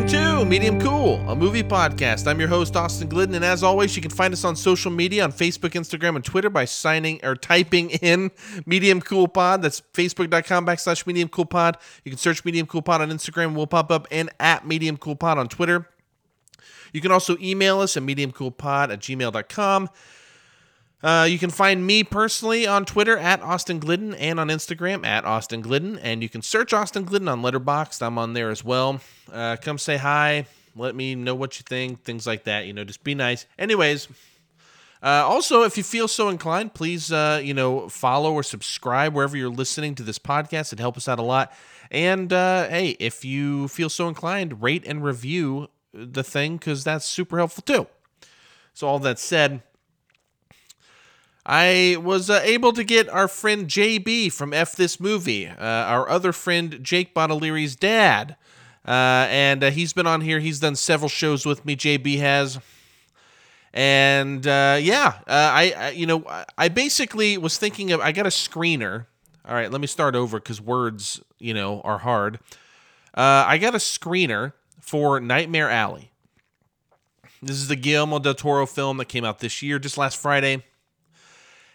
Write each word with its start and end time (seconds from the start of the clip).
welcome 0.00 0.38
to 0.38 0.44
Medium 0.46 0.80
Cool, 0.80 1.16
a 1.28 1.36
movie 1.36 1.62
podcast. 1.62 2.26
I'm 2.26 2.40
your 2.40 2.48
host, 2.48 2.74
Austin 2.74 3.06
Glidden, 3.08 3.34
and 3.34 3.44
as 3.44 3.62
always, 3.62 3.94
you 3.94 4.00
can 4.00 4.10
find 4.10 4.32
us 4.32 4.44
on 4.44 4.56
social 4.56 4.90
media 4.90 5.22
on 5.22 5.30
Facebook, 5.30 5.72
Instagram, 5.72 6.16
and 6.16 6.24
Twitter 6.24 6.48
by 6.48 6.64
signing 6.64 7.20
or 7.22 7.36
typing 7.36 7.90
in 7.90 8.30
Medium 8.64 9.02
Cool 9.02 9.28
Pod. 9.28 9.60
That's 9.60 9.82
facebook.com 9.92 10.64
backslash 10.64 11.06
Medium 11.06 11.28
Cool 11.28 11.44
Pod. 11.44 11.76
You 12.04 12.10
can 12.10 12.18
search 12.18 12.46
Medium 12.46 12.66
Cool 12.66 12.80
Pod 12.80 13.02
on 13.02 13.10
Instagram, 13.10 13.54
we'll 13.54 13.66
pop 13.66 13.90
up, 13.90 14.08
and 14.10 14.30
at 14.40 14.66
Medium 14.66 14.96
Cool 14.96 15.16
Pod 15.16 15.36
on 15.36 15.48
Twitter. 15.48 15.86
You 16.94 17.02
can 17.02 17.12
also 17.12 17.36
email 17.38 17.80
us 17.80 17.96
at 17.96 18.02
mediumcoolpod 18.02 18.92
at 18.92 19.00
gmail.com. 19.00 19.90
Uh, 21.02 21.26
you 21.28 21.38
can 21.38 21.50
find 21.50 21.86
me 21.86 22.04
personally 22.04 22.66
on 22.66 22.84
Twitter 22.84 23.16
at 23.16 23.40
Austin 23.40 23.78
Glidden 23.78 24.14
and 24.14 24.38
on 24.38 24.48
Instagram 24.48 25.04
at 25.06 25.24
Austin 25.24 25.62
Glidden. 25.62 25.98
And 25.98 26.22
you 26.22 26.28
can 26.28 26.42
search 26.42 26.72
Austin 26.72 27.04
Glidden 27.04 27.28
on 27.28 27.42
Letterboxd. 27.42 28.02
I'm 28.02 28.18
on 28.18 28.34
there 28.34 28.50
as 28.50 28.62
well. 28.62 29.00
Uh, 29.32 29.56
come 29.60 29.78
say 29.78 29.96
hi. 29.96 30.46
Let 30.76 30.94
me 30.94 31.14
know 31.14 31.34
what 31.34 31.58
you 31.58 31.64
think. 31.68 32.04
Things 32.04 32.26
like 32.26 32.44
that. 32.44 32.66
You 32.66 32.72
know, 32.72 32.84
just 32.84 33.02
be 33.02 33.14
nice. 33.14 33.46
Anyways, 33.58 34.08
uh, 35.02 35.24
also, 35.26 35.62
if 35.62 35.78
you 35.78 35.82
feel 35.82 36.06
so 36.06 36.28
inclined, 36.28 36.74
please, 36.74 37.10
uh, 37.10 37.40
you 37.42 37.54
know, 37.54 37.88
follow 37.88 38.32
or 38.34 38.42
subscribe 38.42 39.14
wherever 39.14 39.36
you're 39.36 39.48
listening 39.48 39.94
to 39.94 40.02
this 40.02 40.18
podcast. 40.18 40.72
It 40.72 40.78
helps 40.78 40.98
us 40.98 41.08
out 41.08 41.18
a 41.18 41.22
lot. 41.22 41.52
And 41.90 42.32
uh, 42.32 42.68
hey, 42.68 42.96
if 43.00 43.24
you 43.24 43.68
feel 43.68 43.88
so 43.88 44.08
inclined, 44.08 44.62
rate 44.62 44.84
and 44.86 45.02
review 45.02 45.68
the 45.92 46.22
thing 46.22 46.58
because 46.58 46.84
that's 46.84 47.06
super 47.06 47.38
helpful 47.38 47.62
too. 47.62 47.86
So, 48.74 48.86
all 48.86 48.98
that 49.00 49.18
said, 49.18 49.62
I 51.52 51.96
was 52.00 52.30
uh, 52.30 52.40
able 52.44 52.72
to 52.74 52.84
get 52.84 53.08
our 53.08 53.26
friend 53.26 53.66
JB 53.66 54.32
from 54.32 54.54
F 54.54 54.76
This 54.76 55.00
Movie, 55.00 55.48
uh, 55.48 55.56
our 55.58 56.08
other 56.08 56.32
friend 56.32 56.78
Jake 56.80 57.12
Bottoleri's 57.12 57.74
dad. 57.74 58.36
Uh, 58.86 59.26
and 59.28 59.64
uh, 59.64 59.72
he's 59.72 59.92
been 59.92 60.06
on 60.06 60.20
here. 60.20 60.38
He's 60.38 60.60
done 60.60 60.76
several 60.76 61.08
shows 61.08 61.44
with 61.44 61.66
me, 61.66 61.74
JB 61.74 62.20
has. 62.20 62.60
And 63.74 64.46
uh, 64.46 64.78
yeah, 64.80 65.14
uh, 65.26 65.50
I, 65.52 65.74
I, 65.76 65.90
you 65.90 66.06
know, 66.06 66.24
I 66.56 66.68
basically 66.68 67.36
was 67.36 67.58
thinking 67.58 67.90
of, 67.90 68.00
I 68.00 68.12
got 68.12 68.26
a 68.26 68.30
screener. 68.30 69.06
All 69.44 69.54
right, 69.54 69.72
let 69.72 69.80
me 69.80 69.88
start 69.88 70.14
over 70.14 70.38
because 70.38 70.60
words, 70.60 71.20
you 71.40 71.52
know, 71.52 71.80
are 71.80 71.98
hard. 71.98 72.38
I 73.12 73.58
got 73.58 73.74
a 73.74 73.78
screener 73.78 74.52
for 74.78 75.18
Nightmare 75.18 75.68
Alley. 75.68 76.12
This 77.42 77.56
is 77.56 77.66
the 77.66 77.74
Guillermo 77.74 78.20
del 78.20 78.34
Toro 78.34 78.66
film 78.66 78.98
that 78.98 79.06
came 79.06 79.24
out 79.24 79.40
this 79.40 79.62
year, 79.62 79.80
just 79.80 79.98
last 79.98 80.16
Friday. 80.16 80.62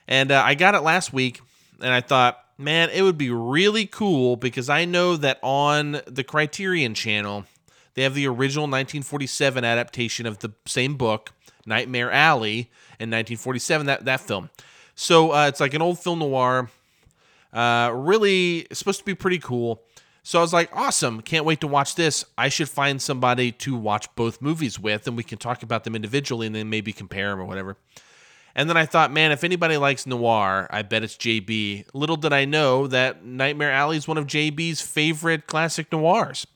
And 0.08 0.31
uh, 0.31 0.42
I 0.45 0.56
got 0.56 0.75
it 0.75 0.81
last 0.81 1.14
week, 1.14 1.42
and 1.81 1.94
I 1.94 2.02
thought, 2.02 2.39
man, 2.58 2.89
it 2.89 3.02
would 3.02 3.17
be 3.17 3.30
really 3.30 3.86
cool 3.86 4.36
because 4.36 4.70
I 4.70 4.86
know 4.86 5.17
that 5.17 5.39
on 5.42 6.02
the 6.06 6.23
Criterion 6.23 6.94
channel, 6.94 7.45
they 7.95 8.03
have 8.03 8.14
the 8.14 8.28
original 8.28 8.64
1947 8.64 9.64
adaptation 9.64 10.26
of 10.26 10.39
the 10.39 10.52
same 10.66 10.95
book, 10.95 11.31
Nightmare 11.66 12.11
Alley, 12.11 12.70
in 13.00 13.09
1947, 13.09 13.88
that, 13.88 14.06
that 14.06 14.22
film. 14.22 14.50
So 14.95 15.31
uh, 15.31 15.48
it's 15.48 15.59
like 15.59 15.73
an 15.73 15.81
old 15.81 16.00
film 16.00 16.20
noir. 16.20 16.70
Uh, 17.52 17.92
really, 17.94 18.67
supposed 18.72 19.00
to 19.00 19.06
be 19.06 19.16
pretty 19.16 19.39
cool. 19.39 19.81
So 20.23 20.39
I 20.39 20.42
was 20.42 20.53
like, 20.53 20.76
awesome, 20.76 21.22
can't 21.22 21.45
wait 21.45 21.61
to 21.61 21.67
watch 21.67 21.95
this. 21.95 22.26
I 22.38 22.50
should 22.50 22.67
find 22.67 23.02
somebody 23.02 23.52
to 23.52 23.76
watch 23.76 24.14
both 24.16 24.42
movies 24.42 24.80
with, 24.80 25.08
and 25.08 25.16
we 25.16 25.23
can 25.23 25.38
talk 25.38 25.61
about 25.61 25.83
them 25.83 25.95
individually 25.95 26.48
and 26.48 26.56
then 26.56 26.70
maybe 26.70 26.92
compare 26.92 27.30
them 27.30 27.39
or 27.39 27.45
whatever. 27.45 27.78
And 28.56 28.70
then 28.70 28.78
I 28.78 28.86
thought, 28.86 29.11
man, 29.11 29.31
if 29.31 29.44
anybody 29.44 29.75
likes 29.75 30.08
noir, 30.08 30.67
I 30.70 30.81
bet 30.81 31.03
it's 31.03 31.17
JB. 31.17 31.88
Little 31.94 32.16
did 32.16 32.31
I 32.31 32.45
know 32.45 32.88
that 32.88 33.25
Nightmare 33.25 33.72
Alley 33.72 33.98
is 33.98 34.08
one 34.08 34.17
of 34.17 34.28
JB's 34.28 34.81
favorite 34.81 35.45
classic 35.45 35.92
noirs. 35.92 36.48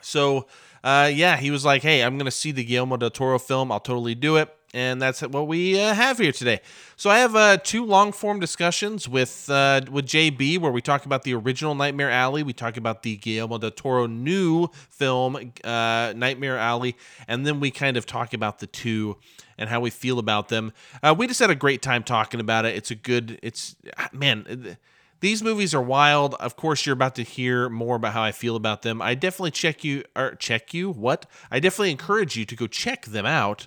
So, 0.00 0.46
uh, 0.84 1.10
yeah, 1.12 1.36
he 1.36 1.50
was 1.50 1.64
like, 1.64 1.82
hey, 1.82 2.04
I'm 2.04 2.16
going 2.16 2.26
to 2.26 2.30
see 2.30 2.52
the 2.52 2.62
Guillermo 2.62 2.96
del 2.96 3.10
Toro 3.10 3.40
film. 3.40 3.72
I'll 3.72 3.80
totally 3.80 4.14
do 4.14 4.36
it. 4.36 4.55
And 4.74 5.00
that's 5.00 5.22
what 5.22 5.46
we 5.46 5.80
uh, 5.80 5.94
have 5.94 6.18
here 6.18 6.32
today. 6.32 6.60
So 6.96 7.08
I 7.08 7.18
have 7.18 7.34
uh, 7.34 7.56
two 7.58 7.84
long 7.84 8.12
form 8.12 8.40
discussions 8.40 9.08
with 9.08 9.48
uh, 9.48 9.82
with 9.90 10.06
JB 10.06 10.58
where 10.58 10.72
we 10.72 10.82
talk 10.82 11.06
about 11.06 11.22
the 11.22 11.34
original 11.34 11.74
Nightmare 11.74 12.10
Alley, 12.10 12.42
we 12.42 12.52
talk 12.52 12.76
about 12.76 13.02
the 13.02 13.16
Guillermo 13.16 13.58
del 13.58 13.70
Toro 13.70 14.06
new 14.06 14.68
film 14.90 15.52
uh, 15.64 16.12
Nightmare 16.16 16.58
Alley, 16.58 16.96
and 17.26 17.46
then 17.46 17.60
we 17.60 17.70
kind 17.70 17.96
of 17.96 18.06
talk 18.06 18.34
about 18.34 18.58
the 18.58 18.66
two 18.66 19.16
and 19.58 19.70
how 19.70 19.80
we 19.80 19.90
feel 19.90 20.18
about 20.18 20.48
them. 20.48 20.72
Uh, 21.02 21.14
we 21.16 21.26
just 21.26 21.40
had 21.40 21.50
a 21.50 21.54
great 21.54 21.82
time 21.82 22.02
talking 22.02 22.40
about 22.40 22.64
it. 22.64 22.76
It's 22.76 22.90
a 22.90 22.94
good, 22.94 23.38
it's, 23.42 23.76
man, 24.12 24.76
these 25.20 25.42
movies 25.42 25.74
are 25.74 25.82
wild. 25.82 26.34
Of 26.34 26.56
course, 26.56 26.84
you're 26.84 26.92
about 26.92 27.14
to 27.16 27.22
hear 27.22 27.68
more 27.68 27.96
about 27.96 28.12
how 28.12 28.22
I 28.22 28.32
feel 28.32 28.56
about 28.56 28.82
them. 28.82 29.00
I 29.00 29.14
definitely 29.14 29.52
check 29.52 29.82
you, 29.82 30.04
or 30.14 30.34
check 30.34 30.74
you, 30.74 30.90
what? 30.90 31.26
I 31.50 31.60
definitely 31.60 31.90
encourage 31.90 32.36
you 32.36 32.44
to 32.44 32.56
go 32.56 32.66
check 32.66 33.06
them 33.06 33.26
out, 33.26 33.66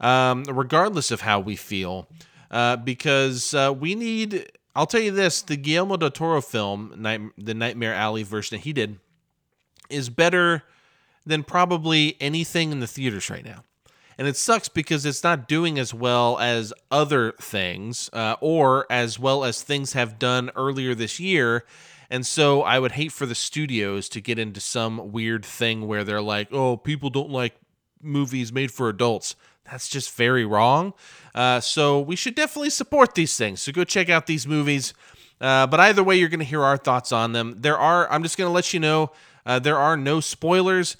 um, 0.00 0.44
regardless 0.44 1.10
of 1.10 1.20
how 1.22 1.40
we 1.40 1.56
feel, 1.56 2.08
uh, 2.50 2.76
because 2.76 3.54
uh, 3.54 3.72
we 3.76 3.94
need, 3.94 4.50
I'll 4.74 4.86
tell 4.86 5.00
you 5.00 5.10
this 5.10 5.42
the 5.42 5.56
Guillermo 5.56 5.96
del 5.96 6.10
Toro 6.10 6.40
film, 6.40 6.94
Night, 6.96 7.20
the 7.38 7.54
Nightmare 7.54 7.94
Alley 7.94 8.22
version 8.22 8.58
that 8.58 8.64
he 8.64 8.72
did, 8.72 8.98
is 9.90 10.08
better 10.08 10.62
than 11.26 11.42
probably 11.42 12.16
anything 12.20 12.72
in 12.72 12.80
the 12.80 12.86
theaters 12.86 13.30
right 13.30 13.44
now. 13.44 13.64
And 14.16 14.28
it 14.28 14.36
sucks 14.36 14.68
because 14.68 15.04
it's 15.04 15.24
not 15.24 15.48
doing 15.48 15.78
as 15.78 15.92
well 15.92 16.38
as 16.38 16.72
other 16.90 17.32
things 17.40 18.08
uh, 18.12 18.36
or 18.40 18.86
as 18.90 19.18
well 19.18 19.44
as 19.44 19.62
things 19.62 19.94
have 19.94 20.18
done 20.18 20.50
earlier 20.54 20.94
this 20.94 21.18
year. 21.18 21.64
And 22.10 22.24
so 22.24 22.62
i 22.62 22.78
would 22.78 22.92
hate 22.92 23.10
for 23.10 23.26
the 23.26 23.34
studios 23.34 24.08
to 24.10 24.20
get 24.20 24.38
into 24.38 24.60
some 24.60 25.10
weird 25.10 25.44
thing 25.44 25.88
where 25.88 26.04
they're 26.04 26.22
like 26.22 26.52
oh 26.52 26.76
people 26.76 27.10
don't 27.10 27.30
like 27.30 27.56
movies 28.00 28.52
made 28.52 28.70
for 28.70 28.88
adults 28.88 29.34
that's 29.70 29.88
just 29.88 30.14
very 30.14 30.44
wrong 30.44 30.92
uh, 31.34 31.60
so 31.60 32.00
we 32.00 32.16
should 32.16 32.34
definitely 32.34 32.70
support 32.70 33.14
these 33.14 33.36
things 33.36 33.62
so 33.62 33.72
go 33.72 33.84
check 33.84 34.08
out 34.08 34.26
these 34.26 34.46
movies 34.46 34.94
uh, 35.40 35.66
but 35.66 35.80
either 35.80 36.02
way 36.02 36.16
you're 36.16 36.28
going 36.28 36.38
to 36.38 36.44
hear 36.44 36.62
our 36.62 36.76
thoughts 36.76 37.12
on 37.12 37.32
them 37.32 37.56
there 37.60 37.78
are 37.78 38.10
i'm 38.10 38.22
just 38.22 38.36
going 38.36 38.48
to 38.48 38.52
let 38.52 38.72
you 38.72 38.80
know 38.80 39.10
uh, 39.46 39.58
there 39.58 39.78
are 39.78 39.96
no 39.96 40.20
spoilers 40.20 40.96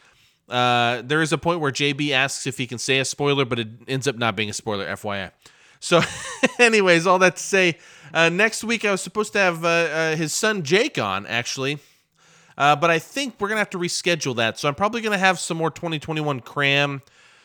uh, 0.48 1.02
there 1.02 1.22
is 1.22 1.32
a 1.32 1.38
point 1.38 1.60
where 1.60 1.72
JB 1.72 2.10
asks 2.10 2.46
if 2.46 2.58
he 2.58 2.66
can 2.66 2.78
say 2.78 2.98
a 2.98 3.04
spoiler, 3.04 3.44
but 3.44 3.58
it 3.58 3.68
ends 3.88 4.06
up 4.06 4.16
not 4.16 4.36
being 4.36 4.50
a 4.50 4.52
spoiler, 4.52 4.86
FYI. 4.86 5.30
So, 5.80 6.02
anyways, 6.58 7.06
all 7.06 7.18
that 7.20 7.36
to 7.36 7.42
say, 7.42 7.78
uh, 8.12 8.28
next 8.28 8.62
week 8.64 8.84
I 8.84 8.90
was 8.90 9.00
supposed 9.00 9.32
to 9.34 9.38
have 9.38 9.64
uh, 9.64 10.16
his 10.16 10.32
son 10.32 10.62
Jake 10.62 10.98
on, 10.98 11.26
actually. 11.26 11.78
But 12.56 12.90
I 12.90 12.98
think 12.98 13.34
we're 13.38 13.48
going 13.48 13.56
to 13.56 13.60
have 13.60 13.70
to 13.70 13.78
reschedule 13.78 14.36
that. 14.36 14.58
So, 14.58 14.68
I'm 14.68 14.74
probably 14.74 15.00
going 15.00 15.12
to 15.12 15.18
have 15.18 15.38
some 15.38 15.56
more 15.56 15.70
2021 15.70 16.40
cram 16.40 17.02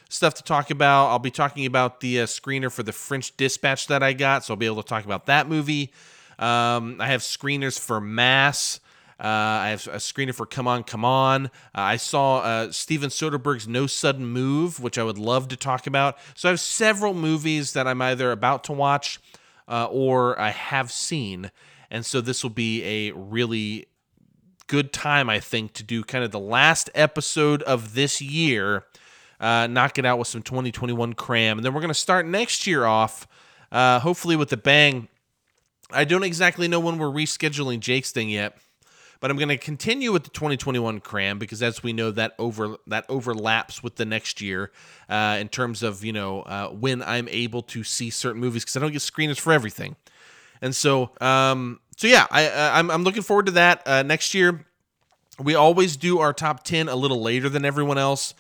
stuff 0.10 0.34
to 0.36 0.44
talk 0.44 0.70
about. 0.70 1.08
I'll 1.08 1.20
be 1.20 1.32
talking 1.32 1.66
about 1.66 2.02
the 2.02 2.22
uh, 2.22 2.26
screener 2.26 2.72
for 2.72 2.84
the 2.84 2.92
French 2.92 3.36
Dispatch 3.38 3.88
that 3.88 4.04
I 4.04 4.14
got. 4.14 4.44
So, 4.44 4.54
I'll 4.54 4.58
be 4.58 4.66
able 4.66 4.84
to 4.84 4.90
talk 4.90 5.06
about 5.06 5.28
that 5.28 5.48
movie. 5.48 5.94
Um, 6.38 7.00
I 7.00 7.08
have 7.08 7.22
screeners 7.22 7.80
for 7.80 8.02
Mass. 8.02 8.80
Uh, 9.20 9.28
I 9.28 9.70
have 9.70 9.86
a 9.88 9.98
screener 9.98 10.34
for 10.34 10.46
Come 10.46 10.66
On, 10.66 10.82
Come 10.84 11.04
On. 11.04 11.48
Uh, 11.48 11.50
I 11.76 11.98
saw 11.98 12.40
uh, 12.40 12.72
Steven 12.72 13.10
Soderbergh's 13.10 13.68
No 13.68 13.86
Sudden 13.86 14.26
Move, 14.26 14.80
which 14.80 14.98
I 14.98 15.04
would 15.04 15.18
love 15.18 15.50
to 15.50 15.58
talk 15.58 15.86
about. 15.86 16.18
So 16.36 16.48
I 16.48 16.52
have 16.52 16.60
several 16.62 17.14
movies 17.14 17.74
that 17.74 17.86
I'm 17.86 18.02
either 18.02 18.32
about 18.32 18.64
to 18.66 18.72
watch 18.72 19.20
uh, 19.68 19.88
or 19.92 20.40
I 20.40 20.52
have 20.52 20.90
seen. 20.90 21.52
And 21.92 22.06
so 22.06 22.22
this 22.22 22.44
will 22.44 22.50
be 22.50 22.84
a 22.84 23.12
really 23.12 23.88
good 24.68 24.94
time, 24.94 25.30
I 25.30 25.42
think, 25.42 25.74
to 25.74 25.84
do 25.84 26.04
kind 26.04 26.24
of 26.24 26.32
the 26.32 26.40
last 26.40 26.90
episode 26.96 27.62
of 27.64 27.96
this 27.96 28.22
year. 28.22 28.86
Uh, 29.40 29.68
knock 29.68 29.98
it 29.98 30.06
out 30.06 30.20
with 30.20 30.28
some 30.28 30.42
2021 30.42 31.14
cram. 31.14 31.58
And 31.58 31.66
then 31.66 31.74
we're 31.74 31.82
going 31.82 31.90
to 31.90 31.94
start 31.94 32.26
next 32.26 32.68
year 32.68 32.86
off, 32.86 33.28
uh, 33.72 34.00
hopefully 34.00 34.36
with 34.36 34.52
a 34.52 34.58
bang. 34.58 35.08
I 35.92 36.04
don't 36.04 36.24
exactly 36.24 36.68
know 36.68 36.80
when 36.80 36.98
we're 36.98 37.08
rescheduling 37.08 37.80
Jake's 37.80 38.12
thing 38.12 38.30
yet. 38.30 38.58
But 39.22 39.32
I'm 39.32 39.38
going 39.38 39.50
to 39.50 39.58
continue 39.58 40.14
with 40.14 40.24
the 40.24 40.30
2021 40.30 41.02
cram 41.02 41.40
because, 41.40 41.62
as 41.62 41.84
we 41.84 41.92
know, 41.92 42.10
that 42.12 42.36
over 42.40 42.78
that 42.88 43.06
overlaps 43.10 43.84
with 43.84 43.96
the 43.98 44.06
next 44.06 44.40
year 44.40 44.72
uh, 45.10 45.38
in 45.42 45.50
terms 45.50 45.84
of 45.84 46.06
you 46.06 46.14
know 46.14 46.44
uh, 46.44 46.70
when 46.70 47.02
I'm 47.02 47.28
able 47.28 47.62
to 47.64 47.84
see 47.84 48.12
certain 48.12 48.40
movies 48.40 48.64
because 48.64 48.78
I 48.78 48.80
don't 48.80 48.94
get 48.94 49.02
screeners 49.02 49.38
for 49.38 49.52
everything. 49.52 49.98
And 50.62 50.76
so, 50.76 51.12
um, 51.22 51.80
so 51.98 52.08
yeah, 52.08 52.28
I, 52.32 52.48
uh, 52.48 52.72
I'm, 52.74 52.92
I'm 52.92 53.04
looking 53.04 53.22
forward 53.22 53.48
to 53.48 53.52
that 53.54 53.82
uh, 53.86 54.04
next 54.04 54.34
year. 54.34 54.66
We 55.42 55.56
always 55.56 55.96
do 55.96 56.20
our 56.20 56.34
top 56.34 56.64
10 56.64 56.90
a 56.90 56.96
little 56.96 57.22
later 57.22 57.48
than 57.48 57.64
everyone 57.64 57.98
else. 57.98 58.34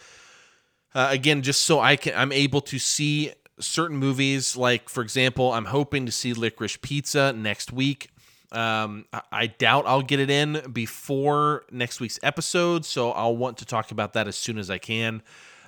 Uh, 0.93 1.07
again, 1.11 1.41
just 1.41 1.61
so 1.61 1.79
I 1.79 1.95
can, 1.95 2.13
I'm 2.15 2.31
able 2.31 2.61
to 2.61 2.79
see 2.79 3.31
certain 3.59 3.97
movies. 3.97 4.55
Like, 4.55 4.89
for 4.89 5.01
example, 5.01 5.51
I'm 5.51 5.65
hoping 5.65 6.05
to 6.05 6.11
see 6.11 6.33
Licorice 6.33 6.81
Pizza 6.81 7.33
next 7.33 7.71
week. 7.71 8.09
Um, 8.51 9.05
I 9.31 9.47
doubt 9.47 9.85
I'll 9.85 10.01
get 10.01 10.19
it 10.19 10.31
in 10.31 10.71
before 10.73 11.65
next 11.71 11.99
week's 11.99 12.19
episode, 12.23 12.83
so 12.83 13.11
I'll 13.11 13.37
want 13.37 13.57
to 13.59 13.65
talk 13.65 13.91
about 13.91 14.13
that 14.13 14.27
as 14.27 14.35
soon 14.35 14.57
as 14.57 14.71
I 14.71 14.79
can. 14.79 15.21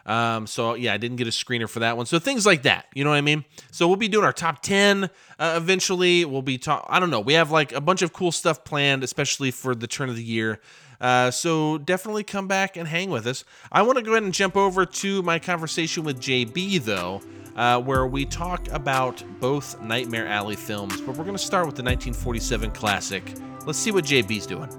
Um, 0.06 0.48
so 0.48 0.74
yeah, 0.74 0.94
I 0.94 0.98
didn't 0.98 1.18
get 1.18 1.28
a 1.28 1.32
screener 1.32 1.70
for 1.70 1.80
that 1.80 1.96
one. 1.96 2.08
So 2.08 2.18
things 2.18 2.44
like 2.44 2.64
that, 2.64 2.88
you 2.96 3.04
know 3.04 3.12
what 3.12 3.18
I 3.18 3.22
mean? 3.22 3.46
So 3.72 3.88
we'll 3.88 3.98
be 3.98 4.08
doing 4.08 4.26
our 4.26 4.34
top 4.34 4.64
10 4.64 5.04
uh, 5.04 5.54
eventually. 5.56 6.26
We'll 6.26 6.42
be 6.42 6.58
talk 6.58 6.86
I 6.90 7.00
don't 7.00 7.12
know. 7.12 7.20
We 7.20 7.34
have 7.34 7.52
like 7.52 7.72
a 7.72 7.82
bunch 7.82 8.02
of 8.02 8.14
cool 8.14 8.32
stuff 8.32 8.64
planned, 8.64 9.04
especially 9.04 9.52
for 9.52 9.76
the 9.76 9.88
turn 9.88 10.10
of 10.10 10.16
the 10.16 10.24
year. 10.24 10.60
Uh, 11.01 11.31
so 11.31 11.80
definitely 11.80 12.24
come 12.24 12.48
back 12.48 12.77
and 12.77 12.88
hang 12.88 13.09
with 13.09 13.25
us. 13.25 13.44
I 13.71 13.81
want 13.81 13.98
to 13.98 14.03
go 14.03 14.12
ahead 14.12 14.24
and 14.24 14.33
jump 14.33 14.56
over 14.56 14.86
to 14.86 15.24
my 15.24 15.39
conversation 15.39 16.03
with 16.03 16.21
JB 16.21 16.83
though, 16.83 17.21
uh, 17.56 17.81
where 17.81 18.06
we 18.06 18.24
talk 18.24 18.68
about 18.69 19.24
both 19.39 19.81
Nightmare 19.81 20.27
Alley 20.27 20.56
films, 20.56 21.01
but 21.01 21.18
we're 21.18 21.24
going 21.24 21.36
to 21.36 21.44
start 21.44 21.65
with 21.65 21.75
the 21.75 21.83
1947 21.83 22.71
classic. 22.71 23.24
Let's 23.65 23.80
see 23.80 23.92
what 23.92 24.06
JB's 24.06 24.45
doing. 24.45 24.69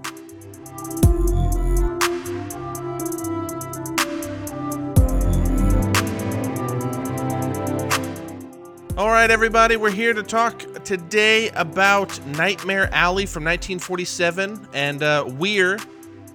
All 8.97 9.09
right, 9.09 9.31
everybody, 9.31 9.77
we're 9.77 9.91
here 9.91 10.13
to 10.13 10.23
talk 10.23 10.61
today 10.85 11.49
about 11.51 12.25
Nightmare 12.27 12.89
Alley 12.93 13.27
from 13.27 13.43
1947. 13.43 14.69
And 14.75 15.03
uh, 15.03 15.25
Weir 15.27 15.79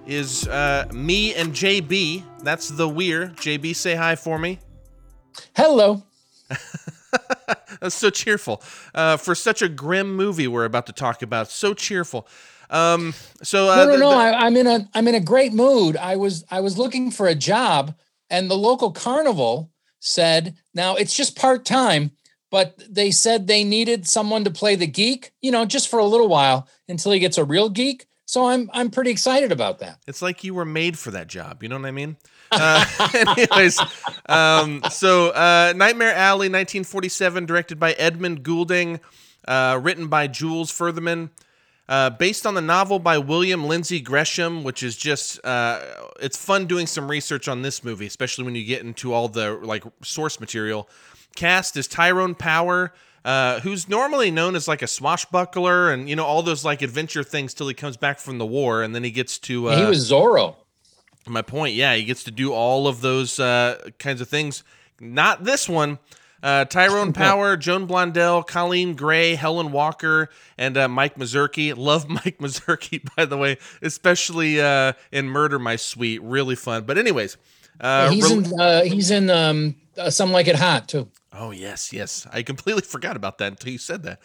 is 0.08 0.48
uh, 0.48 0.88
me 0.92 1.34
and 1.34 1.52
JB. 1.52 2.24
That's 2.42 2.68
the 2.68 2.88
Weir. 2.88 3.28
JB, 3.36 3.76
say 3.76 3.94
hi 3.94 4.16
for 4.16 4.38
me. 4.38 4.58
Hello. 5.54 6.02
That's 7.80 7.94
so 7.94 8.10
cheerful. 8.10 8.62
Uh, 8.94 9.18
for 9.18 9.34
such 9.34 9.62
a 9.62 9.68
grim 9.68 10.16
movie 10.16 10.48
we're 10.48 10.64
about 10.64 10.86
to 10.86 10.92
talk 10.92 11.22
about. 11.22 11.50
So 11.50 11.74
cheerful. 11.74 12.26
Um, 12.70 13.14
so 13.42 13.70
uh, 13.70 13.84
no, 13.84 13.92
no, 13.92 13.96
no. 13.96 14.10
The, 14.10 14.16
I, 14.16 14.46
I'm 14.46 14.56
in 14.56 14.66
a 14.66 14.88
I'm 14.94 15.06
in 15.08 15.14
a 15.14 15.20
great 15.20 15.52
mood. 15.52 15.96
I 15.96 16.16
was 16.16 16.44
I 16.50 16.60
was 16.60 16.76
looking 16.76 17.10
for 17.10 17.26
a 17.26 17.34
job, 17.34 17.94
and 18.30 18.50
the 18.50 18.56
local 18.56 18.90
carnival 18.90 19.70
said, 20.00 20.56
"Now 20.74 20.96
it's 20.96 21.14
just 21.14 21.36
part 21.36 21.64
time, 21.64 22.12
but 22.50 22.82
they 22.88 23.10
said 23.10 23.46
they 23.46 23.64
needed 23.64 24.06
someone 24.06 24.44
to 24.44 24.50
play 24.50 24.74
the 24.74 24.86
geek, 24.86 25.32
you 25.40 25.50
know, 25.50 25.64
just 25.64 25.88
for 25.88 25.98
a 25.98 26.04
little 26.04 26.28
while 26.28 26.68
until 26.88 27.12
he 27.12 27.20
gets 27.20 27.38
a 27.38 27.44
real 27.44 27.68
geek. 27.70 28.06
So 28.28 28.44
I'm 28.44 28.68
I'm 28.74 28.90
pretty 28.90 29.10
excited 29.10 29.52
about 29.52 29.78
that. 29.78 30.00
It's 30.06 30.20
like 30.20 30.44
you 30.44 30.52
were 30.52 30.66
made 30.66 30.98
for 30.98 31.10
that 31.12 31.28
job. 31.28 31.62
You 31.62 31.70
know 31.70 31.78
what 31.78 31.86
I 31.86 31.92
mean? 31.92 32.18
Uh, 32.52 32.84
anyways, 33.14 33.80
um, 34.28 34.82
so 34.90 35.30
uh, 35.30 35.72
Nightmare 35.74 36.12
Alley, 36.12 36.48
1947, 36.48 37.46
directed 37.46 37.80
by 37.80 37.92
Edmund 37.92 38.42
Goulding, 38.42 39.00
uh, 39.46 39.80
written 39.82 40.08
by 40.08 40.26
Jules 40.26 40.70
Furthman. 40.70 41.30
Uh, 41.88 42.10
based 42.10 42.46
on 42.46 42.52
the 42.52 42.60
novel 42.60 42.98
by 42.98 43.16
William 43.16 43.64
Lindsay 43.64 43.98
Gresham, 43.98 44.62
which 44.62 44.82
is 44.82 44.94
just 44.94 45.42
uh, 45.42 45.80
it's 46.20 46.36
fun 46.36 46.66
doing 46.66 46.86
some 46.86 47.10
research 47.10 47.48
on 47.48 47.62
this 47.62 47.82
movie, 47.82 48.04
especially 48.04 48.44
when 48.44 48.54
you 48.54 48.64
get 48.66 48.82
into 48.82 49.14
all 49.14 49.28
the 49.28 49.52
like 49.52 49.84
source 50.02 50.38
material. 50.38 50.86
Cast 51.34 51.78
is 51.78 51.88
Tyrone 51.88 52.34
Power, 52.34 52.92
uh, 53.28 53.60
who's 53.60 53.90
normally 53.90 54.30
known 54.30 54.56
as 54.56 54.66
like 54.66 54.80
a 54.80 54.86
swashbuckler 54.86 55.90
and 55.92 56.08
you 56.08 56.16
know 56.16 56.24
all 56.24 56.42
those 56.42 56.64
like 56.64 56.80
adventure 56.80 57.22
things 57.22 57.52
till 57.52 57.68
he 57.68 57.74
comes 57.74 57.98
back 57.98 58.18
from 58.18 58.38
the 58.38 58.46
war 58.46 58.82
and 58.82 58.94
then 58.94 59.04
he 59.04 59.10
gets 59.10 59.38
to. 59.38 59.68
Uh, 59.68 59.76
he 59.76 59.84
was 59.84 60.10
Zorro. 60.10 60.56
My 61.26 61.42
point, 61.42 61.74
yeah, 61.74 61.94
he 61.94 62.04
gets 62.04 62.24
to 62.24 62.30
do 62.30 62.54
all 62.54 62.88
of 62.88 63.02
those 63.02 63.38
uh, 63.38 63.90
kinds 63.98 64.22
of 64.22 64.30
things. 64.30 64.64
Not 64.98 65.44
this 65.44 65.68
one. 65.68 65.98
Uh, 66.42 66.64
Tyrone 66.64 67.12
Power, 67.26 67.58
Joan 67.58 67.86
Blondell, 67.86 68.48
Coleen 68.48 68.96
Gray, 68.96 69.34
Helen 69.34 69.72
Walker, 69.72 70.30
and 70.56 70.78
uh, 70.78 70.88
Mike 70.88 71.16
Mazurki. 71.16 71.76
Love 71.76 72.08
Mike 72.08 72.38
Mazurki, 72.38 73.06
by 73.14 73.26
the 73.26 73.36
way, 73.36 73.58
especially 73.82 74.58
uh, 74.58 74.94
in 75.12 75.28
Murder 75.28 75.58
My 75.58 75.76
Sweet. 75.76 76.22
Really 76.22 76.56
fun. 76.56 76.84
But 76.84 76.96
anyways, 76.96 77.36
uh, 77.78 78.10
he's 78.10 78.24
re- 78.24 78.38
in 78.38 78.58
uh, 78.58 78.84
he's 78.84 79.10
in 79.10 79.28
um, 79.28 79.74
uh, 79.98 80.10
Some 80.10 80.32
Like 80.32 80.48
It 80.48 80.56
Hot 80.56 80.88
too. 80.88 81.08
Oh 81.32 81.50
yes, 81.50 81.92
yes. 81.92 82.26
I 82.32 82.42
completely 82.42 82.82
forgot 82.86 83.16
about 83.16 83.38
that 83.38 83.52
until 83.52 83.72
you 83.72 83.78
said 83.78 84.02
that. 84.04 84.20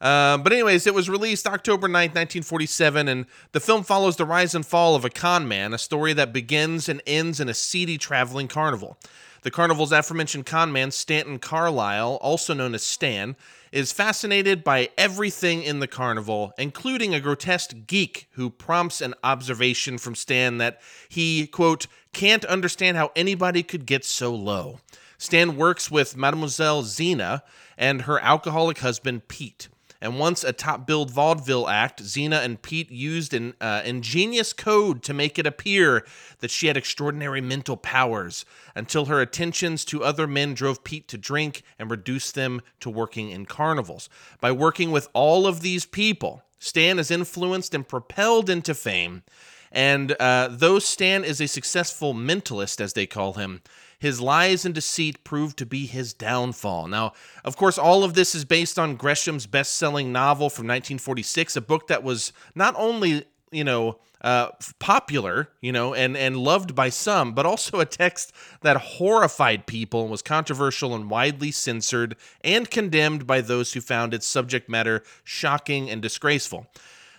Um, 0.00 0.42
but 0.42 0.52
anyways, 0.52 0.86
it 0.86 0.94
was 0.94 1.10
released 1.10 1.46
October 1.46 1.88
9th, 1.88 2.14
1947, 2.14 3.08
and 3.08 3.26
the 3.50 3.58
film 3.60 3.82
follows 3.82 4.16
the 4.16 4.24
rise 4.24 4.54
and 4.54 4.64
fall 4.64 4.94
of 4.94 5.04
a 5.04 5.10
con 5.10 5.48
man, 5.48 5.74
a 5.74 5.78
story 5.78 6.12
that 6.12 6.32
begins 6.32 6.88
and 6.88 7.02
ends 7.04 7.40
in 7.40 7.48
a 7.48 7.54
seedy 7.54 7.98
traveling 7.98 8.46
carnival. 8.46 8.96
The 9.42 9.50
carnival's 9.50 9.92
aforementioned 9.92 10.46
con 10.46 10.72
man, 10.72 10.90
Stanton 10.90 11.38
Carlisle, 11.38 12.18
also 12.20 12.54
known 12.54 12.74
as 12.74 12.82
Stan, 12.82 13.36
is 13.72 13.92
fascinated 13.92 14.64
by 14.64 14.90
everything 14.96 15.62
in 15.62 15.80
the 15.80 15.86
carnival, 15.86 16.52
including 16.58 17.14
a 17.14 17.20
grotesque 17.20 17.74
geek 17.86 18.28
who 18.32 18.50
prompts 18.50 19.00
an 19.00 19.14
observation 19.22 19.98
from 19.98 20.14
Stan 20.14 20.58
that 20.58 20.80
he, 21.08 21.46
quote, 21.46 21.86
can't 22.12 22.44
understand 22.46 22.96
how 22.96 23.10
anybody 23.14 23.62
could 23.62 23.84
get 23.84 24.04
so 24.04 24.34
low. 24.34 24.80
Stan 25.18 25.56
works 25.56 25.90
with 25.90 26.16
Mademoiselle 26.16 26.82
Zeena 26.84 27.42
and 27.76 28.02
her 28.02 28.20
alcoholic 28.20 28.78
husband, 28.78 29.28
Pete. 29.28 29.68
And 30.00 30.18
once 30.18 30.44
a 30.44 30.52
top 30.52 30.86
billed 30.86 31.10
vaudeville 31.10 31.68
act, 31.68 32.00
Zeena 32.02 32.36
and 32.36 32.62
Pete 32.62 32.90
used 32.90 33.34
an 33.34 33.54
uh, 33.60 33.82
ingenious 33.84 34.52
code 34.52 35.02
to 35.02 35.12
make 35.12 35.40
it 35.40 35.46
appear 35.46 36.06
that 36.38 36.52
she 36.52 36.68
had 36.68 36.76
extraordinary 36.76 37.40
mental 37.40 37.76
powers 37.76 38.44
until 38.76 39.06
her 39.06 39.20
attentions 39.20 39.84
to 39.86 40.04
other 40.04 40.28
men 40.28 40.54
drove 40.54 40.84
Pete 40.84 41.08
to 41.08 41.18
drink 41.18 41.62
and 41.80 41.90
reduced 41.90 42.36
them 42.36 42.60
to 42.78 42.88
working 42.88 43.30
in 43.30 43.44
carnivals. 43.44 44.08
By 44.40 44.52
working 44.52 44.92
with 44.92 45.08
all 45.14 45.48
of 45.48 45.62
these 45.62 45.84
people, 45.84 46.44
Stan 46.60 47.00
is 47.00 47.10
influenced 47.10 47.74
and 47.74 47.86
propelled 47.86 48.48
into 48.48 48.74
fame. 48.74 49.24
And 49.72 50.14
uh, 50.20 50.48
though 50.50 50.78
Stan 50.78 51.24
is 51.24 51.40
a 51.40 51.48
successful 51.48 52.14
mentalist, 52.14 52.80
as 52.80 52.92
they 52.92 53.06
call 53.06 53.34
him, 53.34 53.62
his 53.98 54.20
lies 54.20 54.64
and 54.64 54.74
deceit 54.74 55.24
proved 55.24 55.56
to 55.58 55.66
be 55.66 55.86
his 55.86 56.14
downfall. 56.14 56.86
Now, 56.86 57.12
of 57.44 57.56
course, 57.56 57.78
all 57.78 58.04
of 58.04 58.14
this 58.14 58.34
is 58.34 58.44
based 58.44 58.78
on 58.78 58.96
Gresham's 58.96 59.46
best 59.46 59.74
selling 59.74 60.12
novel 60.12 60.50
from 60.50 60.66
1946, 60.66 61.56
a 61.56 61.60
book 61.60 61.88
that 61.88 62.02
was 62.02 62.32
not 62.54 62.74
only, 62.76 63.26
you 63.50 63.64
know, 63.64 63.98
uh, 64.20 64.48
popular, 64.78 65.48
you 65.60 65.70
know, 65.70 65.94
and, 65.94 66.16
and 66.16 66.36
loved 66.36 66.74
by 66.74 66.88
some, 66.88 67.32
but 67.32 67.46
also 67.46 67.78
a 67.80 67.86
text 67.86 68.32
that 68.62 68.76
horrified 68.76 69.66
people 69.66 70.02
and 70.02 70.10
was 70.10 70.22
controversial 70.22 70.94
and 70.94 71.08
widely 71.08 71.50
censored 71.50 72.16
and 72.42 72.70
condemned 72.70 73.26
by 73.26 73.40
those 73.40 73.72
who 73.72 73.80
found 73.80 74.12
its 74.12 74.26
subject 74.26 74.68
matter 74.68 75.02
shocking 75.22 75.88
and 75.88 76.02
disgraceful. 76.02 76.66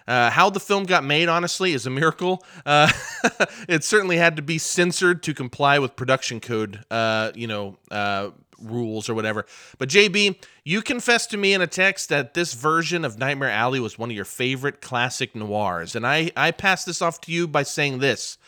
Uh, 0.10 0.32
how 0.32 0.50
the 0.50 0.60
film 0.60 0.86
got 0.86 1.04
made, 1.04 1.30
honestly, 1.30 1.72
is 1.74 1.86
a 1.86 1.90
miracle. 1.92 2.44
Uh, 2.66 2.92
it 3.70 3.84
certainly 3.84 4.18
had 4.18 4.36
to 4.38 4.42
be 4.42 4.58
censored 4.58 5.22
to 5.22 5.36
comply 5.36 5.78
with 5.78 5.96
production 5.96 6.40
code, 6.40 6.84
uh, 6.90 7.32
you 7.36 7.46
know, 7.46 7.78
uh, 7.92 8.32
rules 8.60 9.08
or 9.08 9.14
whatever. 9.14 9.46
But 9.78 9.90
JB, 9.90 10.44
you 10.64 10.82
confessed 10.82 11.30
to 11.30 11.38
me 11.38 11.54
in 11.54 11.62
a 11.62 11.68
text 11.68 12.10
that 12.10 12.34
this 12.34 12.56
version 12.56 13.06
of 13.06 13.20
Nightmare 13.20 13.52
Alley 13.52 13.80
was 13.80 14.00
one 14.00 14.10
of 14.10 14.16
your 14.16 14.26
favorite 14.26 14.82
classic 14.82 15.36
noirs, 15.36 15.96
and 15.96 16.08
I 16.08 16.32
I 16.36 16.50
pass 16.50 16.86
this 16.86 17.04
off 17.04 17.22
to 17.22 17.32
you 17.32 17.48
by 17.48 17.62
saying 17.62 18.00
this: 18.00 18.40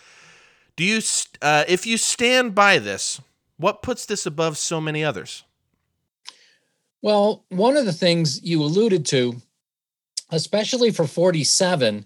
Do 0.75 0.83
you, 0.83 0.99
uh, 1.43 1.65
if 1.67 1.85
you 1.85 1.97
stand 1.97 2.55
by 2.55 2.79
this, 2.79 3.21
what 3.57 3.83
puts 3.83 4.07
this 4.07 4.25
above 4.25 4.57
so 4.57 4.81
many 4.81 5.03
others? 5.03 5.43
Well, 7.03 7.45
one 7.49 7.77
of 7.77 7.85
the 7.85 7.93
things 7.93 8.43
you 8.43 8.63
alluded 8.63 9.05
to 9.07 9.41
especially 10.31 10.91
for 10.91 11.05
47, 11.05 12.05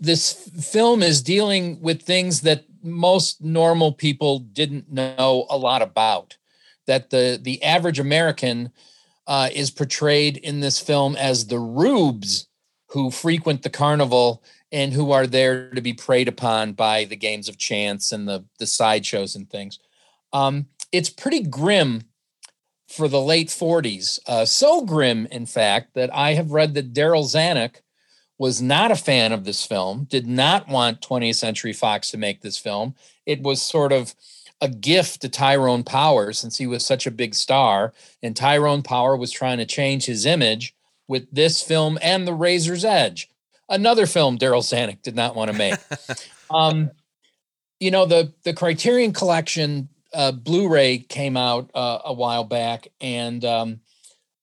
this 0.00 0.32
film 0.32 1.02
is 1.02 1.22
dealing 1.22 1.80
with 1.80 2.02
things 2.02 2.42
that 2.42 2.64
most 2.82 3.42
normal 3.42 3.92
people 3.92 4.38
didn't 4.38 4.90
know 4.90 5.46
a 5.50 5.56
lot 5.56 5.82
about. 5.82 6.36
That 6.86 7.10
the 7.10 7.38
the 7.40 7.62
average 7.62 7.98
American 7.98 8.70
uh, 9.26 9.50
is 9.52 9.70
portrayed 9.70 10.38
in 10.38 10.60
this 10.60 10.78
film 10.78 11.16
as 11.16 11.46
the 11.46 11.58
rubes 11.58 12.46
who 12.90 13.10
frequent 13.10 13.62
the 13.62 13.70
carnival 13.70 14.42
and 14.72 14.92
who 14.92 15.12
are 15.12 15.26
there 15.26 15.70
to 15.70 15.82
be 15.82 15.92
preyed 15.92 16.28
upon 16.28 16.72
by 16.72 17.04
the 17.04 17.16
games 17.16 17.48
of 17.48 17.58
chance 17.58 18.12
and 18.12 18.26
the 18.26 18.44
the 18.58 18.66
sideshows 18.66 19.34
and 19.34 19.50
things. 19.50 19.78
Um, 20.32 20.66
it's 20.92 21.10
pretty 21.10 21.42
grim 21.42 22.04
for 22.88 23.06
the 23.06 23.20
late 23.20 23.48
40s. 23.48 24.18
Uh, 24.26 24.44
so 24.44 24.84
grim, 24.84 25.26
in 25.30 25.46
fact, 25.46 25.94
that 25.94 26.14
I 26.14 26.34
have 26.34 26.52
read 26.52 26.74
that 26.74 26.92
Darryl 26.92 27.24
Zanuck 27.24 27.82
was 28.38 28.62
not 28.62 28.90
a 28.90 28.96
fan 28.96 29.32
of 29.32 29.44
this 29.44 29.66
film, 29.66 30.06
did 30.08 30.26
not 30.26 30.68
want 30.68 31.02
20th 31.02 31.34
Century 31.34 31.72
Fox 31.72 32.10
to 32.10 32.16
make 32.16 32.40
this 32.40 32.56
film. 32.56 32.94
It 33.26 33.42
was 33.42 33.60
sort 33.60 33.92
of 33.92 34.14
a 34.60 34.68
gift 34.68 35.20
to 35.20 35.28
Tyrone 35.28 35.84
Power 35.84 36.32
since 36.32 36.56
he 36.56 36.66
was 36.66 36.84
such 36.84 37.06
a 37.06 37.12
big 37.12 37.34
star. 37.34 37.92
And 38.22 38.34
Tyrone 38.34 38.82
Power 38.82 39.16
was 39.16 39.30
trying 39.30 39.58
to 39.58 39.66
change 39.66 40.06
his 40.06 40.24
image 40.24 40.74
with 41.08 41.26
this 41.32 41.62
film 41.62 41.98
and 42.02 42.26
The 42.26 42.34
Razor's 42.34 42.84
Edge, 42.84 43.28
another 43.68 44.06
film 44.06 44.38
Darryl 44.38 44.62
Zanuck 44.62 45.02
did 45.02 45.16
not 45.16 45.34
want 45.34 45.50
to 45.50 45.56
make. 45.56 45.78
um, 46.50 46.90
you 47.80 47.90
know, 47.90 48.06
the, 48.06 48.32
the 48.44 48.52
Criterion 48.52 49.12
Collection 49.12 49.88
uh, 50.12 50.32
Blu-ray 50.32 50.98
came 50.98 51.36
out 51.36 51.70
uh, 51.74 51.98
a 52.04 52.12
while 52.12 52.44
back, 52.44 52.88
and 53.00 53.44
um, 53.44 53.80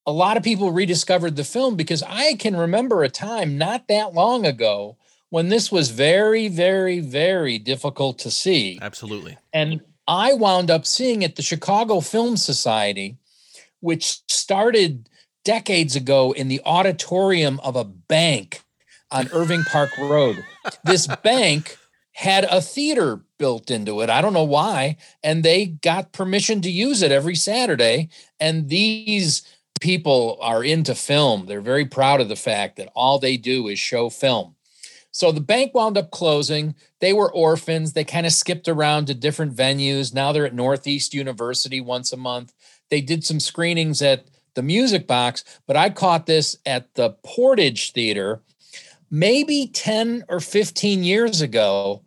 a 0.05 0.11
lot 0.11 0.37
of 0.37 0.43
people 0.43 0.71
rediscovered 0.71 1.35
the 1.35 1.43
film 1.43 1.75
because 1.75 2.03
I 2.03 2.35
can 2.35 2.55
remember 2.55 3.03
a 3.03 3.09
time 3.09 3.57
not 3.57 3.87
that 3.87 4.13
long 4.13 4.45
ago 4.45 4.97
when 5.29 5.49
this 5.49 5.71
was 5.71 5.89
very, 5.89 6.47
very, 6.47 6.99
very 6.99 7.57
difficult 7.57 8.19
to 8.19 8.31
see. 8.31 8.79
Absolutely. 8.81 9.37
And 9.51 9.81
I 10.07 10.33
wound 10.33 10.69
up 10.69 10.85
seeing 10.85 11.23
it 11.23 11.31
at 11.31 11.35
the 11.35 11.41
Chicago 11.41 11.99
Film 11.99 12.37
Society, 12.37 13.17
which 13.79 14.21
started 14.29 15.09
decades 15.43 15.95
ago 15.95 16.31
in 16.31 16.47
the 16.47 16.61
auditorium 16.65 17.59
of 17.63 17.75
a 17.75 17.83
bank 17.83 18.61
on 19.11 19.29
Irving 19.31 19.63
Park 19.63 19.89
Road. 19.97 20.43
This 20.83 21.07
bank 21.07 21.77
had 22.15 22.45
a 22.45 22.61
theater 22.61 23.19
built 23.37 23.69
into 23.69 23.99
it. 23.99 24.09
I 24.09 24.21
don't 24.21 24.31
know 24.31 24.45
why. 24.45 24.95
And 25.21 25.43
they 25.43 25.65
got 25.65 26.13
permission 26.13 26.61
to 26.61 26.71
use 26.71 27.01
it 27.01 27.11
every 27.11 27.35
Saturday. 27.35 28.07
And 28.39 28.69
these 28.69 29.41
people 29.81 30.37
are 30.41 30.63
into 30.63 30.95
film. 30.95 31.45
They're 31.45 31.59
very 31.59 31.83
proud 31.83 32.21
of 32.21 32.29
the 32.29 32.37
fact 32.37 32.77
that 32.77 32.89
all 32.95 33.19
they 33.19 33.35
do 33.35 33.67
is 33.67 33.79
show 33.79 34.09
film. 34.09 34.55
So 35.11 35.33
the 35.33 35.41
bank 35.41 35.73
wound 35.73 35.97
up 35.97 36.09
closing. 36.11 36.75
They 37.01 37.11
were 37.11 37.31
orphans. 37.33 37.91
They 37.91 38.05
kind 38.05 38.25
of 38.25 38.31
skipped 38.31 38.69
around 38.69 39.07
to 39.07 39.13
different 39.13 39.53
venues. 39.53 40.13
Now 40.13 40.31
they're 40.31 40.45
at 40.45 40.55
Northeast 40.55 41.13
University 41.13 41.81
once 41.81 42.13
a 42.13 42.17
month. 42.17 42.53
They 42.89 43.01
did 43.01 43.25
some 43.25 43.41
screenings 43.41 44.01
at 44.01 44.25
the 44.53 44.63
Music 44.63 45.05
Box, 45.05 45.43
but 45.67 45.75
I 45.75 45.89
caught 45.89 46.27
this 46.27 46.57
at 46.65 46.93
the 46.95 47.09
Portage 47.23 47.91
Theater 47.91 48.41
maybe 49.11 49.67
10 49.67 50.25
or 50.29 50.39
15 50.39 51.03
years 51.03 51.41
ago. 51.41 52.01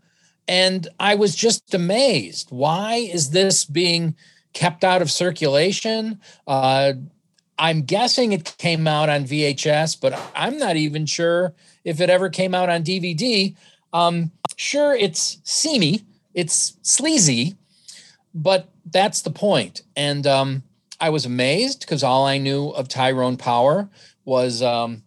And 0.49 0.89
I 0.99 1.15
was 1.15 1.37
just 1.37 1.75
amazed. 1.75 2.49
Why 2.51 2.95
is 2.97 3.31
this 3.31 3.67
being 3.67 4.17
kept 4.55 4.83
out 4.83 5.03
of 5.03 5.11
circulation? 5.11 6.21
Uh, 6.47 6.95
I'm 7.59 7.83
guessing 7.83 8.33
it 8.33 8.57
came 8.57 8.87
out 8.87 9.11
on 9.11 9.25
VHS, 9.25 10.01
but 10.01 10.19
I'm 10.35 10.59
not 10.59 10.77
even 10.77 11.05
sure 11.05 11.55
if 11.85 12.01
it 12.01 12.09
ever 12.09 12.31
came 12.31 12.55
out 12.55 12.71
on 12.71 12.83
DVD. 12.83 13.55
Um, 13.93 14.31
sure, 14.57 14.95
it's 14.95 15.39
seamy, 15.45 16.03
it's 16.35 16.79
sleazy, 16.83 17.57
but 18.35 18.69
that's 18.87 19.23
the 19.23 19.31
point. 19.31 19.83
And 19.97 20.27
um, 20.27 20.63
I 21.01 21.11
was 21.11 21.27
amazed 21.27 21.81
because 21.81 22.03
all 22.03 22.25
I 22.25 22.39
knew 22.39 22.69
of 22.71 22.89
Tyrone 22.89 23.37
Power 23.37 23.89
was 24.25 24.63
um, 24.63 25.03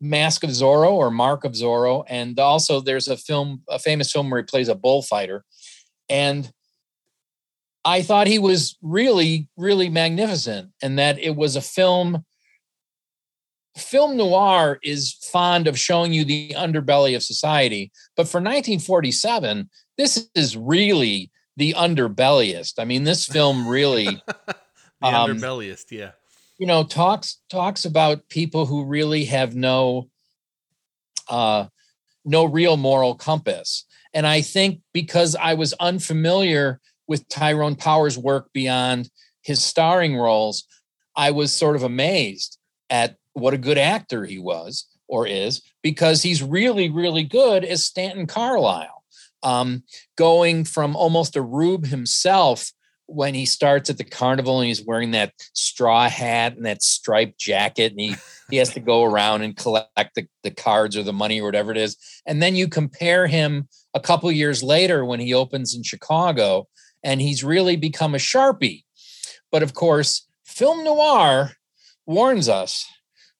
Mask 0.00 0.44
of 0.44 0.50
Zorro 0.50 0.92
or 0.92 1.10
Mark 1.10 1.44
of 1.44 1.52
Zorro, 1.52 2.04
and 2.08 2.38
also 2.38 2.80
there's 2.80 3.08
a 3.08 3.16
film, 3.16 3.62
a 3.68 3.78
famous 3.78 4.12
film 4.12 4.30
where 4.30 4.40
he 4.40 4.44
plays 4.44 4.68
a 4.68 4.74
bullfighter, 4.74 5.44
and 6.08 6.50
I 7.84 8.02
thought 8.02 8.26
he 8.26 8.38
was 8.38 8.76
really, 8.82 9.48
really 9.56 9.88
magnificent, 9.88 10.70
and 10.82 10.98
that 10.98 11.18
it 11.18 11.36
was 11.36 11.56
a 11.56 11.60
film 11.60 12.24
film 13.76 14.16
noir 14.16 14.78
is 14.82 15.12
fond 15.30 15.68
of 15.68 15.78
showing 15.78 16.12
you 16.12 16.24
the 16.24 16.54
underbelly 16.56 17.14
of 17.14 17.22
society, 17.22 17.92
but 18.16 18.26
for 18.26 18.38
1947, 18.38 19.68
this 19.98 20.28
is 20.34 20.56
really 20.56 21.30
the 21.56 21.74
underbelliest. 21.74 22.74
I 22.78 22.84
mean, 22.84 23.04
this 23.04 23.26
film 23.26 23.68
really 23.68 24.06
the 24.46 24.54
um, 25.02 25.30
underbelliest, 25.30 25.90
yeah. 25.90 26.12
You 26.58 26.66
know, 26.66 26.84
talks 26.84 27.40
talks 27.50 27.84
about 27.84 28.28
people 28.28 28.66
who 28.66 28.84
really 28.84 29.26
have 29.26 29.54
no 29.54 30.08
uh 31.28 31.66
no 32.24 32.44
real 32.44 32.76
moral 32.76 33.14
compass. 33.14 33.84
And 34.14 34.26
I 34.26 34.40
think 34.40 34.80
because 34.92 35.36
I 35.36 35.54
was 35.54 35.74
unfamiliar 35.74 36.80
with 37.06 37.28
Tyrone 37.28 37.76
Power's 37.76 38.18
work 38.18 38.52
beyond 38.52 39.10
his 39.42 39.62
starring 39.62 40.16
roles, 40.16 40.64
I 41.14 41.30
was 41.30 41.52
sort 41.52 41.76
of 41.76 41.82
amazed 41.82 42.58
at 42.90 43.16
what 43.34 43.54
a 43.54 43.58
good 43.58 43.78
actor 43.78 44.24
he 44.24 44.38
was 44.38 44.86
or 45.08 45.26
is 45.26 45.62
because 45.82 46.22
he's 46.22 46.42
really, 46.42 46.90
really 46.90 47.22
good 47.22 47.64
as 47.64 47.84
Stanton 47.84 48.26
carlisle 48.26 49.04
Um, 49.42 49.84
going 50.16 50.64
from 50.64 50.96
almost 50.96 51.36
a 51.36 51.42
rube 51.42 51.86
himself 51.86 52.72
when 53.06 53.34
he 53.34 53.46
starts 53.46 53.88
at 53.88 53.98
the 53.98 54.04
carnival 54.04 54.60
and 54.60 54.68
he's 54.68 54.84
wearing 54.84 55.12
that 55.12 55.32
straw 55.52 56.08
hat 56.08 56.56
and 56.56 56.66
that 56.66 56.82
striped 56.82 57.38
jacket 57.38 57.92
and 57.92 58.00
he 58.00 58.14
he 58.50 58.56
has 58.56 58.72
to 58.74 58.80
go 58.80 59.04
around 59.04 59.42
and 59.42 59.56
collect 59.56 60.14
the, 60.14 60.26
the 60.42 60.50
cards 60.50 60.96
or 60.96 61.02
the 61.02 61.12
money 61.12 61.40
or 61.40 61.44
whatever 61.44 61.70
it 61.70 61.76
is 61.76 61.96
and 62.26 62.42
then 62.42 62.56
you 62.56 62.66
compare 62.66 63.26
him 63.26 63.68
a 63.94 64.00
couple 64.00 64.30
years 64.32 64.62
later 64.62 65.04
when 65.04 65.20
he 65.20 65.32
opens 65.32 65.74
in 65.74 65.84
chicago 65.84 66.66
and 67.04 67.20
he's 67.20 67.44
really 67.44 67.76
become 67.76 68.14
a 68.14 68.18
sharpie 68.18 68.82
but 69.52 69.62
of 69.62 69.72
course 69.72 70.26
film 70.44 70.82
noir 70.82 71.52
warns 72.06 72.48
us 72.48 72.86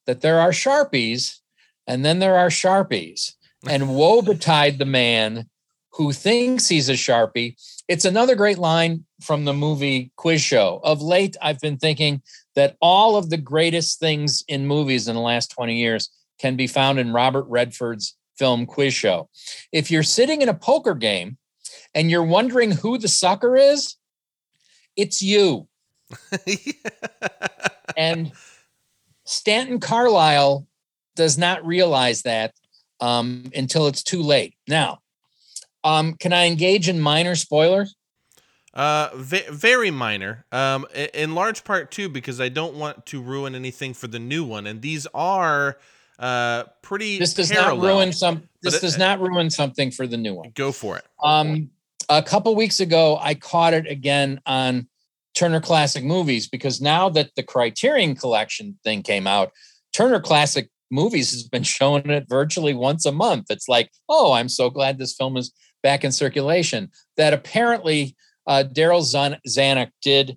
that 0.06 0.20
there 0.20 0.40
are 0.40 0.50
Sharpies 0.50 1.38
and 1.86 2.04
then 2.04 2.18
there 2.18 2.36
are 2.36 2.48
Sharpies. 2.48 3.32
And 3.68 3.96
woe 3.96 4.22
betide 4.22 4.78
the 4.78 4.84
man 4.84 5.48
who 5.92 6.12
thinks 6.12 6.68
he's 6.68 6.88
a 6.88 6.92
Sharpie. 6.92 7.56
It's 7.88 8.04
another 8.04 8.34
great 8.34 8.58
line 8.58 9.04
from 9.20 9.44
the 9.44 9.52
movie 9.52 10.10
Quiz 10.16 10.42
Show. 10.42 10.80
Of 10.82 11.02
late, 11.02 11.36
I've 11.40 11.60
been 11.60 11.76
thinking 11.76 12.20
that 12.56 12.76
all 12.80 13.16
of 13.16 13.30
the 13.30 13.36
greatest 13.36 14.00
things 14.00 14.44
in 14.48 14.66
movies 14.66 15.06
in 15.06 15.14
the 15.14 15.20
last 15.20 15.52
20 15.52 15.76
years 15.76 16.10
can 16.38 16.56
be 16.56 16.66
found 16.66 16.98
in 16.98 17.12
Robert 17.12 17.44
Redford's 17.48 18.16
film 18.36 18.66
Quiz 18.66 18.92
Show. 18.92 19.28
If 19.72 19.90
you're 19.90 20.02
sitting 20.02 20.42
in 20.42 20.48
a 20.48 20.54
poker 20.54 20.94
game 20.94 21.38
and 21.94 22.10
you're 22.10 22.24
wondering 22.24 22.72
who 22.72 22.98
the 22.98 23.08
sucker 23.08 23.56
is, 23.56 23.94
it's 24.96 25.22
you. 25.22 25.68
and 27.96 28.32
Stanton 29.24 29.78
Carlisle 29.78 30.66
does 31.14 31.38
not 31.38 31.64
realize 31.64 32.22
that 32.22 32.52
um, 33.00 33.44
until 33.54 33.86
it's 33.86 34.02
too 34.02 34.22
late. 34.22 34.54
Now, 34.66 35.00
um, 35.86 36.14
can 36.14 36.32
I 36.32 36.46
engage 36.46 36.88
in 36.88 37.00
minor 37.00 37.36
spoilers? 37.36 37.94
Uh, 38.74 39.08
v- 39.14 39.44
very 39.50 39.90
minor. 39.90 40.44
Um, 40.52 40.84
in 41.14 41.34
large 41.34 41.64
part 41.64 41.90
too, 41.90 42.08
because 42.08 42.40
I 42.40 42.48
don't 42.48 42.74
want 42.74 43.06
to 43.06 43.22
ruin 43.22 43.54
anything 43.54 43.94
for 43.94 44.06
the 44.08 44.18
new 44.18 44.44
one, 44.44 44.66
and 44.66 44.82
these 44.82 45.06
are 45.14 45.78
uh 46.18 46.64
pretty. 46.82 47.18
This 47.18 47.34
does 47.34 47.50
parallel, 47.50 47.76
not 47.76 47.86
ruin 47.86 48.12
some. 48.12 48.48
This 48.62 48.74
it, 48.74 48.80
does 48.80 48.98
not 48.98 49.20
ruin 49.20 49.48
something 49.48 49.90
for 49.90 50.06
the 50.06 50.16
new 50.16 50.34
one. 50.34 50.50
Go 50.54 50.72
for 50.72 50.98
it. 50.98 51.04
Um, 51.22 51.70
a 52.08 52.22
couple 52.22 52.54
weeks 52.54 52.80
ago, 52.80 53.18
I 53.20 53.34
caught 53.34 53.72
it 53.72 53.86
again 53.86 54.40
on 54.44 54.88
Turner 55.34 55.60
Classic 55.60 56.02
Movies 56.02 56.48
because 56.48 56.80
now 56.80 57.08
that 57.10 57.30
the 57.36 57.42
Criterion 57.42 58.16
Collection 58.16 58.78
thing 58.82 59.02
came 59.02 59.26
out, 59.26 59.52
Turner 59.92 60.20
Classic 60.20 60.68
Movies 60.90 61.30
has 61.30 61.44
been 61.44 61.62
showing 61.76 62.10
it 62.10 62.26
virtually 62.28 62.74
once 62.74 63.06
a 63.06 63.12
month. 63.12 63.46
It's 63.50 63.68
like, 63.68 63.90
oh, 64.08 64.32
I'm 64.32 64.48
so 64.48 64.68
glad 64.68 64.98
this 64.98 65.14
film 65.14 65.36
is 65.36 65.52
back 65.86 66.02
in 66.02 66.10
circulation. 66.10 66.90
That 67.16 67.32
apparently 67.32 68.16
uh, 68.44 68.64
Darryl 68.66 69.06
Zanuck 69.48 69.90
did 70.02 70.36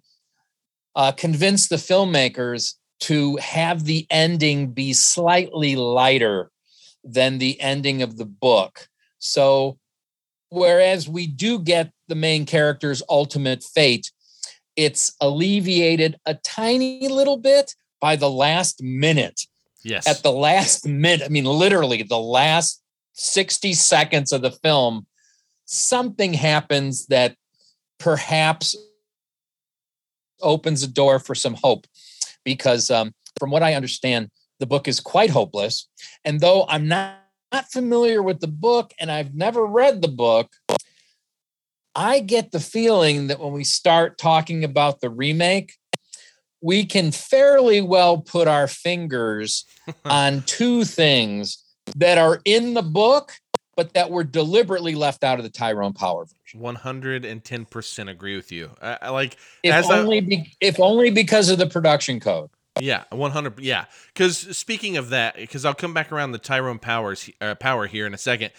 uh, 0.96 1.12
convince 1.14 1.70
the 1.70 1.78
filmmakers 1.78 2.76
to 3.00 3.38
have 3.38 3.86
the 3.86 4.06
ending 4.12 4.74
be 4.74 4.94
slightly 4.94 5.76
lighter 5.76 6.52
than 7.04 7.40
the 7.40 7.60
ending 7.60 8.04
of 8.04 8.18
the 8.18 8.26
book. 8.26 8.88
So, 9.18 9.80
whereas 10.50 11.10
we 11.10 11.26
do 11.26 11.58
get 11.58 11.92
the 12.08 12.16
main 12.16 12.46
character's 12.46 13.02
ultimate 13.10 13.64
fate, 13.64 14.12
it's 14.76 15.16
alleviated 15.20 16.20
a 16.28 16.36
tiny 16.36 17.08
little 17.08 17.38
bit 17.38 17.74
by 18.00 18.16
the 18.16 18.30
last 18.30 18.84
minute. 18.84 19.42
Yes. 19.84 20.08
At 20.08 20.22
the 20.22 20.32
last 20.32 20.88
minute, 20.88 21.26
I 21.26 21.30
mean, 21.30 21.46
literally 21.46 22.04
the 22.04 22.20
last 22.20 22.84
60 23.14 23.74
seconds 23.74 24.32
of 24.32 24.42
the 24.42 24.52
film, 24.52 25.06
something 25.70 26.34
happens 26.34 27.06
that 27.08 27.36
perhaps 28.00 28.76
opens 30.42 30.82
a 30.82 30.88
door 30.88 31.20
for 31.20 31.36
some 31.36 31.54
hope. 31.54 31.86
Because 32.44 32.90
um, 32.90 33.14
from 33.38 33.52
what 33.52 33.62
I 33.62 33.76
understand, 33.76 34.30
the 34.60 34.66
book 34.66 34.88
is 34.88 35.00
quite 35.00 35.30
hopeless. 35.30 35.88
And 36.26 36.40
though 36.40 36.66
I'm 36.68 36.88
not, 36.88 37.20
not 37.52 37.72
familiar 37.72 38.22
with 38.24 38.40
the 38.40 38.48
book 38.48 38.94
and 39.00 39.12
I've 39.12 39.36
never 39.36 39.66
read 39.66 40.02
the 40.02 40.08
book, 40.08 40.52
I 41.96 42.20
get 42.20 42.52
the 42.52 42.60
feeling 42.60 43.28
that 43.28 43.40
when 43.40 43.54
we 43.54 43.64
start 43.64 44.18
talking 44.18 44.64
about 44.64 45.02
the 45.02 45.10
remake, 45.10 45.74
we 46.62 46.86
can 46.86 47.12
fairly 47.12 47.82
well 47.82 48.18
put 48.18 48.48
our 48.48 48.68
fingers 48.68 49.66
on 50.06 50.42
two 50.44 50.84
things 50.84 51.64
that 51.96 52.18
are 52.18 52.42
in 52.46 52.74
the 52.74 52.82
book, 52.82 53.34
but 53.80 53.94
that 53.94 54.12
were 54.12 54.26
deliberately 54.26 54.94
left 54.94 55.24
out 55.24 55.40
of 55.40 55.44
the 55.46 55.50
Tyrone 55.50 55.94
Power 55.94 56.26
version. 56.26 56.60
One 56.60 56.76
hundred 56.76 57.24
and 57.24 57.42
ten 57.42 57.64
percent 57.64 58.10
agree 58.10 58.36
with 58.36 58.52
you. 58.52 58.72
I, 58.82 58.98
I 59.04 59.10
like 59.12 59.38
if 59.64 59.90
only 59.90 60.20
be, 60.20 60.54
if 60.60 60.82
only 60.82 61.12
because 61.12 61.50
of 61.50 61.60
the 61.60 61.66
production 61.66 62.20
code. 62.20 62.50
Yeah, 62.82 63.06
one 63.10 63.32
hundred. 63.32 63.58
Yeah, 63.60 63.86
because 64.14 64.58
speaking 64.58 64.98
of 64.98 65.12
that, 65.12 65.38
because 65.38 65.64
I'll 65.64 65.74
come 65.74 65.94
back 65.94 66.12
around 66.12 66.34
the 66.34 66.40
Tyrone 66.40 66.80
Powers 66.80 67.30
uh, 67.40 67.56
power 67.56 67.88
here 67.88 68.06
in 68.06 68.14
a 68.14 68.18
second. 68.18 68.52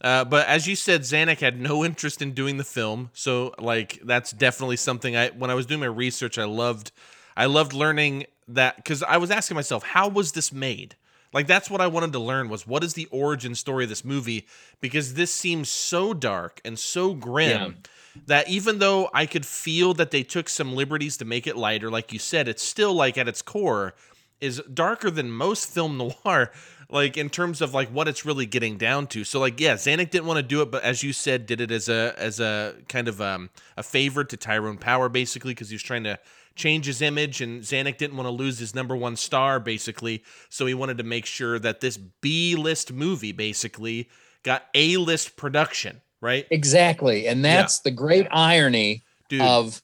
Uh, 0.00 0.24
but 0.24 0.48
as 0.48 0.66
you 0.66 0.74
said, 0.74 1.02
Zanuck 1.02 1.38
had 1.38 1.60
no 1.60 1.84
interest 1.84 2.20
in 2.20 2.32
doing 2.32 2.56
the 2.56 2.64
film, 2.64 3.10
so 3.12 3.54
like 3.60 4.00
that's 4.02 4.32
definitely 4.32 4.76
something 4.76 5.14
I 5.14 5.28
when 5.28 5.52
I 5.52 5.54
was 5.54 5.66
doing 5.66 5.78
my 5.78 5.86
research, 5.86 6.36
I 6.36 6.46
loved, 6.46 6.90
I 7.36 7.46
loved 7.46 7.72
learning 7.72 8.26
that 8.48 8.74
because 8.74 9.04
I 9.04 9.18
was 9.18 9.30
asking 9.30 9.54
myself, 9.54 9.84
how 9.84 10.08
was 10.08 10.32
this 10.32 10.52
made? 10.52 10.96
Like 11.34 11.46
that's 11.46 11.68
what 11.68 11.80
I 11.82 11.88
wanted 11.88 12.12
to 12.12 12.18
learn 12.20 12.48
was 12.48 12.66
what 12.66 12.82
is 12.84 12.94
the 12.94 13.06
origin 13.10 13.54
story 13.54 13.84
of 13.84 13.90
this 13.90 14.04
movie 14.04 14.46
because 14.80 15.14
this 15.14 15.32
seems 15.34 15.68
so 15.68 16.14
dark 16.14 16.60
and 16.64 16.78
so 16.78 17.12
grim 17.12 17.76
Yeah. 18.14 18.22
that 18.26 18.48
even 18.48 18.78
though 18.78 19.10
I 19.12 19.26
could 19.26 19.44
feel 19.44 19.92
that 19.94 20.12
they 20.12 20.22
took 20.22 20.48
some 20.48 20.74
liberties 20.74 21.16
to 21.18 21.24
make 21.24 21.46
it 21.46 21.56
lighter, 21.56 21.90
like 21.90 22.12
you 22.12 22.18
said, 22.20 22.46
it's 22.48 22.62
still 22.62 22.94
like 22.94 23.18
at 23.18 23.28
its 23.28 23.42
core 23.42 23.94
is 24.40 24.62
darker 24.72 25.10
than 25.10 25.30
most 25.30 25.68
film 25.70 25.96
noir, 25.98 26.52
like 26.94 27.16
in 27.16 27.28
terms 27.28 27.60
of 27.60 27.74
like 27.74 27.88
what 27.88 28.06
it's 28.06 28.24
really 28.24 28.46
getting 28.46 28.78
down 28.78 29.08
to. 29.08 29.24
So 29.24 29.40
like 29.40 29.58
yeah, 29.58 29.74
Zanuck 29.74 30.10
didn't 30.10 30.26
want 30.26 30.38
to 30.38 30.44
do 30.44 30.62
it, 30.62 30.70
but 30.70 30.84
as 30.84 31.02
you 31.02 31.12
said, 31.12 31.44
did 31.44 31.60
it 31.60 31.72
as 31.72 31.88
a 31.88 32.14
as 32.16 32.38
a 32.38 32.76
kind 32.88 33.08
of 33.08 33.20
um, 33.20 33.50
a 33.76 33.82
favor 33.82 34.22
to 34.22 34.36
Tyrone 34.36 34.78
Power 34.78 35.08
basically 35.08 35.50
because 35.50 35.68
he 35.68 35.74
was 35.74 35.82
trying 35.82 36.04
to 36.04 36.20
change 36.54 36.86
his 36.86 37.02
image 37.02 37.40
and 37.40 37.62
Zanuck 37.62 37.98
didn't 37.98 38.16
want 38.16 38.28
to 38.28 38.30
lose 38.30 38.60
his 38.60 38.76
number 38.76 38.94
one 38.94 39.16
star 39.16 39.58
basically, 39.58 40.22
so 40.48 40.66
he 40.66 40.74
wanted 40.74 40.98
to 40.98 41.04
make 41.04 41.26
sure 41.26 41.58
that 41.58 41.80
this 41.80 41.96
B 41.96 42.54
list 42.54 42.92
movie 42.92 43.32
basically 43.32 44.08
got 44.44 44.62
A 44.74 44.96
list 44.96 45.36
production, 45.36 46.00
right? 46.20 46.46
Exactly. 46.52 47.26
And 47.26 47.44
that's 47.44 47.80
the 47.80 47.90
great 47.90 48.28
irony 48.30 49.02
Dude, 49.28 49.40
of 49.40 49.82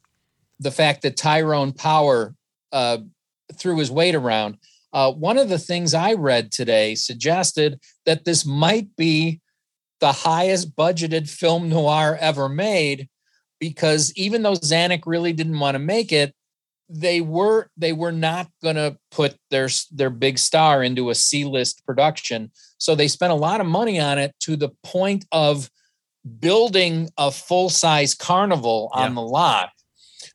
the 0.60 0.70
fact 0.70 1.02
that 1.02 1.16
Tyrone 1.16 1.72
Power 1.72 2.36
uh, 2.70 2.98
threw 3.54 3.78
his 3.78 3.90
weight 3.90 4.14
around. 4.14 4.58
Uh, 4.92 5.12
one 5.12 5.38
of 5.38 5.48
the 5.48 5.58
things 5.58 5.94
I 5.94 6.14
read 6.14 6.50
today 6.50 6.94
suggested 6.94 7.80
that 8.06 8.24
this 8.24 8.44
might 8.44 8.94
be 8.96 9.40
the 10.00 10.12
highest 10.12 10.74
budgeted 10.74 11.28
film 11.28 11.68
noir 11.68 12.16
ever 12.20 12.48
made 12.48 13.08
because 13.60 14.12
even 14.16 14.42
though 14.42 14.54
Zanuck 14.54 15.02
really 15.06 15.32
didn't 15.32 15.58
want 15.58 15.74
to 15.74 15.78
make 15.78 16.12
it, 16.12 16.34
they 16.88 17.20
were 17.20 17.68
they 17.76 17.92
were 17.92 18.10
not 18.10 18.48
going 18.62 18.74
to 18.74 18.96
put 19.12 19.36
their 19.50 19.68
their 19.92 20.10
big 20.10 20.38
star 20.38 20.82
into 20.82 21.10
a 21.10 21.14
C-list 21.14 21.84
production. 21.86 22.50
So 22.78 22.94
they 22.96 23.06
spent 23.06 23.30
a 23.32 23.36
lot 23.36 23.60
of 23.60 23.66
money 23.66 24.00
on 24.00 24.18
it 24.18 24.34
to 24.40 24.56
the 24.56 24.70
point 24.82 25.24
of 25.30 25.70
building 26.40 27.08
a 27.16 27.30
full-size 27.30 28.14
carnival 28.14 28.90
on 28.92 29.10
Yeah. 29.10 29.14
the 29.14 29.20
lot. 29.20 29.70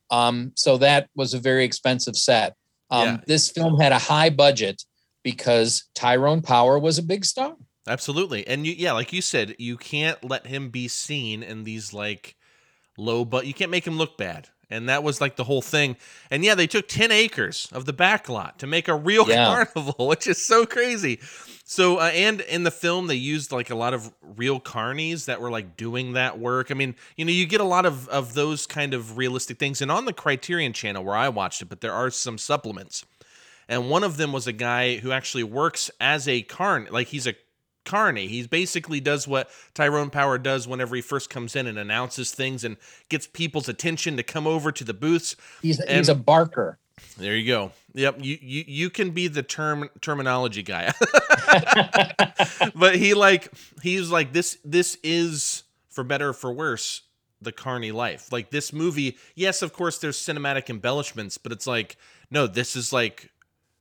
Um, 0.09 0.53
so 0.55 0.77
that 0.77 1.09
was 1.15 1.33
a 1.33 1.39
very 1.39 1.65
expensive 1.65 2.15
set. 2.15 2.55
Um, 2.89 3.06
Yeah. 3.08 3.18
This 3.27 3.50
film 3.50 3.80
had 3.80 3.92
a 3.92 4.00
high 4.00 4.30
budget 4.30 4.84
because 5.24 5.86
Tyrone 5.96 6.42
Power 6.42 6.77
was 6.80 6.98
a 6.98 7.04
big 7.04 7.25
star. 7.25 7.56
Absolutely. 7.88 8.46
And 8.48 8.65
you 8.65 8.74
yeah, 8.77 8.94
like 8.94 9.13
you 9.13 9.22
said, 9.22 9.56
you 9.60 9.77
can't 9.77 10.24
let 10.24 10.48
him 10.48 10.70
be 10.70 10.88
seen 10.88 11.44
in 11.44 11.63
these 11.63 11.94
like 11.94 12.36
low 12.98 13.25
but 13.25 13.46
you 13.46 13.54
can't 13.54 13.72
make 13.72 13.86
him 13.86 13.98
look 13.98 14.18
bad. 14.18 14.50
And 14.70 14.89
that 14.89 15.04
was 15.04 15.22
like 15.22 15.36
the 15.36 15.44
whole 15.44 15.62
thing. 15.62 15.96
And 16.32 16.44
yeah, 16.44 16.56
they 16.56 16.65
took 16.65 16.88
10 16.88 17.12
acres 17.12 17.68
of 17.72 17.86
the 17.86 17.94
back 17.94 18.27
lot 18.30 18.58
to 18.60 18.68
make 18.68 18.88
a 18.88 18.96
real 18.96 19.25
Yeah. 19.30 19.65
carnival, 19.75 20.08
which 20.08 20.25
is 20.25 20.44
so 20.44 20.65
crazy. 20.65 21.20
So 21.67 21.98
uh, 21.98 22.12
and 22.13 22.41
in 22.41 22.63
the 22.63 22.72
film 22.72 23.07
they 23.07 23.15
used 23.15 23.51
like 23.51 23.72
a 23.72 23.75
lot 23.75 23.93
of 23.95 24.13
real 24.22 24.60
carnies 24.60 25.25
that 25.25 25.41
were 25.41 25.50
like 25.50 25.75
doing 25.75 26.13
that 26.13 26.38
work. 26.38 26.69
I 26.69 26.75
mean, 26.75 26.95
you 27.17 27.25
know, 27.25 27.31
you 27.31 27.45
get 27.48 27.60
a 27.60 27.65
lot 27.65 27.86
of 27.88 28.07
of 28.10 28.36
those 28.36 28.67
kind 28.67 28.93
of 28.93 29.17
realistic 29.17 29.57
things 29.57 29.81
and 29.81 29.91
on 29.91 30.05
the 30.05 30.13
Criterion 30.13 30.74
channel 30.74 31.03
where 31.03 31.15
I 31.15 31.27
watched 31.29 31.62
it, 31.63 31.69
but 31.69 31.81
there 31.81 31.93
are 31.93 32.12
some 32.12 32.38
supplements 32.38 33.03
and 33.67 33.89
one 33.89 34.03
of 34.03 34.17
them 34.17 34.31
was 34.31 34.45
a 34.45 34.53
guy 34.53 34.98
who 34.98 35.12
actually 35.12 35.43
works 35.43 35.89
as 36.00 36.27
a 36.27 36.43
carn 36.43 36.88
like 36.91 37.07
he's 37.07 37.25
a 37.25 37.34
carney 37.84 38.27
he 38.27 38.45
basically 38.48 39.00
does 39.00 39.27
what 39.27 39.50
tyrone 39.75 40.10
power 40.10 40.38
does 40.39 40.67
whenever 40.67 40.95
he 40.95 41.01
first 41.01 41.29
comes 41.29 41.55
in 41.55 41.67
and 41.67 41.77
announces 41.77 42.31
things 42.31 42.63
and 42.63 42.77
gets 43.10 43.27
people's 43.27 43.69
attention 43.69 44.17
to 44.17 44.24
come 44.24 44.48
over 44.48 44.72
to 44.72 44.84
the 44.84 44.93
booths 44.93 45.36
He's 45.62 45.79
And- 45.79 45.98
he's 45.98 46.10
a 46.10 46.15
barker. 46.15 46.77
There 47.18 47.36
you 47.36 47.48
go. 47.48 47.72
Yep 47.94 48.18
you 48.24 48.38
you, 48.42 48.64
you 48.68 48.90
can 48.90 49.12
be 49.12 49.28
the 49.28 49.44
term 49.44 49.90
terminology 50.02 50.64
guy. 50.64 50.94
But 52.75 52.96
he 52.98 53.14
like 53.14 53.52
he's 53.82 54.10
like 54.10 54.34
this 54.34 54.58
this 54.66 54.98
is 55.04 55.64
for 55.90 56.04
better 56.04 56.30
or 56.30 56.34
for 56.34 56.52
worse 56.52 57.02
the 57.42 57.52
carney 57.52 57.92
life. 57.92 58.32
Like 58.32 58.50
this 58.50 58.74
movie 58.74 59.18
yes 59.36 59.62
of 59.62 59.74
course 59.74 59.98
there's 60.00 60.18
cinematic 60.18 60.70
embellishments 60.70 61.38
but 61.38 61.52
it's 61.52 61.68
like 61.68 61.98
no 62.30 62.48
this 62.48 62.75
is 62.75 62.92
like 62.92 63.30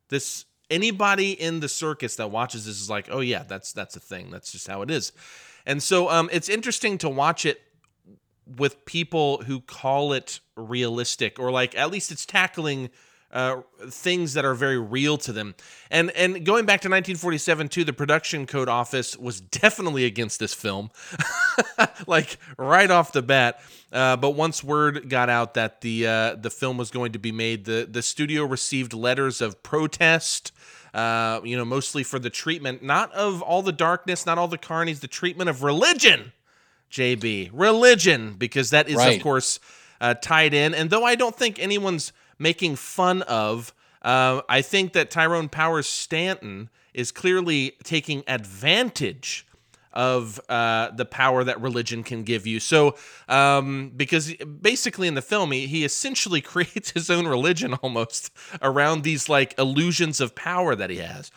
this 0.09 0.45
anybody 0.71 1.33
in 1.33 1.61
the 1.61 1.69
circus 1.69 2.17
that 2.17 2.31
watches 2.31 2.67
this 2.67 2.81
is 2.81 2.89
like 2.89 3.09
oh 3.11 3.21
yeah 3.21 3.43
that's 3.43 3.73
that's 3.73 3.97
a 3.97 4.01
thing. 4.01 4.31
That's 4.31 4.53
just 4.53 4.67
how 4.69 4.83
it 4.83 4.91
is. 4.91 5.13
And 5.67 5.83
so 5.83 6.09
um 6.11 6.29
it's 6.33 6.49
interesting 6.49 6.99
to 6.99 7.09
watch 7.09 7.45
it 7.47 7.61
with 8.47 8.85
people 8.85 9.43
who 9.45 9.61
call 9.61 10.13
it 10.13 10.41
realistic 10.57 11.39
or 11.39 11.51
like 11.51 11.77
at 11.77 11.91
least 11.91 12.13
it's 12.13 12.27
tackling 12.27 12.91
uh, 13.35 13.63
things 13.89 14.35
that 14.35 14.45
are 14.45 14.55
very 14.55 14.79
real 14.79 15.19
to 15.19 15.33
them. 15.33 15.57
And 15.91 16.13
and 16.13 16.47
going 16.47 16.67
back 16.67 16.81
to 16.83 16.89
1947 16.89 17.69
too, 17.69 17.85
the 17.85 17.93
production 17.93 18.47
code 18.47 18.69
office 18.69 19.17
was 19.19 19.41
definitely 19.41 20.05
against 20.05 20.39
this 20.39 20.55
film, 20.55 20.91
like 22.07 22.39
right 22.57 22.91
off 22.91 23.13
the 23.13 23.23
bat. 23.23 23.61
Uh, 23.93 24.17
but 24.17 24.31
once 24.31 24.63
word 24.63 25.11
got 25.11 25.29
out 25.29 25.55
that 25.55 25.81
the 25.81 26.07
uh, 26.07 26.35
the 26.37 26.51
film 26.51 26.79
was 26.79 26.93
going 26.93 27.13
to 27.13 27.19
be 27.19 27.33
made, 27.33 27.65
the 27.65 27.89
the 27.91 28.03
studio 28.03 28.45
received 28.45 28.95
letters 28.95 29.41
of 29.41 29.63
protest. 29.63 30.53
Uh, 30.95 31.41
you 31.43 31.57
know, 31.57 31.65
mostly 31.65 32.05
for 32.05 32.21
the 32.21 32.31
treatment, 32.31 32.81
not 32.81 33.13
of 33.15 33.43
all 33.43 33.63
the 33.63 33.73
darkness, 33.73 34.25
not 34.25 34.39
all 34.39 34.47
the 34.47 34.57
carnies, 34.57 35.01
the 35.01 35.09
treatment 35.09 35.51
of 35.51 35.65
religion. 35.65 36.33
JB, 36.95 37.51
religion, 37.53 38.35
because 38.39 38.71
that 38.71 38.89
is, 38.89 38.97
Right. 38.97 39.17
of 39.17 39.23
course, 39.23 39.59
uh, 40.01 40.15
tied 40.15 40.55
in. 40.55 40.75
And 40.75 40.91
though 40.91 41.05
I 41.05 41.17
don't 41.17 41.37
think 41.37 41.59
anyone's 41.59 42.13
making 42.39 42.77
fun 42.77 43.23
of, 43.23 43.75
uh, 44.03 44.43
I 44.49 44.63
think 44.63 44.93
that 44.93 45.11
Tyrone 45.11 45.49
Powers 45.49 45.89
Stanton 45.89 46.71
is 46.93 47.11
clearly 47.11 47.73
taking 47.83 48.23
advantage 48.29 49.45
of 49.93 50.41
uh, 50.49 50.91
the 50.91 51.05
power 51.05 51.43
that 51.45 51.61
religion 51.61 52.03
can 52.03 52.23
give 52.23 52.47
you. 52.47 52.61
So, 52.61 52.97
um, 53.29 53.93
because 53.97 54.33
basically 54.61 55.07
in 55.09 55.15
the 55.15 55.23
film, 55.23 55.53
he, 55.53 55.67
he 55.67 55.85
essentially 55.85 56.41
creates 56.53 56.91
his 56.93 57.11
own 57.11 57.27
religion 57.27 57.75
almost 57.75 58.31
around 58.63 59.03
these 59.03 59.29
like 59.29 59.55
illusions 59.59 60.21
of 60.21 60.35
power 60.35 60.75
that 60.77 60.91
he 60.91 60.99
has. 60.99 61.31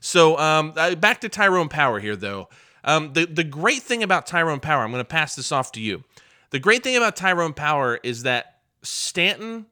So 0.00 0.36
um, 0.38 0.72
uh, 0.76 0.94
back 0.96 1.20
to 1.20 1.28
Tyrone 1.28 1.68
Power 1.68 2.00
here, 2.00 2.16
though. 2.16 2.48
Um, 2.84 3.12
the 3.12 3.26
the 3.26 3.44
great 3.44 3.82
thing 3.82 4.02
about 4.02 4.26
Tyrone 4.26 4.60
Power, 4.60 4.82
I'm 4.82 4.90
going 4.90 5.00
to 5.00 5.08
pass 5.08 5.36
this 5.36 5.52
off 5.52 5.72
to 5.72 5.80
you. 5.80 6.04
The 6.50 6.58
great 6.58 6.82
thing 6.82 6.96
about 6.96 7.16
Tyrone 7.16 7.54
Power 7.54 7.98
is 8.02 8.24
that 8.24 8.58
Stanton 8.82 9.66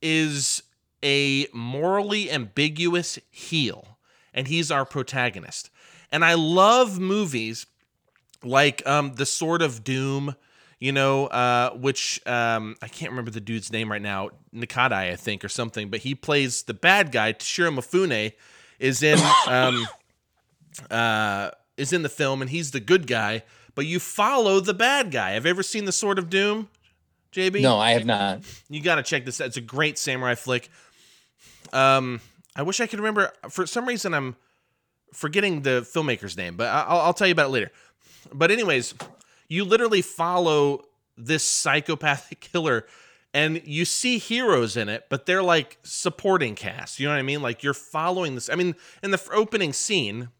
is 0.00 0.62
a 1.02 1.46
morally 1.52 2.30
ambiguous 2.30 3.18
heel, 3.30 3.98
and 4.32 4.48
he's 4.48 4.70
our 4.70 4.84
protagonist. 4.84 5.70
And 6.10 6.24
I 6.24 6.34
love 6.34 6.98
movies 6.98 7.66
like 8.42 8.86
um, 8.86 9.14
The 9.14 9.26
Sword 9.26 9.62
of 9.62 9.84
Doom, 9.84 10.34
you 10.78 10.92
know, 10.92 11.26
uh, 11.26 11.70
which 11.72 12.20
um, 12.26 12.76
I 12.80 12.88
can't 12.88 13.10
remember 13.10 13.30
the 13.30 13.40
dude's 13.40 13.72
name 13.72 13.90
right 13.90 14.02
now, 14.02 14.30
Nakadai, 14.54 15.12
I 15.12 15.16
think, 15.16 15.44
or 15.44 15.48
something, 15.48 15.90
but 15.90 16.00
he 16.00 16.14
plays 16.14 16.62
the 16.62 16.74
bad 16.74 17.12
guy. 17.12 17.32
Toshiro 17.32 17.76
Mifune 17.76 18.32
is 18.78 19.02
in 19.02 19.18
um, 19.48 19.86
uh, 20.90 21.50
is 21.78 21.92
in 21.92 22.02
the 22.02 22.08
film, 22.08 22.42
and 22.42 22.50
he's 22.50 22.70
the 22.72 22.80
good 22.80 23.06
guy. 23.06 23.42
But 23.74 23.86
you 23.86 24.00
follow 24.00 24.60
the 24.60 24.74
bad 24.74 25.10
guy. 25.10 25.32
Have 25.32 25.44
you 25.44 25.50
ever 25.50 25.62
seen 25.62 25.84
The 25.84 25.92
Sword 25.92 26.18
of 26.18 26.28
Doom, 26.28 26.68
JB? 27.32 27.62
No, 27.62 27.78
I 27.78 27.92
have 27.92 28.04
not. 28.04 28.40
You 28.68 28.82
got 28.82 28.96
to 28.96 29.02
check 29.02 29.24
this 29.24 29.40
out. 29.40 29.46
It's 29.46 29.56
a 29.56 29.60
great 29.60 29.98
samurai 29.98 30.34
flick. 30.34 30.68
Um, 31.72 32.20
I 32.56 32.62
wish 32.62 32.80
I 32.80 32.86
could 32.86 32.98
remember. 32.98 33.32
For 33.48 33.66
some 33.66 33.86
reason, 33.86 34.14
I'm 34.14 34.34
forgetting 35.12 35.62
the 35.62 35.82
filmmaker's 35.82 36.36
name, 36.36 36.56
but 36.56 36.66
I'll, 36.68 36.98
I'll 37.00 37.14
tell 37.14 37.28
you 37.28 37.32
about 37.32 37.46
it 37.46 37.52
later. 37.52 37.70
But 38.32 38.50
anyways, 38.50 38.94
you 39.48 39.64
literally 39.64 40.02
follow 40.02 40.84
this 41.16 41.44
psychopathic 41.44 42.40
killer, 42.52 42.84
and 43.32 43.62
you 43.64 43.84
see 43.84 44.18
heroes 44.18 44.76
in 44.76 44.88
it, 44.88 45.06
but 45.08 45.26
they're 45.26 45.42
like 45.42 45.78
supporting 45.82 46.54
cast. 46.54 46.98
You 46.98 47.06
know 47.06 47.12
what 47.12 47.20
I 47.20 47.22
mean? 47.22 47.42
Like 47.42 47.62
you're 47.62 47.74
following 47.74 48.34
this. 48.34 48.50
I 48.50 48.54
mean, 48.54 48.74
in 49.02 49.10
the 49.10 49.22
opening 49.32 49.72
scene, 49.72 50.30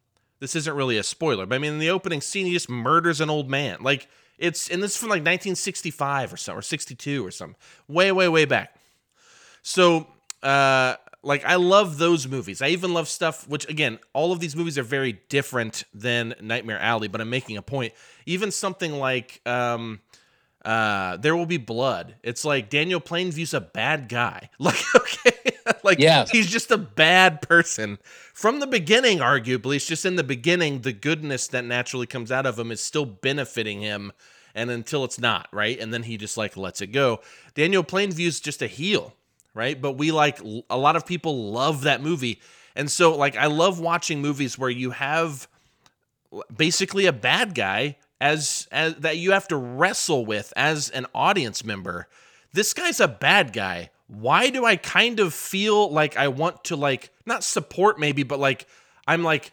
this 0.40 0.55
isn't 0.57 0.74
really 0.74 0.98
a 0.98 1.03
spoiler, 1.03 1.46
but 1.46 1.55
I 1.55 1.59
mean, 1.59 1.72
in 1.74 1.79
the 1.79 1.90
opening 1.90 2.20
scene, 2.20 2.46
he 2.46 2.53
just 2.53 2.70
murders 2.70 3.20
an 3.20 3.31
old 3.31 3.51
man. 3.51 3.79
Like 3.81 4.09
it's, 4.38 4.68
and 4.68 4.83
this 4.83 4.92
is 4.92 4.96
from 4.96 5.09
like 5.09 5.20
1965 5.20 6.33
or 6.33 6.37
something, 6.37 6.59
or 6.59 6.62
62 6.62 7.27
or 7.27 7.31
something, 7.31 7.57
way, 7.88 8.12
way, 8.12 8.29
way 8.29 8.44
back. 8.44 8.77
So, 9.62 10.07
uh, 10.42 10.94
like 11.22 11.44
I 11.44 11.57
love 11.57 11.98
those 11.98 12.29
movies. 12.29 12.62
I 12.62 12.68
even 12.68 12.94
love 12.94 13.09
stuff 13.09 13.48
which 13.48 13.68
again, 13.68 13.98
all 14.12 14.33
of 14.33 14.40
these 14.40 14.55
movies 14.55 14.79
are 14.79 14.83
very 14.83 15.20
different 15.29 15.85
than 15.92 16.35
Nightmare 16.40 16.79
Alley, 16.79 17.09
but 17.09 17.20
I'm 17.20 17.31
making 17.31 17.57
a 17.57 17.62
point. 17.62 17.92
Even 18.27 18.51
something 18.51 18.92
like 18.92 19.40
um 19.46 20.01
uh 20.64 21.16
There 21.16 21.37
Will 21.37 21.46
Be 21.46 21.57
Blood. 21.57 22.14
It's 22.22 22.44
like 22.44 22.70
Daniel 22.70 23.01
Plainview's 23.01 23.55
a 23.55 23.61
bad 23.61 24.09
guy. 24.09 24.51
Like 24.59 24.83
okay, 24.94 25.58
like 25.88 25.98
Yes. 25.98 26.31
he's 26.31 26.51
just 26.51 26.70
a 26.70 26.79
bad 26.79 27.42
person 27.42 27.98
from 28.33 28.61
the 28.61 28.66
beginning 28.66 29.18
arguably. 29.18 29.77
It's 29.77 29.87
just 29.87 30.05
in 30.07 30.16
the 30.16 30.24
beginning 30.24 30.81
the 30.83 30.92
goodness 30.92 31.48
that 31.48 31.64
naturally 31.64 32.07
comes 32.07 32.31
out 32.31 32.46
of 32.46 32.59
him 32.59 32.70
is 32.70 32.81
still 32.81 33.07
benefiting 33.07 33.81
him 33.81 34.12
and 34.55 34.70
until 34.70 35.05
it's 35.05 35.18
not, 35.18 35.48
right? 35.53 35.79
And 35.79 35.92
then 35.92 36.05
he 36.05 36.16
just 36.16 36.37
like 36.37 36.57
lets 36.57 36.81
it 36.81 36.88
go. 36.88 37.20
Daniel 37.55 37.85
Plainview's 37.85 38.40
just 38.40 38.62
a 38.62 38.66
heel 38.66 39.14
right? 39.55 39.81
But 39.81 39.92
we 39.92 40.12
like 40.12 40.40
a 40.70 40.77
lot 40.79 40.94
of 40.96 41.05
people 41.05 41.51
love 41.51 41.83
that 41.83 42.01
movie. 42.01 42.40
And 42.77 42.88
so 42.90 43.16
like 43.16 43.37
I 43.37 43.46
love 43.46 43.81
watching 43.81 44.22
movies 44.22 44.57
where 44.57 44.70
you 44.70 44.92
have 44.92 45.48
basically 46.55 47.07
a 47.07 47.12
bad 47.12 47.55
guy 47.55 47.96
as 48.20 48.68
as 48.70 48.94
that 48.96 49.16
you 49.18 49.33
have 49.33 49.48
to 49.48 49.57
wrestle 49.57 50.24
with 50.24 50.53
as 50.57 50.90
an 50.90 51.07
audience 51.14 51.64
member. 51.64 52.07
This 52.53 52.72
guy's 52.72 53.01
a 53.01 53.09
bad 53.09 53.53
guy. 53.53 53.90
Why 54.09 54.51
do 54.51 54.64
I 54.64 54.77
kind 54.77 55.21
of 55.21 55.33
feel 55.33 55.90
like 55.90 56.16
I 56.16 56.29
want 56.29 56.64
to 56.64 56.77
like 56.77 57.11
not 57.25 57.44
support 57.44 58.01
maybe 58.01 58.23
but 58.25 58.38
like 58.40 58.66
I'm 59.07 59.23
like 59.23 59.53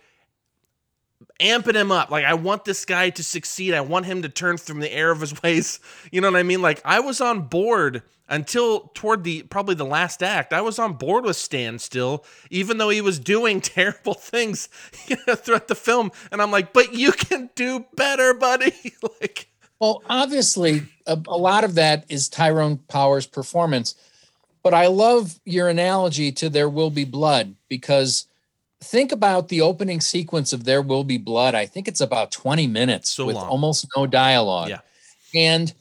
amping 1.40 1.76
him 1.76 1.92
up. 1.92 2.12
Like 2.12 2.26
I 2.26 2.34
want 2.34 2.66
this 2.66 2.86
guy 2.86 3.10
to 3.12 3.24
succeed. 3.24 3.74
I 3.74 3.82
want 3.82 4.06
him 4.06 4.22
to 4.22 4.30
turn 4.30 4.58
from 4.58 4.80
the 4.80 4.92
error 4.92 5.12
of 5.12 5.22
his 5.22 5.42
ways. 5.44 5.80
You 6.12 6.22
know 6.22 6.32
what 6.32 6.40
I 6.40 6.44
mean? 6.44 6.62
Like 6.62 6.82
I 6.86 7.00
was 7.00 7.22
on 7.22 7.44
board 7.44 8.04
until 8.28 8.92
toward 8.96 9.24
the 9.24 9.44
probably 9.44 9.76
the 9.76 9.86
last 9.86 10.24
act. 10.24 10.54
I 10.54 10.62
was 10.62 10.80
on 10.80 10.94
board 10.94 11.26
with 11.26 11.36
Stan 11.36 11.80
still, 11.80 12.26
even 12.50 12.78
though 12.78 12.90
he 12.90 13.02
was 13.02 13.20
doing 13.20 13.62
terrible 13.62 14.16
things 14.16 14.70
you 15.08 15.18
know, 15.28 15.36
throughout 15.36 15.68
the 15.68 15.76
film. 15.76 16.12
And 16.32 16.42
I'm 16.42 16.52
like, 16.52 16.74
but 16.74 16.94
you 16.94 17.12
can 17.12 17.50
do 17.56 17.86
better, 17.96 18.34
buddy. 18.34 18.74
like 19.20 19.50
well, 19.80 20.04
obviously, 20.10 20.84
a, 21.06 21.20
a 21.28 21.38
lot 21.38 21.66
of 21.66 21.76
that 21.76 22.06
is 22.08 22.30
Tyrone 22.30 22.78
Power's 22.88 23.28
performance. 23.28 23.96
But 24.66 24.74
I 24.74 24.88
love 24.88 25.40
your 25.46 25.70
analogy 25.70 26.32
to 26.32 26.50
There 26.50 26.68
Will 26.68 26.90
Be 26.90 27.06
Blood 27.06 27.54
because 27.70 28.26
think 28.82 29.12
about 29.12 29.50
the 29.50 29.62
opening 29.62 30.02
sequence 30.02 30.54
of 30.54 30.64
There 30.64 30.82
Will 30.82 31.04
Be 31.04 31.20
Blood. 31.20 31.54
I 31.54 31.68
think 31.68 31.88
it's 31.88 32.02
about 32.02 32.32
20 32.32 32.66
minutes 32.66 33.12
So 33.12 33.28
with 33.28 33.36
long. 33.36 33.48
almost 33.48 33.86
no 33.96 34.08
dialogue. 34.08 34.70
Yeah. 34.70 34.80
And 35.36 35.72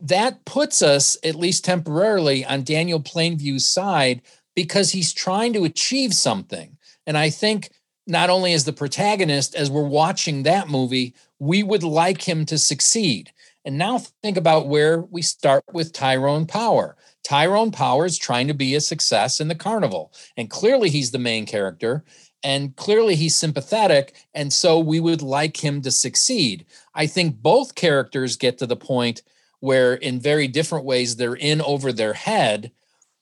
that 0.00 0.46
puts 0.46 0.80
us, 0.80 1.18
at 1.22 1.34
least 1.34 1.66
temporarily, 1.66 2.42
on 2.42 2.64
Daniel 2.64 3.00
Plainview's 3.00 3.68
side 3.68 4.22
because 4.54 4.92
he's 4.92 5.12
trying 5.12 5.52
to 5.52 5.64
achieve 5.66 6.14
something. 6.14 6.78
And 7.06 7.18
I 7.18 7.28
think 7.28 7.68
not 8.06 8.30
only 8.30 8.54
as 8.54 8.64
the 8.64 8.72
protagonist, 8.72 9.54
as 9.54 9.70
we're 9.70 9.82
watching 9.82 10.44
that 10.44 10.70
movie, 10.70 11.12
we 11.38 11.62
would 11.62 11.82
like 11.82 12.26
him 12.26 12.46
to 12.46 12.56
succeed. 12.56 13.30
And 13.64 13.78
now 13.78 13.98
think 13.98 14.36
about 14.36 14.68
where 14.68 15.00
we 15.00 15.22
start 15.22 15.64
with 15.72 15.92
Tyrone 15.92 16.46
Power. 16.46 16.96
Tyrone 17.22 17.70
Power 17.70 18.06
is 18.06 18.18
trying 18.18 18.48
to 18.48 18.54
be 18.54 18.74
a 18.74 18.80
success 18.80 19.40
in 19.40 19.48
the 19.48 19.54
carnival. 19.54 20.12
And 20.36 20.50
clearly 20.50 20.90
he's 20.90 21.12
the 21.12 21.18
main 21.18 21.46
character. 21.46 22.04
And 22.42 22.74
clearly 22.74 23.14
he's 23.14 23.36
sympathetic. 23.36 24.14
And 24.34 24.52
so 24.52 24.78
we 24.78 24.98
would 24.98 25.22
like 25.22 25.62
him 25.62 25.80
to 25.82 25.92
succeed. 25.92 26.66
I 26.94 27.06
think 27.06 27.40
both 27.40 27.76
characters 27.76 28.36
get 28.36 28.58
to 28.58 28.66
the 28.66 28.76
point 28.76 29.22
where, 29.60 29.94
in 29.94 30.18
very 30.18 30.48
different 30.48 30.84
ways, 30.84 31.14
they're 31.14 31.34
in 31.34 31.62
over 31.62 31.92
their 31.92 32.14
head. 32.14 32.72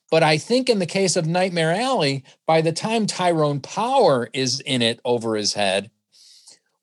But 0.09 0.23
I 0.23 0.39
think 0.39 0.69
in 0.69 0.79
the 0.79 0.87
case 0.87 1.15
of 1.15 1.27
Nightmare 1.27 1.71
Alley, 1.71 2.23
by 2.47 2.61
the 2.61 2.73
time 2.73 3.05
Tyrone 3.05 3.59
Power 3.59 4.27
is 4.33 4.59
in 4.61 4.81
it 4.81 4.99
over 5.05 5.35
his 5.35 5.53
head, 5.53 5.91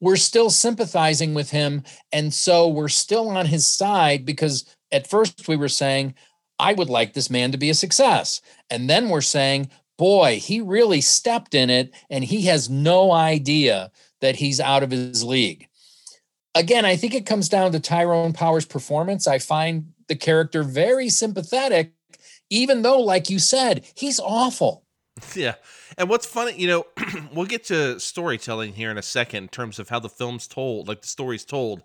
we're 0.00 0.16
still 0.16 0.50
sympathizing 0.50 1.34
with 1.34 1.50
him. 1.50 1.82
And 2.12 2.32
so 2.32 2.68
we're 2.68 2.88
still 2.88 3.30
on 3.30 3.46
his 3.46 3.66
side 3.66 4.24
because 4.24 4.64
at 4.92 5.08
first 5.08 5.48
we 5.48 5.56
were 5.56 5.68
saying, 5.68 6.14
I 6.58 6.72
would 6.72 6.90
like 6.90 7.12
this 7.12 7.30
man 7.30 7.52
to 7.52 7.58
be 7.58 7.70
a 7.70 7.74
success. 7.74 8.40
And 8.70 8.88
then 8.88 9.08
we're 9.08 9.20
saying, 9.20 9.70
boy, 9.96 10.38
he 10.38 10.60
really 10.60 11.00
stepped 11.00 11.54
in 11.54 11.70
it 11.70 11.92
and 12.10 12.24
he 12.24 12.42
has 12.42 12.70
no 12.70 13.12
idea 13.12 13.90
that 14.20 14.36
he's 14.36 14.60
out 14.60 14.82
of 14.82 14.90
his 14.90 15.24
league. 15.24 15.68
Again, 16.54 16.84
I 16.84 16.96
think 16.96 17.14
it 17.14 17.26
comes 17.26 17.48
down 17.48 17.72
to 17.72 17.80
Tyrone 17.80 18.32
Power's 18.32 18.66
performance. 18.66 19.26
I 19.26 19.38
find 19.38 19.92
the 20.08 20.16
character 20.16 20.62
very 20.62 21.08
sympathetic, 21.08 21.92
even 22.50 22.82
though, 22.82 23.00
like 23.00 23.30
you 23.30 23.38
said, 23.38 23.84
he's 23.94 24.20
awful. 24.20 24.84
Yeah. 25.34 25.54
And 25.98 26.08
what's 26.08 26.26
funny, 26.26 26.52
you 26.56 26.68
know, 26.68 26.86
we'll 27.32 27.46
get 27.46 27.64
to 27.64 27.98
storytelling 27.98 28.74
here 28.74 28.90
in 28.90 28.96
a 28.96 29.02
second 29.02 29.44
in 29.44 29.48
terms 29.48 29.80
of 29.80 29.88
how 29.88 29.98
the 29.98 30.08
film's 30.08 30.46
told, 30.46 30.86
like 30.86 31.02
the 31.02 31.08
story's 31.08 31.44
told. 31.44 31.82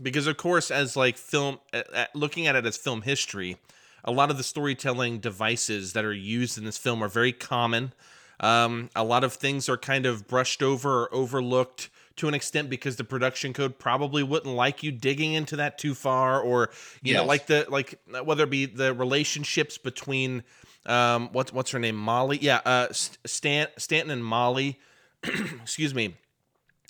Because 0.00 0.28
of 0.28 0.36
course 0.36 0.70
as 0.70 0.96
like 0.96 1.18
film 1.18 1.58
uh, 1.72 2.04
looking 2.14 2.46
at 2.46 2.54
it 2.54 2.64
as 2.64 2.76
film 2.76 3.02
history, 3.02 3.56
a 4.04 4.12
lot 4.12 4.30
of 4.30 4.36
the 4.36 4.44
storytelling 4.44 5.18
devices 5.18 5.92
that 5.92 6.04
are 6.04 6.12
used 6.12 6.56
in 6.56 6.64
this 6.64 6.78
film 6.78 7.02
are 7.02 7.08
very 7.08 7.32
common. 7.32 7.92
Um, 8.38 8.90
a 8.94 9.02
lot 9.02 9.24
of 9.24 9.32
things 9.32 9.68
are 9.68 9.76
kind 9.76 10.06
of 10.06 10.28
brushed 10.28 10.62
over 10.62 11.02
or 11.02 11.14
overlooked 11.14 11.90
to 12.16 12.28
an 12.28 12.34
extent 12.34 12.70
because 12.70 12.94
the 12.94 13.04
production 13.04 13.52
code 13.52 13.78
probably 13.78 14.22
wouldn't 14.22 14.54
like 14.54 14.84
you 14.84 14.92
digging 14.92 15.32
into 15.32 15.56
that 15.56 15.78
too 15.78 15.94
far 15.94 16.40
or 16.40 16.70
you 17.02 17.14
know 17.14 17.24
like 17.24 17.46
the 17.46 17.66
like 17.68 17.98
whether 18.24 18.44
it 18.44 18.50
be 18.50 18.66
the 18.66 18.92
relationships 18.92 19.78
between 19.78 20.42
um 20.86 21.28
what's 21.32 21.52
what's 21.52 21.70
her 21.70 21.78
name 21.78 21.96
Molly 21.96 22.38
yeah 22.40 22.60
uh 22.64 22.88
Stan 22.92 23.68
Stanton 23.76 24.10
and 24.10 24.24
Molly 24.24 24.78
excuse 25.22 25.94
me 25.94 26.16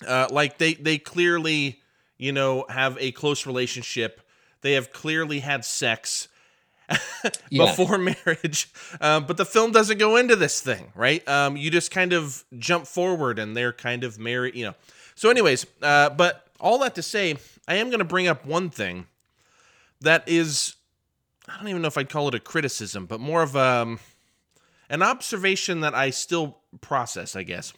uh 0.07 0.27
like 0.31 0.57
they 0.57 0.73
they 0.73 0.97
clearly 0.97 1.81
you 2.17 2.31
know 2.31 2.65
have 2.69 2.97
a 2.99 3.11
close 3.11 3.45
relationship 3.45 4.21
they 4.61 4.73
have 4.73 4.91
clearly 4.91 5.39
had 5.39 5.63
sex 5.65 6.27
before 7.49 7.97
marriage. 8.25 8.69
Um, 8.99 9.25
but 9.25 9.37
the 9.37 9.45
film 9.45 9.71
doesn't 9.71 9.97
go 9.97 10.15
into 10.15 10.35
this 10.35 10.61
thing, 10.61 10.91
right? 10.95 11.27
Um, 11.27 11.57
you 11.57 11.69
just 11.69 11.91
kind 11.91 12.13
of 12.13 12.43
jump 12.57 12.87
forward 12.87 13.39
and 13.39 13.55
they're 13.55 13.73
kind 13.73 14.03
of 14.03 14.19
married, 14.19 14.55
you 14.55 14.65
know. 14.65 14.73
So, 15.15 15.29
anyways, 15.29 15.65
uh, 15.81 16.09
but 16.09 16.47
all 16.59 16.79
that 16.79 16.95
to 16.95 17.01
say, 17.01 17.35
I 17.67 17.75
am 17.75 17.87
going 17.87 17.99
to 17.99 18.05
bring 18.05 18.27
up 18.27 18.45
one 18.45 18.69
thing 18.69 19.07
that 20.01 20.23
is, 20.27 20.75
I 21.49 21.57
don't 21.57 21.67
even 21.67 21.81
know 21.81 21.87
if 21.87 21.97
I'd 21.97 22.09
call 22.09 22.27
it 22.29 22.35
a 22.35 22.39
criticism, 22.39 23.05
but 23.05 23.19
more 23.19 23.43
of 23.43 23.55
um, 23.55 23.99
an 24.89 25.01
observation 25.01 25.81
that 25.81 25.93
I 25.93 26.09
still 26.09 26.57
process, 26.81 27.35
I 27.35 27.43
guess. 27.43 27.73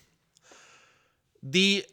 The 1.41 1.86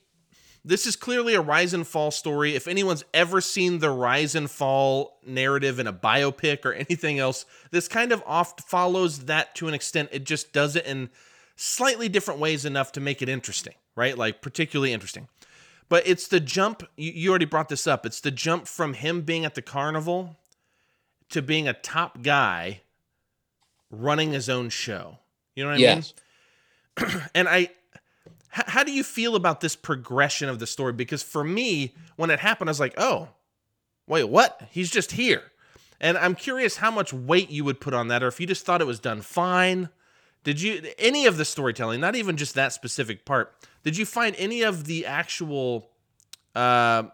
this 0.64 0.86
is 0.86 0.94
clearly 0.94 1.34
a 1.34 1.40
rise 1.40 1.74
and 1.74 1.84
fall 1.84 2.12
story. 2.12 2.54
If 2.54 2.68
anyone's 2.68 3.04
ever 3.12 3.40
seen 3.40 3.80
the 3.80 3.90
rise 3.90 4.36
and 4.36 4.48
fall 4.48 5.18
narrative 5.26 5.80
in 5.80 5.88
a 5.88 5.92
biopic 5.92 6.64
or 6.64 6.72
anything 6.72 7.18
else, 7.18 7.44
this 7.72 7.88
kind 7.88 8.12
of 8.12 8.22
oft 8.26 8.60
follows 8.60 9.24
that 9.24 9.56
to 9.56 9.66
an 9.66 9.74
extent. 9.74 10.10
It 10.12 10.24
just 10.24 10.52
does 10.52 10.76
it 10.76 10.86
in 10.86 11.10
slightly 11.56 12.08
different 12.08 12.38
ways 12.38 12.64
enough 12.64 12.92
to 12.92 13.00
make 13.00 13.22
it 13.22 13.28
interesting, 13.28 13.74
right? 13.96 14.16
Like 14.16 14.40
particularly 14.40 14.92
interesting. 14.92 15.26
But 15.88 16.06
it's 16.06 16.28
the 16.28 16.40
jump, 16.40 16.84
you, 16.96 17.10
you 17.12 17.30
already 17.30 17.44
brought 17.44 17.68
this 17.68 17.88
up. 17.88 18.06
It's 18.06 18.20
the 18.20 18.30
jump 18.30 18.68
from 18.68 18.94
him 18.94 19.22
being 19.22 19.44
at 19.44 19.56
the 19.56 19.62
carnival 19.62 20.36
to 21.32 21.42
being 21.42 21.68
a 21.68 21.72
top 21.72 22.22
guy 22.22 22.82
running 23.90 24.32
his 24.32 24.48
own 24.48 24.68
show. 24.70 25.18
You 25.54 25.64
know 25.64 25.70
what 25.70 25.74
I 25.74 25.76
mean? 25.76 26.04
yes. 26.98 27.20
and 27.34 27.48
I 27.48 27.58
h- 27.58 27.68
how 28.50 28.82
do 28.84 28.92
you 28.92 29.02
feel 29.02 29.36
about 29.36 29.60
this 29.60 29.76
progression 29.76 30.48
of 30.48 30.58
the 30.58 30.66
story 30.66 30.92
because 30.92 31.22
for 31.22 31.44
me 31.44 31.94
when 32.16 32.30
it 32.30 32.40
happened 32.40 32.68
I 32.68 32.72
was 32.72 32.80
like, 32.80 32.94
"Oh, 32.96 33.28
wait, 34.06 34.24
what? 34.24 34.62
He's 34.70 34.90
just 34.90 35.12
here." 35.12 35.42
And 36.00 36.18
I'm 36.18 36.34
curious 36.34 36.78
how 36.78 36.90
much 36.90 37.12
weight 37.12 37.50
you 37.50 37.64
would 37.64 37.80
put 37.80 37.94
on 37.94 38.08
that 38.08 38.22
or 38.22 38.28
if 38.28 38.40
you 38.40 38.46
just 38.46 38.66
thought 38.66 38.80
it 38.80 38.86
was 38.86 39.00
done 39.00 39.20
fine. 39.20 39.88
Did 40.44 40.60
you 40.60 40.82
any 40.98 41.26
of 41.26 41.36
the 41.36 41.44
storytelling, 41.44 42.00
not 42.00 42.16
even 42.16 42.36
just 42.36 42.54
that 42.54 42.72
specific 42.72 43.24
part, 43.24 43.54
did 43.84 43.96
you 43.96 44.04
find 44.04 44.34
any 44.36 44.62
of 44.62 44.84
the 44.84 45.06
actual 45.06 45.90
uh 46.54 47.04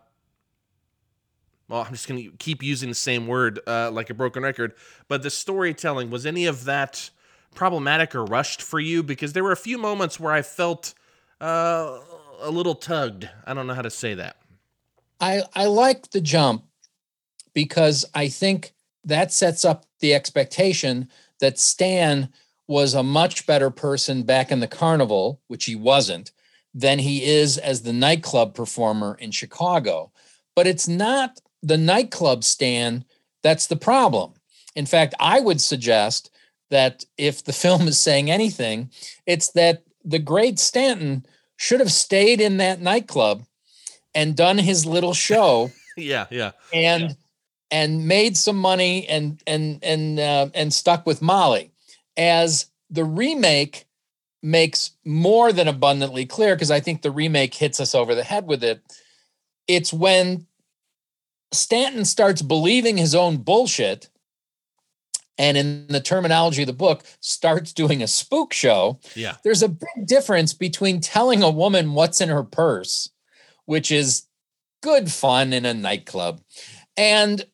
well, 1.68 1.82
I'm 1.82 1.92
just 1.92 2.08
going 2.08 2.22
to 2.22 2.36
keep 2.38 2.62
using 2.62 2.88
the 2.88 2.94
same 2.94 3.26
word 3.26 3.60
uh, 3.66 3.90
like 3.90 4.10
a 4.10 4.14
broken 4.14 4.42
record, 4.42 4.72
but 5.08 5.22
the 5.22 5.30
storytelling 5.30 6.10
was 6.10 6.24
any 6.24 6.46
of 6.46 6.64
that 6.64 7.10
problematic 7.54 8.14
or 8.14 8.24
rushed 8.24 8.62
for 8.62 8.80
you? 8.80 9.02
Because 9.02 9.32
there 9.32 9.44
were 9.44 9.52
a 9.52 9.56
few 9.56 9.78
moments 9.78 10.18
where 10.18 10.32
I 10.32 10.42
felt 10.42 10.94
uh, 11.40 11.98
a 12.40 12.50
little 12.50 12.74
tugged. 12.74 13.28
I 13.46 13.54
don't 13.54 13.66
know 13.66 13.74
how 13.74 13.82
to 13.82 13.90
say 13.90 14.14
that. 14.14 14.36
I, 15.20 15.42
I 15.54 15.66
like 15.66 16.10
the 16.10 16.20
jump 16.20 16.64
because 17.54 18.04
I 18.14 18.28
think 18.28 18.74
that 19.04 19.32
sets 19.32 19.64
up 19.64 19.84
the 20.00 20.14
expectation 20.14 21.08
that 21.40 21.58
Stan 21.58 22.28
was 22.66 22.94
a 22.94 23.02
much 23.02 23.46
better 23.46 23.70
person 23.70 24.22
back 24.22 24.52
in 24.52 24.60
the 24.60 24.68
carnival, 24.68 25.40
which 25.48 25.64
he 25.64 25.74
wasn't, 25.74 26.30
than 26.74 26.98
he 26.98 27.24
is 27.24 27.58
as 27.58 27.82
the 27.82 27.92
nightclub 27.92 28.54
performer 28.54 29.16
in 29.18 29.30
Chicago. 29.30 30.12
But 30.54 30.66
it's 30.66 30.86
not 30.86 31.40
the 31.62 31.78
nightclub 31.78 32.44
stand 32.44 33.04
that's 33.42 33.66
the 33.66 33.76
problem. 33.76 34.34
In 34.74 34.86
fact, 34.86 35.14
I 35.20 35.40
would 35.40 35.60
suggest 35.60 36.30
that 36.70 37.04
if 37.16 37.44
the 37.44 37.52
film 37.64 37.88
is 37.88 37.98
saying 37.98 38.30
anything, 38.30 38.90
it's 39.26 39.50
that 39.52 39.82
the 40.04 40.18
great 40.18 40.58
Stanton 40.58 41.26
should 41.56 41.80
have 41.80 41.92
stayed 41.92 42.40
in 42.40 42.58
that 42.58 42.80
nightclub 42.80 43.44
and 44.14 44.36
done 44.36 44.58
his 44.58 44.86
little 44.86 45.14
show 45.14 45.70
Yeah, 45.96 46.26
yeah. 46.30 46.52
and 46.72 47.16
and 47.70 48.06
made 48.06 48.36
some 48.36 48.56
money 48.56 49.06
and 49.08 49.42
and 49.46 49.80
and 49.82 50.20
uh, 50.20 50.48
and 50.54 50.72
stuck 50.72 51.04
with 51.06 51.20
Molly 51.20 51.72
as 52.16 52.66
the 52.90 53.04
remake 53.04 53.86
makes 54.42 54.92
more 55.04 55.52
than 55.52 55.66
abundantly 55.66 56.24
clear 56.24 56.54
because 56.54 56.70
I 56.70 56.80
think 56.80 57.02
the 57.02 57.10
remake 57.10 57.54
hits 57.54 57.80
us 57.80 57.94
over 57.94 58.14
the 58.14 58.22
head 58.22 58.46
with 58.46 58.62
it. 58.62 58.80
It's 59.66 59.92
when 59.92 60.46
Stanton 61.52 62.04
starts 62.04 62.42
believing 62.42 62.96
his 62.96 63.14
own 63.14 63.38
bullshit 63.38 64.08
and 65.38 65.56
in 65.56 65.86
the 65.88 66.00
terminology 66.00 66.62
of 66.62 66.66
the 66.66 66.72
book 66.72 67.04
starts 67.20 67.72
doing 67.72 68.02
a 68.02 68.08
spook 68.08 68.52
show 68.52 68.98
Yeah. 69.14 69.36
there's 69.44 69.62
a 69.62 69.68
big 69.68 70.06
difference 70.06 70.52
between 70.52 71.00
telling 71.00 71.42
a 71.42 71.50
woman 71.50 71.94
what's 71.94 72.20
in 72.20 72.28
her 72.28 72.42
purse 72.44 73.10
which 73.64 73.90
is 73.92 74.24
good 74.82 75.10
fun 75.10 75.52
in 75.52 75.64
a 75.64 75.74
nightclub 75.74 76.40
and 76.96 77.46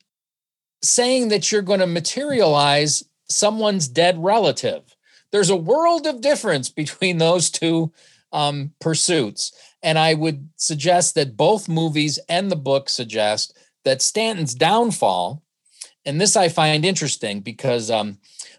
saying 0.83 1.29
that 1.29 1.51
you're 1.51 1.63
going 1.63 1.81
to 1.81 1.87
materialize 1.87 3.05
someone's 3.29 3.87
dead 3.89 4.23
relative 4.23 4.83
there's 5.31 5.51
a 5.51 5.57
world 5.57 6.07
of 6.07 6.21
difference 6.21 6.69
between 6.71 7.19
those 7.19 7.51
two 7.51 7.93
um, 8.33 8.73
pursuits 8.81 9.53
and 9.83 9.99
i 9.99 10.15
would 10.15 10.49
suggest 10.57 11.15
that 11.15 11.37
both 11.37 11.69
movies 11.69 12.19
and 12.29 12.51
the 12.51 12.57
book 12.57 12.89
suggest 12.89 13.57
that 13.85 14.03
stanton's 14.03 14.55
downfall 14.55 15.44
and 16.05 16.20
this 16.20 16.37
I 16.37 16.49
find 16.49 16.85
interesting 16.85 17.40
because 17.40 17.90
um, 17.90 18.18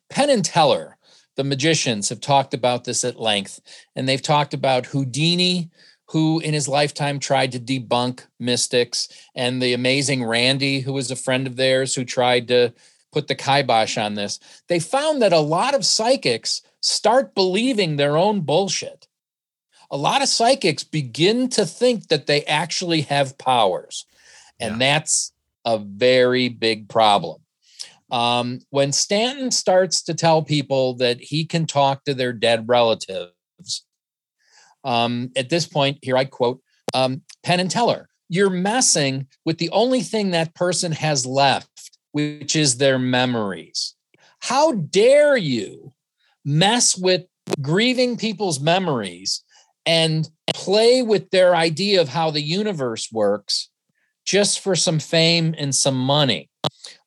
Penn 0.10 0.30
and 0.30 0.44
Teller, 0.44 0.98
the 1.36 1.44
magicians, 1.44 2.10
have 2.10 2.22
talked 2.22 2.54
about 2.54 2.84
this 2.84 3.04
at 3.04 3.20
length, 3.20 3.60
and 3.96 4.08
they've 4.08 4.22
talked 4.22 4.54
about 4.54 4.88
Houdini, 4.88 5.70
who 6.10 6.40
in 6.40 6.54
his 6.54 6.68
lifetime 6.68 7.20
tried 7.20 7.52
to 7.52 7.60
debunk 7.60 8.26
mystics, 8.40 9.10
and 9.36 9.62
the 9.62 9.74
amazing 9.74 10.24
Randi, 10.24 10.80
who 10.80 10.94
was 10.94 11.12
a 11.12 11.16
friend 11.16 11.46
of 11.48 11.56
theirs, 11.56 11.96
who 11.96 12.06
tried 12.06 12.48
to 12.48 12.74
put 13.12 13.28
the 13.28 13.36
kibosh 13.36 13.98
on 13.98 14.16
this. 14.16 14.40
They 14.68 14.80
found 14.80 15.22
that 15.22 15.34
a 15.34 15.40
lot 15.40 15.74
of 15.74 15.86
psychics 15.86 16.62
start 16.82 17.34
believing 17.34 17.96
their 17.96 18.18
own 18.18 18.42
bullshit. 18.42 19.08
A 19.92 19.98
lot 19.98 20.22
of 20.22 20.30
psychics 20.30 20.84
begin 20.84 21.48
to 21.50 21.66
think 21.66 22.08
that 22.08 22.26
they 22.26 22.44
actually 22.46 23.02
have 23.02 23.38
powers, 23.38 24.06
and 24.60 24.80
that's 24.80 25.34
a 25.66 25.78
very 25.78 26.50
big 26.50 26.90
problem. 26.90 27.42
Um, 28.12 28.60
when 28.70 28.92
Stanton 28.92 29.52
starts 29.52 30.04
to 30.04 30.14
tell 30.14 30.44
people 30.44 30.96
that 30.98 31.20
he 31.20 31.46
can 31.46 31.66
talk 31.66 32.04
to 32.04 32.14
their 32.14 32.34
dead 32.34 32.66
relatives, 32.68 33.86
um, 34.84 35.32
at 35.36 35.50
this 35.50 35.68
point, 35.68 35.98
here 36.02 36.16
I 36.16 36.26
quote 36.26 36.62
um, 36.94 37.24
Penn 37.44 37.60
and 37.60 37.72
Teller, 37.72 38.08
you're 38.30 38.50
messing 38.50 39.28
with 39.44 39.58
the 39.58 39.70
only 39.72 40.02
thing 40.02 40.32
that 40.32 40.56
person 40.56 40.92
has 40.92 41.26
left, 41.26 41.98
which 42.12 42.56
is 42.56 42.78
their 42.78 43.00
memories. 43.00 43.96
How 44.40 44.74
dare 44.74 45.36
you 45.36 45.94
mess 46.44 46.96
with 46.96 47.24
grieving 47.62 48.18
people's 48.18 48.60
memories 48.60 49.44
and 49.86 50.30
play 50.54 51.02
with 51.02 51.30
their 51.32 51.56
idea 51.56 52.02
of 52.02 52.10
how 52.10 52.32
the 52.32 52.42
universe 52.42 53.12
works 53.12 53.70
just 54.26 54.60
for 54.60 54.76
some 54.76 55.00
fame 55.00 55.56
and 55.58 55.74
some 55.74 55.98
money. 55.98 56.50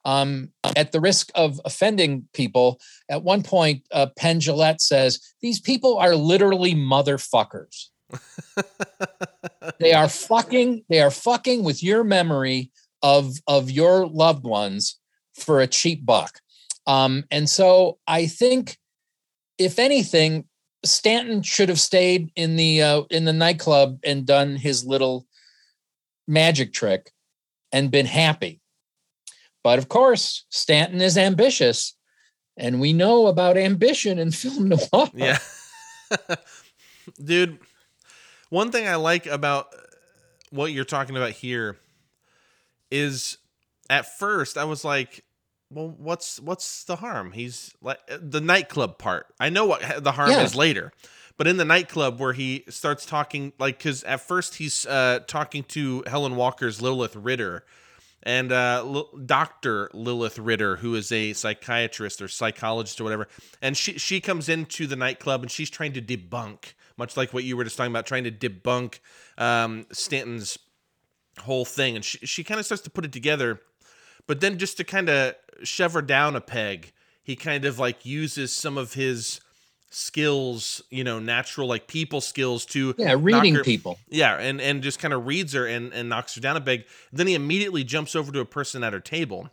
Um, 0.05 0.53
at 0.77 0.93
the 0.93 1.01
risk 1.01 1.31
of 1.35 1.61
offending 1.65 2.29
people, 2.33 2.81
at 3.11 3.23
one 3.23 3.43
point, 3.43 3.83
uh, 3.93 4.07
Penn 4.17 4.41
Jillette 4.41 4.81
says, 4.81 5.21
These 5.43 5.61
people 5.61 5.99
are 5.99 6.15
literally 6.15 6.75
motherfuckers. 6.75 7.89
they 9.79 9.93
are 9.93 10.09
fucking, 10.09 10.85
they 10.89 11.01
are 11.01 11.11
fucking 11.11 11.63
with 11.63 11.83
your 11.83 12.05
memory 12.05 12.71
of, 13.03 13.35
of 13.47 13.71
your 13.71 14.07
loved 14.07 14.45
ones 14.45 14.99
for 15.35 15.61
a 15.61 15.67
cheap 15.67 16.07
buck. 16.07 16.41
Um, 16.87 17.25
and 17.31 17.49
so 17.49 17.99
I 18.07 18.27
think, 18.27 18.79
if 19.59 19.79
anything, 19.79 20.47
Stanton 20.85 21.43
should 21.43 21.69
have 21.69 21.81
stayed 21.81 22.31
in 22.37 22.57
the 22.57 22.83
uh, 22.83 23.03
in 23.11 23.25
the 23.25 23.33
nightclub 23.33 23.99
and 24.05 24.25
done 24.25 24.57
his 24.57 24.85
little 24.87 25.27
magic 26.29 26.73
trick 26.73 27.11
and 27.73 27.91
been 27.91 28.07
happy. 28.07 28.61
But 29.65 29.79
of 29.79 29.89
course, 29.89 30.45
Stanton 30.51 31.01
is 31.01 31.19
ambitious, 31.19 31.95
and 32.57 32.81
we 32.81 32.93
know 32.93 33.27
about 33.27 33.57
ambition 33.57 34.19
in 34.19 34.31
film 34.33 34.69
noir. 34.69 35.11
Yeah. 35.15 35.39
Dude, 37.25 37.59
one 38.51 38.71
thing 38.71 38.87
I 38.87 38.97
like 38.97 39.27
about 39.27 39.75
uh, 39.75 39.79
what 40.51 40.73
you're 40.73 40.85
talking 40.85 41.17
about 41.17 41.33
here 41.33 41.77
is 42.91 43.39
at 43.91 44.19
first 44.19 44.57
I 44.57 44.65
was 44.65 44.85
like, 44.85 45.25
well, 45.71 45.89
what's 45.99 46.41
what's 46.41 46.85
the 46.85 46.97
harm? 46.97 47.33
He's 47.33 47.75
like 47.83 47.99
the 48.09 48.41
nightclub 48.41 48.99
part. 48.99 49.27
I 49.39 49.49
know 49.51 49.67
what 49.67 50.03
the 50.03 50.13
harm 50.13 50.31
Yeah. 50.31 50.43
is 50.43 50.55
later. 50.55 50.93
But 51.37 51.47
in 51.47 51.57
the 51.57 51.65
nightclub 51.65 52.19
where 52.19 52.33
he 52.33 52.65
starts 52.69 53.07
talking 53.07 53.53
like 53.59 53.79
cuz 53.79 54.03
at 54.05 54.21
first 54.21 54.57
he's 54.57 54.87
uh 54.87 55.21
talking 55.27 55.63
to 55.65 56.03
Helen 56.07 56.35
Walker's 56.37 56.83
Lilith 56.83 57.15
Ritter 57.15 57.65
and 58.25 58.51
uh, 58.51 58.83
L- 58.85 59.11
Dr. 59.25 59.91
Lilith 59.95 60.39
Ritter, 60.41 60.77
who 60.77 60.97
is 60.97 61.13
a 61.13 61.33
psychiatrist 61.35 62.21
or 62.21 62.27
psychologist 62.27 63.01
or 63.01 63.05
whatever, 63.05 63.29
and 63.63 63.77
she 63.77 63.97
she 63.99 64.21
comes 64.21 64.49
into 64.49 64.89
the 64.89 64.97
nightclub 64.97 65.43
and 65.43 65.51
she's 65.51 65.71
trying 65.71 65.93
to 65.93 66.03
debunk, 66.03 66.73
much 66.97 67.17
like 67.17 67.33
what 67.33 67.45
you 67.45 67.57
were 67.57 67.63
just 67.63 67.77
talking 67.77 67.93
about, 67.93 68.07
trying 68.07 68.25
to 68.25 68.33
debunk 68.33 68.99
um, 69.39 69.87
Stanton's 69.93 70.59
whole 71.43 71.65
thing, 71.65 71.95
and 71.95 72.05
she 72.05 72.19
she 72.27 72.43
kind 72.43 72.59
of 72.59 72.67
starts 72.67 72.83
to 72.83 72.91
put 72.91 73.05
it 73.05 73.13
together, 73.13 73.61
but 74.29 74.41
then 74.41 74.57
just 74.59 74.77
to 74.77 74.85
kind 74.85 75.09
of 75.09 75.35
shove 75.65 75.95
her 75.95 76.03
down 76.03 76.37
a 76.37 76.41
peg, 76.41 76.93
he 77.25 77.35
kind 77.35 77.65
of 77.65 77.81
like 77.81 78.07
uses 78.07 78.53
some 78.53 78.79
of 78.79 78.95
his 78.95 79.41
skills, 79.91 80.83
you 80.91 81.03
know, 81.03 81.19
natural 81.19 81.67
like 81.67 81.87
people 81.89 82.21
skills 82.21 82.65
to 82.67 82.95
Yeah, 82.99 83.17
reading 83.19 83.55
her- 83.57 83.65
people. 83.65 83.99
yeah, 84.09 84.37
and 84.39 84.61
and 84.61 84.83
just 84.83 84.99
kind 84.99 85.13
of 85.15 85.27
reads 85.27 85.53
her 85.55 85.67
and 85.67 85.93
and 85.93 86.09
knocks 86.09 86.35
her 86.35 86.41
down 86.41 86.57
a 86.57 86.61
peg. 86.61 86.85
Then 87.13 87.27
he 87.27 87.35
immediately 87.35 87.85
jumps 87.85 88.15
over 88.15 88.31
to 88.33 88.41
a 88.41 88.45
person 88.45 88.85
at 88.85 88.93
her 88.93 89.01
table, 89.01 89.51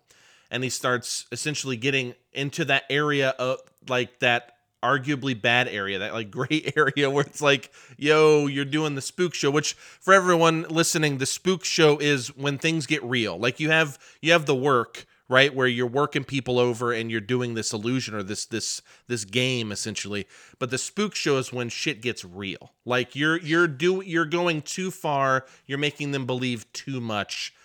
and 0.52 0.64
he 0.64 0.70
starts 0.70 1.26
essentially 1.32 1.78
getting 1.78 2.14
into 2.34 2.66
that 2.66 2.84
area 2.90 3.30
of 3.40 3.60
like 3.88 4.20
that 4.20 4.55
arguably 4.86 5.39
bad 5.39 5.67
area, 5.67 6.00
that 6.00 6.13
like 6.13 6.32
gray 6.32 6.71
area 6.76 7.10
where 7.10 7.26
it's 7.26 7.41
like, 7.41 7.71
yo, 7.98 8.48
you're 8.48 8.65
doing 8.65 8.95
the 8.95 9.02
spook 9.02 9.34
show. 9.34 9.52
Which 9.52 9.74
for 9.74 10.13
everyone 10.13 10.65
listening, 10.69 11.17
the 11.17 11.26
spook 11.26 11.63
show 11.63 11.98
is 11.98 12.36
when 12.36 12.58
things 12.58 12.86
get 12.86 13.04
real. 13.04 13.38
Like 13.38 13.60
you 13.60 13.69
have 13.69 13.98
you 14.21 14.32
have 14.32 14.45
the 14.45 14.56
work 14.56 15.06
right 15.28 15.56
where 15.56 15.67
you're 15.67 15.88
working 15.88 16.24
people 16.24 16.60
over 16.60 16.91
and 16.93 17.10
you're 17.10 17.19
doing 17.19 17.56
this 17.56 17.74
illusion 17.74 18.13
or 18.13 18.21
this 18.21 18.45
this 18.45 18.84
this 19.08 19.26
game 19.26 19.71
essentially 19.71 20.28
but 20.60 20.69
the 20.69 20.78
spook 20.78 21.15
show 21.15 21.38
is 21.38 21.52
when 21.52 21.67
shit 21.67 22.00
gets 22.00 22.24
real 22.24 22.74
like 22.86 23.15
you're 23.15 23.39
you're 23.39 23.67
do 23.67 24.04
you're 24.06 24.24
going 24.24 24.62
too 24.62 24.91
far 24.91 25.43
you're 25.65 25.80
making 25.80 26.12
them 26.12 26.28
believe 26.28 26.71
too 26.74 27.02
much 27.02 27.56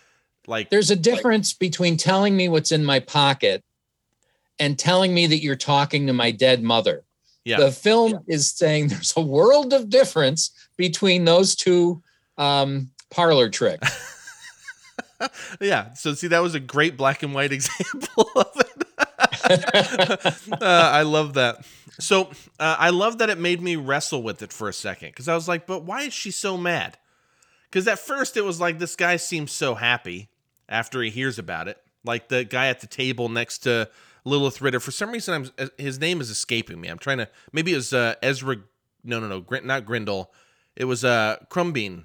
like 0.46 0.70
There's 0.70 0.90
a 0.90 0.96
difference 0.96 1.52
between 1.52 1.96
telling 1.96 2.36
me 2.36 2.48
what's 2.48 2.72
in 2.72 2.84
my 2.84 3.00
pocket 3.00 3.62
and 4.58 4.78
telling 4.78 5.14
me 5.14 5.26
that 5.26 5.42
you're 5.42 5.56
talking 5.56 6.06
to 6.06 6.12
my 6.12 6.30
dead 6.30 6.62
mother. 6.62 7.04
Yeah. 7.44 7.58
The 7.58 7.72
film 7.72 8.20
is 8.26 8.50
saying 8.50 8.88
there's 8.88 9.14
a 9.16 9.20
world 9.20 9.72
of 9.72 9.88
difference 9.88 10.50
between 10.76 11.24
those 11.24 11.54
two 11.54 12.02
um, 12.38 12.90
parlor 13.10 13.48
tricks. 13.48 14.06
yeah 15.60 15.92
so 15.92 16.14
see 16.14 16.28
that 16.28 16.38
was 16.38 16.54
a 16.54 16.60
great 16.60 16.96
black 16.96 17.22
and 17.22 17.34
white 17.34 17.52
example 17.60 18.30
of 18.34 18.46
it. 18.56 18.86
Uh, 20.50 20.56
i 20.62 21.02
love 21.02 21.34
that. 21.34 21.64
So 21.98 22.30
uh, 22.58 22.76
i 22.78 22.88
love 22.88 23.18
that 23.18 23.28
it 23.28 23.38
made 23.38 23.60
me 23.60 23.76
wrestle 23.76 24.22
with 24.22 24.40
it 24.40 24.50
for 24.50 24.68
a 24.68 24.72
second 24.72 25.10
because 25.10 25.28
i 25.28 25.34
was 25.34 25.46
like 25.46 25.66
but 25.66 25.84
why 25.84 26.02
is 26.02 26.14
she 26.14 26.30
so 26.30 26.56
mad? 26.56 26.96
Because 27.70 27.86
at 27.86 27.98
first 27.98 28.36
it 28.36 28.42
was 28.42 28.60
like 28.60 28.78
this 28.78 28.96
guy 28.96 29.16
seems 29.16 29.52
so 29.52 29.74
happy 29.74 30.28
after 30.68 31.02
he 31.02 31.10
hears 31.10 31.38
about 31.38 31.68
it. 31.68 31.78
Like 32.04 32.28
the 32.28 32.44
guy 32.44 32.68
at 32.68 32.80
the 32.80 32.86
table 32.86 33.28
next 33.28 33.58
to 33.58 33.90
lilith 34.24 34.60
ritter 34.60 34.80
for 34.80 34.90
some 34.90 35.10
reason 35.10 35.34
I'm, 35.34 35.50
uh, 35.58 35.68
his 35.78 35.98
name 35.98 36.20
is 36.20 36.30
escaping 36.30 36.80
me 36.80 36.88
i'm 36.88 36.98
trying 36.98 37.18
to 37.18 37.28
maybe 37.52 37.72
it 37.72 37.76
was 37.76 37.92
uh, 37.92 38.14
ezra 38.22 38.56
no 39.04 39.18
no 39.20 39.28
no 39.28 39.40
Grin, 39.40 39.66
not 39.66 39.84
Grindle. 39.86 40.32
it 40.76 40.84
was 40.84 41.04
uh 41.04 41.36
Krumbein 41.50 42.04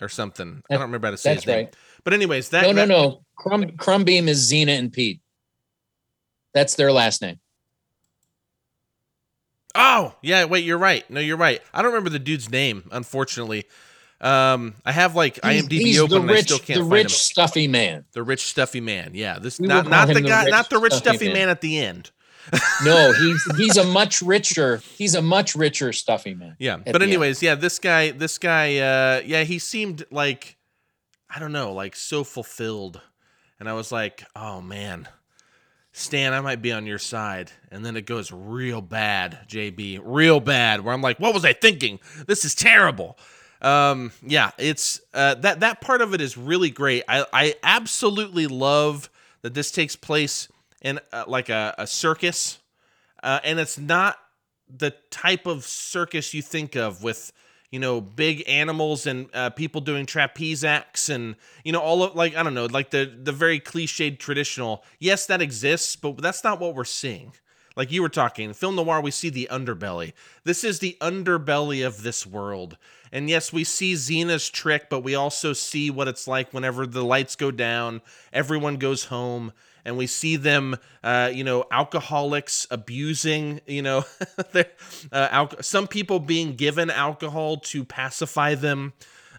or 0.00 0.08
something 0.08 0.62
i 0.70 0.74
don't 0.74 0.82
remember 0.82 1.08
how 1.08 1.12
to 1.12 1.16
say 1.16 1.30
That's 1.34 1.44
his 1.44 1.48
name 1.48 1.64
right. 1.66 1.76
but 2.04 2.12
anyways 2.14 2.50
that 2.50 2.62
No, 2.62 2.72
no, 2.72 2.74
that- 2.74 2.88
no. 2.88 3.24
Crumb 3.36 3.64
Krumbein 3.78 4.28
is 4.28 4.38
Zeena 4.50 4.72
and 4.78 4.92
Pete. 4.92 5.20
That's 6.52 6.74
their 6.74 6.92
last 6.92 7.22
name. 7.22 7.38
Oh, 9.74 10.14
yeah, 10.20 10.44
wait, 10.46 10.64
you're 10.64 10.78
right. 10.78 11.08
No, 11.10 11.20
you're 11.20 11.36
right. 11.36 11.60
I 11.72 11.80
don't 11.80 11.92
remember 11.92 12.10
the 12.10 12.18
dude's 12.18 12.50
name, 12.50 12.88
unfortunately. 12.90 13.66
Um, 14.20 14.74
I 14.84 14.92
have 14.92 15.14
like 15.14 15.36
IMDb 15.36 15.72
he's 15.72 15.98
open 15.98 16.10
the 16.10 16.20
and 16.20 16.30
I 16.30 16.34
rich, 16.34 16.44
still 16.44 16.58
can't 16.58 16.78
the 16.78 16.82
find 16.82 16.92
rich 16.92 17.04
him. 17.04 17.08
stuffy 17.10 17.68
man. 17.68 18.04
The 18.12 18.22
rich 18.22 18.44
stuffy 18.44 18.80
man. 18.80 19.12
Yeah, 19.14 19.38
this 19.38 19.58
We 19.58 19.66
not 19.66 19.88
not 19.88 20.08
the 20.08 20.14
the 20.14 20.20
guy, 20.22 20.44
not 20.44 20.68
the 20.68 20.78
rich 20.78 20.92
stuffy 20.92 21.16
stuffy 21.16 21.26
man. 21.28 21.34
man. 21.34 21.48
at 21.48 21.60
the 21.60 21.78
end. 21.78 22.10
No, 22.84 23.12
he's 23.12 23.56
he's 23.56 23.76
a 23.76 23.84
much 23.84 24.22
richer. 24.22 24.78
He's 24.96 25.14
a 25.14 25.22
much 25.22 25.54
richer 25.54 25.92
stuffy 25.92 26.34
man. 26.34 26.56
Yeah, 26.58 26.78
but 26.78 27.02
anyways, 27.02 27.42
yeah, 27.42 27.54
this 27.54 27.78
guy, 27.78 28.10
this 28.10 28.38
guy, 28.38 28.78
uh, 28.78 29.22
yeah, 29.24 29.44
he 29.44 29.58
seemed 29.58 30.04
like 30.10 30.56
I 31.28 31.38
don't 31.38 31.52
know, 31.52 31.72
like 31.72 31.94
so 31.94 32.24
fulfilled, 32.24 33.00
and 33.60 33.68
I 33.68 33.74
was 33.74 33.92
like, 33.92 34.24
oh 34.34 34.60
man, 34.62 35.06
Stan, 35.92 36.32
I 36.32 36.40
might 36.40 36.62
be 36.62 36.72
on 36.72 36.86
your 36.86 36.98
side, 36.98 37.52
and 37.70 37.84
then 37.84 37.96
it 37.96 38.06
goes 38.06 38.32
real 38.32 38.80
bad, 38.80 39.40
JB, 39.46 40.00
real 40.02 40.40
bad, 40.40 40.80
where 40.82 40.94
I'm 40.94 41.02
like, 41.02 41.20
what 41.20 41.34
was 41.34 41.44
I 41.44 41.52
thinking? 41.52 42.00
This 42.26 42.44
is 42.44 42.54
terrible. 42.54 43.18
Um, 43.62 44.12
yeah, 44.22 44.50
it's 44.58 45.00
uh, 45.12 45.34
that 45.36 45.60
that 45.60 45.80
part 45.80 46.00
of 46.00 46.14
it 46.14 46.20
is 46.20 46.36
really 46.36 46.70
great. 46.70 47.04
I 47.08 47.26
I 47.32 47.54
absolutely 47.62 48.46
love 48.46 49.10
that 49.42 49.54
this 49.54 49.70
takes 49.70 49.96
place 49.96 50.48
in 50.82 50.98
uh, 51.12 51.24
like 51.26 51.48
a, 51.48 51.74
a 51.78 51.86
circus, 51.86 52.58
uh, 53.22 53.40
and 53.44 53.58
it's 53.60 53.78
not 53.78 54.18
the 54.68 54.94
type 55.10 55.46
of 55.46 55.64
circus 55.64 56.32
you 56.32 56.42
think 56.42 56.76
of 56.76 57.02
with 57.02 57.32
you 57.70 57.78
know 57.78 58.00
big 58.00 58.42
animals 58.48 59.06
and 59.06 59.28
uh, 59.34 59.50
people 59.50 59.80
doing 59.80 60.06
trapeze 60.06 60.64
acts 60.64 61.08
and 61.08 61.36
you 61.64 61.72
know 61.72 61.80
all 61.80 62.02
of 62.02 62.14
like 62.14 62.36
I 62.36 62.42
don't 62.42 62.54
know 62.54 62.66
like 62.66 62.90
the 62.90 63.12
the 63.22 63.32
very 63.32 63.60
cliched 63.60 64.18
traditional. 64.18 64.84
Yes, 64.98 65.26
that 65.26 65.42
exists, 65.42 65.96
but 65.96 66.16
that's 66.18 66.44
not 66.44 66.60
what 66.60 66.74
we're 66.74 66.84
seeing. 66.84 67.32
Like 67.76 67.92
you 67.92 68.02
were 68.02 68.08
talking, 68.08 68.52
film 68.52 68.76
noir, 68.76 69.00
we 69.00 69.10
see 69.10 69.30
the 69.30 69.48
underbelly. 69.50 70.12
This 70.44 70.64
is 70.64 70.80
the 70.80 70.96
underbelly 71.00 71.86
of 71.86 72.02
this 72.02 72.26
world. 72.26 72.76
And 73.12 73.28
yes, 73.28 73.52
we 73.52 73.64
see 73.64 73.94
Zeena's 73.94 74.48
trick, 74.48 74.88
but 74.88 75.00
we 75.00 75.14
also 75.14 75.52
see 75.52 75.90
what 75.90 76.08
it's 76.08 76.28
like 76.28 76.52
whenever 76.54 76.86
the 76.86 77.04
lights 77.04 77.36
go 77.36 77.50
down, 77.50 78.02
everyone 78.32 78.76
goes 78.76 79.06
home, 79.06 79.52
and 79.84 79.96
we 79.96 80.06
see 80.06 80.36
them, 80.36 80.76
uh, 81.02 81.30
you 81.32 81.42
know, 81.42 81.64
alcoholics 81.70 82.66
abusing, 82.70 83.60
you 83.66 83.82
know, 83.82 84.04
uh, 84.54 84.64
al- 85.12 85.62
some 85.62 85.88
people 85.88 86.20
being 86.20 86.54
given 86.54 86.90
alcohol 86.90 87.56
to 87.58 87.84
pacify 87.84 88.54
them. 88.54 88.92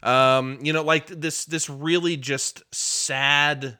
Um, 0.03 0.59
you 0.63 0.73
know, 0.73 0.83
like 0.83 1.07
this, 1.07 1.45
this 1.45 1.69
really 1.69 2.17
just 2.17 2.63
sad 2.73 3.77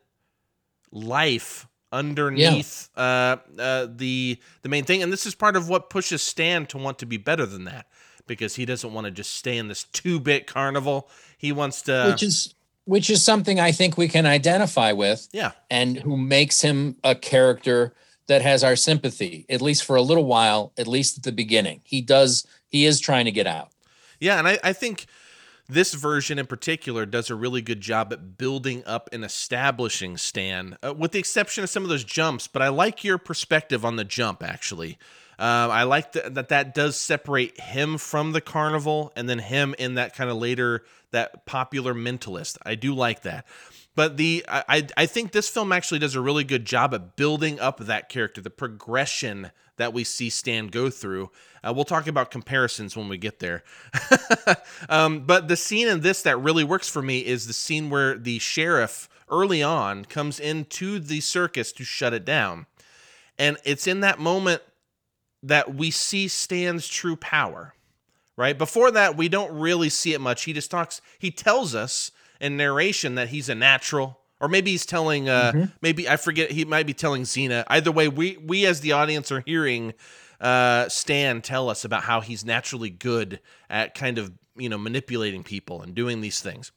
life 0.92 1.68
underneath 1.92 2.90
yeah. 2.96 3.38
uh, 3.58 3.62
uh, 3.62 3.88
the 3.94 4.40
the 4.62 4.70
main 4.70 4.86
thing, 4.86 5.04
and 5.04 5.12
this 5.12 5.26
is 5.26 5.36
part 5.36 5.56
of 5.58 5.68
what 5.68 5.90
pushes 5.90 6.22
Stan 6.22 6.66
to 6.68 6.78
want 6.78 7.00
to 7.00 7.06
be 7.06 7.18
better 7.18 7.46
than 7.46 7.66
that 7.66 7.88
because 8.32 8.56
he 8.56 8.66
doesn't 8.66 8.94
want 8.94 9.06
to 9.06 9.12
just 9.12 9.36
stay 9.36 9.58
in 9.58 9.68
this 9.68 9.84
two 9.84 10.20
bit 10.20 10.48
carnival. 10.48 11.10
He 11.38 11.52
wants 11.52 11.82
to, 11.84 12.08
which 12.10 12.24
is 12.24 12.56
which 12.86 13.10
is 13.10 13.24
something 13.24 13.60
I 13.60 13.74
think 13.74 13.98
we 13.98 14.08
can 14.08 14.26
identify 14.26 14.94
with. 14.94 15.28
Yeah, 15.34 15.52
and 15.70 15.98
who 15.98 16.16
makes 16.16 16.62
him 16.62 16.96
a 17.04 17.14
character 17.14 17.94
that 18.28 18.42
has 18.42 18.64
our 18.64 18.78
sympathy 18.78 19.46
at 19.50 19.62
least 19.62 19.84
for 19.84 19.98
a 19.98 20.02
little 20.02 20.24
while, 20.24 20.72
at 20.78 20.88
least 20.88 21.18
at 21.18 21.24
the 21.24 21.34
beginning. 21.34 21.82
He 21.84 22.02
does. 22.02 22.48
He 22.70 22.86
is 22.86 23.02
trying 23.02 23.26
to 23.26 23.32
get 23.32 23.48
out. 23.48 23.70
Yeah, 24.20 24.40
and 24.40 24.48
I, 24.48 24.60
I 24.64 24.72
think 24.72 25.08
this 25.68 25.94
version 25.94 26.40
in 26.40 26.46
particular 26.46 27.06
does 27.06 27.30
a 27.30 27.36
really 27.36 27.62
good 27.62 27.82
job 27.82 28.14
at 28.14 28.38
building 28.38 28.84
up 28.86 29.10
and 29.12 29.26
establishing 29.26 30.16
Stan, 30.16 30.78
uh, 30.82 30.94
with 30.94 31.12
the 31.12 31.20
exception 31.20 31.64
of 31.66 31.70
some 31.70 31.84
of 31.84 31.90
those 31.90 32.06
jumps. 32.06 32.48
But 32.48 32.62
I 32.62 32.70
like 32.70 33.04
your 33.04 33.18
perspective 33.18 33.84
on 33.84 33.98
the 33.98 34.06
jump, 34.06 34.42
actually. 34.44 34.98
Um, 35.42 35.72
I 35.72 35.84
like 35.84 36.12
th- 36.12 36.34
that 36.34 36.50
that 36.50 36.76
does 36.76 36.96
separate 36.96 37.60
him 37.60 37.98
from 37.98 38.32
the 38.32 38.42
carnival 38.42 39.12
and 39.16 39.28
then 39.28 39.40
him 39.40 39.74
in 39.80 39.96
that 39.96 40.16
kind 40.16 40.30
of 40.30 40.38
later, 40.38 40.84
that 41.10 41.48
popular 41.48 41.96
mentalist. 41.96 42.60
I 42.64 42.76
do 42.76 42.94
like 42.94 43.24
that. 43.24 43.48
But 43.96 44.18
the 44.18 44.46
I 44.48 44.88
I 44.96 45.08
think 45.08 45.32
this 45.32 45.50
film 45.50 45.72
actually 45.72 45.98
does 45.98 46.14
a 46.14 46.22
really 46.22 46.44
good 46.44 46.64
job 46.64 46.94
at 46.94 47.16
building 47.16 47.60
up 47.60 47.80
that 47.80 48.08
character, 48.08 48.40
the 48.40 48.52
progression 48.52 49.50
that 49.78 49.94
we 49.94 50.04
see 50.04 50.30
Stan 50.30 50.68
go 50.68 50.92
through. 50.92 51.32
Uh, 51.64 51.74
we'll 51.76 51.86
talk 51.86 52.06
about 52.06 52.30
comparisons 52.30 52.96
when 52.96 53.10
we 53.10 53.18
get 53.18 53.40
there. 53.40 53.64
um, 54.90 55.22
but 55.22 55.48
the 55.48 55.56
scene 55.56 55.88
in 55.88 56.02
this 56.02 56.22
that 56.22 56.40
really 56.40 56.64
works 56.64 56.88
for 56.88 57.02
me 57.02 57.26
is 57.26 57.48
the 57.48 57.54
scene 57.54 57.90
where 57.90 58.16
the 58.16 58.38
sheriff 58.38 59.10
early 59.28 59.64
on 59.64 60.06
comes 60.06 60.40
into 60.40 61.00
the 61.00 61.20
circus 61.20 61.72
to 61.72 61.84
shut 61.84 62.14
it 62.14 62.26
down. 62.26 62.68
And 63.40 63.58
it's 63.66 63.88
in 63.88 64.02
that 64.02 64.20
moment 64.20 64.62
that 65.44 65.74
we 65.74 65.92
see 65.92 66.28
Stan's 66.28 66.88
true 66.88 67.16
power, 67.16 67.74
right? 68.36 68.58
Before 68.58 68.92
that, 68.92 69.18
we 69.18 69.30
don't 69.30 69.52
really 69.60 69.90
see 69.90 70.14
it 70.14 70.22
much. 70.22 70.44
He 70.44 70.54
just 70.54 70.72
talks, 70.72 71.02
he 71.20 71.32
tells 71.32 71.74
us 71.76 72.12
in 72.40 72.58
narration 72.58 73.16
that 73.16 73.30
he's 73.30 73.50
a 73.50 73.56
natural, 73.56 74.20
or 74.40 74.48
maybe 74.48 74.72
he's 74.72 74.86
telling, 74.86 75.30
uh, 75.30 75.52
mm-hmm. 75.52 75.66
maybe 75.82 76.10
I 76.10 76.18
forget, 76.18 76.52
he 76.52 76.66
might 76.66 76.88
be 76.88 76.94
telling 76.94 77.24
Zeena. 77.24 77.64
Either 77.68 77.92
way, 77.92 78.08
we 78.08 78.38
we 78.38 78.66
as 78.66 78.82
the 78.82 78.94
audience 78.94 79.32
are 79.32 79.44
hearing 79.46 79.94
uh, 80.42 80.90
Stan 80.90 81.42
tell 81.42 81.70
us 81.70 81.86
about 81.86 82.04
how 82.04 82.20
he's 82.22 82.44
naturally 82.44 82.90
good 82.90 83.40
at 83.70 83.94
kind 83.94 84.18
of 84.18 84.32
you 84.56 84.68
know 84.68 84.78
manipulating 84.78 85.44
people 85.44 85.82
and 85.82 85.94
doing 85.94 86.22
these 86.22 86.42
things. 86.42 86.72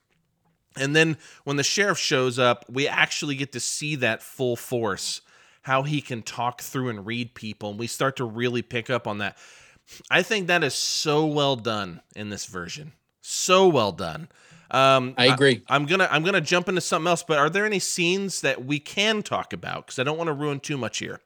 And 0.77 0.94
then 0.94 1.16
when 1.44 1.57
the 1.57 1.62
sheriff 1.62 1.98
shows 1.98 2.38
up, 2.38 2.64
we 2.68 2.88
actually 2.88 3.37
get 3.37 3.53
to 3.53 3.61
see 3.61 3.96
that 3.96 4.22
full 4.22 4.57
force, 4.57 5.20
how 5.64 5.83
he 5.83 6.03
can 6.03 6.22
talk 6.22 6.61
through 6.61 6.90
and 6.90 7.07
read 7.07 7.35
people, 7.35 7.70
and 7.70 7.79
we 7.79 7.87
start 7.87 8.16
to 8.16 8.24
really 8.24 8.61
pick 8.61 8.90
up 8.90 9.07
on 9.07 9.18
that. 9.18 9.37
I 10.11 10.22
think 10.22 10.46
that 10.46 10.62
is 10.62 10.74
so 10.74 11.24
well 11.24 11.57
done 11.57 12.03
in 12.14 12.29
this 12.29 12.44
version. 12.44 12.92
So 13.22 13.66
well 13.66 13.90
done. 13.90 14.29
Um, 14.70 15.14
I 15.16 15.27
agree. 15.27 15.62
I, 15.66 15.77
am 15.77 15.87
gonna 15.87 16.07
I'm 16.11 16.22
gonna 16.22 16.42
jump 16.42 16.68
into 16.68 16.83
something 16.83 17.09
else, 17.09 17.22
but 17.22 17.38
are 17.38 17.48
there 17.48 17.64
any 17.64 17.79
scenes 17.79 18.42
that 18.42 18.66
we 18.66 18.79
can 18.79 19.22
talk 19.22 19.55
about? 19.55 19.87
Because 19.87 19.98
I 19.98 20.03
don't 20.03 20.18
want 20.18 20.29
to 20.29 20.35
ruin 20.35 20.61
too 20.61 20.77
much 20.77 20.98
here. 20.98 21.20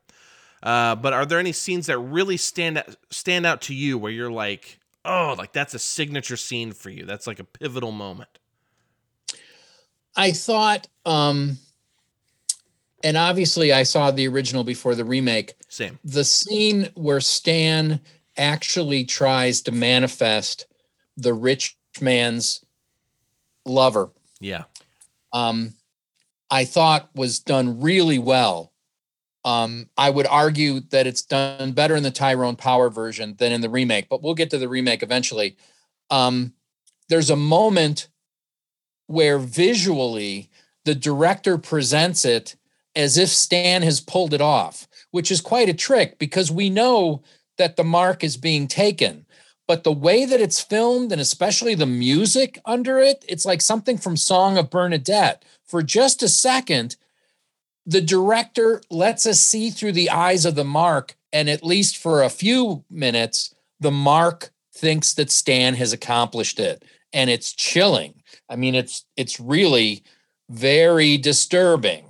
Uh, 0.63 0.95
but 0.95 1.13
are 1.13 1.27
there 1.27 1.41
any 1.41 1.53
scenes 1.53 1.87
that 1.87 1.99
really 1.99 2.37
stand 2.37 2.79
out, 2.79 2.95
stand 3.11 3.45
out 3.45 3.61
to 3.63 3.75
you 3.75 3.99
where 3.99 4.13
you're 4.13 4.31
like, 4.31 4.79
oh, 5.05 5.35
like 5.37 5.53
that's 5.53 5.75
a 5.75 5.81
signature 5.81 6.37
scene 6.37 6.71
for 6.73 6.91
you? 6.91 7.05
That's 7.05 7.27
like 7.27 7.41
a 7.41 7.45
pivotal 7.45 7.91
moment. 7.91 8.31
I 10.15 10.31
thought, 10.31 10.87
um, 11.05 11.59
and 13.05 13.17
obviously 13.17 13.73
I 13.73 13.83
saw 13.85 14.11
the 14.11 14.29
original 14.29 14.65
before 14.65 14.95
the 14.95 15.05
remake. 15.05 15.55
Same. 15.69 15.99
The 16.05 16.25
scene 16.25 16.91
where 16.95 17.21
Stan 17.21 18.01
actually 18.37 19.05
tries 19.05 19.61
to 19.63 19.73
manifest 19.73 20.67
the 21.17 21.35
rich 21.35 21.77
man's 22.01 22.65
lover. 23.65 24.11
Yeah. 24.41 24.65
Um, 25.33 25.75
I 26.51 26.65
thought 26.65 27.11
was 27.15 27.39
done 27.39 27.81
really 27.81 28.19
well. 28.19 28.73
Um, 29.45 29.89
I 29.97 30.11
would 30.11 30.27
argue 30.27 30.81
that 30.91 31.07
it's 31.07 31.23
done 31.23 31.73
better 31.73 31.97
in 31.97 32.03
the 32.03 32.11
Tyrone 32.11 32.57
Power 32.57 32.91
version 32.91 33.37
than 33.39 33.53
in 33.53 33.61
the 33.61 33.71
remake, 33.71 34.09
but 34.09 34.23
we'll 34.23 34.35
get 34.35 34.51
to 34.51 34.59
the 34.59 34.69
remake 34.69 35.03
eventually. 35.03 35.57
Um, 36.11 36.55
there's 37.09 37.31
a 37.31 37.37
moment 37.37 38.09
where 39.07 39.39
visually 39.39 40.51
the 40.85 40.95
director 40.95 41.59
presents 41.59 42.25
it 42.25 42.57
as 42.99 43.17
if 43.17 43.31
Stan 43.31 43.83
has 43.83 44.01
pulled 44.01 44.35
it 44.35 44.43
off, 44.43 44.87
which 45.11 45.31
is 45.31 45.41
quite 45.41 45.71
a 45.71 45.75
trick 45.75 46.19
because 46.19 46.51
we 46.51 46.69
know 46.69 47.23
that 47.57 47.77
the 47.77 47.85
mark 47.85 48.23
is 48.23 48.37
being 48.37 48.69
taken 48.69 49.25
but 49.69 49.85
the 49.85 49.93
way 49.93 50.25
that 50.25 50.41
it's 50.41 50.63
filmed 50.63 51.13
and 51.13 51.21
especially 51.21 51.75
the 51.75 51.87
music 51.87 52.59
under 52.65 52.99
it, 52.99 53.23
it's 53.29 53.45
like 53.45 53.61
something 53.61 53.99
from 53.99 54.17
Song 54.17 54.57
of 54.57 54.71
Bernadette. 54.71 55.45
For 55.67 55.83
just 55.83 56.23
a 56.23 56.29
second, 56.29 56.97
the 57.85 58.01
director 58.01 58.81
lets 58.91 59.27
us 59.27 59.41
see 59.41 59.69
through 59.69 59.93
the 59.93 60.09
eyes 60.09 60.47
of 60.47 60.55
the 60.55 60.65
mark, 60.65 61.17
and 61.35 61.51
at 61.51 61.63
least 61.63 61.99
for 61.99 62.23
a 62.23 62.31
few 62.31 62.83
minutes, 62.91 63.55
the 63.79 63.91
mark 63.91 64.51
thinks 64.75 65.13
that 65.15 65.31
Stan 65.31 65.75
has 65.75 65.93
accomplished 65.93 66.59
it, 66.59 66.83
and 67.13 67.29
it's 67.29 67.53
chilling. 67.53 68.23
I 68.49 68.57
mean, 68.57 68.75
it's 68.75 69.05
it's 69.19 69.39
really 69.39 70.03
very 70.49 71.19
disturbing. 71.19 72.08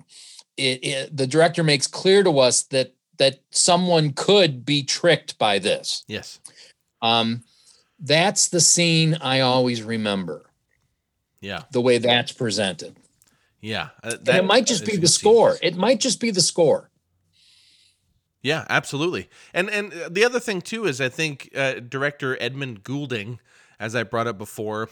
It, 0.59 0.85
it, 0.85 1.17
the 1.17 1.27
director 1.27 1.63
makes 1.63 1.87
clear 1.87 2.23
to 2.25 2.39
us 2.41 2.65
that 2.65 2.95
that 3.19 3.41
someone 3.51 4.13
could 4.13 4.65
be 4.65 4.83
tricked 4.83 5.39
by 5.39 5.59
this. 5.59 6.05
Yes. 6.07 6.41
Um, 7.03 7.43
that's 7.99 8.49
the 8.49 8.61
scene 8.61 9.17
I 9.21 9.41
always 9.41 9.83
remember. 9.83 10.51
Yeah. 11.41 11.63
The 11.73 11.81
way 11.81 11.99
that's 11.99 12.33
presented. 12.33 12.97
Yeah. 13.61 13.89
Uh, 14.03 14.17
that, 14.23 14.37
it 14.37 14.45
might 14.45 14.67
just 14.67 14.87
be 14.87 14.97
the 14.97 15.09
score. 15.09 15.57
It 15.63 15.77
might 15.77 16.01
just 16.01 16.21
be 16.21 16.31
the 16.31 16.41
score. 16.41 16.91
Yeah, 18.41 18.65
absolutely. 18.69 19.29
And 19.53 19.69
and 19.69 19.93
the 20.09 20.25
other 20.25 20.39
thing 20.41 20.63
too 20.63 20.87
is 20.87 21.01
I 21.01 21.09
think 21.09 21.51
uh, 21.57 21.75
director 21.75 22.41
Edmund 22.41 22.85
Goulding, 22.85 23.41
as 23.81 23.97
I 23.97 24.05
brought 24.05 24.29
up 24.29 24.39
before, 24.39 24.89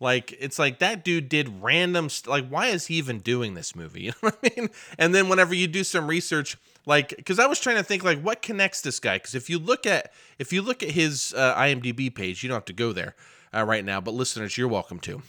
like 0.00 0.34
it's 0.40 0.58
like 0.58 0.78
that 0.78 1.04
dude 1.04 1.28
did 1.28 1.62
random 1.62 2.08
st- 2.08 2.30
like 2.30 2.48
why 2.48 2.68
is 2.68 2.86
he 2.86 2.94
even 2.94 3.18
doing 3.18 3.54
this 3.54 3.76
movie? 3.76 4.00
You 4.04 4.10
know 4.10 4.30
what 4.30 4.38
I 4.42 4.60
mean? 4.60 4.70
And 4.98 5.14
then 5.14 5.28
whenever 5.28 5.54
you 5.54 5.66
do 5.66 5.84
some 5.84 6.08
research, 6.08 6.56
like 6.86 7.14
because 7.16 7.38
I 7.38 7.46
was 7.46 7.60
trying 7.60 7.76
to 7.76 7.82
think 7.82 8.02
like 8.02 8.20
what 8.20 8.40
connects 8.40 8.80
this 8.80 8.98
guy? 8.98 9.16
Because 9.16 9.34
if 9.34 9.50
you 9.50 9.58
look 9.58 9.86
at 9.86 10.12
if 10.38 10.52
you 10.52 10.62
look 10.62 10.82
at 10.82 10.92
his 10.92 11.34
uh, 11.36 11.54
IMDb 11.54 12.12
page, 12.12 12.42
you 12.42 12.48
don't 12.48 12.56
have 12.56 12.64
to 12.64 12.72
go 12.72 12.92
there 12.92 13.14
uh, 13.54 13.64
right 13.64 13.84
now, 13.84 14.00
but 14.00 14.14
listeners, 14.14 14.56
you're 14.56 14.68
welcome 14.68 14.98
to. 15.00 15.22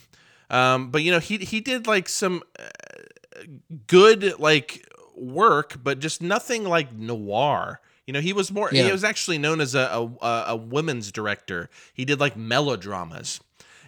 Um, 0.49 0.89
but 0.89 1.03
you 1.03 1.11
know 1.11 1.19
he 1.19 1.37
he 1.37 1.59
did 1.59 1.85
like 1.85 2.07
some 2.07 2.41
uh, 2.57 2.63
good 3.87 4.39
like 4.39 4.87
work, 5.15 5.77
but 5.83 5.99
just 5.99 6.21
nothing 6.21 6.63
like 6.63 6.93
noir. 6.93 7.81
You 8.07 8.13
know, 8.13 8.21
he 8.21 8.33
was 8.33 8.51
more. 8.51 8.69
Yeah. 8.71 8.83
He 8.83 8.91
was 8.91 9.03
actually 9.03 9.37
known 9.37 9.61
as 9.61 9.75
a, 9.75 10.09
a 10.21 10.43
a 10.47 10.55
women's 10.55 11.11
director. 11.11 11.69
He 11.93 12.03
did 12.05 12.19
like 12.19 12.35
melodramas. 12.35 13.39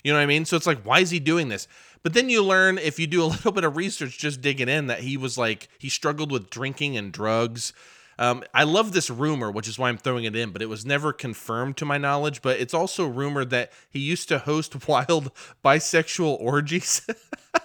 You 0.03 0.11
know 0.11 0.19
what 0.19 0.23
I 0.23 0.27
mean? 0.27 0.45
So 0.45 0.57
it's 0.57 0.67
like, 0.67 0.81
why 0.83 0.99
is 0.99 1.11
he 1.11 1.19
doing 1.19 1.49
this? 1.49 1.67
But 2.03 2.13
then 2.13 2.29
you 2.29 2.43
learn 2.43 2.77
if 2.77 2.99
you 2.99 3.07
do 3.07 3.23
a 3.23 3.25
little 3.33 3.51
bit 3.51 3.63
of 3.63 3.77
research, 3.77 4.17
just 4.17 4.41
digging 4.41 4.69
in, 4.69 4.87
that 4.87 4.99
he 4.99 5.17
was 5.17 5.37
like 5.37 5.69
he 5.79 5.89
struggled 5.89 6.31
with 6.31 6.49
drinking 6.49 6.97
and 6.97 7.11
drugs. 7.11 7.73
Um, 8.19 8.43
I 8.53 8.63
love 8.63 8.91
this 8.91 9.09
rumor, 9.09 9.49
which 9.49 9.67
is 9.67 9.79
why 9.79 9.89
I'm 9.89 9.97
throwing 9.97 10.25
it 10.25 10.35
in, 10.35 10.51
but 10.51 10.61
it 10.61 10.69
was 10.69 10.85
never 10.85 11.11
confirmed 11.13 11.77
to 11.77 11.85
my 11.85 11.97
knowledge. 11.97 12.41
But 12.41 12.59
it's 12.59 12.73
also 12.73 13.07
rumored 13.07 13.49
that 13.49 13.71
he 13.89 13.99
used 13.99 14.27
to 14.29 14.39
host 14.39 14.87
wild 14.87 15.31
bisexual 15.63 16.39
orgies. 16.39 17.07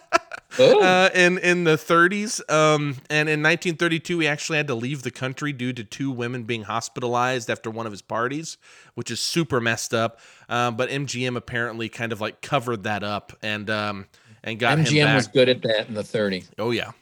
Oh. 0.59 0.83
uh, 0.83 1.11
in 1.15 1.39
in 1.39 1.65
the 1.65 1.77
30s. 1.77 2.41
Um, 2.51 2.97
and 3.11 3.29
in 3.29 3.43
1932, 3.43 4.19
he 4.21 4.29
actually 4.29 4.59
had 4.59 4.67
to 4.69 4.75
leave 4.75 5.03
the 5.03 5.11
country 5.11 5.53
due 5.53 5.73
to 5.73 5.85
two 5.85 6.11
women 6.11 6.45
being 6.45 6.63
hospitalized 6.63 7.51
after 7.51 7.71
one 7.71 7.87
of 7.87 7.93
his 7.93 8.03
parties, 8.03 8.57
which 8.95 9.11
is 9.11 9.21
super 9.21 9.61
messed 9.61 9.95
up. 9.95 10.21
Um, 10.49 10.77
but 10.77 10.91
MGM 10.91 11.37
apparently 11.37 11.89
kind 11.89 12.13
of 12.13 12.21
like 12.21 12.41
covered 12.41 12.85
that 12.85 13.03
up 13.03 13.33
and 13.43 13.69
um, 13.71 14.07
and 14.43 14.59
got 14.59 14.79
MGM 14.79 15.15
was 15.15 15.29
good 15.29 15.49
at 15.49 15.63
that 15.63 15.89
in 15.89 15.95
the 15.95 16.05
30. 16.05 16.45
Oh 16.59 16.71
yeah. 16.71 16.93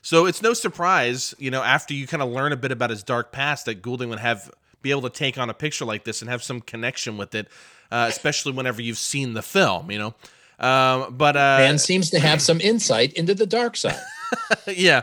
So 0.00 0.26
it's 0.26 0.40
no 0.40 0.54
surprise, 0.54 1.34
you 1.38 1.50
know, 1.50 1.62
after 1.62 1.92
you 1.92 2.06
kind 2.06 2.22
of 2.22 2.30
learn 2.30 2.52
a 2.52 2.56
bit 2.56 2.72
about 2.72 2.90
his 2.90 3.02
dark 3.02 3.32
past, 3.32 3.66
that 3.66 3.82
Goulding 3.82 4.08
would 4.08 4.20
have 4.20 4.50
be 4.80 4.90
able 4.90 5.02
to 5.02 5.10
take 5.10 5.36
on 5.38 5.50
a 5.50 5.54
picture 5.54 5.84
like 5.84 6.04
this 6.04 6.22
and 6.22 6.30
have 6.30 6.42
some 6.42 6.60
connection 6.60 7.16
with 7.16 7.34
it, 7.34 7.48
uh, 7.90 8.06
especially 8.08 8.52
whenever 8.52 8.80
you've 8.80 8.98
seen 8.98 9.34
the 9.34 9.42
film, 9.42 9.90
you 9.90 9.98
know. 9.98 10.14
Um, 10.58 11.14
but 11.16 11.36
uh, 11.36 11.58
Man 11.58 11.78
seems 11.78 12.10
to 12.10 12.18
have 12.18 12.42
some 12.42 12.60
insight 12.60 13.12
into 13.12 13.34
the 13.34 13.46
dark 13.46 13.76
side. 13.76 14.00
yeah, 14.66 15.02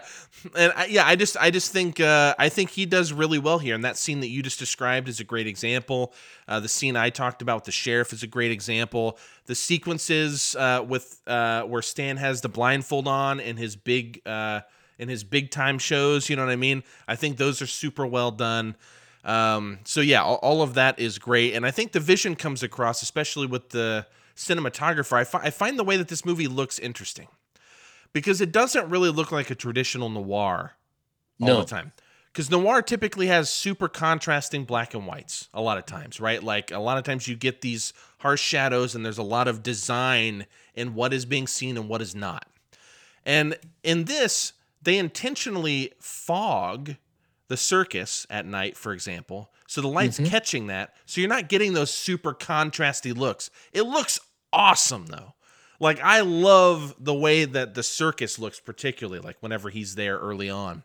and 0.54 0.74
I, 0.76 0.86
yeah, 0.86 1.08
I 1.08 1.16
just 1.16 1.38
I 1.38 1.50
just 1.50 1.72
think 1.72 2.00
uh, 2.00 2.36
I 2.38 2.50
think 2.50 2.72
he 2.72 2.86
does 2.86 3.14
really 3.14 3.40
well 3.40 3.58
here, 3.58 3.74
and 3.74 3.84
that 3.84 3.98
scene 3.98 4.20
that 4.20 4.28
you 4.28 4.44
just 4.44 4.60
described 4.60 5.08
is 5.08 5.20
a 5.20 5.24
great 5.24 5.48
example. 5.48 6.14
Uh, 6.48 6.60
the 6.60 6.68
scene 6.68 6.96
I 6.96 7.10
talked 7.10 7.42
about 7.42 7.56
with 7.56 7.64
the 7.66 7.72
sheriff 7.72 8.14
is 8.14 8.22
a 8.22 8.28
great 8.28 8.52
example. 8.52 9.18
The 9.46 9.56
sequences 9.56 10.56
uh, 10.58 10.84
with 10.88 11.22
uh, 11.26 11.64
where 11.64 11.82
Stan 11.82 12.18
has 12.18 12.42
the 12.42 12.50
blindfold 12.50 13.08
on 13.08 13.40
in 13.40 13.58
his 13.58 13.76
big 13.76 14.22
uh, 14.26 14.62
in 15.00 15.10
his 15.10 15.24
big 15.24 15.52
time 15.52 15.80
shows, 15.80 16.30
you 16.30 16.36
know 16.36 16.46
what 16.46 16.52
I 16.52 16.58
mean? 16.58 16.84
I 17.08 17.16
think 17.16 17.38
those 17.38 17.62
are 17.62 17.68
super 17.68 18.06
well 18.06 18.32
done. 18.32 18.76
Um, 19.24 19.80
so 19.86 20.02
yeah, 20.02 20.22
all, 20.22 20.36
all 20.36 20.62
of 20.62 20.76
that 20.76 21.00
is 21.00 21.18
great, 21.18 21.54
and 21.54 21.66
I 21.66 21.72
think 21.72 21.94
the 21.94 22.00
vision 22.00 22.36
comes 22.36 22.62
across, 22.62 23.02
especially 23.02 23.48
with 23.48 23.70
the 23.70 24.06
cinematographer. 24.36 25.18
I, 25.18 25.24
fi- 25.24 25.44
I 25.44 25.50
find 25.50 25.80
the 25.80 25.84
way 25.84 25.98
that 25.98 26.08
this 26.08 26.26
movie 26.26 26.48
looks 26.48 26.80
interesting 26.80 27.28
because 28.14 28.42
it 28.42 28.52
doesn't 28.52 28.90
really 28.90 29.10
look 29.10 29.32
like 29.32 29.50
a 29.50 29.56
traditional 29.56 30.10
noir 30.10 30.74
all 31.42 31.48
No. 31.48 31.60
the 31.60 31.66
time. 31.66 31.92
Because 32.32 32.52
noir 32.52 32.82
typically 32.82 33.28
has 33.28 33.50
super 33.50 33.88
contrasting 33.88 34.66
black 34.66 34.94
and 34.94 35.08
whites 35.08 35.48
a 35.54 35.62
lot 35.62 35.78
of 35.78 35.86
times, 35.86 36.20
right? 36.20 36.44
Like 36.44 36.70
a 36.72 36.80
lot 36.80 36.98
of 36.98 37.06
times 37.06 37.30
you 37.30 37.36
get 37.36 37.62
these 37.62 37.94
harsh 38.20 38.42
shadows 38.42 38.94
and 38.94 39.06
there's 39.06 39.18
a 39.18 39.24
lot 39.24 39.48
of 39.48 39.64
design 39.64 40.46
in 40.74 40.96
what 40.96 41.14
is 41.14 41.26
being 41.26 41.48
seen 41.48 41.78
and 41.78 41.88
what 41.88 42.02
is 42.02 42.14
not. 42.14 42.46
And 43.26 43.58
in 43.84 44.04
this, 44.04 44.52
they 44.82 44.98
intentionally 44.98 45.94
fog 46.00 46.96
the 47.48 47.58
circus 47.58 48.28
at 48.30 48.46
night, 48.46 48.76
for 48.76 48.92
example. 48.92 49.52
So 49.68 49.82
the 49.82 49.88
light's 49.88 50.18
mm-hmm. 50.18 50.30
catching 50.30 50.68
that. 50.68 50.94
So 51.06 51.22
you're 51.22 51.30
not 51.30 51.50
getting 51.50 51.74
those 51.74 51.92
super 51.92 52.34
contrasty 52.34 53.16
looks. 53.16 53.50
It 53.72 53.84
looks 53.84 54.20
awesome 54.56 55.06
though. 55.08 55.34
Like 55.80 56.00
I 56.02 56.22
love 56.22 56.96
the 57.00 57.14
way 57.14 57.46
that 57.46 57.76
the 57.76 57.84
circus 57.84 58.40
looks, 58.40 58.60
particularly 58.60 59.20
like 59.20 59.38
whenever 59.42 59.70
he's 59.70 59.96
there 59.96 60.18
early 60.18 60.50
on. 60.50 60.84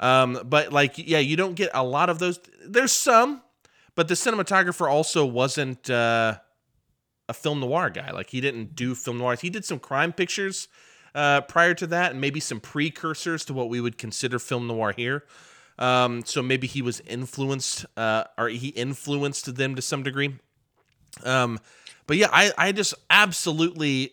Um, 0.00 0.40
but 0.44 0.72
like, 0.72 0.98
yeah, 0.98 1.20
you 1.20 1.36
don't 1.36 1.54
get 1.54 1.70
a 1.72 1.84
lot 1.84 2.10
of 2.10 2.18
those. 2.18 2.38
There's 2.66 2.92
some, 2.92 3.42
but 3.94 4.08
the 4.08 4.14
cinematographer 4.14 4.90
also 4.90 5.24
wasn't 5.24 5.88
uh, 5.88 6.38
a 7.28 7.32
film 7.32 7.60
noir 7.60 7.88
guy. 7.88 8.10
Like 8.10 8.30
he 8.30 8.40
didn't 8.40 8.74
do 8.74 8.94
film 8.94 9.18
noirs. 9.18 9.40
He 9.40 9.50
did 9.50 9.64
some 9.64 9.78
crime 9.78 10.12
pictures 10.12 10.68
uh, 11.14 11.42
prior 11.42 11.72
to 11.74 11.86
that, 11.86 12.12
and 12.12 12.20
maybe 12.20 12.40
some 12.40 12.60
precursors 12.60 13.44
to 13.46 13.54
what 13.54 13.68
we 13.68 13.80
would 13.80 13.96
consider 13.96 14.38
film 14.38 14.66
noir 14.66 14.92
here. 14.94 15.24
Um, 15.78 16.24
so 16.24 16.42
maybe 16.42 16.66
he 16.66 16.82
was 16.82 17.00
influenced, 17.00 17.86
uh, 17.96 18.24
or 18.36 18.48
he 18.48 18.68
influenced 18.68 19.54
them 19.54 19.74
to 19.76 19.82
some 19.82 20.02
degree. 20.02 20.36
Um, 21.24 21.58
but 22.06 22.16
yeah, 22.16 22.28
I, 22.32 22.52
I 22.56 22.72
just 22.72 22.94
absolutely 23.10 24.12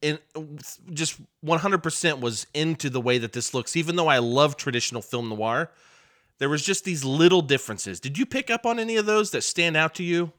in 0.00 0.18
just 0.92 1.20
100% 1.44 2.20
was 2.20 2.46
into 2.54 2.90
the 2.90 3.00
way 3.00 3.18
that 3.18 3.32
this 3.32 3.54
looks. 3.54 3.76
Even 3.76 3.94
though 3.94 4.08
I 4.08 4.18
love 4.18 4.56
traditional 4.56 5.00
film 5.00 5.28
noir 5.28 5.70
there 6.42 6.48
was 6.48 6.64
just 6.64 6.84
these 6.84 7.04
little 7.04 7.40
differences. 7.40 8.00
Did 8.00 8.18
you 8.18 8.26
pick 8.26 8.50
up 8.50 8.66
on 8.66 8.80
any 8.80 8.96
of 8.96 9.06
those 9.06 9.30
that 9.30 9.42
stand 9.42 9.76
out 9.76 9.94
to 9.94 10.02
you? 10.02 10.32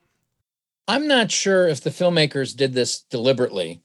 I'm 0.86 1.08
not 1.08 1.32
sure 1.32 1.66
if 1.66 1.80
the 1.80 1.92
filmmakers 1.92 2.54
did 2.54 2.74
this 2.74 3.00
deliberately, 3.04 3.82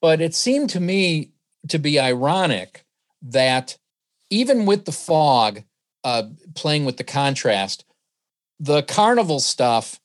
but 0.00 0.20
it 0.20 0.34
seemed 0.34 0.70
to 0.70 0.80
me 0.80 1.30
to 1.68 1.78
be 1.78 2.00
ironic 2.00 2.84
that 3.22 3.78
even 4.28 4.66
with 4.66 4.86
the 4.86 4.90
fog 4.90 5.62
uh, 6.02 6.24
playing 6.56 6.84
with 6.84 6.96
the 6.96 7.04
contrast, 7.04 7.84
the 8.58 8.82
carnival 8.82 9.38
stuff 9.38 10.00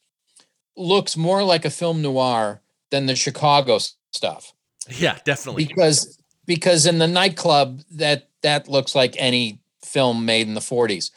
looks 0.77 1.17
more 1.17 1.43
like 1.43 1.65
a 1.65 1.69
film 1.69 2.01
noir 2.01 2.61
than 2.91 3.05
the 3.05 3.15
Chicago 3.15 3.79
stuff. 4.11 4.53
Yeah 4.89 5.17
definitely. 5.25 5.65
Because 5.65 6.17
because 6.45 6.85
in 6.85 6.99
the 6.99 7.07
nightclub 7.07 7.81
that 7.91 8.29
that 8.43 8.67
looks 8.67 8.95
like 8.95 9.15
any 9.17 9.59
film 9.83 10.25
made 10.25 10.47
in 10.47 10.53
the 10.53 10.59
40s 10.59 11.11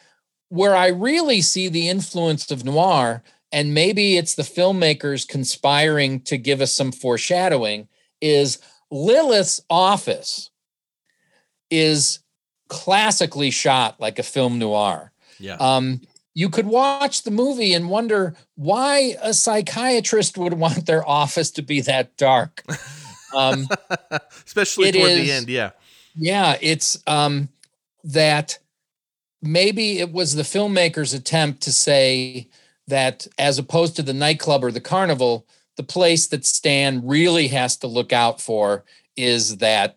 where 0.49 0.77
i 0.77 0.87
really 0.87 1.41
see 1.41 1.69
the 1.69 1.89
influence 1.89 2.51
of 2.53 2.65
noir 2.65 3.23
and 3.51 3.75
maybe 3.75 4.17
it's 4.17 4.37
the 4.37 4.43
filmmakers 4.45 5.27
conspiring 5.27 6.21
to 6.21 6.39
give 6.39 6.61
us 6.61 6.73
some 6.73 6.93
foreshadowing 6.93 7.89
is 8.21 8.59
lilith's 8.91 9.61
office 9.69 10.51
is 11.71 12.21
classically 12.69 13.51
shot 13.51 14.01
like 14.01 14.19
a 14.19 14.23
film 14.23 14.59
noir. 14.59 15.13
Yeah. 15.39 15.57
Um, 15.57 16.01
you 16.35 16.49
could 16.49 16.67
watch 16.67 17.23
the 17.23 17.31
movie 17.31 17.75
and 17.75 17.91
wonder 17.91 18.35
why 18.55 19.17
a 19.23 19.35
psychiatrist 19.35 20.39
would 20.39 20.55
want 20.55 20.87
their 20.87 21.07
office 21.09 21.51
to 21.51 21.63
be 21.63 21.81
that 21.81 22.17
dark 22.17 22.63
um, 23.37 23.67
especially 24.47 24.93
toward 24.93 25.11
the 25.11 25.33
end 25.33 25.49
yeah 25.49 25.71
yeah, 26.17 26.57
it's 26.61 27.03
um 27.07 27.49
that 28.05 28.59
maybe 29.43 29.99
it 29.99 30.13
was 30.13 30.35
the 30.35 30.43
filmmaker's 30.43 31.15
attempt 31.15 31.63
to 31.63 31.73
say 31.73 32.49
that 32.89 33.27
as 33.39 33.59
opposed 33.59 33.97
to 33.97 34.03
the 34.03 34.15
nightclub 34.15 34.65
or 34.65 34.73
the 34.73 34.81
carnival, 34.81 35.47
the 35.77 35.83
place 35.83 36.27
that 36.29 36.45
Stan 36.45 37.07
really 37.07 37.49
has 37.49 37.77
to 37.79 37.87
look 37.87 38.13
out 38.13 38.41
for 38.41 38.85
is 39.17 39.59
that 39.59 39.97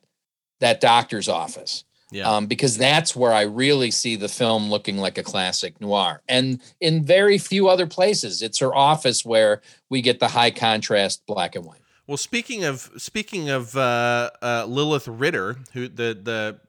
that 0.59 0.79
doctor's 0.79 1.27
office. 1.27 1.83
Yeah 2.13 2.29
Um, 2.33 2.45
because 2.47 2.77
that's 2.77 3.15
where 3.15 3.33
I 3.33 3.41
really 3.41 3.91
see 3.91 4.15
the 4.15 4.29
film 4.29 4.69
looking 4.69 4.97
like 4.97 5.17
a 5.17 5.23
classic 5.23 5.81
noir. 5.81 6.21
And 6.29 6.61
in 6.79 7.03
very 7.03 7.37
few 7.37 7.67
other 7.67 7.87
places, 7.87 8.41
it's 8.41 8.59
her 8.59 8.73
office 8.73 9.25
where 9.25 9.61
we 9.89 10.01
get 10.01 10.19
the 10.19 10.27
high 10.29 10.51
contrast 10.51 11.25
black 11.25 11.55
and 11.55 11.65
white. 11.65 11.81
well 12.07 12.17
speaking 12.17 12.63
of 12.63 12.89
speaking 12.97 13.49
of 13.49 13.75
uh, 13.75 14.29
uh, 14.41 14.65
lilith 14.67 15.07
ritter 15.07 15.57
who 15.73 15.87
the 15.87 16.09
the 16.29 16.59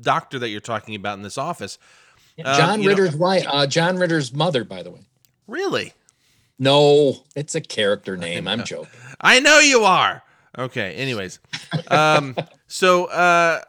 doctor 0.00 0.38
that 0.38 0.48
you're 0.50 0.60
talking 0.72 0.94
about 0.94 1.16
in 1.18 1.22
this 1.22 1.38
office 1.38 1.78
Um, 2.44 2.56
John 2.56 2.80
know- 2.82 2.88
Ritter's 2.88 3.16
wife, 3.16 3.44
uh, 3.48 3.66
John 3.66 3.96
Ritter's 3.96 4.32
mother, 4.32 4.64
by 4.64 4.82
the 4.82 4.90
way. 4.90 5.00
really 5.46 5.92
No, 6.58 7.24
it's 7.34 7.54
a 7.54 7.60
character 7.60 8.16
name. 8.16 8.46
I'm 8.48 8.64
joking. 8.64 9.00
I 9.20 9.40
know 9.40 9.58
you 9.58 9.82
are. 9.84 10.22
Okay. 10.56 10.94
Anyways, 10.94 11.40
um, 11.88 12.36
so 12.68 13.06
uh, 13.06 13.60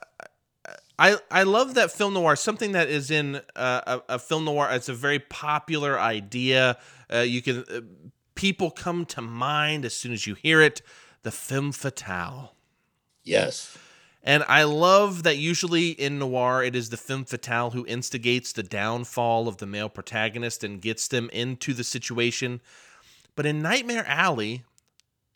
I 0.98 1.18
I 1.30 1.44
love 1.44 1.74
that 1.74 1.92
film 1.92 2.14
noir. 2.14 2.36
Something 2.36 2.72
that 2.74 2.90
is 2.90 3.12
in 3.12 3.42
uh, 3.56 4.00
a, 4.10 4.16
a 4.16 4.20
film 4.20 4.46
noir. 4.46 4.70
It's 4.72 4.90
a 4.90 4.94
very 4.94 5.20
popular 5.20 6.00
idea. 6.00 6.78
Uh, 7.14 7.20
you 7.20 7.42
can 7.42 7.66
uh, 7.70 7.82
people 8.36 8.72
come 8.72 9.06
to 9.06 9.22
mind 9.22 9.86
as 9.86 9.94
soon 9.94 10.14
as 10.14 10.26
you 10.26 10.36
hear 10.36 10.62
it. 10.62 10.82
The 11.24 11.32
femme 11.32 11.72
fatale. 11.72 12.56
Yes. 13.24 13.78
And 14.24 14.44
I 14.48 14.64
love 14.64 15.24
that 15.24 15.38
usually 15.38 15.90
in 15.90 16.18
noir, 16.18 16.64
it 16.64 16.76
is 16.76 16.90
the 16.90 16.98
femme 16.98 17.26
fatale 17.26 17.72
who 17.72 17.86
instigates 17.86 18.54
the 18.54 18.64
downfall 18.64 19.48
of 19.48 19.58
the 19.58 19.68
male 19.68 19.90
protagonist 19.90 20.64
and 20.64 20.82
gets 20.82 21.08
them 21.08 21.30
into 21.32 21.74
the 21.74 21.84
situation. 21.84 22.60
But 23.36 23.46
in 23.46 23.62
Nightmare 23.62 24.06
Alley, 24.08 24.64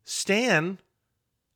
Stan 0.03 0.79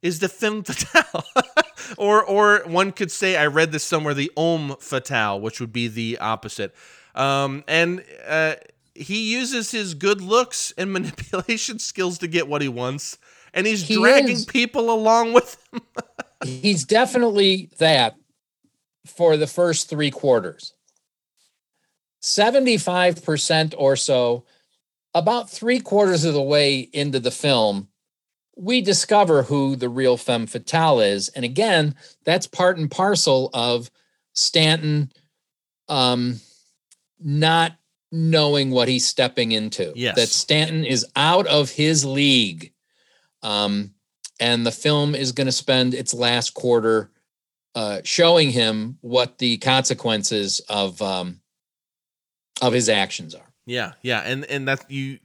is 0.03 0.19
the 0.19 0.29
femme 0.29 0.63
fatale. 0.63 1.25
or, 1.97 2.23
or 2.23 2.63
one 2.65 2.91
could 2.91 3.11
say, 3.11 3.37
I 3.37 3.47
read 3.47 3.71
this 3.71 3.83
somewhere, 3.83 4.13
the 4.13 4.31
homme 4.37 4.75
fatal, 4.79 5.39
which 5.41 5.59
would 5.59 5.73
be 5.73 5.87
the 5.87 6.17
opposite. 6.19 6.73
Um, 7.15 7.63
and 7.67 8.03
uh, 8.27 8.55
he 8.95 9.31
uses 9.31 9.71
his 9.71 9.93
good 9.93 10.21
looks 10.21 10.73
and 10.77 10.91
manipulation 10.93 11.79
skills 11.79 12.17
to 12.19 12.27
get 12.27 12.47
what 12.47 12.61
he 12.61 12.67
wants. 12.69 13.17
And 13.53 13.67
he's 13.67 13.87
He 13.87 13.95
dragging 13.95 14.37
is. 14.37 14.45
people 14.45 14.91
along 14.91 15.33
with 15.33 15.57
him. 15.71 15.81
He's 16.43 16.83
definitely 16.83 17.69
that 17.77 18.15
for 19.05 19.37
the 19.37 19.47
first 19.47 19.89
three 19.89 20.11
quarters. 20.11 20.73
75% 22.21 23.73
or 23.77 23.95
so, 23.95 24.45
about 25.13 25.49
three 25.49 25.79
quarters 25.79 26.25
of 26.25 26.33
the 26.33 26.41
way 26.41 26.79
into 26.79 27.19
the 27.19 27.31
film, 27.31 27.87
we 28.55 28.81
discover 28.81 29.43
who 29.43 29.75
the 29.75 29.89
real 29.89 30.17
femme 30.17 30.47
fatale 30.47 30.99
is. 30.99 31.29
And 31.29 31.43
again, 31.43 31.95
that's 32.23 32.47
part 32.47 32.77
and 32.77 32.89
parcel 32.89 33.49
of 33.53 33.89
Stanton 34.33 35.11
um, 35.89 36.39
not 37.19 37.73
knowing 38.11 38.71
what 38.71 38.87
he's 38.87 39.07
stepping 39.07 39.51
into. 39.51 39.91
Yes. 39.95 40.15
That 40.15 40.29
Stanton 40.29 40.85
is 40.85 41.05
out 41.15 41.47
of 41.47 41.71
his 41.71 42.05
league. 42.05 42.73
Um, 43.41 43.93
and 44.39 44.65
the 44.65 44.71
film 44.71 45.15
is 45.15 45.31
going 45.31 45.47
to 45.47 45.51
spend 45.51 45.93
its 45.93 46.13
last 46.13 46.53
quarter 46.53 47.11
uh, 47.75 48.01
showing 48.03 48.51
him 48.51 48.97
what 49.01 49.37
the 49.37 49.57
consequences 49.57 50.59
of 50.69 51.01
um, 51.01 51.41
of 52.61 52.73
his 52.73 52.89
actions 52.89 53.33
are. 53.33 53.51
Yeah, 53.65 53.93
yeah, 54.01 54.21
and 54.21 54.45
and 54.45 54.67
that 54.67 54.89
you 54.91 55.19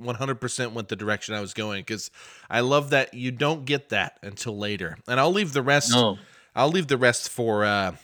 100% 0.00 0.72
went 0.72 0.88
the 0.88 0.96
direction 0.96 1.34
I 1.34 1.40
was 1.40 1.54
going 1.54 1.82
because 1.82 2.10
I 2.48 2.60
love 2.60 2.90
that 2.90 3.14
you 3.14 3.30
don't 3.30 3.64
get 3.64 3.90
that 3.90 4.18
until 4.22 4.56
later, 4.56 4.98
and 5.06 5.20
I'll 5.20 5.32
leave 5.32 5.52
the 5.52 5.62
rest. 5.62 5.92
No. 5.92 6.18
I'll 6.54 6.70
leave 6.70 6.88
the 6.88 6.96
rest 6.96 7.28
for 7.28 7.64
uh, 7.64 7.94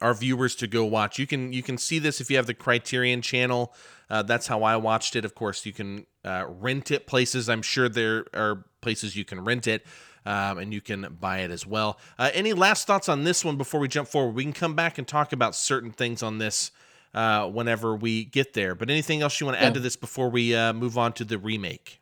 our 0.00 0.14
viewers 0.14 0.54
to 0.56 0.66
go 0.66 0.84
watch. 0.84 1.18
You 1.18 1.26
can 1.26 1.52
you 1.52 1.62
can 1.62 1.78
see 1.78 1.98
this 1.98 2.20
if 2.20 2.30
you 2.30 2.36
have 2.36 2.46
the 2.46 2.54
Criterion 2.54 3.22
channel. 3.22 3.74
Uh, 4.08 4.22
that's 4.22 4.46
how 4.46 4.62
I 4.62 4.76
watched 4.76 5.14
it. 5.16 5.24
Of 5.24 5.34
course, 5.34 5.64
you 5.66 5.72
can 5.72 6.06
uh, 6.24 6.44
rent 6.48 6.90
it 6.90 7.06
places. 7.06 7.48
I'm 7.48 7.62
sure 7.62 7.88
there 7.88 8.26
are 8.34 8.64
places 8.80 9.16
you 9.16 9.24
can 9.24 9.44
rent 9.44 9.66
it. 9.66 9.84
Um, 10.26 10.58
and 10.58 10.74
you 10.74 10.82
can 10.82 11.16
buy 11.18 11.38
it 11.38 11.50
as 11.50 11.66
well. 11.66 11.98
Uh, 12.18 12.30
any 12.34 12.52
last 12.52 12.86
thoughts 12.86 13.08
on 13.08 13.24
this 13.24 13.42
one 13.42 13.56
before 13.56 13.80
we 13.80 13.88
jump 13.88 14.06
forward? 14.06 14.34
We 14.34 14.42
can 14.42 14.52
come 14.52 14.74
back 14.74 14.98
and 14.98 15.08
talk 15.08 15.32
about 15.32 15.54
certain 15.54 15.92
things 15.92 16.22
on 16.22 16.36
this 16.36 16.72
uh, 17.14 17.46
whenever 17.48 17.94
we 17.94 18.24
get 18.24 18.54
there. 18.54 18.74
But 18.74 18.90
anything 18.90 19.22
else 19.22 19.40
you 19.40 19.46
want 19.46 19.58
to 19.58 19.64
add 19.64 19.74
to 19.74 19.80
this 19.80 19.96
before 19.96 20.30
we 20.30 20.54
uh, 20.54 20.72
move 20.72 20.98
on 20.98 21.12
to 21.14 21.24
the 21.24 21.38
remake? 21.38 22.00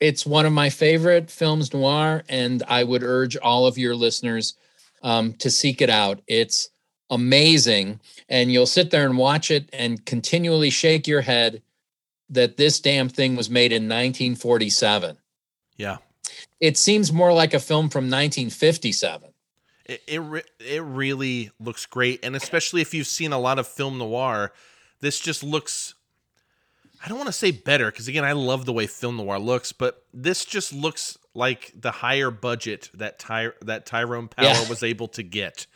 It's 0.00 0.24
one 0.24 0.46
of 0.46 0.52
my 0.52 0.70
favorite 0.70 1.30
films 1.30 1.74
noir, 1.74 2.22
and 2.28 2.62
I 2.66 2.84
would 2.84 3.02
urge 3.02 3.36
all 3.36 3.66
of 3.66 3.76
your 3.76 3.94
listeners 3.94 4.54
um, 5.02 5.34
to 5.34 5.50
seek 5.50 5.82
it 5.82 5.90
out. 5.90 6.22
It's 6.26 6.70
amazing. 7.10 8.00
And 8.28 8.50
you'll 8.50 8.66
sit 8.66 8.90
there 8.90 9.04
and 9.04 9.18
watch 9.18 9.50
it 9.50 9.68
and 9.72 10.04
continually 10.06 10.70
shake 10.70 11.06
your 11.06 11.20
head 11.20 11.62
that 12.30 12.56
this 12.56 12.80
damn 12.80 13.08
thing 13.08 13.36
was 13.36 13.50
made 13.50 13.72
in 13.72 13.84
1947. 13.84 15.18
Yeah. 15.76 15.98
It 16.60 16.78
seems 16.78 17.12
more 17.12 17.32
like 17.32 17.54
a 17.54 17.60
film 17.60 17.88
from 17.88 18.04
1957. 18.04 19.29
It, 19.90 20.02
it, 20.06 20.18
re- 20.20 20.42
it 20.60 20.82
really 20.84 21.50
looks 21.58 21.84
great. 21.84 22.24
And 22.24 22.36
especially 22.36 22.80
if 22.80 22.94
you've 22.94 23.08
seen 23.08 23.32
a 23.32 23.40
lot 23.40 23.58
of 23.58 23.66
film 23.66 23.98
noir, 23.98 24.52
this 25.00 25.18
just 25.18 25.42
looks. 25.42 25.94
I 27.04 27.08
don't 27.08 27.16
want 27.16 27.26
to 27.26 27.32
say 27.32 27.50
better 27.50 27.90
because 27.90 28.06
again, 28.06 28.24
I 28.24 28.32
love 28.32 28.66
the 28.66 28.72
way 28.72 28.86
film 28.86 29.16
noir 29.16 29.40
looks, 29.40 29.72
but 29.72 30.04
this 30.14 30.44
just 30.44 30.72
looks 30.72 31.18
like 31.34 31.72
the 31.74 31.90
higher 31.90 32.30
budget 32.30 32.88
that 32.94 33.18
Ty- 33.18 33.50
that 33.62 33.84
Tyrone 33.84 34.28
Power 34.28 34.46
yeah. 34.46 34.68
was 34.68 34.84
able 34.84 35.08
to 35.08 35.24
get. 35.24 35.66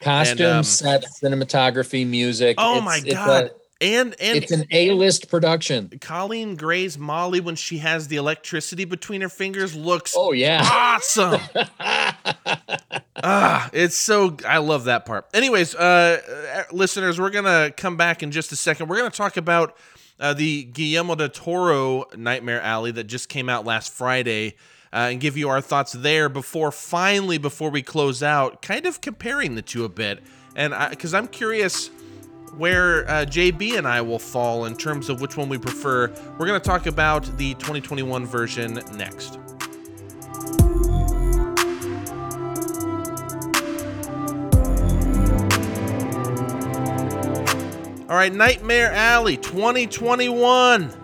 Costumes, 0.00 0.40
um, 0.42 0.64
set, 0.64 1.04
cinematography, 1.22 2.06
music. 2.06 2.56
Oh 2.58 2.76
it's, 2.76 2.84
my 2.84 3.00
god! 3.00 3.50
And 3.82 4.14
and 4.20 4.38
it's 4.38 4.52
an 4.52 4.64
A-list 4.70 5.28
production. 5.28 5.88
Coleen 5.88 6.56
Gray's 6.56 6.96
Molly, 6.96 7.40
when 7.40 7.56
she 7.56 7.78
has 7.78 8.06
the 8.06 8.14
electricity 8.16 8.84
between 8.84 9.22
her 9.22 9.28
fingers, 9.28 9.74
looks 9.74 10.14
oh 10.16 10.30
yeah 10.30 10.60
awesome. 10.64 11.40
ah, 13.24 13.68
it's 13.72 13.96
so 13.96 14.36
I 14.46 14.58
love 14.58 14.84
that 14.84 15.04
part. 15.04 15.26
Anyways, 15.34 15.74
uh, 15.74 16.20
uh, 16.54 16.62
listeners, 16.70 17.20
we're 17.20 17.30
gonna 17.30 17.72
come 17.76 17.96
back 17.96 18.22
in 18.22 18.30
just 18.30 18.52
a 18.52 18.56
second. 18.56 18.88
We're 18.88 18.98
gonna 18.98 19.10
talk 19.10 19.36
about 19.36 19.76
uh, 20.20 20.32
the 20.32 20.62
Guillermo 20.62 21.16
del 21.16 21.30
Toro 21.30 22.04
Nightmare 22.16 22.60
Alley 22.60 22.92
that 22.92 23.04
just 23.04 23.28
came 23.28 23.48
out 23.48 23.64
last 23.64 23.92
Friday 23.92 24.54
uh, 24.92 25.08
and 25.10 25.20
give 25.20 25.36
you 25.36 25.48
our 25.48 25.60
thoughts 25.60 25.90
there 25.90 26.28
before 26.28 26.70
finally, 26.70 27.36
before 27.36 27.70
we 27.70 27.82
close 27.82 28.22
out, 28.22 28.62
kind 28.62 28.86
of 28.86 29.00
comparing 29.00 29.56
the 29.56 29.62
two 29.62 29.84
a 29.84 29.88
bit. 29.88 30.22
And 30.54 30.72
because 30.90 31.14
I'm 31.14 31.26
curious 31.26 31.90
where 32.56 33.08
uh, 33.08 33.24
JB 33.24 33.78
and 33.78 33.86
I 33.86 34.00
will 34.00 34.18
fall 34.18 34.66
in 34.66 34.76
terms 34.76 35.08
of 35.08 35.20
which 35.20 35.36
one 35.36 35.48
we 35.48 35.58
prefer. 35.58 36.08
We're 36.38 36.46
going 36.46 36.60
to 36.60 36.66
talk 36.66 36.86
about 36.86 37.24
the 37.38 37.54
2021 37.54 38.26
version 38.26 38.74
next. 38.94 39.38
All 48.08 48.18
right, 48.18 48.32
Nightmare 48.32 48.92
Alley 48.92 49.38
2021. 49.38 51.01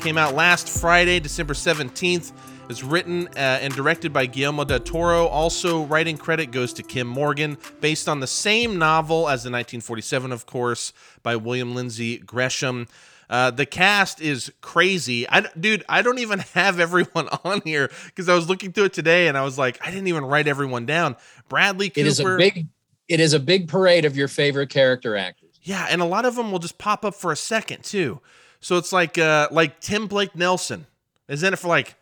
Came 0.00 0.16
out 0.16 0.34
last 0.34 0.68
Friday, 0.68 1.18
December 1.18 1.54
17th. 1.54 2.32
It's 2.68 2.84
written 2.84 3.26
uh, 3.28 3.58
and 3.60 3.74
directed 3.74 4.12
by 4.12 4.26
Guillermo 4.26 4.64
del 4.64 4.78
Toro. 4.78 5.26
Also, 5.26 5.84
writing 5.84 6.16
credit 6.16 6.52
goes 6.52 6.72
to 6.74 6.84
Kim 6.84 7.08
Morgan, 7.08 7.58
based 7.80 8.08
on 8.08 8.20
the 8.20 8.26
same 8.26 8.78
novel 8.78 9.28
as 9.28 9.42
the 9.42 9.50
1947, 9.50 10.30
of 10.30 10.46
course, 10.46 10.92
by 11.22 11.34
William 11.34 11.74
Lindsay 11.74 12.18
Gresham. 12.18 12.86
Uh, 13.28 13.50
the 13.50 13.66
cast 13.66 14.20
is 14.20 14.52
crazy. 14.60 15.28
I, 15.28 15.46
dude, 15.58 15.84
I 15.88 16.02
don't 16.02 16.18
even 16.18 16.38
have 16.38 16.78
everyone 16.80 17.28
on 17.44 17.60
here 17.64 17.90
because 18.06 18.28
I 18.28 18.34
was 18.34 18.48
looking 18.48 18.72
through 18.72 18.84
it 18.84 18.92
today 18.92 19.26
and 19.28 19.36
I 19.36 19.42
was 19.42 19.58
like, 19.58 19.78
I 19.84 19.90
didn't 19.90 20.06
even 20.06 20.24
write 20.24 20.46
everyone 20.46 20.86
down. 20.86 21.16
Bradley 21.48 21.90
Cooper. 21.90 22.00
It 22.00 22.06
is 22.06 22.20
a 22.20 22.36
big, 22.36 22.66
it 23.08 23.20
is 23.20 23.32
a 23.32 23.40
big 23.40 23.68
parade 23.68 24.04
of 24.04 24.16
your 24.16 24.28
favorite 24.28 24.70
character 24.70 25.16
actors. 25.16 25.58
Yeah, 25.62 25.86
and 25.90 26.00
a 26.00 26.06
lot 26.06 26.24
of 26.24 26.36
them 26.36 26.52
will 26.52 26.60
just 26.60 26.78
pop 26.78 27.04
up 27.04 27.14
for 27.14 27.32
a 27.32 27.36
second 27.36 27.82
too. 27.82 28.20
So 28.60 28.76
it's 28.76 28.92
like, 28.92 29.18
uh, 29.18 29.48
like 29.50 29.80
Tim 29.80 30.06
Blake 30.06 30.34
Nelson 30.34 30.86
is 31.28 31.42
in 31.42 31.52
it 31.52 31.58
for 31.58 31.68
like 31.68 31.94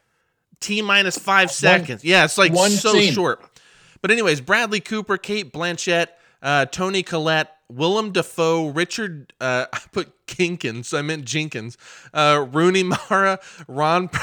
T 0.61 0.82
minus 0.82 1.18
five 1.18 1.50
seconds. 1.50 2.02
One, 2.02 2.11
yeah, 2.11 2.24
it's 2.24 2.38
like 2.38 2.52
one 2.52 2.70
so 2.70 2.92
scene. 2.92 3.12
short. 3.12 3.42
But 4.00 4.11
anyways, 4.11 4.40
Bradley 4.40 4.80
Cooper, 4.80 5.18
Cate 5.18 5.52
Blanchett, 5.52 6.09
uh, 6.42 6.66
Toni 6.66 7.02
Collette, 7.02 7.50
Willem 7.68 8.12
Dafoe, 8.12 8.68
Richard. 8.68 9.32
Uh, 9.40 9.66
I 9.72 9.80
put 9.92 10.26
Kinkins. 10.26 10.96
I 10.96 11.02
meant 11.02 11.24
Jenkins. 11.24 11.76
Uh, 12.14 12.46
Rooney 12.50 12.82
Mara, 12.82 13.40
Ron. 13.68 14.11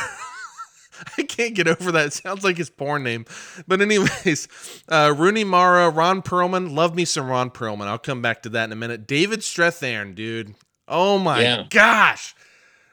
I 1.17 1.23
can't 1.23 1.53
get 1.53 1.67
over 1.67 1.91
that. 1.91 2.07
It 2.07 2.13
sounds 2.13 2.43
like 2.43 2.57
his 2.57 2.69
porn 2.69 3.03
name. 3.03 3.25
But 3.67 3.81
anyways, 3.81 4.47
uh, 4.88 5.13
Rooney 5.17 5.43
Mara, 5.43 5.89
Ron 5.89 6.21
Perlman. 6.21 6.73
Love 6.73 6.95
me 6.95 7.03
some 7.03 7.27
Ron 7.27 7.49
Perlman. 7.49 7.88
I'll 7.88 7.97
come 7.97 8.21
back 8.21 8.43
to 8.43 8.49
that 8.49 8.65
in 8.65 8.71
a 8.71 8.75
minute. 8.75 9.05
David 9.07 9.39
Strathairn, 9.39 10.15
dude. 10.15 10.55
Oh 10.88 11.17
my 11.17 11.41
yeah. 11.41 11.63
gosh. 11.69 12.36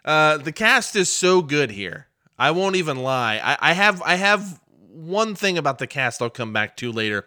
Uh, 0.04 0.38
the 0.38 0.52
cast 0.52 0.96
is 0.96 1.12
so 1.12 1.42
good 1.42 1.70
here. 1.70 2.06
I 2.38 2.52
won't 2.52 2.76
even 2.76 2.98
lie. 2.98 3.40
I, 3.42 3.70
I 3.70 3.72
have 3.74 4.00
I 4.02 4.14
have 4.14 4.60
one 4.88 5.34
thing 5.34 5.58
about 5.58 5.78
the 5.78 5.86
cast 5.86 6.22
I'll 6.22 6.30
come 6.30 6.52
back 6.52 6.76
to 6.78 6.90
later. 6.90 7.26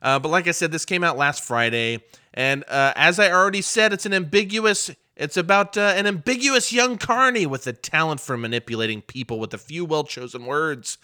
Uh, 0.00 0.18
but 0.18 0.30
like 0.30 0.48
I 0.48 0.52
said, 0.52 0.72
this 0.72 0.84
came 0.84 1.04
out 1.04 1.16
last 1.16 1.42
Friday, 1.42 2.02
and 2.34 2.64
uh, 2.68 2.92
as 2.94 3.18
I 3.18 3.30
already 3.30 3.62
said, 3.62 3.92
it's 3.92 4.06
an 4.06 4.14
ambiguous. 4.14 4.90
It's 5.16 5.36
about 5.36 5.76
uh, 5.76 5.92
an 5.96 6.06
ambiguous 6.06 6.72
young 6.72 6.98
carny 6.98 7.46
with 7.46 7.66
a 7.66 7.72
talent 7.72 8.20
for 8.20 8.36
manipulating 8.36 9.00
people 9.02 9.38
with 9.38 9.54
a 9.54 9.58
few 9.58 9.84
well 9.84 10.04
chosen 10.04 10.46
words. 10.46 10.98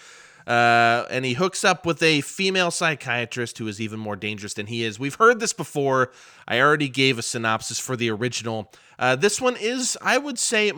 Uh, 0.46 1.06
and 1.10 1.24
he 1.24 1.34
hooks 1.34 1.64
up 1.64 1.86
with 1.86 2.02
a 2.02 2.22
female 2.22 2.70
psychiatrist 2.70 3.58
who 3.58 3.68
is 3.68 3.80
even 3.80 4.00
more 4.00 4.16
dangerous 4.16 4.54
than 4.54 4.66
he 4.66 4.82
is. 4.82 4.98
We've 4.98 5.14
heard 5.14 5.38
this 5.38 5.52
before. 5.52 6.10
I 6.48 6.60
already 6.60 6.88
gave 6.88 7.18
a 7.18 7.22
synopsis 7.22 7.78
for 7.78 7.94
the 7.94 8.10
original. 8.10 8.72
Uh, 9.00 9.16
this 9.16 9.40
one 9.40 9.56
is, 9.58 9.96
I 10.02 10.18
would 10.18 10.38
say, 10.38 10.70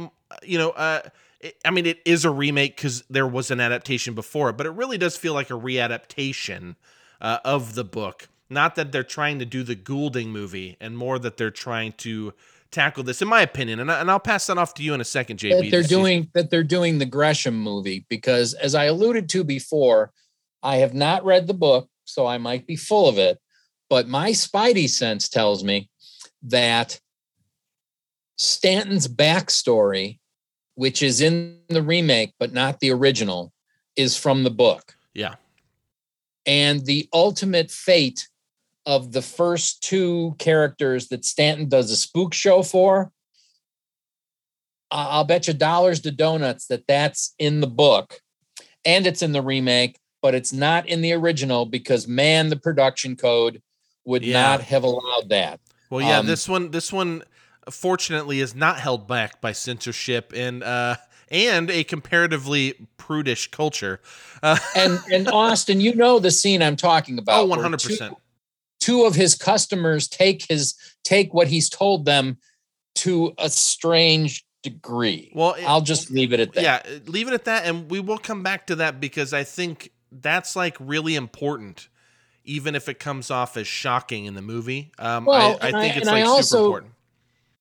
you 0.45 0.57
know, 0.57 0.71
uh, 0.71 1.03
I 1.65 1.71
mean, 1.73 1.87
it 1.87 2.01
is 2.05 2.25
a 2.25 2.31
remake 2.31 2.77
because 2.77 3.03
there 3.11 3.27
was 3.27 3.51
an 3.51 3.59
adaptation 3.59 4.15
before, 4.15 4.53
but 4.53 4.65
it 4.65 4.71
really 4.71 4.97
does 4.97 5.17
feel 5.17 5.35
like 5.35 5.51
a 5.51 5.55
readaptation 5.55 6.77
uh, 7.21 7.39
of 7.45 7.75
the 7.75 7.83
book. 7.83 8.29
Not 8.49 8.77
that 8.77 8.93
they're 8.93 9.03
trying 9.03 9.41
to 9.41 9.45
do 9.45 9.65
the 9.65 9.75
Goulding 9.75 10.31
movie, 10.31 10.77
and 10.81 10.97
more 10.97 11.19
that 11.19 11.37
they're 11.37 11.51
trying 11.51 11.93
to 11.93 12.33
tackle 12.71 13.03
this, 13.03 13.21
in 13.21 13.27
my 13.27 13.43
opinion. 13.43 13.81
And, 13.81 13.91
I, 13.91 14.01
and 14.01 14.11
I'll 14.11 14.21
pass 14.21 14.47
that 14.47 14.59
off 14.59 14.75
to 14.75 14.85
you 14.85 14.95
in 14.95 15.01
a 15.01 15.05
second, 15.05 15.41
JB. 15.41 15.63
That 15.63 15.71
they're 15.71 15.83
doing 15.83 16.29
that 16.35 16.51
they're 16.51 16.63
doing 16.63 16.99
the 16.99 17.07
Gresham 17.07 17.59
movie 17.59 18.07
because, 18.09 18.55
as 18.55 18.77
I 18.77 18.85
alluded 18.85 19.29
to 19.31 19.43
before, 19.43 20.13
I 20.63 20.77
have 20.77 20.95
not 20.95 21.25
read 21.25 21.49
the 21.49 21.55
book, 21.55 21.89
so 22.05 22.27
I 22.27 22.39
might 22.39 22.69
be 22.69 22.77
full 22.77 23.09
of 23.09 23.19
it. 23.19 23.41
But 23.91 24.07
my 24.07 24.31
spidey 24.31 24.89
sense 24.89 25.29
tells 25.29 25.65
me 25.65 25.89
that 26.45 27.01
Stanton's 28.43 29.09
backstory 29.09 30.19
which 30.75 31.03
is 31.03 31.21
in 31.21 31.59
the 31.69 31.83
remake 31.83 32.33
but 32.39 32.53
not 32.53 32.81
the 32.81 32.91
original, 32.91 33.53
is 33.97 34.17
from 34.17 34.43
the 34.43 34.51
book. 34.51 34.97
Yeah. 35.15 35.35
And 36.47 36.85
the 36.85 37.09
ultimate 37.13 37.71
fate 37.71 38.29
of 38.87 39.13
the 39.13 39.23
first 39.23 39.83
two 39.83 40.35
characters 40.39 41.09
that 41.09 41.25
Stanton 41.25 41.69
does 41.69 41.91
a 41.91 41.97
spook 41.97 42.35
show 42.35 42.63
for, 42.63 43.13
I'll 44.91 45.25
bet 45.25 45.47
you 45.47 45.55
dollars 45.55 46.01
to 46.01 46.11
donuts 46.11 46.67
that 46.67 46.87
that's 46.87 47.35
in 47.39 47.61
the 47.61 47.67
book 47.67 48.21
and 48.85 49.07
it's 49.07 49.23
in 49.23 49.33
the 49.33 49.41
remake, 49.41 49.99
but 50.21 50.35
it's 50.35 50.53
not 50.53 50.87
in 50.87 51.01
the 51.01 51.13
original 51.13 51.65
because 51.65 52.09
man, 52.09 52.49
the 52.49 52.57
production 52.57 53.17
code 53.17 53.63
would 54.05 54.25
yeah. 54.25 54.43
not 54.43 54.63
have 54.63 54.83
allowed 54.83 55.29
that. 55.29 55.61
Well, 55.89 56.01
yeah, 56.01 56.19
um, 56.19 56.27
this 56.27 56.49
one, 56.49 56.71
this 56.71 56.93
one 56.93 57.23
fortunately 57.71 58.41
is 58.41 58.55
not 58.55 58.79
held 58.81 59.07
back 59.07 59.41
by 59.41 59.53
censorship 59.53 60.33
and 60.35 60.63
uh, 60.63 60.97
and 61.31 61.71
a 61.71 61.85
comparatively 61.85 62.75
prudish 62.97 63.51
culture. 63.51 64.01
Uh, 64.43 64.59
and 64.77 64.99
and 65.13 65.29
Austin, 65.29 65.81
you 65.81 65.95
know 65.95 66.19
the 66.19 66.31
scene 66.31 66.63
I'm 66.63 66.77
talking 66.77 67.19
about. 67.19 67.43
Oh, 67.43 67.47
100 67.47 67.83
percent. 67.83 68.17
Two 68.81 69.05
of 69.05 69.15
his 69.15 69.35
customers 69.35 70.09
take 70.09 70.47
his 70.49 70.75
take 71.05 71.33
what 71.33 71.49
he's 71.49 71.69
told 71.69 72.05
them 72.05 72.39
to 72.97 73.33
a 73.39 73.49
strange 73.49 74.45
degree. 74.63 75.31
Well, 75.35 75.55
it, 75.55 75.65
I'll 75.65 75.81
just 75.81 76.11
leave 76.11 76.33
it 76.33 76.41
at 76.41 76.53
that. 76.55 76.63
Yeah, 76.63 77.01
leave 77.07 77.29
it 77.29 77.35
at 77.35 77.45
that, 77.45 77.65
and 77.67 77.91
we 77.91 78.01
will 78.01 78.19
come 78.19 78.43
back 78.43 78.67
to 78.69 78.77
that 78.77 79.01
because 79.01 79.33
I 79.33 79.45
think 79.45 79.93
that's 80.11 80.57
like 80.57 80.77
really 80.79 81.15
important 81.15 81.89
even 82.45 82.75
if 82.75 82.89
it 82.89 82.99
comes 82.99 83.31
off 83.31 83.57
as 83.57 83.69
shocking 83.69 84.25
in 84.25 84.35
the 84.35 84.43
movie. 84.43 84.91
Um, 84.99 85.27
Well, 85.27 85.59
I, 85.61 85.69
I 85.69 85.71
think 85.71 85.77
I- 85.77 85.87
it's 85.99 86.09
and 86.09 86.17
I 86.17 86.21
like 86.23 86.29
also- 86.29 86.57
super 86.57 86.65
important. 86.67 86.93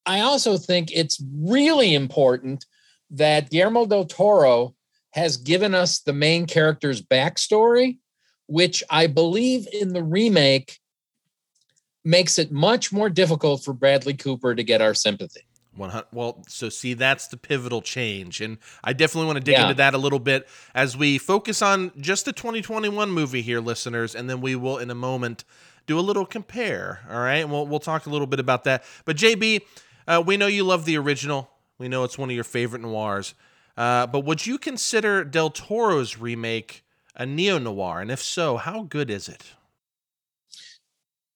I 0.05 0.21
also 0.21 0.57
think 0.57 0.91
it's 0.91 1.21
really 1.35 1.93
important 1.93 2.65
that 3.11 3.49
Guillermo 3.49 3.85
del 3.85 4.05
Toro 4.05 4.75
has 5.11 5.37
given 5.37 5.75
us 5.75 5.99
the 5.99 6.13
main 6.13 6.45
character's 6.47 7.01
backstory, 7.01 7.97
which 8.47 8.83
I 8.89 9.07
believe 9.07 9.67
in 9.73 9.93
the 9.93 10.03
remake 10.03 10.79
makes 12.03 12.39
it 12.39 12.51
much 12.51 12.91
more 12.91 13.09
difficult 13.09 13.63
for 13.63 13.73
Bradley 13.73 14.13
Cooper 14.13 14.55
to 14.55 14.63
get 14.63 14.81
our 14.81 14.93
sympathy. 14.93 15.41
100 15.75 16.05
well 16.11 16.43
so 16.49 16.67
see 16.67 16.93
that's 16.93 17.29
the 17.29 17.37
pivotal 17.37 17.81
change 17.81 18.41
and 18.41 18.57
i 18.83 18.91
definitely 18.91 19.25
want 19.25 19.37
to 19.37 19.43
dig 19.43 19.53
Yeah. 19.53 19.61
into 19.63 19.75
that 19.75 19.93
a 19.93 19.97
little 19.97 20.19
bit 20.19 20.45
as 20.75 20.97
we 20.97 21.17
focus 21.17 21.61
on 21.61 21.93
just 21.97 22.25
the 22.25 22.33
2021 22.33 23.09
movie 23.09 23.41
here 23.41 23.61
listeners 23.61 24.13
and 24.13 24.29
then 24.29 24.41
we 24.41 24.53
will 24.57 24.77
in 24.79 24.89
a 24.91 24.95
moment 24.95 25.45
do 25.87 25.97
a 25.97 26.01
little 26.01 26.25
compare 26.25 26.99
all 27.09 27.19
right 27.21 27.37
and 27.37 27.49
we'll, 27.49 27.65
we'll 27.65 27.79
talk 27.79 28.05
a 28.05 28.09
little 28.09 28.27
bit 28.27 28.41
about 28.41 28.65
that 28.65 28.83
but 29.05 29.15
jb 29.15 29.61
uh, 30.07 30.23
we 30.25 30.37
know 30.37 30.47
you 30.47 30.63
love 30.63 30.85
the 30.85 30.97
original. 30.97 31.49
We 31.77 31.87
know 31.87 32.03
it's 32.03 32.17
one 32.17 32.29
of 32.29 32.35
your 32.35 32.43
favorite 32.43 32.81
noirs. 32.81 33.33
Uh, 33.77 34.07
but 34.07 34.25
would 34.25 34.45
you 34.45 34.57
consider 34.57 35.23
del 35.23 35.49
toro's 35.49 36.17
remake 36.17 36.83
a 37.15 37.25
neo-noir? 37.25 38.01
And 38.01 38.11
if 38.11 38.21
so 38.21 38.57
how 38.57 38.83
good 38.83 39.09
is 39.09 39.27
it? 39.27 39.53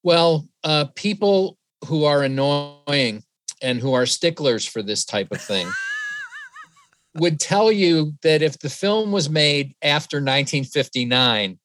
Well, 0.04 0.48
uh, 0.64 0.86
people 0.96 1.58
who 1.86 2.06
are 2.06 2.24
annoying 2.24 3.24
and 3.62 3.80
who 3.80 3.94
are 3.94 4.06
sticklers 4.06 4.66
for 4.66 4.84
this 4.84 5.06
type 5.06 5.32
of 5.32 5.42
thing 5.42 5.68
would 7.16 7.40
tell 7.40 7.72
you 7.72 8.14
that 8.22 8.42
if 8.42 8.60
the 8.60 8.70
film 8.70 9.12
was 9.12 9.30
made 9.30 9.74
after 9.82 10.18
1959, 10.18 11.58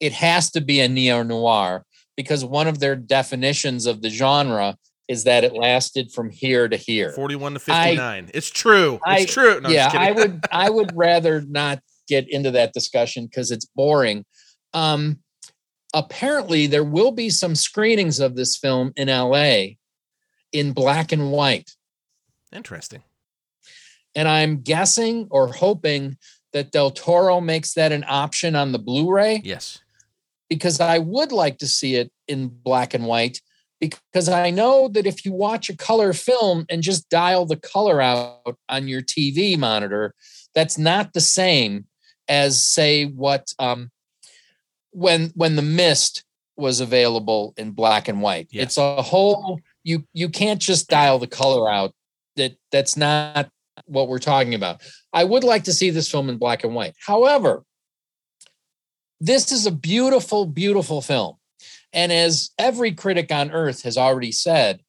it 0.00 0.12
has 0.12 0.50
to 0.52 0.60
be 0.60 0.80
a 0.80 0.88
neo 0.88 1.22
noir 1.22 1.84
because 2.16 2.44
one 2.44 2.68
of 2.68 2.78
their 2.78 2.94
definitions 2.94 3.86
of 3.86 4.02
the 4.02 4.10
genre 4.10 4.76
is 5.08 5.24
that 5.24 5.42
it 5.42 5.54
lasted 5.54 6.12
from 6.12 6.30
here 6.30 6.68
to 6.68 6.76
here. 6.76 7.12
41 7.12 7.54
to 7.54 7.60
I- 7.72 7.84
59 7.88 8.30
it's 8.34 8.50
true. 8.50 9.00
I- 9.04 9.20
it's 9.20 9.32
true. 9.32 9.60
No, 9.60 9.68
yeah, 9.70 9.86
just. 9.86 9.96
I 9.96 10.12
would 10.12 10.44
I 10.52 10.70
would 10.70 10.92
rather 10.94 11.40
not 11.40 11.80
get 12.08 12.28
into 12.28 12.50
that 12.52 12.72
discussion 12.72 13.26
because 13.26 13.50
it's 13.50 13.64
boring. 13.64 14.24
Um, 14.74 15.20
apparently, 15.94 16.66
there 16.66 16.84
will 16.84 17.12
be 17.12 17.30
some 17.30 17.54
screenings 17.54 18.20
of 18.20 18.36
this 18.36 18.56
film 18.56 18.92
in 18.96 19.08
LA 19.08 19.76
in 20.52 20.72
black 20.72 21.12
and 21.12 21.30
white, 21.30 21.70
interesting. 22.52 23.02
And 24.14 24.26
I'm 24.26 24.62
guessing 24.62 25.28
or 25.30 25.52
hoping 25.52 26.16
that 26.52 26.72
Del 26.72 26.90
Toro 26.90 27.40
makes 27.40 27.74
that 27.74 27.92
an 27.92 28.04
option 28.08 28.56
on 28.56 28.72
the 28.72 28.78
Blu-ray 28.78 29.42
yes. 29.44 29.80
because 30.48 30.80
I 30.80 30.98
would 30.98 31.30
like 31.30 31.58
to 31.58 31.66
see 31.66 31.94
it 31.96 32.10
in 32.26 32.48
black 32.48 32.94
and 32.94 33.06
white 33.06 33.40
because 33.80 34.28
I 34.28 34.50
know 34.50 34.88
that 34.88 35.06
if 35.06 35.24
you 35.24 35.32
watch 35.32 35.68
a 35.68 35.76
color 35.76 36.12
film 36.12 36.66
and 36.68 36.82
just 36.82 37.08
dial 37.08 37.46
the 37.46 37.56
color 37.56 38.00
out 38.00 38.56
on 38.68 38.88
your 38.88 39.02
TV 39.02 39.56
monitor, 39.56 40.14
that's 40.54 40.78
not 40.78 41.12
the 41.12 41.20
same 41.20 41.86
as 42.28 42.60
say 42.60 43.04
what 43.04 43.52
um, 43.58 43.90
when 44.90 45.30
when 45.34 45.56
the 45.56 45.62
mist 45.62 46.24
was 46.56 46.80
available 46.80 47.54
in 47.56 47.70
black 47.70 48.08
and 48.08 48.20
white. 48.20 48.48
Yes. 48.50 48.64
It's 48.64 48.78
a 48.78 49.02
whole 49.02 49.60
you 49.84 50.04
you 50.12 50.28
can't 50.28 50.60
just 50.60 50.88
dial 50.88 51.18
the 51.18 51.26
color 51.26 51.70
out. 51.70 51.94
That 52.36 52.56
that's 52.72 52.96
not 52.96 53.48
what 53.86 54.08
we're 54.08 54.18
talking 54.18 54.54
about. 54.54 54.82
I 55.12 55.24
would 55.24 55.44
like 55.44 55.64
to 55.64 55.72
see 55.72 55.90
this 55.90 56.10
film 56.10 56.28
in 56.28 56.36
black 56.36 56.64
and 56.64 56.74
white. 56.74 56.94
However, 57.04 57.64
this 59.20 59.50
is 59.50 59.66
a 59.66 59.72
beautiful, 59.72 60.46
beautiful 60.46 61.00
film. 61.00 61.37
And 61.92 62.12
as 62.12 62.50
every 62.58 62.92
critic 62.92 63.32
on 63.32 63.50
earth 63.50 63.82
has 63.82 63.96
already 63.96 64.32
said, 64.32 64.80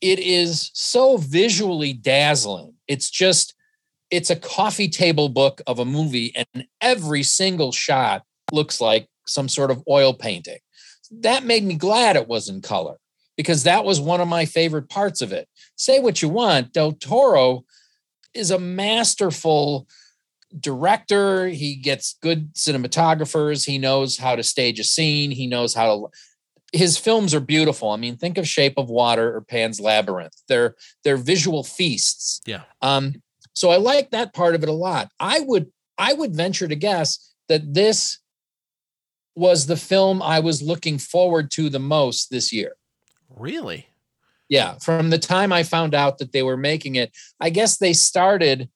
it 0.00 0.18
is 0.18 0.70
so 0.74 1.16
visually 1.16 1.92
dazzling. 1.92 2.74
It's 2.86 3.10
just, 3.10 3.54
it's 4.10 4.30
a 4.30 4.36
coffee 4.36 4.88
table 4.88 5.28
book 5.28 5.60
of 5.66 5.78
a 5.78 5.84
movie, 5.84 6.32
and 6.36 6.66
every 6.80 7.22
single 7.22 7.72
shot 7.72 8.22
looks 8.52 8.80
like 8.80 9.08
some 9.26 9.48
sort 9.48 9.70
of 9.70 9.82
oil 9.88 10.12
painting. 10.12 10.58
That 11.10 11.44
made 11.44 11.64
me 11.64 11.74
glad 11.74 12.16
it 12.16 12.28
was 12.28 12.48
in 12.48 12.60
color 12.60 12.96
because 13.36 13.64
that 13.64 13.84
was 13.84 14.00
one 14.00 14.20
of 14.20 14.28
my 14.28 14.44
favorite 14.44 14.88
parts 14.88 15.22
of 15.22 15.32
it. 15.32 15.48
Say 15.76 16.00
what 16.00 16.22
you 16.22 16.28
want, 16.28 16.72
Del 16.72 16.92
Toro 16.92 17.64
is 18.34 18.50
a 18.50 18.58
masterful 18.58 19.86
director. 20.58 21.48
He 21.48 21.76
gets 21.76 22.16
good 22.22 22.54
cinematographers. 22.54 23.66
He 23.66 23.78
knows 23.78 24.18
how 24.18 24.36
to 24.36 24.42
stage 24.42 24.78
a 24.78 24.84
scene. 24.84 25.30
He 25.30 25.46
knows 25.46 25.74
how 25.74 25.86
to. 25.86 26.08
His 26.72 26.98
films 26.98 27.34
are 27.34 27.40
beautiful. 27.40 27.90
I 27.90 27.96
mean, 27.96 28.16
think 28.16 28.36
of 28.36 28.48
Shape 28.48 28.74
of 28.76 28.90
Water 28.90 29.34
or 29.36 29.40
Pan's 29.40 29.80
Labyrinth. 29.80 30.34
They're 30.48 30.74
they're 31.04 31.16
visual 31.16 31.64
feasts. 31.64 32.40
Yeah. 32.46 32.62
Um. 32.82 33.22
So 33.54 33.70
I 33.70 33.76
like 33.76 34.10
that 34.10 34.34
part 34.34 34.54
of 34.54 34.62
it 34.62 34.68
a 34.68 34.72
lot. 34.72 35.10
I 35.20 35.40
would 35.40 35.70
I 35.98 36.12
would 36.12 36.34
venture 36.34 36.68
to 36.68 36.76
guess 36.76 37.34
that 37.48 37.74
this 37.74 38.18
was 39.36 39.66
the 39.66 39.76
film 39.76 40.22
I 40.22 40.40
was 40.40 40.62
looking 40.62 40.98
forward 40.98 41.50
to 41.52 41.68
the 41.68 41.80
most 41.80 42.30
this 42.30 42.52
year. 42.52 42.72
Really? 43.28 43.88
Yeah, 44.48 44.78
from 44.78 45.10
the 45.10 45.18
time 45.18 45.52
I 45.52 45.62
found 45.62 45.94
out 45.94 46.18
that 46.18 46.32
they 46.32 46.42
were 46.42 46.56
making 46.56 46.96
it, 46.96 47.12
I 47.40 47.50
guess 47.50 47.78
they 47.78 47.92
started 47.92 48.68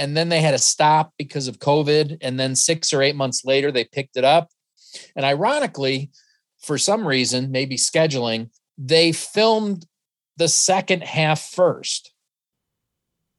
and 0.00 0.16
then 0.16 0.30
they 0.30 0.40
had 0.40 0.52
to 0.52 0.58
stop 0.58 1.12
because 1.18 1.46
of 1.46 1.58
COVID. 1.58 2.16
And 2.22 2.40
then 2.40 2.56
six 2.56 2.94
or 2.94 3.02
eight 3.02 3.14
months 3.14 3.44
later, 3.44 3.70
they 3.70 3.84
picked 3.84 4.16
it 4.16 4.24
up. 4.24 4.48
And 5.14 5.26
ironically, 5.26 6.10
for 6.58 6.78
some 6.78 7.06
reason, 7.06 7.50
maybe 7.50 7.76
scheduling, 7.76 8.48
they 8.78 9.12
filmed 9.12 9.84
the 10.38 10.48
second 10.48 11.02
half 11.02 11.40
first. 11.40 12.12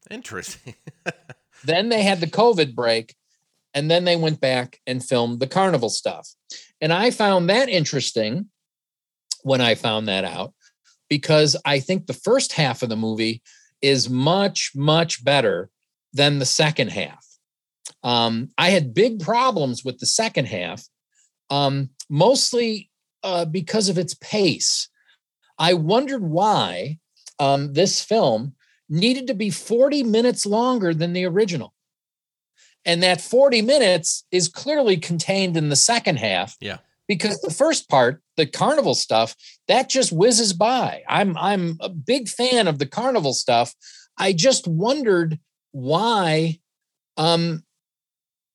Interesting. 0.09 0.76
Then 1.64 1.89
they 1.89 2.01
had 2.01 2.20
the 2.20 2.28
COVID 2.28 2.74
break, 2.74 3.16
and 3.76 3.89
then 3.89 4.03
they 4.03 4.16
went 4.16 4.41
back 4.41 4.80
and 4.88 5.03
filmed 5.03 5.39
the 5.39 5.47
carnival 5.47 5.89
stuff. 5.89 6.28
And 6.80 6.91
I 6.91 7.12
found 7.12 7.49
that 7.49 7.70
interesting 7.70 8.49
when 9.43 9.62
I 9.62 9.76
found 9.76 10.07
that 10.07 10.26
out 10.26 10.55
because 11.07 11.55
I 11.64 11.80
think 11.80 12.07
the 12.07 12.14
first 12.14 12.53
half 12.53 12.82
of 12.82 12.89
the 12.89 12.95
movie 12.95 13.43
is 13.80 14.09
much, 14.09 14.72
much 14.74 15.24
better 15.24 15.70
than 16.14 16.39
the 16.39 16.45
second 16.45 16.89
half. 16.89 17.26
Um, 18.03 18.49
I 18.57 18.70
had 18.70 18.93
big 18.93 19.20
problems 19.20 19.86
with 19.86 19.99
the 19.99 20.05
second 20.05 20.45
half, 20.45 20.84
um, 21.49 21.89
mostly 22.09 22.89
uh, 23.24 23.45
because 23.45 23.89
of 23.89 23.97
its 23.97 24.14
pace. 24.16 24.89
I 25.57 25.74
wondered 25.74 26.24
why 26.24 26.97
um, 27.39 27.74
this 27.74 28.03
film 28.03 28.55
needed 28.89 29.28
to 29.28 29.34
be 29.34 29.49
40 29.49 30.03
minutes 30.03 30.45
longer 30.45 30.93
than 30.93 31.14
the 31.14 31.26
original. 31.26 31.74
And 32.84 33.03
that 33.03 33.22
40 33.22 33.62
minutes 33.62 34.26
is 34.32 34.47
clearly 34.47 34.97
contained 34.97 35.55
in 35.55 35.70
the 35.70 35.76
second 35.76 36.18
half. 36.18 36.57
Yeah. 36.59 36.78
Because 37.07 37.39
the 37.41 37.51
first 37.51 37.89
part, 37.89 38.22
the 38.38 38.45
carnival 38.45 38.95
stuff, 38.95 39.36
that 39.68 39.89
just 39.89 40.12
whizzes 40.12 40.53
by. 40.53 41.03
I'm 41.07 41.38
I'm 41.38 41.78
a 41.82 41.89
big 41.89 42.30
fan 42.30 42.68
of 42.68 42.80
the 42.80 42.86
carnival 42.86 43.34
stuff. 43.34 43.76
I 44.18 44.34
just 44.34 44.68
wondered 44.68 45.39
why 45.72 46.59
um 47.17 47.63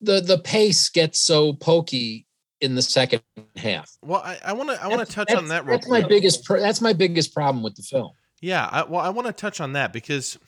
the 0.01 0.21
the 0.21 0.39
pace 0.39 0.89
gets 0.89 1.21
so 1.21 1.53
pokey 1.55 2.27
in 2.61 2.75
the 2.75 2.83
second 2.83 3.23
half. 3.57 3.91
well, 4.03 4.23
I, 4.45 4.53
want 4.55 4.71
to 4.71 4.83
I 4.83 4.89
want 4.89 5.07
to 5.07 5.12
touch 5.14 5.33
on 5.35 5.49
that 5.49 5.67
real 5.67 5.77
That's 5.77 5.89
my 5.89 6.01
quick. 6.01 6.09
biggest 6.09 6.45
pr- 6.45 6.59
that's 6.59 6.81
my 6.81 6.93
biggest 6.93 7.35
problem 7.35 7.62
with 7.62 7.75
the 7.77 7.83
film. 7.83 8.12
Yeah, 8.41 8.69
I, 8.71 8.85
well, 8.85 9.01
I 9.01 9.11
want 9.11 9.27
to 9.27 9.33
touch 9.33 9.61
on 9.61 9.73
that 9.75 9.93
because 9.93 10.39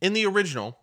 in 0.00 0.12
the 0.12 0.26
original, 0.26 0.78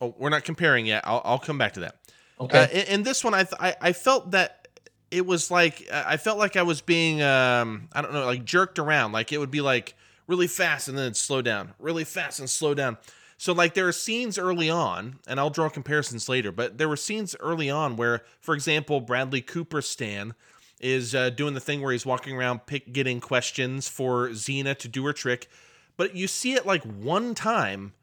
oh, 0.00 0.14
we're 0.18 0.30
not 0.30 0.44
comparing 0.44 0.86
yet. 0.86 1.02
I'll, 1.06 1.22
I'll 1.24 1.38
come 1.38 1.58
back 1.58 1.74
to 1.74 1.80
that. 1.80 1.96
Okay. 2.40 2.62
Uh, 2.62 2.66
in, 2.68 2.86
in 2.86 3.02
this 3.02 3.22
one, 3.24 3.34
I, 3.34 3.44
th- 3.44 3.60
I 3.60 3.76
I 3.80 3.92
felt 3.92 4.32
that 4.32 4.68
it 5.10 5.24
was 5.24 5.50
like 5.50 5.88
I 5.92 6.16
felt 6.16 6.38
like 6.38 6.56
I 6.56 6.62
was 6.62 6.80
being 6.80 7.22
um 7.22 7.88
I 7.92 8.02
don't 8.02 8.12
know 8.12 8.26
like 8.26 8.44
jerked 8.44 8.78
around. 8.78 9.12
Like 9.12 9.32
it 9.32 9.38
would 9.38 9.50
be 9.50 9.60
like 9.60 9.94
really 10.28 10.46
fast 10.46 10.86
and 10.86 10.96
then 10.96 11.14
slow 11.14 11.42
down, 11.42 11.74
really 11.80 12.04
fast 12.04 12.38
and 12.38 12.48
slow 12.48 12.74
down. 12.74 12.98
So 13.38 13.52
like 13.52 13.74
there 13.74 13.88
are 13.88 13.92
scenes 13.92 14.38
early 14.38 14.70
on, 14.70 15.18
and 15.26 15.40
I'll 15.40 15.50
draw 15.50 15.68
comparisons 15.68 16.28
later. 16.28 16.52
But 16.52 16.78
there 16.78 16.88
were 16.88 16.96
scenes 16.96 17.34
early 17.40 17.70
on 17.70 17.96
where, 17.96 18.22
for 18.40 18.54
example, 18.54 19.00
Bradley 19.00 19.40
Cooper 19.40 19.80
Stan 19.82 20.34
is 20.80 21.14
uh, 21.14 21.30
doing 21.30 21.54
the 21.54 21.60
thing 21.60 21.80
where 21.80 21.92
he's 21.92 22.06
walking 22.06 22.36
around 22.36 22.66
pick 22.66 22.92
getting 22.92 23.20
questions 23.20 23.88
for 23.88 24.32
Zeena 24.34 24.74
to 24.76 24.88
do 24.88 25.04
her 25.06 25.12
trick, 25.12 25.48
but 25.96 26.14
you 26.14 26.28
see 26.28 26.52
it 26.52 26.66
like 26.66 26.84
one 26.84 27.34
time, 27.34 27.94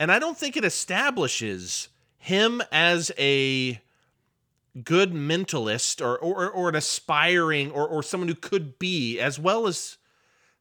and 0.00 0.10
I 0.10 0.18
don't 0.18 0.38
think 0.38 0.56
it 0.56 0.64
establishes 0.64 1.88
him 2.16 2.62
as 2.72 3.12
a 3.18 3.80
good 4.82 5.12
mentalist 5.12 6.04
or 6.04 6.18
or, 6.18 6.50
or 6.50 6.68
an 6.70 6.74
aspiring 6.74 7.70
or, 7.70 7.86
or 7.86 8.02
someone 8.02 8.28
who 8.28 8.34
could 8.34 8.78
be 8.78 9.20
as 9.20 9.38
well 9.38 9.66
as 9.66 9.98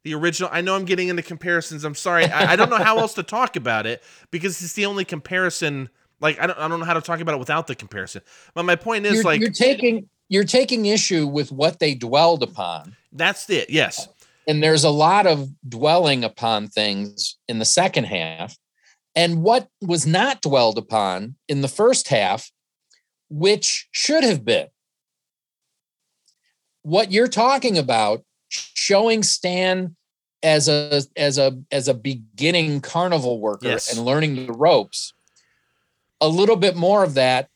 the 0.03 0.13
original 0.13 0.49
i 0.53 0.61
know 0.61 0.75
i'm 0.75 0.85
getting 0.85 1.07
into 1.07 1.21
comparisons 1.21 1.83
i'm 1.83 1.95
sorry 1.95 2.25
i, 2.25 2.53
I 2.53 2.55
don't 2.55 2.69
know 2.69 2.77
how 2.77 2.99
else 2.99 3.13
to 3.15 3.23
talk 3.23 3.55
about 3.55 3.85
it 3.85 4.03
because 4.31 4.61
it's 4.61 4.73
the 4.73 4.85
only 4.85 5.05
comparison 5.05 5.89
like 6.19 6.39
I 6.39 6.47
don't, 6.47 6.57
I 6.57 6.67
don't 6.69 6.79
know 6.79 6.85
how 6.85 6.93
to 6.93 7.01
talk 7.01 7.19
about 7.19 7.35
it 7.35 7.39
without 7.39 7.67
the 7.67 7.75
comparison 7.75 8.21
but 8.53 8.63
my 8.63 8.75
point 8.75 9.05
is 9.05 9.15
you're, 9.15 9.23
like 9.23 9.41
you're 9.41 9.49
taking 9.49 10.07
you're 10.33 10.43
taking 10.43 10.87
issue 10.87 11.27
with 11.27 11.51
what 11.51 11.77
they 11.77 11.93
dwelled 11.93 12.41
upon. 12.41 12.95
That's 13.11 13.47
it. 13.51 13.69
Yes. 13.69 14.07
And 14.47 14.63
there's 14.63 14.83
a 14.83 14.89
lot 14.89 15.27
of 15.27 15.47
dwelling 15.69 16.23
upon 16.23 16.69
things 16.69 17.37
in 17.47 17.59
the 17.59 17.65
second 17.65 18.05
half. 18.05 18.57
And 19.15 19.43
what 19.43 19.67
was 19.79 20.07
not 20.07 20.41
dwelled 20.41 20.79
upon 20.79 21.35
in 21.47 21.61
the 21.61 21.67
first 21.67 22.07
half, 22.07 22.51
which 23.29 23.87
should 23.91 24.23
have 24.23 24.43
been. 24.43 24.69
What 26.81 27.11
you're 27.11 27.27
talking 27.27 27.77
about, 27.77 28.23
showing 28.73 29.23
Stan 29.23 29.95
as 30.41 30.67
a 30.67 31.01
as 31.15 31.37
a 31.37 31.57
as 31.71 31.87
a 31.87 31.93
beginning 31.93 32.81
carnival 32.81 33.39
worker 33.39 33.67
Yes. 33.67 33.95
and 33.95 34.05
learning 34.05 34.45
the 34.45 34.53
ropes, 34.53 35.13
a 36.19 36.27
little 36.27 36.57
bit 36.57 36.75
more 36.75 37.03
of 37.03 37.13
that 37.15 37.49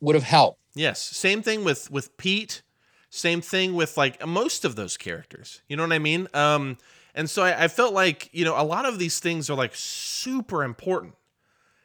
would 0.00 0.14
have 0.14 0.24
helped. 0.24 0.60
Yes. 0.74 1.02
Same 1.02 1.42
thing 1.42 1.64
with 1.64 1.90
with 1.90 2.16
Pete. 2.16 2.62
Same 3.10 3.40
thing 3.40 3.74
with 3.74 3.96
like 3.96 4.24
most 4.26 4.64
of 4.64 4.76
those 4.76 4.96
characters. 4.96 5.62
You 5.68 5.76
know 5.76 5.82
what 5.82 5.92
I 5.92 5.98
mean? 5.98 6.28
Um, 6.34 6.76
and 7.14 7.28
so 7.30 7.42
I, 7.42 7.64
I 7.64 7.68
felt 7.68 7.94
like 7.94 8.28
you 8.32 8.44
know 8.44 8.60
a 8.60 8.64
lot 8.64 8.84
of 8.84 8.98
these 8.98 9.18
things 9.18 9.48
are 9.48 9.56
like 9.56 9.72
super 9.74 10.62
important. 10.62 11.14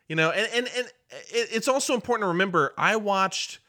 You 0.09 0.15
know, 0.17 0.31
and 0.31 0.47
and 0.53 0.67
and 0.75 0.87
it, 1.31 1.49
it's 1.51 1.67
also 1.67 1.93
important 1.93 2.23
to 2.25 2.27
remember. 2.29 2.73
I 2.77 2.97
watched 2.97 3.59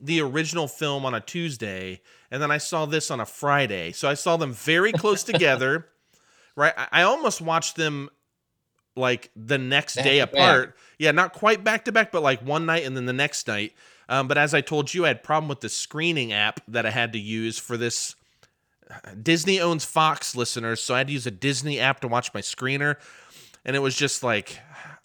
the 0.00 0.20
original 0.20 0.68
film 0.68 1.04
on 1.04 1.14
a 1.14 1.20
Tuesday, 1.20 2.00
and 2.32 2.42
then 2.42 2.50
I 2.50 2.56
saw 2.56 2.86
this 2.86 3.10
on 3.10 3.20
a 3.20 3.26
Friday. 3.26 3.92
So 3.92 4.08
I 4.08 4.14
saw 4.14 4.38
them 4.38 4.54
very 4.54 4.90
close 4.90 5.22
together. 5.22 5.86
Right? 6.54 6.74
I, 6.76 7.00
almost 7.04 7.40
watched 7.40 7.76
them 7.76 8.10
like 8.94 9.30
the 9.34 9.56
next 9.56 9.96
Back 9.96 10.04
day 10.04 10.18
to 10.18 10.26
back. 10.26 10.34
apart. 10.34 10.76
Yeah, 10.98 11.12
not 11.12 11.32
quite 11.32 11.64
back 11.64 11.86
to 11.86 11.92
back, 11.92 12.12
but 12.12 12.22
like 12.22 12.42
one 12.42 12.66
night 12.66 12.84
and 12.84 12.94
then 12.94 13.06
the 13.06 13.14
next 13.14 13.48
night. 13.48 13.72
Um, 14.06 14.28
but 14.28 14.36
as 14.36 14.52
I 14.52 14.60
told 14.60 14.92
you, 14.92 15.06
I 15.06 15.08
had 15.08 15.22
problem 15.22 15.48
with 15.48 15.62
the 15.62 15.70
screening 15.70 16.34
app 16.34 16.60
that 16.68 16.84
I 16.84 16.90
had 16.90 17.14
to 17.14 17.18
use 17.18 17.58
for 17.58 17.78
this. 17.78 18.16
Disney 19.22 19.60
owns 19.60 19.86
Fox 19.86 20.36
listeners, 20.36 20.82
so 20.82 20.94
I 20.94 20.98
had 20.98 21.06
to 21.06 21.14
use 21.14 21.26
a 21.26 21.30
Disney 21.30 21.80
app 21.80 22.00
to 22.00 22.08
watch 22.08 22.34
my 22.34 22.42
screener, 22.42 22.96
and 23.64 23.74
it 23.74 23.78
was 23.78 23.96
just 23.96 24.22
like, 24.22 24.58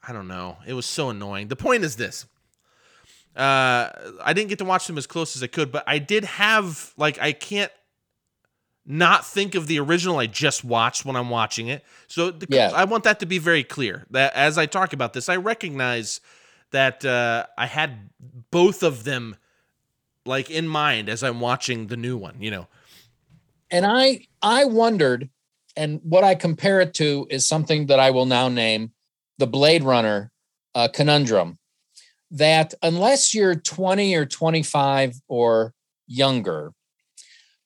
I 0.05 0.11
don't 0.11 0.28
know, 0.28 0.57
it 0.67 0.73
was 0.73 0.86
so 0.86 1.11
annoying. 1.11 1.47
The 1.47 1.55
point 1.55 1.86
is 1.86 1.95
this: 1.95 2.25
uh, 3.38 3.91
I 4.23 4.33
didn't 4.33 4.49
get 4.49 4.59
to 4.59 4.65
watch 4.65 4.88
them 4.88 4.97
as 4.97 5.07
close 5.07 5.35
as 5.35 5.43
I 5.43 5.47
could, 5.47 5.71
but 5.71 5.83
I 5.88 5.99
did 5.99 6.25
have 6.25 6.93
like 6.97 7.19
I 7.19 7.31
can't 7.31 7.71
not 8.85 9.25
think 9.25 9.53
of 9.55 9.67
the 9.67 9.79
original 9.79 10.17
I 10.17 10.27
just 10.27 10.63
watched 10.63 11.05
when 11.05 11.15
I'm 11.15 11.29
watching 11.29 11.67
it. 11.67 11.83
So 12.07 12.31
the, 12.31 12.47
Yeah. 12.49 12.71
I 12.73 12.85
want 12.85 13.03
that 13.03 13.19
to 13.19 13.25
be 13.25 13.38
very 13.38 13.63
clear 13.63 14.05
that 14.11 14.33
as 14.33 14.57
I 14.57 14.65
talk 14.65 14.93
about 14.93 15.13
this, 15.13 15.27
I 15.27 15.35
recognize 15.35 16.21
that 16.71 17.03
uh, 17.03 17.45
I 17.57 17.65
had 17.65 18.09
both 18.49 18.83
of 18.83 19.03
them 19.03 19.35
like 20.25 20.49
in 20.49 20.67
mind 20.67 21.09
as 21.09 21.23
I'm 21.23 21.39
watching 21.39 21.88
the 21.88 21.97
new 21.97 22.17
one. 22.17 22.41
You 22.41 22.51
know, 22.51 22.67
and 23.71 23.85
i 23.85 24.25
i 24.41 24.65
wondered 24.65 25.29
and 25.75 25.99
what 26.03 26.23
i 26.23 26.35
compare 26.35 26.79
it 26.81 26.93
to 26.93 27.27
is 27.29 27.47
something 27.47 27.88
that 27.88 27.99
i 27.99 28.11
will 28.11 28.25
now 28.25 28.47
name 28.47 28.91
the 29.38 29.47
blade 29.47 29.83
runner 29.83 30.31
uh, 30.75 30.88
conundrum 30.93 31.57
that 32.32 32.73
unless 32.82 33.34
you're 33.34 33.55
20 33.55 34.15
or 34.15 34.25
25 34.25 35.15
or 35.28 35.73
younger 36.07 36.73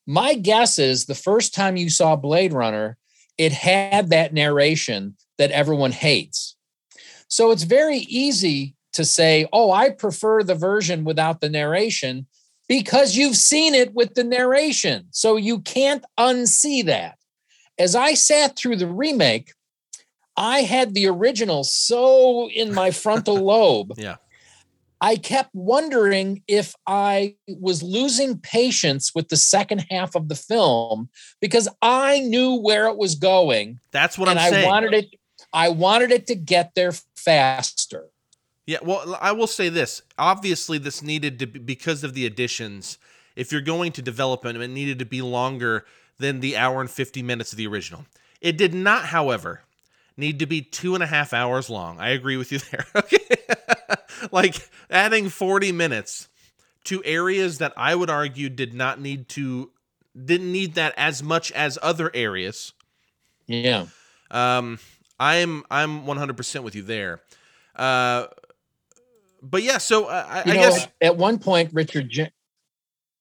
my 0.08 0.34
guess 0.34 0.80
is 0.80 1.06
the 1.06 1.16
first 1.16 1.54
time 1.54 1.78
you 1.78 1.90
saw 1.90 2.16
blade 2.16 2.54
runner 2.54 2.98
it 3.38 3.52
had 3.52 4.10
that 4.10 4.34
narration 4.34 5.16
that 5.38 5.52
everyone 5.52 5.92
hates 5.92 6.56
so 7.28 7.52
it's 7.52 7.64
very 7.64 7.98
easy 7.98 8.76
to 8.94 9.06
say 9.06 9.48
oh 9.54 9.72
i 9.72 9.90
prefer 9.90 10.44
the 10.44 10.56
version 10.56 11.04
without 11.04 11.42
the 11.42 11.50
narration 11.50 12.28
because 12.72 13.18
you've 13.18 13.36
seen 13.36 13.76
it 13.76 13.94
with 13.94 14.14
the 14.14 14.24
narration. 14.24 15.06
So 15.12 15.36
you 15.36 15.60
can't 15.60 16.06
unsee 16.18 16.86
that. 16.86 17.18
As 17.78 17.98
I 17.98 18.14
sat 18.14 18.56
through 18.56 18.78
the 18.78 18.88
remake, 18.88 19.52
I 20.38 20.62
had 20.62 20.94
the 20.94 21.08
original 21.08 21.66
so 21.66 22.50
in 22.50 22.74
my 22.74 22.92
frontal 22.92 23.36
lobe. 23.46 23.92
Yeah. 23.98 24.16
I 25.02 25.16
kept 25.16 25.50
wondering 25.54 26.44
if 26.48 26.76
I 26.86 27.36
was 27.48 27.82
losing 27.82 28.38
patience 28.38 29.14
with 29.16 29.30
the 29.30 29.36
second 29.38 29.86
half 29.90 30.16
of 30.16 30.30
the 30.30 30.36
film 30.36 31.10
because 31.42 31.68
I 31.82 32.20
knew 32.20 32.56
where 32.56 32.88
it 32.88 32.98
was 32.98 33.16
going 33.16 33.80
that's 33.92 34.18
what 34.18 34.30
and 34.30 34.40
I'm 34.40 34.46
I 34.46 34.50
saying. 34.50 34.68
wanted 34.68 34.94
it 34.94 35.16
I 35.54 35.70
wanted 35.70 36.12
it 36.12 36.28
to 36.28 36.36
get 36.36 36.76
there 36.76 36.94
faster. 37.16 38.06
Yeah, 38.66 38.78
well, 38.84 39.18
I 39.20 39.32
will 39.32 39.48
say 39.48 39.70
this. 39.70 40.02
Obviously, 40.18 40.78
this 40.78 41.02
needed 41.02 41.40
to 41.40 41.48
be 41.48 41.60
because 41.60 42.04
of 42.04 42.14
the 42.14 42.26
additions. 42.26 42.98
If 43.36 43.52
you're 43.52 43.62
going 43.62 43.92
to 43.94 44.02
develop 44.02 44.46
it, 44.46 44.56
it 44.56 44.68
needed 44.70 45.00
to 45.00 45.06
be 45.06 45.22
longer 45.22 45.86
than 46.20 46.40
the 46.40 46.56
hour 46.58 46.80
and 46.80 46.90
50 46.90 47.24
minutes 47.24 47.52
of 47.52 47.58
the 47.58 47.68
original. 47.68 48.06
It 48.40 48.58
did 48.58 48.74
not, 48.74 49.06
however, 49.06 49.62
need 50.16 50.40
to 50.40 50.46
be 50.46 50.62
two 50.62 50.94
and 50.94 51.04
a 51.04 51.08
half 51.08 51.34
hours 51.34 51.70
long. 51.70 52.00
I 52.00 52.10
agree 52.10 52.38
with 52.38 52.52
you 52.52 52.60
there. 52.72 52.86
Okay. 52.96 53.18
like 54.32 54.70
adding 54.90 55.30
40 55.30 55.72
minutes 55.72 56.28
to 56.86 57.04
areas 57.04 57.60
that 57.60 57.74
I 57.78 57.96
would 57.96 58.10
argue 58.10 58.50
did 58.50 58.74
not 58.74 59.00
need 59.00 59.30
to, 59.30 59.72
didn't 60.26 60.52
need 60.52 60.76
that 60.76 60.94
as 60.98 61.22
much 61.22 61.52
as 61.52 61.78
other 61.82 62.12
areas. 62.14 62.74
Yeah. 63.48 63.86
Um, 64.30 64.80
I'm 65.20 65.64
I'm 65.70 66.04
100% 66.06 66.64
with 66.64 66.74
you 66.76 66.82
there. 66.82 67.22
Uh, 67.76 68.28
but 69.42 69.64
yeah, 69.64 69.78
so 69.78 70.06
uh, 70.06 70.26
I, 70.28 70.38
You 70.46 70.54
I 70.54 70.56
know, 70.56 70.62
guess 70.62 70.88
at 71.02 71.18
one 71.18 71.40
point, 71.40 71.72
Richard, 71.74 72.10
Jen- 72.10 72.32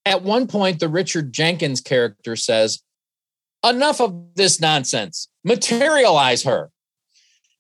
at 0.07 0.23
one 0.23 0.47
point, 0.47 0.81
the 0.81 0.89
Richard 0.89 1.33
Jenkins 1.33 1.81
character 1.81 2.37
says, 2.37 2.83
"Enough 3.65 4.01
of 4.01 4.35
this 4.35 4.61
nonsense. 4.61 5.29
Materialize 5.45 6.43
her." 6.45 6.71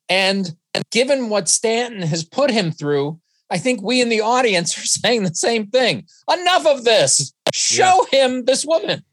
And 0.08 0.56
given 0.90 1.28
what 1.28 1.48
Stanton 1.48 2.02
has 2.02 2.24
put 2.24 2.50
him 2.50 2.70
through, 2.72 3.20
I 3.50 3.58
think 3.58 3.82
we 3.82 4.00
in 4.00 4.08
the 4.08 4.20
audience 4.20 4.76
are 4.78 4.86
saying 4.86 5.24
the 5.24 5.34
same 5.34 5.66
thing. 5.66 6.06
Enough 6.32 6.66
of 6.66 6.84
this. 6.84 7.32
Show 7.52 8.06
him 8.12 8.44
this 8.44 8.64
woman. 8.64 9.04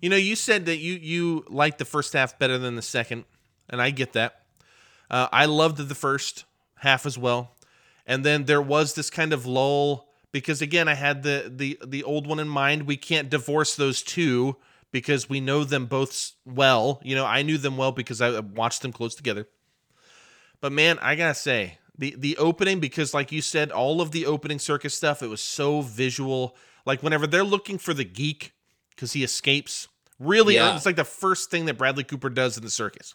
you 0.00 0.08
know 0.10 0.16
you 0.16 0.34
said 0.34 0.66
that 0.66 0.78
you 0.78 0.94
you 0.94 1.44
liked 1.48 1.78
the 1.78 1.84
first 1.84 2.12
half 2.12 2.38
better 2.38 2.58
than 2.58 2.74
the 2.74 2.82
second, 2.82 3.24
and 3.68 3.80
I 3.80 3.90
get 3.90 4.12
that. 4.14 4.42
Uh, 5.08 5.28
I 5.32 5.46
loved 5.46 5.76
the 5.76 5.94
first 5.94 6.44
half 6.76 7.06
as 7.06 7.16
well, 7.16 7.54
and 8.06 8.24
then 8.24 8.44
there 8.46 8.62
was 8.62 8.94
this 8.94 9.10
kind 9.10 9.32
of 9.32 9.46
lull 9.46 10.08
because 10.32 10.62
again 10.62 10.88
I 10.88 10.94
had 10.94 11.22
the 11.22 11.52
the 11.54 11.78
the 11.86 12.02
old 12.02 12.26
one 12.26 12.40
in 12.40 12.48
mind. 12.48 12.88
We 12.88 12.96
can't 12.96 13.30
divorce 13.30 13.76
those 13.76 14.02
two 14.02 14.56
because 14.90 15.28
we 15.28 15.40
know 15.40 15.62
them 15.62 15.86
both 15.86 16.32
well. 16.44 17.00
You 17.04 17.14
know, 17.14 17.24
I 17.26 17.42
knew 17.42 17.58
them 17.58 17.76
well 17.76 17.92
because 17.92 18.20
I 18.20 18.40
watched 18.40 18.82
them 18.82 18.92
close 18.92 19.14
together. 19.14 19.46
But 20.60 20.72
man, 20.72 20.98
I 21.00 21.14
gotta 21.16 21.34
say 21.34 21.78
the 21.98 22.14
the 22.18 22.36
opening 22.36 22.80
because 22.80 23.14
like 23.14 23.32
you 23.32 23.42
said, 23.42 23.70
all 23.70 24.00
of 24.00 24.10
the 24.10 24.26
opening 24.26 24.58
circus 24.58 24.94
stuff 24.94 25.22
it 25.22 25.28
was 25.28 25.40
so 25.40 25.80
visual. 25.82 26.56
Like 26.86 27.02
whenever 27.02 27.26
they're 27.26 27.44
looking 27.44 27.78
for 27.78 27.94
the 27.94 28.04
geek 28.04 28.52
because 28.90 29.12
he 29.12 29.22
escapes, 29.24 29.88
really, 30.18 30.54
Yeah. 30.56 30.76
it's 30.76 30.86
like 30.86 30.96
the 30.96 31.04
first 31.04 31.50
thing 31.50 31.66
that 31.66 31.78
Bradley 31.78 32.04
Cooper 32.04 32.30
does 32.30 32.56
in 32.56 32.62
the 32.64 32.70
circus. 32.70 33.14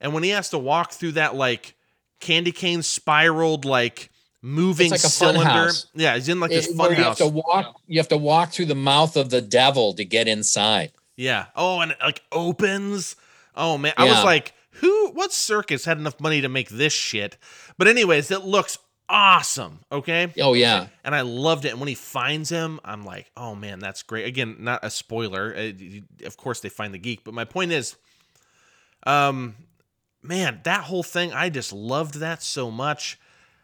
And 0.00 0.12
when 0.12 0.22
he 0.22 0.30
has 0.30 0.50
to 0.50 0.58
walk 0.58 0.92
through 0.92 1.12
that 1.12 1.34
like 1.34 1.74
candy 2.20 2.52
cane 2.52 2.82
spiraled 2.82 3.64
like 3.64 4.10
moving 4.42 4.90
like 4.90 5.00
a 5.00 5.08
cylinder, 5.08 5.70
yeah, 5.94 6.14
he's 6.14 6.28
in 6.28 6.38
like 6.40 6.50
this 6.50 6.68
It- 6.68 6.76
fun 6.76 6.90
you 6.90 6.96
house. 6.96 7.18
have 7.18 7.28
to 7.28 7.32
walk. 7.34 7.80
You 7.86 7.98
have 7.98 8.08
to 8.08 8.16
walk 8.18 8.52
through 8.52 8.66
the 8.66 8.74
mouth 8.74 9.16
of 9.16 9.30
the 9.30 9.40
devil 9.40 9.94
to 9.94 10.04
get 10.04 10.28
inside. 10.28 10.92
Yeah. 11.16 11.46
Oh, 11.56 11.80
and 11.80 11.92
it 11.92 11.98
like 12.00 12.22
opens. 12.30 13.16
Oh 13.54 13.78
man, 13.78 13.94
I 13.96 14.04
was 14.04 14.22
like, 14.22 14.52
who? 14.80 15.10
What 15.12 15.32
circus 15.32 15.84
had 15.84 15.98
enough 15.98 16.20
money 16.20 16.40
to 16.40 16.48
make 16.48 16.68
this 16.68 16.92
shit? 16.92 17.36
But 17.78 17.88
anyways, 17.88 18.30
it 18.30 18.42
looks 18.44 18.78
awesome. 19.08 19.80
Okay, 19.92 20.32
Oh 20.40 20.54
yeah, 20.54 20.88
and 21.04 21.14
I 21.14 21.20
loved 21.20 21.64
it. 21.64 21.70
And 21.70 21.80
when 21.80 21.88
he 21.88 21.94
finds 21.94 22.50
him, 22.50 22.80
I'm 22.84 23.04
like, 23.04 23.30
oh 23.36 23.54
man, 23.54 23.78
that's 23.78 24.02
great. 24.02 24.26
Again, 24.26 24.56
not 24.60 24.80
a 24.84 24.90
spoiler. 24.90 25.54
Uh, 25.56 25.72
Of 26.26 26.36
course, 26.36 26.60
they 26.60 26.68
find 26.68 26.92
the 26.92 26.98
geek, 26.98 27.22
but 27.24 27.32
my 27.34 27.44
point 27.44 27.72
is, 27.72 27.96
um, 29.06 29.54
man, 30.22 30.60
that 30.64 30.84
whole 30.84 31.02
thing, 31.02 31.32
I 31.32 31.50
just 31.50 31.72
loved 31.72 32.14
that 32.16 32.42
so 32.42 32.70
much. 32.70 33.18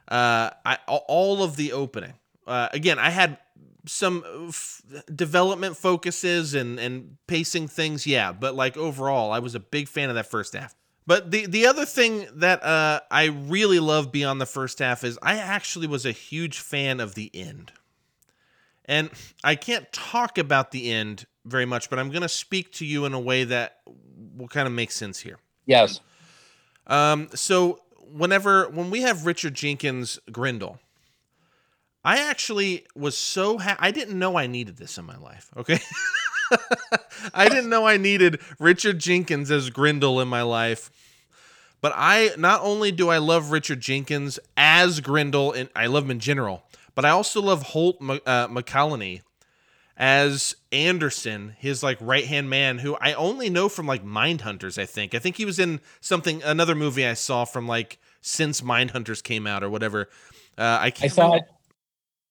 Uh, 0.09 0.51
I 0.65 0.79
all 0.87 1.43
of 1.43 1.57
the 1.57 1.73
opening. 1.73 2.15
Uh, 2.47 2.69
again, 2.73 2.99
I 2.99 3.11
had 3.11 3.39
some 3.87 4.25
uh, 4.27 4.49
f- 4.49 4.83
development 5.15 5.77
focuses 5.77 6.55
and 6.55 6.79
and 6.79 7.17
pacing 7.27 7.69
things, 7.69 8.07
yeah, 8.07 8.33
but 8.33 8.55
like 8.55 8.77
overall, 8.77 9.33
I 9.33 9.39
was 9.39 9.55
a 9.55 9.61
big 9.61 9.89
fan 9.89 10.09
of 10.09 10.15
that 10.17 10.27
first 10.27 10.53
half. 10.55 10.75
But 11.07 11.31
the 11.31 11.47
the 11.47 11.67
other 11.67 11.85
thing 11.85 12.27
that 12.35 12.63
uh, 12.63 13.01
I 13.11 13.25
really 13.27 13.81
love 13.81 14.13
beyond 14.13 14.41
the 14.41 14.47
first 14.47 14.79
half 14.79 15.03
is 15.03 15.19
I 15.23 15.37
actually 15.37 15.87
was 15.87 16.07
a 16.07 16.13
huge 16.13 16.59
fan 16.59 17.01
of 17.01 17.15
the 17.15 17.31
end. 17.35 17.73
And 18.85 19.11
I 19.45 19.55
can't 19.55 19.91
talk 19.93 20.39
about 20.39 20.71
the 20.71 20.91
end 20.91 21.27
very 21.45 21.67
much, 21.67 21.89
but 21.91 21.99
I'm 21.99 22.11
going 22.11 22.23
to 22.23 22.29
speak 22.29 22.73
to 22.75 22.87
you 22.87 23.05
in 23.05 23.15
a 23.15 23.21
way 23.21 23.45
that 23.45 23.79
will 24.37 24.49
kind 24.49 24.67
of 24.67 24.73
make 24.73 24.91
sense 24.91 25.21
here. 25.21 25.39
yes, 25.67 26.01
Um, 26.87 27.29
so 27.35 27.81
whenever 28.01 28.69
when 28.69 28.91
we 28.91 29.03
have 29.03 29.25
Richard 29.27 29.55
Jenkins 29.55 30.19
Grindle, 30.31 30.79
I 32.05 32.19
actually 32.29 32.87
was 32.95 33.17
so 33.17 33.59
ha- 33.59 33.77
I 33.79 33.93
didn't 33.93 34.19
know 34.19 34.37
I 34.37 34.47
needed 34.47 34.77
this 34.77 34.99
in 34.99 35.05
my 35.05 35.17
life. 35.17 35.51
Okay. 35.57 35.79
I 37.35 37.49
didn't 37.49 37.71
know 37.71 37.87
I 37.87 37.97
needed 37.97 38.41
Richard 38.59 38.99
Jenkins 38.99 39.51
as 39.51 39.71
Grindle 39.71 40.21
in 40.21 40.29
my 40.29 40.43
life. 40.43 40.91
But 41.81 41.93
I 41.97 42.31
not 42.39 42.61
only 42.63 42.93
do 42.93 43.09
I 43.09 43.19
love 43.19 43.51
Richard 43.51 43.81
Jenkins 43.81 44.39
as 44.57 45.01
Grindle, 45.01 45.53
and 45.53 45.69
I 45.75 45.87
love 45.87 46.05
him 46.05 46.13
in 46.13 46.21
general, 46.21 46.63
but 46.95 47.05
I 47.05 47.11
also 47.11 47.43
love 47.43 47.63
Holt 47.63 47.97
uh, 48.01 48.47
McCallany 48.49 49.23
as 49.97 50.55
Anderson, 50.71 51.57
his 51.59 51.83
like 51.83 51.99
right 52.01 52.25
hand 52.25 52.49
man, 52.49 52.79
who 52.79 52.97
I 53.01 53.15
only 53.15 53.51
know 53.51 53.69
from 53.69 53.87
like 53.87 54.05
Mindhunters. 54.05 54.79
I 54.81 54.87
think. 54.87 55.13
I 55.15 55.19
think 55.19 55.37
he 55.37 55.45
was 55.45 55.59
in 55.59 55.81
something 56.01 56.43
another 56.45 56.77
movie 56.77 57.05
I 57.05 57.15
saw 57.15 57.45
from 57.45 57.67
like 57.67 57.99
since 58.21 58.61
Mindhunters 58.61 59.23
came 59.23 59.47
out 59.49 59.65
or 59.65 59.69
whatever. 59.69 60.09
Uh, 60.57 60.63
I 60.63 60.87
I 60.87 61.09
thought. 61.09 61.33
Remember. 61.33 61.49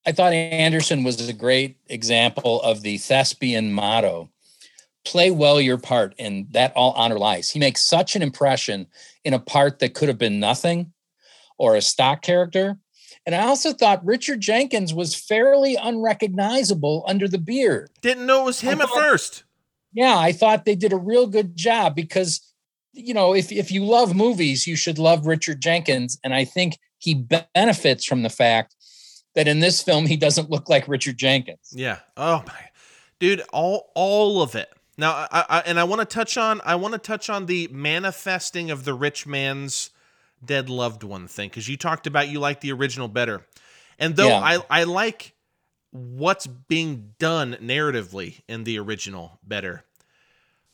I 0.06 0.12
thought 0.12 0.34
Anderson 0.34 1.04
was 1.04 1.28
a 1.28 1.34
great 1.34 1.78
example 1.88 2.62
of 2.62 2.82
the 2.82 2.98
thespian 2.98 3.72
motto 3.72 4.30
play 5.04 5.32
well 5.32 5.60
your 5.60 5.78
part 5.78 6.14
and 6.20 6.48
that 6.52 6.74
all 6.76 6.92
honor 6.94 7.18
lies. 7.18 7.50
He 7.50 7.60
makes 7.60 7.82
such 7.82 8.16
an 8.16 8.22
impression 8.22 8.88
in 9.24 9.34
a 9.34 9.40
part 9.40 9.80
that 9.80 9.94
could 9.94 10.08
have 10.08 10.18
been 10.18 10.40
nothing 10.40 10.94
or 11.58 11.76
a 11.76 11.82
stock 11.82 12.22
character 12.22 12.78
and 13.26 13.36
I 13.36 13.46
also 13.46 13.74
thought 13.74 14.06
Richard 14.06 14.42
Jenkins 14.42 14.94
was 14.94 15.16
fairly 15.16 15.76
unrecognizable 15.76 17.04
under 17.08 17.28
the 17.28 17.38
beard. 17.38 17.90
Didn't 18.02 18.26
know 18.26 18.44
it 18.44 18.46
was 18.46 18.62
him 18.62 18.80
thought, 18.80 18.90
at 18.90 18.96
first. 18.96 19.44
Yeah, 19.94 20.18
I 20.18 20.32
thought 20.32 20.66
they 20.66 20.76
did 20.76 20.94
a 20.94 20.98
real 20.98 21.28
good 21.28 21.56
job 21.56 21.96
because, 21.96 22.42
you 22.94 23.14
know, 23.14 23.34
if, 23.36 23.52
if 23.52 23.72
you 23.72 23.86
love 23.86 24.16
movies, 24.16 24.66
you 24.66 24.76
should 24.76 24.98
love 24.98 25.28
Richard 25.28 25.62
Jenkins. 25.62 26.18
And 26.24 26.34
I 26.34 26.46
think 26.46 26.80
he 26.98 27.26
benefits 27.54 28.06
from 28.06 28.24
the 28.24 28.30
fact 28.30 28.76
that 29.36 29.48
in 29.48 29.60
this 29.60 29.82
film, 29.82 30.06
he 30.06 30.18
doesn't 30.18 30.50
look 30.50 30.70
like 30.70 30.88
Richard 30.88 31.18
Jenkins. 31.18 31.72
Yeah. 31.72 32.00
Oh, 32.18 32.44
my. 32.46 32.70
Dude, 33.20 33.42
all, 33.54 33.92
all 33.96 34.42
of 34.42 34.56
it. 34.56 34.70
Now, 34.98 35.28
I, 35.32 35.46
I 35.50 35.60
and 35.62 35.80
I 35.80 35.84
want 35.84 36.02
to 36.02 36.06
touch 36.06 36.38
on 36.38 36.62
I 36.64 36.76
want 36.76 36.94
to 36.94 37.00
touch 37.00 37.30
on 37.30 37.48
the 37.48 37.68
manifesting 37.72 38.70
of 38.70 38.86
the 38.86 38.94
rich 38.94 39.26
man's 39.26 39.90
dead 40.44 40.70
loved 40.70 41.04
one 41.04 41.28
thing 41.28 41.50
because 41.50 41.68
you 41.68 41.78
talked 41.78 42.08
about 42.08 42.28
you 42.30 42.40
like 42.40 42.62
the 42.62 42.72
original 42.72 43.08
better. 43.08 43.46
And 43.98 44.16
though 44.16 44.28
yeah. 44.28 44.40
I, 44.70 44.82
I 44.82 44.84
like 44.84 45.34
what's 45.92 46.48
being 46.48 47.14
done 47.20 47.58
narratively 47.62 48.42
in 48.48 48.64
the 48.64 48.80
original 48.80 49.40
better. 49.44 49.84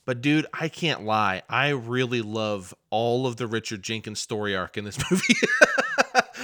But 0.05 0.21
dude, 0.21 0.45
I 0.53 0.69
can't 0.69 1.03
lie. 1.03 1.41
I 1.49 1.69
really 1.69 2.21
love 2.21 2.73
all 2.89 3.27
of 3.27 3.35
the 3.35 3.47
Richard 3.47 3.81
Jenkins 3.81 4.19
story 4.19 4.55
arc 4.55 4.77
in 4.77 4.85
this 4.85 4.97
movie. 5.11 5.35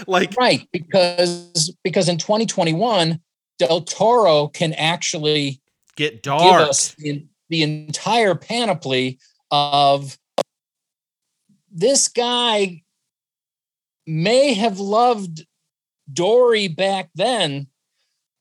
Like 0.07 0.35
Right, 0.37 0.67
because 0.71 1.75
because 1.83 2.09
in 2.09 2.17
2021 2.17 3.19
Del 3.59 3.81
Toro 3.81 4.47
can 4.47 4.73
actually 4.73 5.61
get 5.95 6.23
dark. 6.23 6.41
Give 6.41 6.69
us 6.69 6.95
the, 6.97 7.25
the 7.49 7.63
entire 7.63 8.35
panoply 8.35 9.19
of 9.51 10.17
this 11.71 12.07
guy 12.07 12.83
may 14.05 14.53
have 14.53 14.79
loved 14.79 15.45
Dorrie 16.11 16.67
back 16.67 17.09
then, 17.15 17.67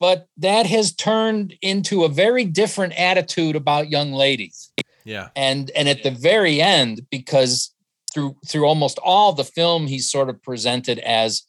but 0.01 0.27
that 0.39 0.67
has 0.67 0.95
turned 0.95 1.55
into 1.63 2.05
a 2.05 2.09
very 2.09 2.45
different 2.45 2.99
attitude 2.99 3.57
about 3.57 3.91
young 3.91 4.13
ladies. 4.13 4.73
Yeah. 5.05 5.29
And 5.37 5.71
and 5.77 5.89
at 5.89 6.03
the 6.03 6.11
very 6.11 6.61
end, 6.61 7.03
because 7.11 7.75
through 8.13 8.37
through 8.47 8.67
almost 8.67 8.99
all 9.03 9.33
the 9.33 9.45
film, 9.45 9.87
he's 9.87 10.11
sort 10.11 10.29
of 10.29 10.43
presented 10.43 10.99
as 11.01 11.43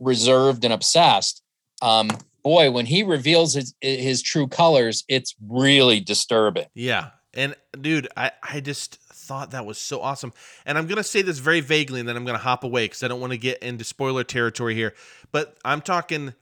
reserved 0.00 0.64
and 0.64 0.72
obsessed. 0.72 1.42
Um, 1.82 2.10
boy, 2.42 2.70
when 2.70 2.86
he 2.86 3.02
reveals 3.02 3.54
his 3.54 3.74
his 3.80 4.22
true 4.22 4.48
colors, 4.48 5.04
it's 5.08 5.34
really 5.46 6.00
disturbing. 6.00 6.66
Yeah. 6.74 7.10
And 7.34 7.54
dude, 7.80 8.08
I 8.16 8.32
I 8.42 8.60
just 8.60 8.96
thought 8.96 9.50
that 9.50 9.66
was 9.66 9.78
so 9.78 10.00
awesome. 10.00 10.32
And 10.64 10.78
I'm 10.78 10.86
going 10.86 10.96
to 10.96 11.04
say 11.04 11.20
this 11.20 11.38
very 11.38 11.60
vaguely 11.60 12.00
and 12.00 12.08
then 12.08 12.16
I'm 12.16 12.24
going 12.24 12.38
to 12.38 12.42
hop 12.42 12.64
away 12.64 12.86
because 12.86 13.02
I 13.02 13.08
don't 13.08 13.20
want 13.20 13.32
to 13.32 13.38
get 13.38 13.62
into 13.62 13.84
spoiler 13.84 14.24
territory 14.24 14.74
here. 14.74 14.94
But 15.30 15.56
I'm 15.64 15.82
talking 15.82 16.34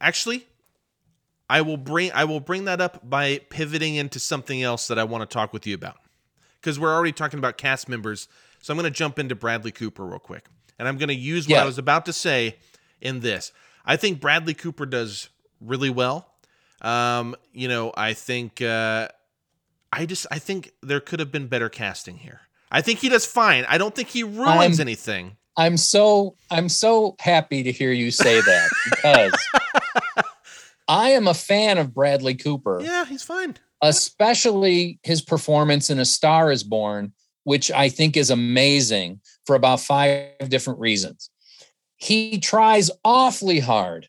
actually 0.00 0.46
I 1.48 1.60
will 1.60 1.76
bring 1.76 2.10
I 2.12 2.24
will 2.24 2.40
bring 2.40 2.64
that 2.64 2.80
up 2.80 3.08
by 3.08 3.38
pivoting 3.50 3.94
into 3.94 4.18
something 4.18 4.62
else 4.62 4.88
that 4.88 4.98
I 4.98 5.04
want 5.04 5.28
to 5.28 5.32
talk 5.32 5.52
with 5.52 5.66
you 5.66 5.74
about. 5.74 5.98
Because 6.60 6.78
we're 6.78 6.94
already 6.94 7.12
talking 7.12 7.38
about 7.38 7.56
cast 7.56 7.88
members. 7.88 8.28
So 8.60 8.72
I'm 8.72 8.78
going 8.78 8.90
to 8.90 8.96
jump 8.96 9.18
into 9.18 9.34
Bradley 9.34 9.72
Cooper 9.72 10.04
real 10.04 10.18
quick. 10.18 10.46
And 10.82 10.88
I'm 10.88 10.98
going 10.98 11.10
to 11.10 11.14
use 11.14 11.46
what 11.46 11.54
yeah. 11.54 11.62
I 11.62 11.64
was 11.64 11.78
about 11.78 12.06
to 12.06 12.12
say 12.12 12.56
in 13.00 13.20
this. 13.20 13.52
I 13.86 13.94
think 13.94 14.20
Bradley 14.20 14.52
Cooper 14.52 14.84
does 14.84 15.28
really 15.60 15.90
well. 15.90 16.34
Um, 16.80 17.36
you 17.52 17.68
know, 17.68 17.92
I 17.96 18.14
think 18.14 18.60
uh, 18.60 19.06
I 19.92 20.06
just 20.06 20.26
I 20.32 20.40
think 20.40 20.72
there 20.82 20.98
could 20.98 21.20
have 21.20 21.30
been 21.30 21.46
better 21.46 21.68
casting 21.68 22.18
here. 22.18 22.40
I 22.68 22.80
think 22.80 22.98
he 22.98 23.08
does 23.08 23.24
fine. 23.24 23.64
I 23.68 23.78
don't 23.78 23.94
think 23.94 24.08
he 24.08 24.24
ruins 24.24 24.80
I'm, 24.80 24.84
anything. 24.84 25.36
I'm 25.56 25.76
so 25.76 26.34
I'm 26.50 26.68
so 26.68 27.14
happy 27.20 27.62
to 27.62 27.70
hear 27.70 27.92
you 27.92 28.10
say 28.10 28.40
that 28.40 28.70
because 28.90 29.34
I 30.88 31.10
am 31.10 31.28
a 31.28 31.34
fan 31.34 31.78
of 31.78 31.94
Bradley 31.94 32.34
Cooper. 32.34 32.80
Yeah, 32.82 33.04
he's 33.04 33.22
fine. 33.22 33.54
Especially 33.82 34.98
his 35.04 35.22
performance 35.22 35.90
in 35.90 36.00
A 36.00 36.04
Star 36.04 36.50
is 36.50 36.64
Born, 36.64 37.12
which 37.44 37.70
I 37.70 37.88
think 37.88 38.16
is 38.16 38.30
amazing 38.30 39.20
for 39.46 39.56
about 39.56 39.80
five 39.80 40.48
different 40.48 40.80
reasons. 40.80 41.30
He 41.96 42.38
tries 42.38 42.90
awfully 43.04 43.60
hard 43.60 44.08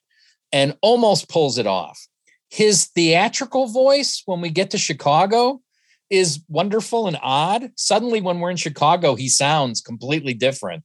and 0.52 0.78
almost 0.82 1.30
pulls 1.30 1.58
it 1.58 1.68
off. 1.68 2.08
His 2.50 2.86
theatrical 2.86 3.68
voice 3.68 4.22
when 4.26 4.42
we 4.42 4.50
get 4.50 4.72
to 4.72 4.78
Chicago 4.78 5.62
is 6.10 6.44
wonderful 6.48 7.08
and 7.08 7.18
odd. 7.22 7.72
Suddenly, 7.76 8.22
when 8.22 8.40
we're 8.40 8.52
in 8.52 8.58
Chicago, 8.58 9.16
he 9.16 9.30
sounds 9.30 9.82
completely 9.82 10.34
different. 10.34 10.84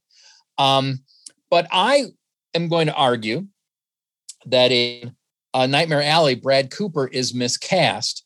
Um, 0.57 1.01
but 1.51 1.67
I 1.71 2.07
am 2.55 2.69
going 2.69 2.87
to 2.87 2.95
argue 2.95 3.47
that 4.47 4.73
in 4.73 5.15
uh, 5.53 5.67
Nightmare 5.67 6.03
Alley, 6.03 6.35
Brad 6.35 6.71
Cooper 6.71 7.07
is 7.07 7.35
miscast. 7.35 8.25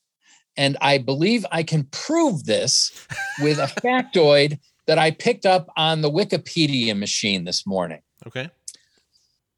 And 0.57 0.77
I 0.81 0.99
believe 0.99 1.47
I 1.51 1.63
can 1.63 1.85
prove 1.85 2.45
this 2.45 2.93
with 3.41 3.59
a 3.59 3.67
factoid 3.83 4.59
that 4.87 4.99
I 4.99 5.11
picked 5.11 5.47
up 5.47 5.69
on 5.77 6.01
the 6.01 6.11
Wikipedia 6.11 6.99
machine 6.99 7.45
this 7.45 7.67
morning. 7.67 8.01
Okay. 8.27 8.51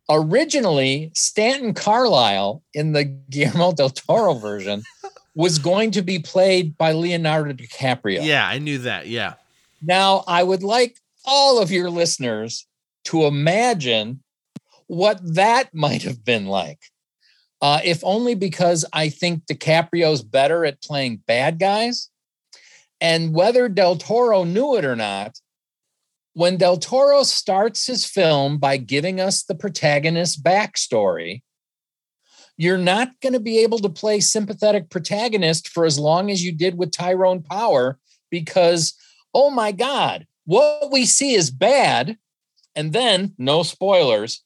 Originally, 0.09 1.11
Stanton 1.15 1.73
Carlisle 1.73 2.63
in 2.75 2.93
the 2.93 3.05
Guillermo 3.05 3.73
del 3.73 3.91
Toro 3.91 4.35
version 4.35 4.83
was 5.35 5.59
going 5.59 5.91
to 5.93 6.03
be 6.03 6.19
played 6.19 6.77
by 6.77 6.93
Leonardo 6.93 7.53
DiCaprio. 7.53 8.25
Yeah, 8.25 8.47
I 8.47 8.59
knew 8.59 8.79
that. 8.79 9.07
Yeah. 9.07 9.35
Now, 9.83 10.25
I 10.27 10.43
would 10.43 10.63
like 10.63 10.99
all 11.25 11.61
of 11.61 11.71
your 11.71 11.91
listeners 11.91 12.67
to 13.05 13.25
imagine 13.25 14.23
what 14.87 15.19
that 15.35 15.75
might 15.75 16.03
have 16.03 16.25
been 16.25 16.47
like. 16.47 16.81
Uh, 17.63 17.81
if 17.83 18.05
only 18.05 18.35
because 18.35 18.85
I 18.93 19.09
think 19.09 19.47
DiCaprio's 19.47 20.23
better 20.23 20.67
at 20.67 20.83
playing 20.83 21.23
bad 21.27 21.59
guys. 21.59 22.11
And 23.05 23.35
whether 23.35 23.69
Del 23.69 23.97
Toro 23.97 24.45
knew 24.45 24.77
it 24.77 24.85
or 24.87 24.97
not, 24.97 25.39
when 26.33 26.57
Del 26.57 26.79
Toro 26.79 27.23
starts 27.23 27.87
his 27.87 28.07
film 28.07 28.57
by 28.57 28.79
giving 28.79 29.21
us 29.21 29.43
the 29.43 29.55
protagonist's 29.55 30.41
backstory, 30.41 31.43
you're 32.57 32.79
not 32.79 33.11
going 33.21 33.35
to 33.35 33.41
be 33.41 33.59
able 33.59 33.79
to 33.81 33.91
play 33.91 34.21
sympathetic 34.21 34.89
protagonist 34.89 35.69
for 35.69 35.85
as 35.85 35.99
long 35.99 36.31
as 36.31 36.43
you 36.43 36.51
did 36.51 36.79
with 36.79 36.93
Tyrone 36.93 37.43
Power 37.43 37.99
because, 38.31 38.95
oh 39.35 39.51
my 39.51 39.71
God, 39.71 40.27
what 40.47 40.91
we 40.91 41.05
see 41.05 41.35
is 41.35 41.51
bad. 41.51 42.17
And 42.75 42.95
then, 42.95 43.35
no 43.37 43.65
spoilers, 43.65 44.43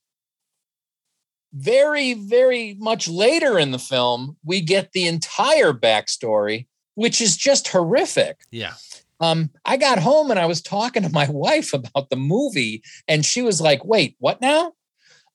very, 1.52 2.14
very 2.14 2.74
much 2.76 3.06
later 3.06 3.56
in 3.56 3.70
the 3.70 3.78
film, 3.78 4.36
we 4.44 4.60
get 4.60 4.90
the 4.90 5.06
entire 5.06 5.72
backstory, 5.72 6.66
which 6.98 7.20
is 7.20 7.36
just 7.36 7.68
horrific. 7.68 8.40
Yeah. 8.50 8.74
Um, 9.20 9.50
I 9.64 9.76
got 9.76 10.00
home 10.00 10.32
and 10.32 10.40
I 10.40 10.46
was 10.46 10.60
talking 10.60 11.04
to 11.04 11.08
my 11.10 11.28
wife 11.30 11.72
about 11.72 12.10
the 12.10 12.16
movie, 12.16 12.82
and 13.06 13.24
she 13.24 13.40
was 13.40 13.60
like, 13.60 13.84
wait, 13.84 14.16
what 14.18 14.40
now? 14.40 14.72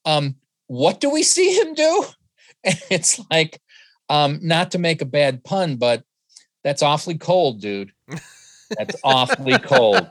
Um, 0.03 0.35
what 0.67 0.99
do 0.99 1.09
we 1.09 1.23
see 1.23 1.57
him 1.57 1.73
do? 1.73 2.05
And 2.65 2.81
it's 2.89 3.19
like, 3.29 3.59
um, 4.07 4.39
not 4.41 4.71
to 4.71 4.79
make 4.79 5.01
a 5.01 5.05
bad 5.05 5.43
pun, 5.43 5.75
but 5.75 6.05
that's 6.63 6.81
awfully 6.81 7.17
cold, 7.17 7.59
dude. 7.59 7.91
That's 8.77 8.95
awfully 9.03 9.59
cold. 9.59 10.07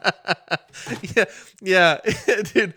yeah, 1.16 1.24
yeah, 1.62 2.42
dude. 2.52 2.74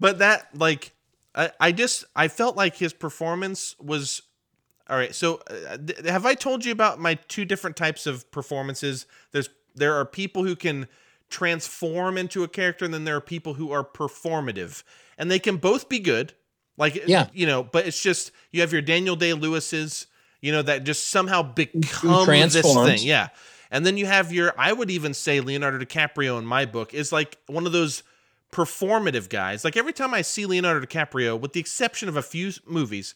But 0.00 0.18
that, 0.18 0.48
like, 0.52 0.90
I, 1.32 1.52
I 1.60 1.70
just, 1.70 2.06
I 2.16 2.26
felt 2.26 2.56
like 2.56 2.74
his 2.74 2.92
performance 2.92 3.76
was 3.78 4.22
all 4.88 4.96
right. 4.96 5.14
So, 5.14 5.40
uh, 5.48 5.76
th- 5.78 6.06
have 6.06 6.26
I 6.26 6.34
told 6.34 6.64
you 6.64 6.72
about 6.72 6.98
my 6.98 7.14
two 7.14 7.44
different 7.44 7.76
types 7.76 8.06
of 8.06 8.30
performances? 8.30 9.06
There's, 9.32 9.48
there 9.74 9.94
are 9.94 10.04
people 10.04 10.44
who 10.44 10.56
can 10.56 10.88
transform 11.30 12.18
into 12.18 12.44
a 12.44 12.48
character, 12.48 12.84
and 12.84 12.92
then 12.92 13.04
there 13.04 13.16
are 13.16 13.20
people 13.20 13.54
who 13.54 13.72
are 13.72 13.84
performative, 13.84 14.82
and 15.16 15.30
they 15.30 15.38
can 15.38 15.56
both 15.56 15.88
be 15.88 15.98
good 15.98 16.34
Like, 16.76 17.02
Yeah. 17.06 17.28
you 17.32 17.46
know, 17.46 17.62
but 17.62 17.86
it's 17.86 18.00
just 18.02 18.32
you 18.50 18.60
have 18.62 18.72
your 18.72 18.82
Daniel 18.82 19.14
Day 19.16 19.32
Lewis's, 19.34 20.06
you 20.40 20.52
know, 20.52 20.62
that 20.62 20.84
just 20.84 21.08
somehow 21.10 21.42
become 21.42 22.26
this 22.26 22.62
thing. 22.62 22.98
Yeah. 23.00 23.28
And 23.70 23.86
then 23.86 23.96
you 23.96 24.06
have 24.06 24.32
your, 24.32 24.52
I 24.58 24.72
would 24.72 24.90
even 24.90 25.14
say 25.14 25.40
Leonardo 25.40 25.78
DiCaprio 25.78 26.38
in 26.38 26.44
my 26.44 26.66
book 26.66 26.92
is 26.92 27.12
like 27.12 27.38
one 27.46 27.64
of 27.66 27.72
those 27.72 28.02
performative 28.50 29.28
guys. 29.30 29.64
Like 29.64 29.76
every 29.76 29.92
time 29.94 30.12
I 30.12 30.22
see 30.22 30.44
Leonardo 30.46 30.84
DiCaprio, 30.84 31.38
with 31.40 31.52
the 31.54 31.60
exception 31.60 32.08
of 32.08 32.16
a 32.16 32.22
few 32.22 32.52
movies, 32.66 33.14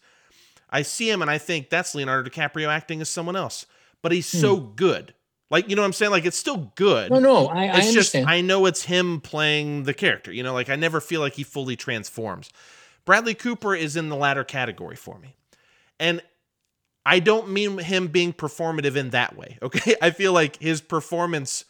I 0.71 0.83
see 0.83 1.09
him 1.09 1.23
and 1.23 1.31
I 1.31 1.39
think 1.39 1.71
that's 1.71 1.95
Leonardo 1.95 2.29
DiCaprio 2.29 2.69
acting 2.69 3.01
as 3.01 3.09
someone 3.09 3.37
else. 3.37 3.67
But 4.03 4.13
he's 4.13 4.27
so 4.27 4.57
good. 4.57 5.15
Like, 5.51 5.69
you 5.69 5.77
know 5.77 5.83
what 5.83 5.87
I'm 5.87 5.93
saying? 5.93 6.11
Like 6.13 6.25
it's 6.25 6.37
still 6.37 6.73
good. 6.75 7.09
Hmm. 7.09 7.15
No, 7.15 7.21
no, 7.21 7.47
I, 7.47 7.65
I 7.65 7.79
it's 7.79 7.93
just 7.93 8.15
understand. 8.15 8.27
I 8.29 8.41
know 8.41 8.67
it's 8.67 8.83
him 8.83 9.21
playing 9.21 9.85
the 9.85 9.95
character. 9.95 10.33
You 10.33 10.43
know, 10.43 10.53
like 10.53 10.69
I 10.69 10.77
never 10.77 11.01
feel 11.01 11.21
like 11.21 11.35
he 11.35 11.45
fully 11.45 11.77
transforms. 11.77 12.51
Bradley 13.05 13.35
Cooper 13.35 13.75
is 13.75 13.97
in 13.97 14.09
the 14.09 14.17
latter 14.17 14.45
category 14.45 14.97
for 14.97 15.19
me. 15.19 15.37
And 15.99 16.21
I 17.07 17.21
don't 17.21 17.51
mean 17.51 17.79
him 17.79 18.09
being 18.09 18.33
performative 18.33 18.97
in 18.97 19.11
that 19.11 19.37
way. 19.37 19.59
Okay. 19.63 19.97
I 20.03 20.11
feel 20.11 20.33
like 20.33 20.57
his 20.61 20.81
performance, 20.81 21.65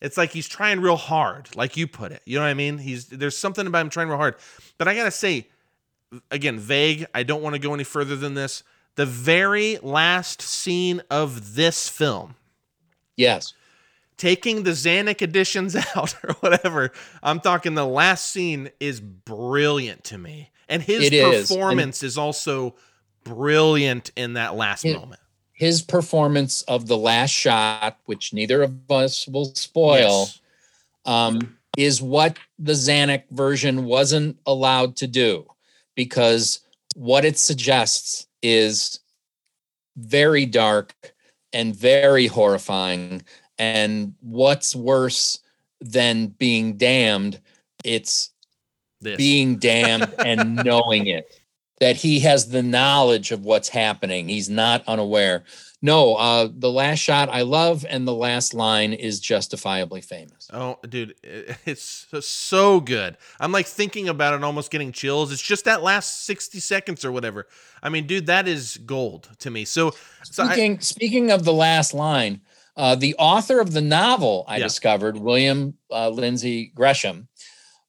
it's 0.00 0.16
like 0.16 0.30
he's 0.30 0.46
trying 0.46 0.80
real 0.80 0.96
hard, 0.96 1.54
like 1.56 1.76
you 1.76 1.86
put 1.86 2.12
it. 2.12 2.22
You 2.26 2.36
know 2.36 2.44
what 2.44 2.50
I 2.50 2.54
mean? 2.54 2.78
He's 2.78 3.06
there's 3.06 3.36
something 3.36 3.66
about 3.66 3.80
him 3.80 3.90
trying 3.90 4.08
real 4.08 4.18
hard. 4.18 4.36
But 4.78 4.88
I 4.88 4.94
gotta 4.94 5.10
say, 5.10 5.48
again, 6.30 6.58
vague. 6.58 7.06
I 7.14 7.22
don't 7.22 7.42
want 7.42 7.54
to 7.54 7.58
go 7.60 7.74
any 7.74 7.84
further 7.84 8.16
than 8.16 8.34
this. 8.34 8.62
The 8.94 9.06
very 9.06 9.78
last 9.82 10.42
scene 10.42 11.02
of 11.10 11.54
this 11.54 11.88
film, 11.88 12.34
yes. 13.16 13.54
taking 14.18 14.64
the 14.64 14.72
Zanuck 14.72 15.22
editions 15.22 15.74
out 15.96 16.14
or 16.22 16.34
whatever, 16.40 16.92
I'm 17.22 17.40
talking 17.40 17.74
the 17.74 17.86
last 17.86 18.28
scene 18.28 18.70
is 18.80 19.00
brilliant 19.00 20.04
to 20.04 20.18
me. 20.18 20.50
And 20.68 20.82
his 20.82 21.04
It 21.04 21.12
is, 21.14 21.50
and- 21.50 21.58
performance 21.58 22.02
is 22.02 22.18
also 22.18 22.74
brilliant 23.24 24.10
in 24.16 24.34
that 24.34 24.54
last 24.56 24.84
It- 24.84 24.98
moment. 24.98 25.20
His 25.54 25.80
performance 25.80 26.62
of 26.62 26.86
the 26.88 26.96
last 26.96 27.30
shot, 27.30 27.96
which 28.06 28.32
neither 28.32 28.62
of 28.62 28.90
us 28.90 29.28
will 29.28 29.54
spoil, 29.54 30.22
Yes. 30.26 30.40
um, 31.04 31.56
is 31.78 32.02
what 32.02 32.36
the 32.58 32.72
Zanuck 32.72 33.22
version 33.30 33.84
wasn't 33.84 34.38
allowed 34.44 34.96
to 34.96 35.06
do 35.06 35.46
because 35.94 36.60
what 36.94 37.24
it 37.24 37.38
suggests 37.38 38.26
is 38.42 39.00
very 39.96 40.46
dark 40.46 40.94
and 41.52 41.74
very 41.74 42.26
horrifying. 42.26 43.22
And 43.58 44.14
what's 44.20 44.74
worse 44.74 45.40
than 45.80 46.28
being 46.28 46.76
damned? 46.76 47.40
It's 47.84 48.30
This. 49.00 49.16
being 49.16 49.56
damned 49.56 50.12
and 50.24 50.56
knowing 50.56 51.06
it 51.06 51.38
that 51.80 51.96
he 51.96 52.20
has 52.20 52.48
the 52.48 52.62
knowledge 52.62 53.32
of 53.32 53.44
what's 53.44 53.68
happening 53.68 54.28
he's 54.28 54.48
not 54.48 54.84
unaware 54.86 55.42
no 55.82 56.14
uh 56.14 56.48
the 56.50 56.70
last 56.70 57.00
shot 57.00 57.28
i 57.28 57.42
love 57.42 57.84
and 57.88 58.06
the 58.06 58.14
last 58.14 58.54
line 58.54 58.92
is 58.92 59.20
justifiably 59.20 60.00
famous 60.00 60.48
Oh, 60.52 60.78
dude, 60.88 61.14
it's 61.66 62.06
so- 62.26 62.80
good. 62.80 63.16
I'm 63.40 63.52
like 63.52 63.66
thinking 63.66 64.08
about 64.08 64.34
it, 64.34 64.44
almost 64.44 64.70
getting 64.70 64.92
chills. 64.92 65.32
It's 65.32 65.40
just 65.40 65.64
that 65.64 65.82
last 65.82 66.26
60 66.26 66.60
seconds 66.60 67.04
or 67.04 67.10
whatever. 67.12 67.46
I 67.82 67.88
mean, 67.88 68.06
dude, 68.06 68.26
that 68.26 68.46
is 68.46 68.76
gold 68.84 69.30
to 69.38 69.50
me. 69.50 69.64
So, 69.64 69.94
so 70.24 70.42
I, 70.42 70.48
speaking 70.52 70.80
speaking 70.80 71.30
of 71.30 71.44
the 71.44 71.52
last 71.54 71.94
line 71.94 72.42
uh 72.76 72.94
the 72.94 73.14
author 73.18 73.60
of 73.60 73.72
the 73.72 73.80
novel 73.82 74.44
i 74.48 74.56
Yeah. 74.56 74.64
discovered 74.64 75.16
william 75.18 75.74
uh, 75.90 76.08
lindsay 76.08 76.72
gresham 76.74 77.28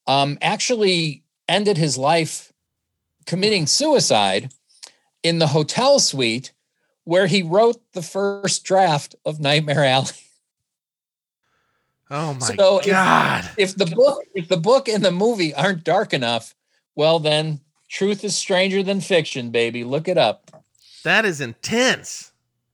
um 0.06 0.36
actually 0.42 1.24
ended 1.48 1.76
his 1.78 1.96
life 1.96 2.52
committing 3.26 3.66
suicide 3.66 4.52
in 5.22 5.38
the 5.38 5.46
hotel 5.48 5.98
suite 5.98 6.52
where 7.04 7.26
he 7.26 7.42
wrote 7.42 7.80
the 7.92 8.02
first 8.02 8.64
draft 8.64 9.14
of 9.24 9.38
nightmare 9.40 9.84
alley 9.84 10.10
oh 12.10 12.34
my 12.34 12.46
So 12.46 12.80
God. 12.84 13.48
if 13.56 13.76
the 13.76 13.86
book 13.86 14.22
if 14.34 14.48
the 14.48 14.56
book 14.56 14.88
and 14.88 15.04
the 15.04 15.10
movie 15.10 15.54
aren't 15.54 15.84
dark 15.84 16.12
enough, 16.12 16.54
well 16.94 17.18
then 17.18 17.60
truth 17.88 18.24
is 18.24 18.36
stranger 18.36 18.82
than 18.82 19.00
fiction, 19.00 19.50
baby. 19.50 19.84
Look 19.84 20.08
it 20.08 20.18
up. 20.18 20.50
that 21.04 21.24
is 21.24 21.40
intense. 21.40 22.32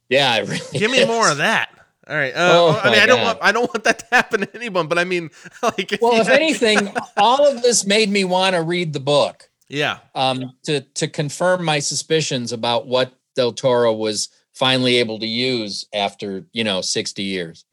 Yeah, 0.09 0.37
it 0.39 0.49
really 0.49 0.79
Give 0.79 0.91
me 0.91 0.99
is. 1.03 1.07
more 1.09 1.31
of 1.31 1.37
that. 1.39 1.71
All 2.09 2.17
right. 2.17 2.35
Uh, 2.35 2.51
Oh 2.53 2.81
I 2.83 2.91
mean, 2.91 2.99
I 3.01 3.07
don't 3.07 3.19
God. 3.19 3.25
want 3.27 3.39
I 3.43 3.53
don't 3.53 3.73
want 3.73 3.85
that 3.85 3.99
to 4.01 4.07
happen 4.11 4.41
to 4.41 4.57
anyone, 4.57 4.89
but 4.89 4.99
I 4.99 5.05
mean, 5.05 5.31
like, 5.63 5.97
Well, 6.01 6.15
you 6.15 6.21
if 6.23 6.29
anything, 6.43 6.93
all 7.17 7.47
of 7.47 7.63
this 7.63 7.87
made 7.87 8.11
me 8.11 8.25
want 8.25 8.55
to 8.57 8.63
read 8.63 8.93
the 8.93 9.01
book 9.01 9.49
yeah, 9.69 9.99
um, 10.17 10.53
to 10.65 10.81
to 10.81 11.07
confirm 11.07 11.65
my 11.65 11.79
suspicions 11.79 12.53
about 12.53 12.89
what 12.89 13.13
Del 13.41 13.53
Toro 13.53 13.95
was 13.95 14.29
finally 14.53 14.97
able 14.97 15.19
to 15.19 15.27
use 15.27 15.87
after 15.95 16.45
you 16.53 16.63
know 16.63 16.83
sixty 16.83 17.23
years. 17.23 17.65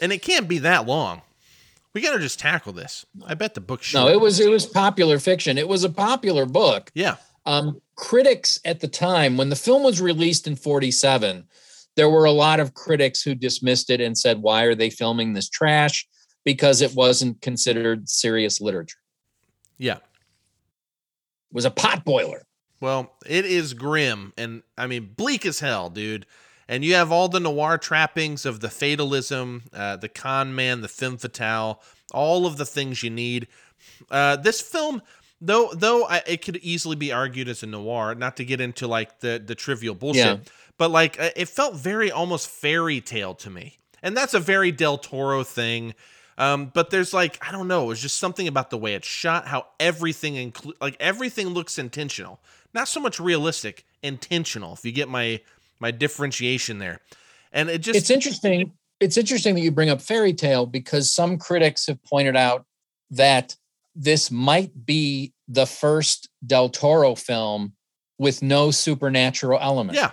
and 0.00 0.12
it 0.12 0.22
can't 0.22 0.46
be 0.46 0.58
that 0.58 0.86
long. 0.86 1.22
We 1.94 2.00
got 2.00 2.12
to 2.12 2.18
just 2.20 2.38
tackle 2.38 2.72
this. 2.72 3.04
I 3.26 3.34
bet 3.34 3.54
the 3.54 3.60
book. 3.60 3.82
No, 3.92 4.06
it 4.08 4.20
was 4.20 4.38
it 4.38 4.50
was 4.50 4.66
popular 4.66 5.18
fiction. 5.18 5.58
It 5.58 5.66
was 5.66 5.82
a 5.82 5.88
popular 5.88 6.46
book. 6.46 6.92
Yeah. 6.94 7.16
Um, 7.46 7.80
critics 7.96 8.60
at 8.64 8.80
the 8.80 8.88
time, 8.88 9.36
when 9.36 9.48
the 9.50 9.56
film 9.56 9.82
was 9.82 10.00
released 10.00 10.46
in 10.46 10.56
47, 10.56 11.46
there 11.96 12.10
were 12.10 12.24
a 12.24 12.32
lot 12.32 12.60
of 12.60 12.74
critics 12.74 13.22
who 13.22 13.34
dismissed 13.34 13.90
it 13.90 14.00
and 14.00 14.16
said, 14.16 14.42
Why 14.42 14.62
are 14.62 14.74
they 14.74 14.90
filming 14.90 15.32
this 15.32 15.48
trash? 15.48 16.06
Because 16.44 16.82
it 16.82 16.94
wasn't 16.94 17.40
considered 17.40 18.08
serious 18.08 18.60
literature. 18.60 18.98
Yeah. 19.78 19.96
It 19.96 21.52
was 21.52 21.64
a 21.64 21.70
pot 21.70 22.04
boiler. 22.04 22.45
Well, 22.80 23.12
it 23.26 23.44
is 23.44 23.74
grim 23.74 24.32
and 24.36 24.62
I 24.76 24.86
mean 24.86 25.12
bleak 25.16 25.46
as 25.46 25.60
hell, 25.60 25.90
dude. 25.90 26.26
And 26.68 26.84
you 26.84 26.94
have 26.94 27.12
all 27.12 27.28
the 27.28 27.38
noir 27.40 27.78
trappings 27.78 28.44
of 28.44 28.58
the 28.60 28.68
fatalism, 28.68 29.62
uh, 29.72 29.96
the 29.96 30.08
con 30.08 30.54
man, 30.54 30.80
the 30.80 30.88
femme 30.88 31.16
fatale, 31.16 31.80
all 32.12 32.44
of 32.44 32.56
the 32.56 32.66
things 32.66 33.02
you 33.04 33.10
need. 33.10 33.46
Uh, 34.10 34.34
this 34.36 34.60
film, 34.60 35.00
though, 35.40 35.70
though 35.74 36.06
I, 36.06 36.22
it 36.26 36.44
could 36.44 36.56
easily 36.56 36.96
be 36.96 37.12
argued 37.12 37.48
as 37.48 37.62
a 37.62 37.66
noir, 37.66 38.14
not 38.16 38.36
to 38.38 38.44
get 38.44 38.60
into 38.60 38.88
like 38.88 39.20
the 39.20 39.40
the 39.44 39.54
trivial 39.54 39.94
bullshit, 39.94 40.24
Yeah. 40.24 40.36
but 40.76 40.90
like 40.90 41.20
uh, 41.20 41.30
it 41.36 41.48
felt 41.48 41.76
very 41.76 42.10
almost 42.10 42.48
fairy 42.48 43.00
tale 43.00 43.34
to 43.36 43.48
me, 43.48 43.78
and 44.02 44.16
that's 44.16 44.34
a 44.34 44.40
very 44.40 44.72
Del 44.72 44.98
Toro 44.98 45.44
thing. 45.44 45.94
Um, 46.36 46.72
but 46.74 46.90
there's 46.90 47.14
like 47.14 47.38
I 47.46 47.52
don't 47.52 47.68
know, 47.68 47.92
it's 47.92 48.02
just 48.02 48.18
something 48.18 48.48
about 48.48 48.70
the 48.70 48.76
way 48.76 48.94
it's 48.94 49.06
shot, 49.08 49.46
how 49.46 49.66
everything 49.78 50.34
include 50.34 50.74
like 50.80 50.96
everything 50.98 51.46
looks 51.48 51.78
intentional, 51.78 52.40
not 52.76 52.86
so 52.86 53.00
much 53.00 53.18
realistic, 53.18 53.84
intentional. 54.02 54.74
If 54.74 54.84
you 54.84 54.92
get 54.92 55.08
my 55.08 55.40
my 55.80 55.90
differentiation 55.90 56.78
there, 56.78 57.00
and 57.50 57.68
it 57.68 57.78
just 57.78 57.98
it's 57.98 58.10
interesting. 58.10 58.72
It's 59.00 59.16
interesting 59.16 59.54
that 59.56 59.62
you 59.62 59.72
bring 59.72 59.90
up 59.90 60.00
fairy 60.00 60.32
tale 60.32 60.64
because 60.64 61.12
some 61.12 61.38
critics 61.38 61.86
have 61.86 62.02
pointed 62.04 62.36
out 62.36 62.64
that 63.10 63.56
this 63.94 64.30
might 64.30 64.86
be 64.86 65.32
the 65.48 65.66
first 65.66 66.28
Del 66.46 66.68
Toro 66.68 67.14
film 67.14 67.72
with 68.18 68.42
no 68.42 68.70
supernatural 68.70 69.58
element. 69.60 69.98
Yeah, 69.98 70.12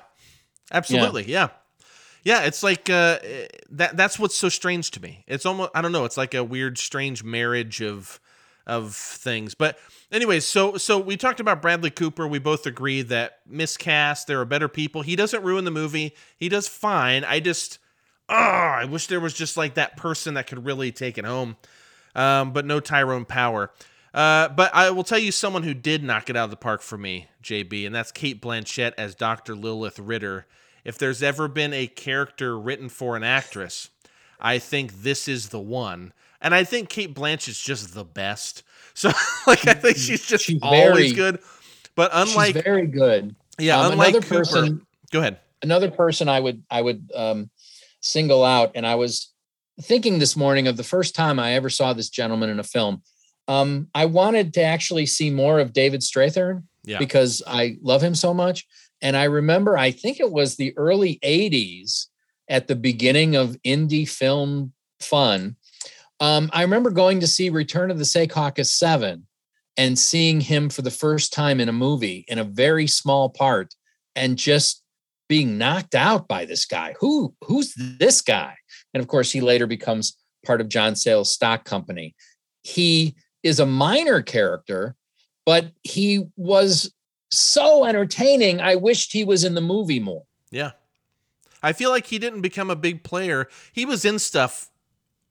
absolutely. 0.71 1.23
Yeah. 1.23 1.49
yeah, 2.23 2.43
It's 2.43 2.63
like 2.63 2.89
uh, 2.89 3.19
eh, 3.23 3.47
that. 3.71 3.95
That's 3.97 4.17
what's 4.17 4.37
so 4.37 4.49
strange 4.49 4.91
to 4.91 5.01
me. 5.01 5.23
It's 5.27 5.45
almost 5.45 5.71
I 5.75 5.81
don't 5.81 5.91
know. 5.91 6.05
It's 6.05 6.17
like 6.17 6.33
a 6.33 6.43
weird, 6.43 6.77
strange 6.77 7.23
marriage 7.23 7.81
of 7.81 8.19
of 8.65 8.95
things. 8.95 9.55
But 9.55 9.77
anyways, 10.11 10.45
so 10.45 10.77
so 10.77 10.99
we 10.99 11.17
talked 11.17 11.39
about 11.39 11.61
Bradley 11.61 11.89
Cooper. 11.89 12.27
We 12.27 12.39
both 12.39 12.65
agree 12.65 13.01
that 13.03 13.39
miscast. 13.47 14.27
There 14.27 14.39
are 14.39 14.45
better 14.45 14.67
people. 14.67 15.01
He 15.01 15.15
doesn't 15.15 15.43
ruin 15.43 15.65
the 15.65 15.71
movie. 15.71 16.15
He 16.37 16.49
does 16.49 16.67
fine. 16.67 17.23
I 17.23 17.39
just, 17.39 17.79
oh, 18.29 18.35
I 18.35 18.85
wish 18.85 19.07
there 19.07 19.19
was 19.19 19.33
just 19.33 19.57
like 19.57 19.75
that 19.75 19.97
person 19.97 20.35
that 20.35 20.47
could 20.47 20.65
really 20.65 20.91
take 20.91 21.17
it 21.17 21.25
home. 21.25 21.57
Um, 22.15 22.53
but 22.53 22.65
no 22.65 22.79
Tyrone 22.79 23.25
Power. 23.25 23.71
Uh, 24.13 24.47
but 24.49 24.73
I 24.75 24.91
will 24.91 25.03
tell 25.03 25.17
you 25.17 25.31
someone 25.31 25.63
who 25.63 25.73
did 25.73 26.03
knock 26.03 26.29
it 26.29 26.37
out 26.37 26.45
of 26.45 26.49
the 26.51 26.55
park 26.55 26.81
for 26.83 26.97
me, 26.97 27.27
JB, 27.41 27.87
and 27.87 27.95
that's 27.95 28.11
Cate 28.11 28.41
Blanchett 28.41 28.93
as 28.95 29.15
Dr. 29.15 29.55
Lilith 29.55 29.97
Ritter. 29.97 30.45
If 30.83 30.99
there's 30.99 31.23
ever 31.23 31.47
been 31.47 31.73
a 31.73 31.87
character 31.87 32.59
written 32.59 32.89
for 32.89 33.15
an 33.15 33.23
actress, 33.23 33.89
I 34.39 34.59
think 34.59 35.01
this 35.01 35.27
is 35.27 35.49
the 35.49 35.59
one. 35.59 36.13
And 36.43 36.53
I 36.53 36.63
think 36.63 36.89
Cate 36.89 37.13
Blanchett's 37.15 37.61
just 37.61 37.93
the 37.95 38.03
best. 38.05 38.63
So, 38.95 39.09
like, 39.47 39.67
I 39.67 39.73
think 39.73 39.97
she's 39.97 40.23
just 40.23 40.43
She's 40.45 40.59
always 40.61 40.95
very- 40.95 41.11
good. 41.13 41.39
But 41.95 42.11
unlike, 42.13 42.53
She's 42.53 42.63
very 42.63 42.85
good. 42.85 43.35
yeah, 43.57 43.79
Um, 43.79 43.93
unlike 43.93 44.09
another 44.09 44.21
Cooper, 44.27 44.35
person- 44.45 44.85
go 45.11 45.17
ahead. 45.17 45.39
Another 45.63 45.89
person 45.89 46.29
I 46.29 46.39
would 46.39 46.61
I 46.69 46.79
would 46.79 47.11
um, 47.15 47.49
single 48.01 48.43
out, 48.43 48.73
and 48.75 48.85
I 48.85 48.93
was 48.93 49.31
thinking 49.81 50.19
this 50.19 50.35
morning 50.35 50.67
of 50.67 50.77
the 50.77 50.83
first 50.83 51.15
time 51.15 51.39
I 51.39 51.53
ever 51.53 51.71
saw 51.71 51.93
this 51.93 52.09
gentleman 52.09 52.51
in 52.51 52.59
a 52.59 52.63
film. 52.63 53.01
Um, 53.47 53.87
I 53.95 54.05
wanted 54.05 54.53
to 54.53 54.61
actually 54.61 55.07
see 55.07 55.31
more 55.31 55.57
of 55.59 55.73
David 55.73 56.01
Strathairn 56.01 56.61
Yeah. 56.83 56.99
because 56.99 57.41
I 57.47 57.77
love 57.81 58.03
him 58.03 58.13
so 58.13 58.31
much. 58.31 58.67
And 59.01 59.17
I 59.17 59.23
remember, 59.23 59.75
I 59.75 59.89
think 59.89 60.19
it 60.19 60.31
was 60.31 60.55
the 60.55 60.77
early 60.77 61.17
80s 61.23 62.09
at 62.47 62.67
the 62.67 62.75
beginning 62.75 63.35
of 63.35 63.57
indie 63.65 64.07
film 64.07 64.73
fun. 64.99 65.55
Um, 66.19 66.49
I 66.53 66.61
remember 66.61 66.89
going 66.89 67.19
to 67.19 67.27
see 67.27 67.49
Return 67.49 67.91
of 67.91 67.97
the 67.97 68.05
Secaucus 68.05 68.67
7 68.67 69.25
and 69.77 69.97
seeing 69.97 70.39
him 70.39 70.69
for 70.69 70.81
the 70.81 70.91
first 70.91 71.33
time 71.33 71.59
in 71.59 71.69
a 71.69 71.73
movie 71.73 72.25
in 72.27 72.39
a 72.39 72.43
very 72.43 72.87
small 72.87 73.29
part 73.29 73.73
and 74.15 74.37
just 74.37 74.83
being 75.27 75.57
knocked 75.57 75.95
out 75.95 76.27
by 76.27 76.45
this 76.45 76.65
guy. 76.65 76.95
Who 76.99 77.33
who's 77.43 77.73
this 77.75 78.21
guy? 78.21 78.55
And 78.93 79.01
of 79.01 79.07
course, 79.07 79.31
he 79.31 79.41
later 79.41 79.65
becomes 79.65 80.15
part 80.45 80.61
of 80.61 80.69
John 80.69 80.95
Sayles' 80.95 81.31
stock 81.31 81.65
company. 81.65 82.15
He 82.61 83.15
is 83.41 83.59
a 83.59 83.65
minor 83.65 84.21
character, 84.21 84.95
but 85.45 85.71
he 85.83 86.27
was 86.35 86.93
so 87.31 87.85
entertaining. 87.85 88.61
I 88.61 88.75
wished 88.75 89.11
he 89.11 89.23
was 89.23 89.43
in 89.43 89.55
the 89.55 89.61
movie 89.61 89.99
more. 89.99 90.23
Yeah. 90.51 90.71
I 91.63 91.73
feel 91.73 91.89
like 91.89 92.07
he 92.07 92.19
didn't 92.19 92.41
become 92.41 92.69
a 92.69 92.75
big 92.75 93.03
player. 93.03 93.47
He 93.71 93.85
was 93.85 94.05
in 94.05 94.19
stuff 94.19 94.69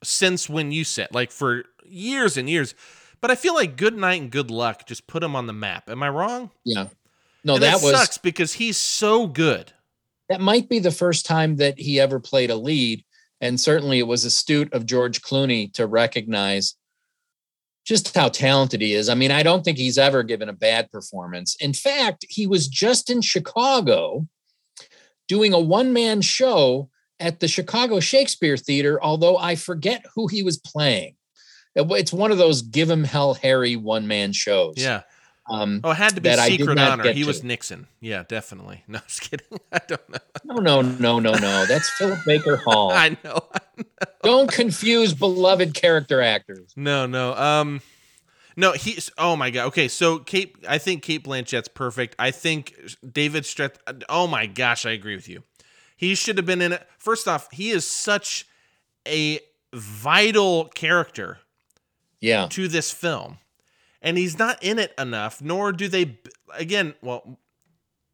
since 0.03 0.49
when 0.49 0.71
you 0.71 0.83
said, 0.83 1.09
like 1.11 1.31
for 1.31 1.63
years 1.85 2.37
and 2.37 2.49
years. 2.49 2.75
But 3.21 3.31
I 3.31 3.35
feel 3.35 3.53
like 3.55 3.77
Good 3.77 3.95
Night 3.95 4.21
and 4.21 4.29
Good 4.31 4.51
Luck 4.51 4.85
just 4.85 5.07
put 5.07 5.23
him 5.23 5.35
on 5.35 5.47
the 5.47 5.53
map. 5.53 5.89
Am 5.89 6.03
I 6.03 6.09
wrong? 6.09 6.51
Yeah. 6.65 6.87
No, 7.45 7.55
And 7.55 7.63
that 7.63 7.81
was 7.81 7.93
sucks 7.93 8.17
because 8.17 8.53
he's 8.53 8.77
so 8.77 9.27
good. 9.27 9.71
that 10.29 10.41
might 10.41 10.69
be 10.69 10.79
the 10.79 10.91
first 10.91 11.25
time 11.25 11.55
that 11.57 11.79
he 11.79 11.99
ever 11.99 12.19
played 12.19 12.49
a 12.49 12.55
lead. 12.55 13.03
And 13.41 13.59
certainly 13.59 13.99
it 13.99 14.07
was 14.07 14.23
astute 14.25 14.73
of 14.73 14.85
George 14.85 15.21
Clooney 15.21 15.71
to 15.73 15.85
recognize 15.87 16.75
just 17.85 18.15
how 18.15 18.29
talented 18.29 18.79
he 18.79 18.93
is. 18.93 19.09
I 19.09 19.15
mean, 19.15 19.31
I 19.31 19.43
don't 19.43 19.63
think 19.63 19.77
he's 19.77 19.97
ever 19.97 20.23
given 20.23 20.47
a 20.47 20.53
bad 20.53 20.89
performance. 20.91 21.57
In 21.59 21.73
fact, 21.73 22.25
he 22.29 22.47
was 22.47 22.69
just 22.69 23.09
in 23.09 23.21
Chicago 23.21 24.25
doing 25.27 25.53
a 25.53 25.59
one 25.59 25.91
man 25.91 26.21
show 26.21 26.89
at 27.23 27.39
the 27.39 27.47
Chicago 27.47 27.99
Shakespeare 27.99 28.57
Theater, 28.57 29.01
although 29.01 29.37
I 29.37 29.55
forget 29.55 30.05
who 30.13 30.27
he 30.27 30.43
was 30.43 30.57
playing. 30.57 31.15
It's 31.75 32.13
one 32.13 32.31
of 32.31 32.37
those 32.37 32.61
give 32.61 32.89
him 32.89 33.03
hell 33.03 33.33
Harry 33.35 33.75
one 33.75 34.07
man 34.07 34.33
shows. 34.33 34.75
Yeah. 34.77 35.01
Um, 35.49 35.81
Oh, 35.83 35.91
it 35.91 35.95
had 35.97 36.15
to 36.15 36.21
be 36.21 36.29
I 36.29 36.49
Secret 36.49 36.77
Honor. 36.77 37.11
He 37.11 37.23
was. 37.23 37.43
Nixon. 37.43 37.87
Yeah, 37.99 38.23
definitely. 38.27 38.83
No, 38.87 38.99
just 39.07 39.21
kidding. 39.21 39.47
I 39.71 39.79
don't 39.87 40.09
know. 40.09 40.19
no, 40.45 40.81
no, 40.81 40.81
no, 40.81 41.19
no, 41.19 41.31
no. 41.33 41.65
That's 41.65 41.89
Philip 41.97 42.19
Baker 42.25 42.57
Hall. 42.57 42.91
I 42.93 43.17
know. 43.23 43.39
Don't 44.21 44.51
confuse 44.51 45.13
beloved 45.13 45.73
character 45.73 46.21
actors. 46.21 46.73
No, 46.75 47.05
no. 47.05 47.33
Um 47.35 47.81
no, 48.55 48.73
he's 48.73 49.09
oh 49.17 49.35
my 49.35 49.49
god. 49.49 49.67
Okay, 49.67 49.87
so 49.87 50.19
Cate 50.19 50.55
I 50.67 50.77
think 50.77 51.01
Cate 51.03 51.23
Blanchett's 51.23 51.67
perfect. 51.67 52.15
I 52.19 52.31
think 52.31 52.75
David 53.09 53.43
Strat 53.43 53.75
Oh 54.07 54.27
my 54.27 54.45
gosh, 54.45 54.85
I 54.85 54.91
agree 54.91 55.15
with 55.15 55.27
you. 55.27 55.43
He 56.03 56.15
should 56.15 56.37
have 56.37 56.45
been 56.45 56.61
in 56.61 56.71
it. 56.73 56.87
First 56.97 57.27
off, 57.27 57.47
he 57.51 57.69
is 57.71 57.85
such 57.87 58.45
a 59.07 59.39
vital 59.73 60.65
character 60.65 61.39
Yeah. 62.19 62.47
to 62.51 62.67
this 62.67 62.91
film. 62.91 63.37
And 64.01 64.17
he's 64.17 64.37
not 64.37 64.61
in 64.61 64.79
it 64.79 64.93
enough, 64.97 65.41
nor 65.41 65.71
do 65.71 65.87
they 65.87 66.17
again, 66.55 66.93
well 67.01 67.39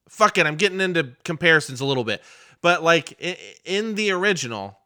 fuck 0.08 0.38
it, 0.38 0.46
I'm 0.48 0.56
getting 0.56 0.82
into 0.82 1.16
comparisons 1.24 1.82
a 1.82 1.86
little 1.86 2.04
bit. 2.04 2.24
But 2.62 2.84
like 2.84 3.20
in 3.66 3.96
the 3.96 4.12
original, 4.12 4.78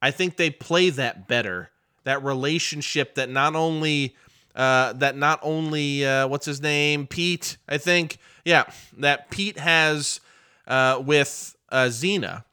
I 0.00 0.10
think 0.10 0.36
they 0.36 0.50
play 0.50 0.90
that 0.90 1.26
better. 1.28 1.70
That 2.04 2.22
relationship 2.22 3.14
that 3.16 3.28
not 3.30 3.54
only 3.54 4.16
uh 4.54 4.94
that 4.94 5.16
not 5.16 5.38
only 5.42 6.04
uh 6.06 6.26
what's 6.26 6.46
his 6.46 6.60
name? 6.60 7.06
Pete, 7.06 7.56
I 7.68 7.78
think. 7.78 8.18
Yeah, 8.44 8.64
that 8.98 9.30
Pete 9.30 9.58
has 9.58 10.20
uh 10.66 11.00
with 11.04 11.54
uh 11.70 11.88
Zeena, 11.90 12.44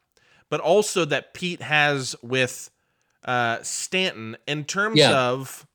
but 0.48 0.60
also 0.60 1.04
that 1.04 1.34
Pete 1.34 1.62
has 1.62 2.16
with 2.22 2.70
uh 3.24 3.58
Stanton 3.62 4.36
in 4.46 4.64
terms 4.64 4.98
Yeah. 4.98 5.18
of 5.30 5.66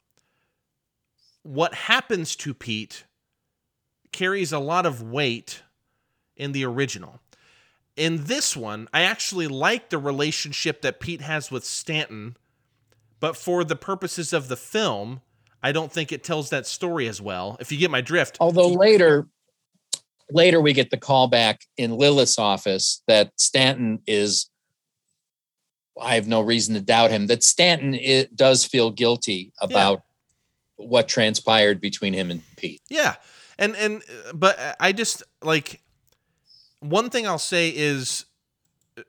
what 1.44 1.74
happens 1.74 2.36
to 2.38 2.54
Pete 2.54 3.06
carries 4.12 4.52
a 4.52 4.60
lot 4.60 4.86
of 4.86 5.02
weight 5.02 5.64
in 6.36 6.52
the 6.52 6.66
original. 6.66 7.20
In 7.98 8.26
this 8.26 8.56
one, 8.56 8.88
I 8.94 9.02
actually 9.02 9.48
like 9.48 9.90
the 9.90 9.98
relationship 9.98 10.82
that 10.82 11.00
Pete 11.00 11.22
has 11.22 11.52
with 11.52 11.66
Stanton, 11.66 12.38
but 13.20 13.36
for 13.36 13.64
the 13.64 13.76
purposes 13.76 14.34
of 14.34 14.48
the 14.48 14.56
film, 14.56 15.22
I 15.64 15.72
don't 15.72 15.92
think 15.92 16.12
it 16.12 16.24
tells 16.24 16.50
that 16.50 16.66
story 16.66 17.08
as 17.08 17.22
well. 17.22 17.58
If 17.60 17.72
you 17.72 17.78
get 17.78 17.92
my 17.92 18.02
drift. 18.02 18.38
Although 18.40 18.70
later, 18.70 19.28
later 20.32 20.62
we 20.62 20.74
get 20.74 20.90
the 20.90 20.98
callback 20.98 21.58
in 21.78 21.92
Lilith's 21.98 22.40
office 22.40 23.04
that 23.08 23.32
Stanton 23.38 24.00
is. 24.08 24.50
I 26.00 26.16
have 26.16 26.28
no 26.28 26.42
reason 26.42 26.76
to 26.76 26.82
doubt 26.82 27.12
him 27.12 27.28
that 27.28 27.44
Stanton 27.44 27.96
i 27.96 28.28
does 28.34 28.66
feel 28.66 28.92
guilty 28.92 29.52
about 29.60 30.04
what 30.76 31.08
transpired 31.08 31.82
between 31.82 32.14
him 32.14 32.32
and 32.32 32.42
Pete. 32.56 32.82
Yeah. 32.90 33.16
And 33.58 33.76
and 33.76 34.02
but 34.34 34.58
I 34.80 34.92
just 34.92 35.24
like 35.42 35.82
one 36.80 37.10
thing 37.10 37.28
I'll 37.28 37.38
say 37.38 37.70
is 37.70 38.26
uh, 38.98 39.04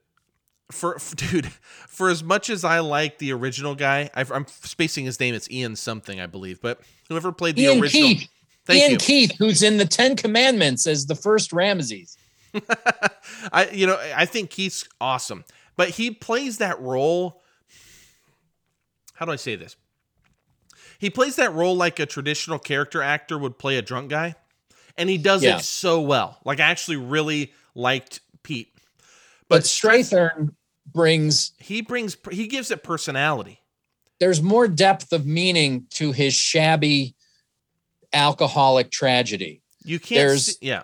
for, 0.71 0.99
for 0.99 1.17
dude, 1.17 1.47
for 1.47 2.11
as 2.11 2.23
much 2.23 2.51
as 2.51 2.65
I 2.65 2.81
like 2.81 3.19
the 3.19 3.33
original 3.33 3.75
guy, 3.75 4.11
i 4.15 4.21
am 4.21 4.47
spacing 4.47 5.05
his 5.05 5.19
name. 5.19 5.35
It's 5.35 5.51
Ian 5.51 5.77
something, 5.77 6.21
I 6.21 6.27
believe, 6.27 6.61
but 6.61 6.81
whoever 7.09 7.33
played 7.33 7.57
the 7.57 7.63
Ian 7.63 7.81
original. 7.81 8.09
Keith, 8.09 8.29
Thank 8.65 8.83
Ian 8.83 8.91
you. 8.93 8.99
Keith, 8.99 9.33
who's 9.39 9.63
in 9.63 9.79
the 9.79 9.87
Ten 9.87 10.15
Commandments 10.17 10.87
as 10.87 11.07
the 11.07 11.17
first 11.17 11.51
Ramesses. 11.51 12.17
I 13.53 13.71
you 13.73 13.87
know 13.87 13.99
I 14.15 14.27
think 14.27 14.51
Keith's 14.51 14.87
awesome, 15.01 15.45
but 15.77 15.91
he 15.91 16.11
plays 16.11 16.59
that 16.59 16.81
role. 16.81 17.43
How 19.15 19.27
do 19.27 19.33
I 19.33 19.37
say 19.37 19.57
this? 19.57 19.77
He 20.99 21.11
plays 21.11 21.37
that 21.37 21.53
role 21.53 21.77
like 21.77 21.99
a 21.99 22.07
traditional 22.07 22.59
character 22.59 23.03
actor 23.03 23.37
would 23.39 23.59
play 23.59 23.77
a 23.77 23.83
drunk 23.83 24.11
guy, 24.11 24.35
and 24.97 25.09
he 25.11 25.19
does 25.19 25.43
Yeah. 25.43 25.59
it 25.59 25.63
so 25.65 26.01
well. 26.01 26.39
Like 26.45 26.61
I 26.61 26.71
actually 26.71 26.97
really 26.99 27.53
liked 27.75 28.21
Pete, 28.43 28.73
But 29.49 29.67
Strath- 29.67 30.11
Strathairn 30.11 30.55
brings 30.87 31.53
he 31.59 31.81
brings 31.81 32.17
he 32.31 32.47
gives 32.47 32.71
it 32.71 32.83
personality. 32.83 33.61
there's 34.21 34.41
more 34.43 34.69
depth 34.69 35.13
of 35.13 35.27
meaning 35.27 35.87
to 35.91 36.13
his 36.13 36.35
shabby 36.35 37.15
alcoholic 38.13 38.91
tragedy. 38.91 39.63
You 39.85 39.99
can't. 39.99 40.19
There's- 40.19 40.45
see- 40.47 40.57
yeah, 40.61 40.83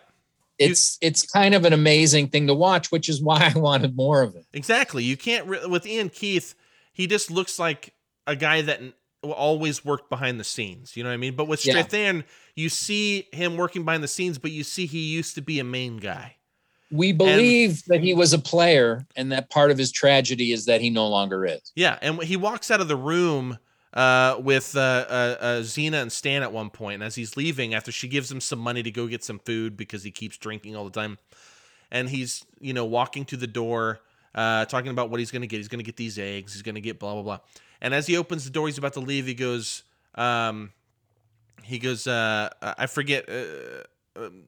It's 0.59 0.99
it's 1.01 1.23
kind 1.31 1.55
of 1.55 1.65
an 1.65 1.73
amazing 1.73 2.29
thing 2.29 2.47
to 2.49 2.55
watch, 2.55 2.91
which 2.91 3.09
is 3.09 3.23
why 3.23 3.53
I 3.55 3.59
wanted 3.59 3.97
more 3.97 4.23
of 4.23 4.35
it. 4.37 4.45
exactly. 4.53 5.05
You 5.05 5.17
can't 5.17 5.47
re- 5.47 5.67
with 5.67 5.87
Ian 5.87 6.09
Keith. 6.11 6.55
He 6.93 7.07
just 7.07 7.31
looks 7.31 7.59
like 7.59 7.95
a 8.27 8.35
guy 8.37 8.63
that 8.63 8.81
always 9.23 9.85
worked 9.85 10.11
behind 10.11 10.39
the 10.39 10.45
scenes. 10.45 10.97
You 10.97 11.03
know 11.03 11.11
what 11.11 11.15
I 11.15 11.19
mean? 11.19 11.35
But 11.37 11.47
with 11.49 11.65
Yeah. 11.67 11.75
Strathairn, 11.83 12.25
you 12.55 12.69
see 12.69 13.27
him 13.33 13.57
working 13.57 13.85
behind 13.85 14.03
the 14.03 14.09
scenes, 14.09 14.39
but 14.39 14.51
you 14.51 14.65
see 14.65 14.87
he 14.87 15.01
used 15.13 15.35
to 15.37 15.43
be 15.43 15.59
a 15.61 15.65
main 15.65 15.97
guy. 15.97 16.37
We 16.91 17.13
believe 17.13 17.85
that 17.89 18.01
he 18.01 18.15
was 18.15 18.33
a 18.33 18.39
player, 18.39 19.07
and 19.15 19.31
that 19.33 19.51
part 19.51 19.71
of 19.71 19.77
his 19.77 19.93
tragedy 19.93 20.53
is 20.53 20.65
that 20.65 20.81
he 20.81 20.89
no 20.89 21.07
longer 21.09 21.45
is. 21.45 21.71
Yeah, 21.77 21.99
and 22.01 22.23
he 22.23 22.37
walks 22.37 22.71
out 22.71 22.81
of 22.81 22.89
the 22.89 22.97
room 22.97 23.59
uh, 23.95 24.37
with 24.41 24.77
uh, 24.77 24.81
uh, 24.81 25.37
uh, 25.41 25.63
Zeena 25.63 26.01
and 26.03 26.13
Stan 26.13 26.43
at 26.43 26.53
one 26.53 26.71
point, 26.71 26.95
and 26.95 27.03
as 27.03 27.15
he's 27.15 27.37
leaving, 27.37 27.75
after 27.75 27.91
she 27.93 28.09
gives 28.09 28.31
him 28.31 28.41
some 28.41 28.59
money 28.59 28.83
to 28.83 28.91
go 28.91 29.07
get 29.07 29.25
some 29.25 29.39
food 29.39 29.77
because 29.77 30.03
he 30.03 30.11
keeps 30.11 30.37
drinking 30.37 30.77
all 30.77 30.85
the 30.85 30.91
time, 30.91 31.19
and 31.91 32.09
he's 32.11 32.45
you 32.61 32.73
know 32.73 32.85
walking 32.85 33.25
to 33.27 33.37
the 33.37 33.47
door, 33.47 34.01
uh, 34.35 34.65
talking 34.67 34.91
about 34.91 35.11
what 35.11 35.21
he's 35.21 35.31
going 35.31 35.43
to 35.43 35.49
get. 35.49 35.57
He's 35.57 35.69
going 35.69 35.81
to 35.81 35.85
get 35.85 35.97
these 35.97 36.19
eggs. 36.19 36.53
He's 36.53 36.63
going 36.63 36.75
to 36.75 36.81
get 36.81 36.99
blah 36.99 37.15
blah 37.15 37.23
blah. 37.23 37.39
And 37.81 37.95
as 37.95 38.07
he 38.07 38.17
opens 38.17 38.45
the 38.45 38.51
door, 38.51 38.67
he's 38.67 38.79
about 38.79 38.95
to 38.95 39.01
leave. 39.01 39.27
He 39.27 39.35
goes, 39.35 39.85
um, 40.17 40.73
he 41.63 41.79
goes, 41.79 42.07
uh, 42.07 42.51
I 42.61 42.87
forget. 42.87 43.29
Uh, 43.29 43.85
um, 44.17 44.43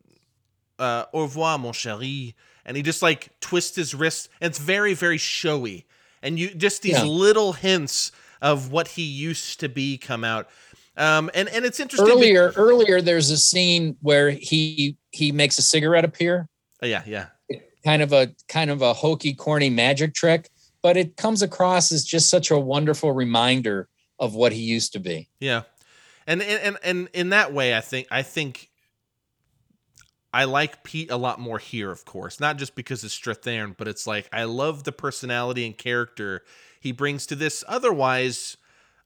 uh, 0.81 1.05
au 1.13 1.23
revoir, 1.23 1.59
mon 1.59 1.73
chéri. 1.73 2.35
And 2.65 2.77
he 2.77 2.83
just 2.83 3.03
like 3.03 3.29
twists 3.41 3.77
his 3.77 3.95
wrist. 3.95 4.29
And 4.41 4.51
it's 4.51 4.59
very, 4.59 4.95
very 4.95 5.19
showy. 5.19 5.87
And 6.23 6.39
you 6.39 6.51
just 6.55 6.83
these 6.83 6.99
Yeah. 6.99 7.05
little 7.05 7.53
hints 7.53 8.13
of 8.43 8.71
what 8.71 8.89
he 8.89 9.03
used 9.03 9.61
to 9.61 9.69
be 9.69 9.99
come 9.99 10.25
out. 10.25 10.49
Um, 10.97 11.31
and, 11.35 11.49
and 11.49 11.65
it's 11.65 11.81
interesting. 11.81 12.11
Earlier, 12.11 12.53
earlier, 12.57 13.01
there's 13.01 13.31
a 13.31 13.37
scene 13.37 13.97
where 14.01 14.31
he 14.31 14.97
he 15.11 15.33
makes 15.33 15.59
a 15.59 15.63
cigarette 15.63 16.05
appear, 16.05 16.49
Oh, 16.83 16.87
yeah, 16.87 17.03
yeah. 17.07 17.27
kind 17.85 18.03
of 18.03 18.13
a 18.13 18.35
kind 18.49 18.71
of 18.71 18.83
a 18.83 18.93
hokey, 18.93 19.35
corny 19.35 19.71
magic 19.71 20.15
trick, 20.15 20.49
but 20.83 20.97
it 20.97 21.17
comes 21.17 21.43
across 21.43 21.93
as 21.93 22.05
just 22.05 22.29
such 22.29 22.51
a 22.51 22.59
wonderful 22.59 23.13
reminder 23.13 23.89
of 24.19 24.35
what 24.35 24.53
he 24.53 24.61
used 24.61 24.93
to 24.93 25.01
be. 25.01 25.29
Yeah. 25.41 25.63
And, 26.27 26.43
and, 26.43 26.63
and, 26.63 26.79
and 26.85 27.09
in 27.15 27.31
that 27.31 27.53
way, 27.53 27.75
I 27.75 27.81
think, 27.81 28.07
I 28.11 28.23
think 28.23 28.71
I 30.33 30.45
like 30.45 30.85
Pete 30.85 31.11
a 31.11 31.17
lot 31.17 31.41
more 31.41 31.59
here, 31.59 31.91
of 31.91 32.05
course, 32.05 32.39
not 32.39 32.57
just 32.57 32.75
because 32.75 33.03
it's 33.03 33.19
Strathairn, 33.19 33.77
but 33.77 33.89
it's 33.89 34.07
like 34.07 34.29
I 34.33 34.45
love 34.45 34.85
the 34.85 34.93
personality 34.93 35.67
and 35.67 35.77
character 35.77 36.43
he 36.81 36.91
brings 36.93 37.27
to 37.27 37.37
this 37.37 37.63
otherwise 37.69 38.57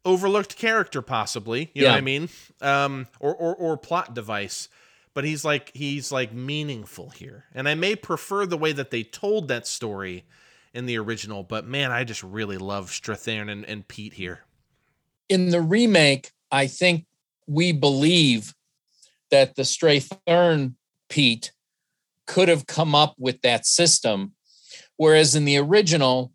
overlooked 0.07 0.57
character, 0.57 1.03
possibly. 1.03 1.71
You 1.75 1.83
know 1.83 1.91
what 1.91 1.99
I 1.99 2.01
mean? 2.03 2.29
Um, 2.63 3.07
or, 3.21 3.35
or 3.35 3.55
or 3.55 3.77
plot 3.77 4.15
device. 4.15 4.69
But 5.13 5.25
he's 5.25 5.45
like 5.45 5.71
he's 5.75 6.11
like 6.11 6.33
meaningful 6.33 7.11
here, 7.11 7.45
and 7.55 7.69
I 7.69 7.75
may 7.75 7.95
prefer 7.97 8.47
the 8.47 8.59
way 8.59 8.73
that 8.73 8.91
they 8.91 9.03
told 9.03 9.49
that 9.49 9.67
story 9.67 10.25
in 10.73 10.87
the 10.87 10.99
original. 10.99 11.43
But 11.45 11.67
man, 11.67 11.93
I 11.93 12.05
just 12.05 12.23
really 12.23 12.59
love 12.59 12.91
Strathairn 12.91 13.51
and, 13.51 13.65
and 13.65 13.87
Pete 13.87 14.15
here. 14.15 14.41
in 15.29 15.51
the 15.51 15.61
remake, 15.61 16.33
I 16.51 16.67
think 16.67 17.07
we 17.47 17.73
believe 17.73 18.55
that 19.31 19.55
the 19.57 19.63
Strathairn 19.63 20.75
Pete 21.09 21.53
could 22.27 22.49
have 22.49 22.67
come 22.67 22.95
up 22.95 23.15
with 23.19 23.41
that 23.43 23.67
system, 23.67 24.33
whereas 24.97 25.35
in 25.35 25.45
the 25.45 25.59
original, 25.59 26.33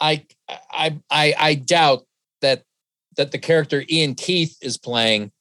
I 0.00 0.26
I 0.70 0.98
I, 1.10 1.34
I 1.38 1.54
doubt 1.54 2.06
that 2.40 2.62
that 3.16 3.32
the 3.32 3.38
character 3.38 3.84
Ian 3.90 4.14
Keith 4.14 4.56
is 4.62 4.78
playing 4.78 5.32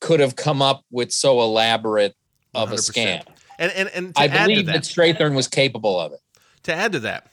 could 0.00 0.20
have 0.20 0.36
come 0.36 0.60
up 0.60 0.84
with 0.90 1.12
so 1.12 1.40
elaborate 1.40 2.14
of 2.54 2.70
100%. 2.70 2.72
a 2.72 2.76
scam. 2.76 3.26
And 3.58 3.72
and 3.72 3.88
and 3.94 4.14
to 4.14 4.22
I 4.22 4.28
believe 4.28 4.66
that, 4.66 4.72
that 4.72 4.82
Strathairn 4.82 5.34
was 5.34 5.48
capable 5.48 5.98
of 5.98 6.12
it. 6.12 6.20
to 6.64 6.74
add 6.74 6.92
to 6.92 7.00
that, 7.00 7.28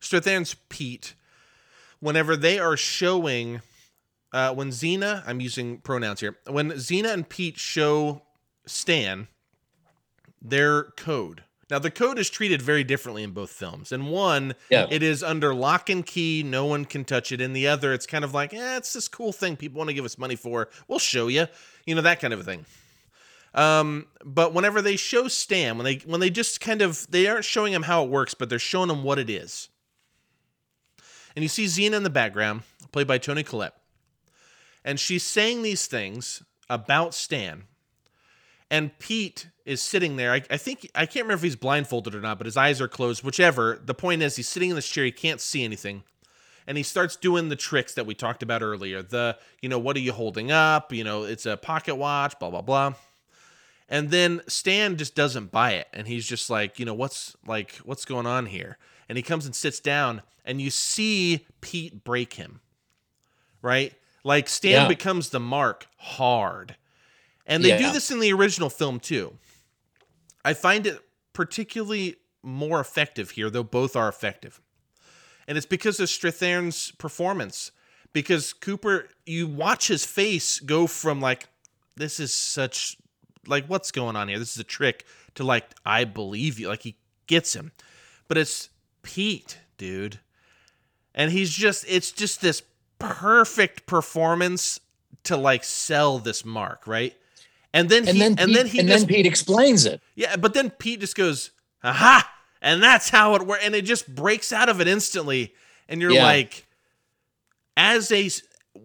Strathairn's 0.00 0.54
Pete, 0.68 1.14
whenever 2.00 2.36
they 2.36 2.58
are 2.58 2.76
showing, 2.76 3.62
uh, 4.32 4.54
when 4.54 4.70
Zeena, 4.70 5.22
I'm 5.26 5.40
using 5.40 5.78
pronouns 5.78 6.20
here, 6.20 6.36
when 6.48 6.72
Zeena 6.72 7.12
and 7.12 7.28
Pete 7.28 7.58
show 7.58 8.22
Stan 8.66 9.28
their 10.42 10.84
code. 10.96 11.42
Now, 11.68 11.80
the 11.80 11.90
code 11.90 12.18
is 12.18 12.30
treated 12.30 12.62
very 12.62 12.84
differently 12.84 13.24
in 13.24 13.32
both 13.32 13.50
films. 13.50 13.90
In 13.90 14.06
one, 14.06 14.54
Yeah. 14.70 14.86
it 14.88 15.02
is 15.02 15.22
under 15.24 15.52
lock 15.52 15.90
and 15.90 16.06
key, 16.06 16.44
no 16.44 16.64
one 16.64 16.84
can 16.84 17.04
touch 17.04 17.32
it. 17.32 17.40
In 17.40 17.52
the 17.54 17.66
other, 17.66 17.92
it's 17.92 18.06
kind 18.06 18.24
of 18.24 18.32
like, 18.32 18.54
eh, 18.54 18.76
it's 18.76 18.92
this 18.92 19.08
cool 19.08 19.32
thing 19.32 19.56
people 19.56 19.78
want 19.78 19.88
to 19.88 19.94
give 19.94 20.04
us 20.04 20.16
money 20.16 20.36
for. 20.36 20.68
We'll 20.86 21.00
show 21.00 21.26
you, 21.26 21.48
you 21.84 21.94
know, 21.96 22.02
that 22.02 22.20
kind 22.20 22.32
of 22.32 22.38
a 22.40 22.44
thing. 22.44 22.66
Um, 23.52 24.06
but 24.24 24.52
whenever 24.52 24.80
they 24.80 24.96
show 24.96 25.26
Stan, 25.28 25.76
when 25.78 25.84
they 25.86 25.96
when 26.04 26.20
they 26.20 26.28
just 26.30 26.60
kind 26.60 26.82
of 26.82 27.10
they 27.10 27.26
aren't 27.26 27.46
showing 27.46 27.72
him 27.72 27.84
how 27.84 28.04
it 28.04 28.10
works, 28.10 28.34
but 28.34 28.48
they're 28.50 28.58
showing 28.58 28.90
him 28.90 29.02
what 29.02 29.18
it 29.18 29.30
is. 29.30 29.68
And 31.34 31.42
you 31.42 31.48
see 31.48 31.66
Zeena 31.66 31.96
in 31.96 32.02
the 32.02 32.10
background, 32.10 32.62
played 32.92 33.06
by 33.06 33.18
Toni 33.18 33.42
Collette. 33.42 33.74
And 34.84 35.00
she's 35.00 35.22
saying 35.24 35.62
these 35.62 35.86
things 35.86 36.42
about 36.68 37.12
Stan. 37.14 37.64
And 38.70 38.98
Pete 38.98 39.46
is 39.64 39.80
sitting 39.80 40.16
there. 40.16 40.32
I, 40.32 40.42
I 40.50 40.56
think 40.56 40.90
I 40.94 41.06
can't 41.06 41.24
remember 41.24 41.34
if 41.34 41.42
he's 41.42 41.56
blindfolded 41.56 42.14
or 42.14 42.20
not, 42.20 42.38
but 42.38 42.46
his 42.46 42.56
eyes 42.56 42.80
are 42.80 42.88
closed. 42.88 43.22
Whichever. 43.22 43.80
The 43.84 43.94
point 43.94 44.22
is, 44.22 44.36
he's 44.36 44.48
sitting 44.48 44.70
in 44.70 44.76
this 44.76 44.88
chair. 44.88 45.04
He 45.04 45.12
can't 45.12 45.40
see 45.40 45.62
anything, 45.62 46.02
and 46.66 46.76
he 46.76 46.82
starts 46.82 47.14
doing 47.14 47.48
the 47.48 47.54
tricks 47.56 47.94
that 47.94 48.06
we 48.06 48.14
talked 48.14 48.42
about 48.42 48.62
earlier. 48.62 49.02
The 49.02 49.38
you 49.62 49.68
know 49.68 49.78
what 49.78 49.96
are 49.96 50.00
you 50.00 50.12
holding 50.12 50.50
up? 50.50 50.92
You 50.92 51.04
know 51.04 51.22
it's 51.22 51.46
a 51.46 51.56
pocket 51.56 51.94
watch. 51.94 52.38
Blah 52.40 52.50
blah 52.50 52.62
blah. 52.62 52.94
And 53.88 54.10
then 54.10 54.40
Stan 54.48 54.96
just 54.96 55.14
doesn't 55.14 55.52
buy 55.52 55.74
it, 55.74 55.86
and 55.92 56.08
he's 56.08 56.26
just 56.26 56.50
like, 56.50 56.80
you 56.80 56.84
know, 56.84 56.94
what's 56.94 57.36
like, 57.46 57.76
what's 57.84 58.04
going 58.04 58.26
on 58.26 58.46
here? 58.46 58.78
And 59.08 59.16
he 59.16 59.22
comes 59.22 59.46
and 59.46 59.54
sits 59.54 59.78
down, 59.78 60.22
and 60.44 60.60
you 60.60 60.70
see 60.70 61.46
Pete 61.60 62.02
break 62.02 62.32
him, 62.32 62.58
right? 63.62 63.94
Like 64.24 64.48
Stan 64.48 64.72
Yeah. 64.72 64.88
becomes 64.88 65.28
the 65.28 65.38
mark 65.38 65.86
hard, 65.98 66.74
and 67.46 67.64
they 67.64 67.76
do 67.76 67.84
Yeah. 67.84 67.92
this 67.92 68.10
in 68.10 68.20
the 68.20 68.32
original 68.32 68.70
film 68.70 69.00
too. 69.00 69.38
I 70.44 70.54
find 70.54 70.86
it 70.86 71.00
particularly 71.32 72.16
more 72.42 72.80
effective 72.80 73.32
here, 73.32 73.50
though 73.50 73.64
both 73.64 73.96
are 73.96 74.08
effective, 74.08 74.60
and 75.48 75.56
it's 75.56 75.66
because 75.66 75.98
of 76.00 76.08
Strathairn's 76.08 76.92
performance. 76.92 77.72
Because 78.12 78.54
Cooper, 78.54 79.08
you 79.26 79.46
watch 79.46 79.88
his 79.88 80.06
face 80.06 80.58
go 80.60 80.86
from 80.86 81.20
like, 81.20 81.48
this 81.96 82.18
is 82.18 82.34
such 82.34 82.96
like 83.46 83.66
what's 83.66 83.90
going 83.90 84.16
on 84.16 84.28
here? 84.28 84.38
This 84.38 84.52
is 84.52 84.58
a 84.58 84.64
trick 84.64 85.04
to 85.34 85.44
like 85.44 85.64
I 85.84 86.04
believe 86.04 86.58
you. 86.58 86.68
Like 86.68 86.82
he 86.82 86.96
gets 87.26 87.54
him. 87.54 87.72
But 88.28 88.38
it's 88.38 88.70
Pete, 89.02 89.58
dude. 89.76 90.20
And 91.14 91.30
he's 91.30 91.50
just 91.52 91.84
it's 91.88 92.10
just 92.10 92.40
this 92.40 92.62
perfect 92.98 93.86
performance 93.86 94.80
to 95.24 95.36
like 95.36 95.62
sell 95.64 96.18
this 96.18 96.44
mark, 96.44 96.86
right? 96.86 97.14
And 97.76 97.88
then 97.90 98.04
he 98.04 98.10
And 98.10 98.20
then 98.20 98.28
and 98.38 98.46
Pete, 98.48 98.56
then 98.56 98.66
he 98.66 98.78
and 98.80 98.88
just 98.88 99.06
then 99.06 99.14
Pete 99.16 99.26
explains 99.26 99.84
it. 99.86 100.00
yeah, 100.14 100.36
but 100.36 100.54
then 100.54 100.70
Pete 100.70 101.00
just 101.00 101.14
goes, 101.16 101.50
aha, 101.84 102.28
and 102.62 102.82
that's 102.82 103.10
how 103.10 103.34
it 103.34 103.46
works. 103.46 103.62
And 103.64 103.74
it 103.74 103.82
just 103.82 104.12
breaks 104.14 104.52
out 104.52 104.68
of 104.68 104.80
it 104.80 104.88
instantly. 104.88 105.52
And 105.88 106.00
you're 106.00 106.12
Yeah. 106.12 106.24
like, 106.24 106.66
as 107.76 108.10
a 108.10 108.30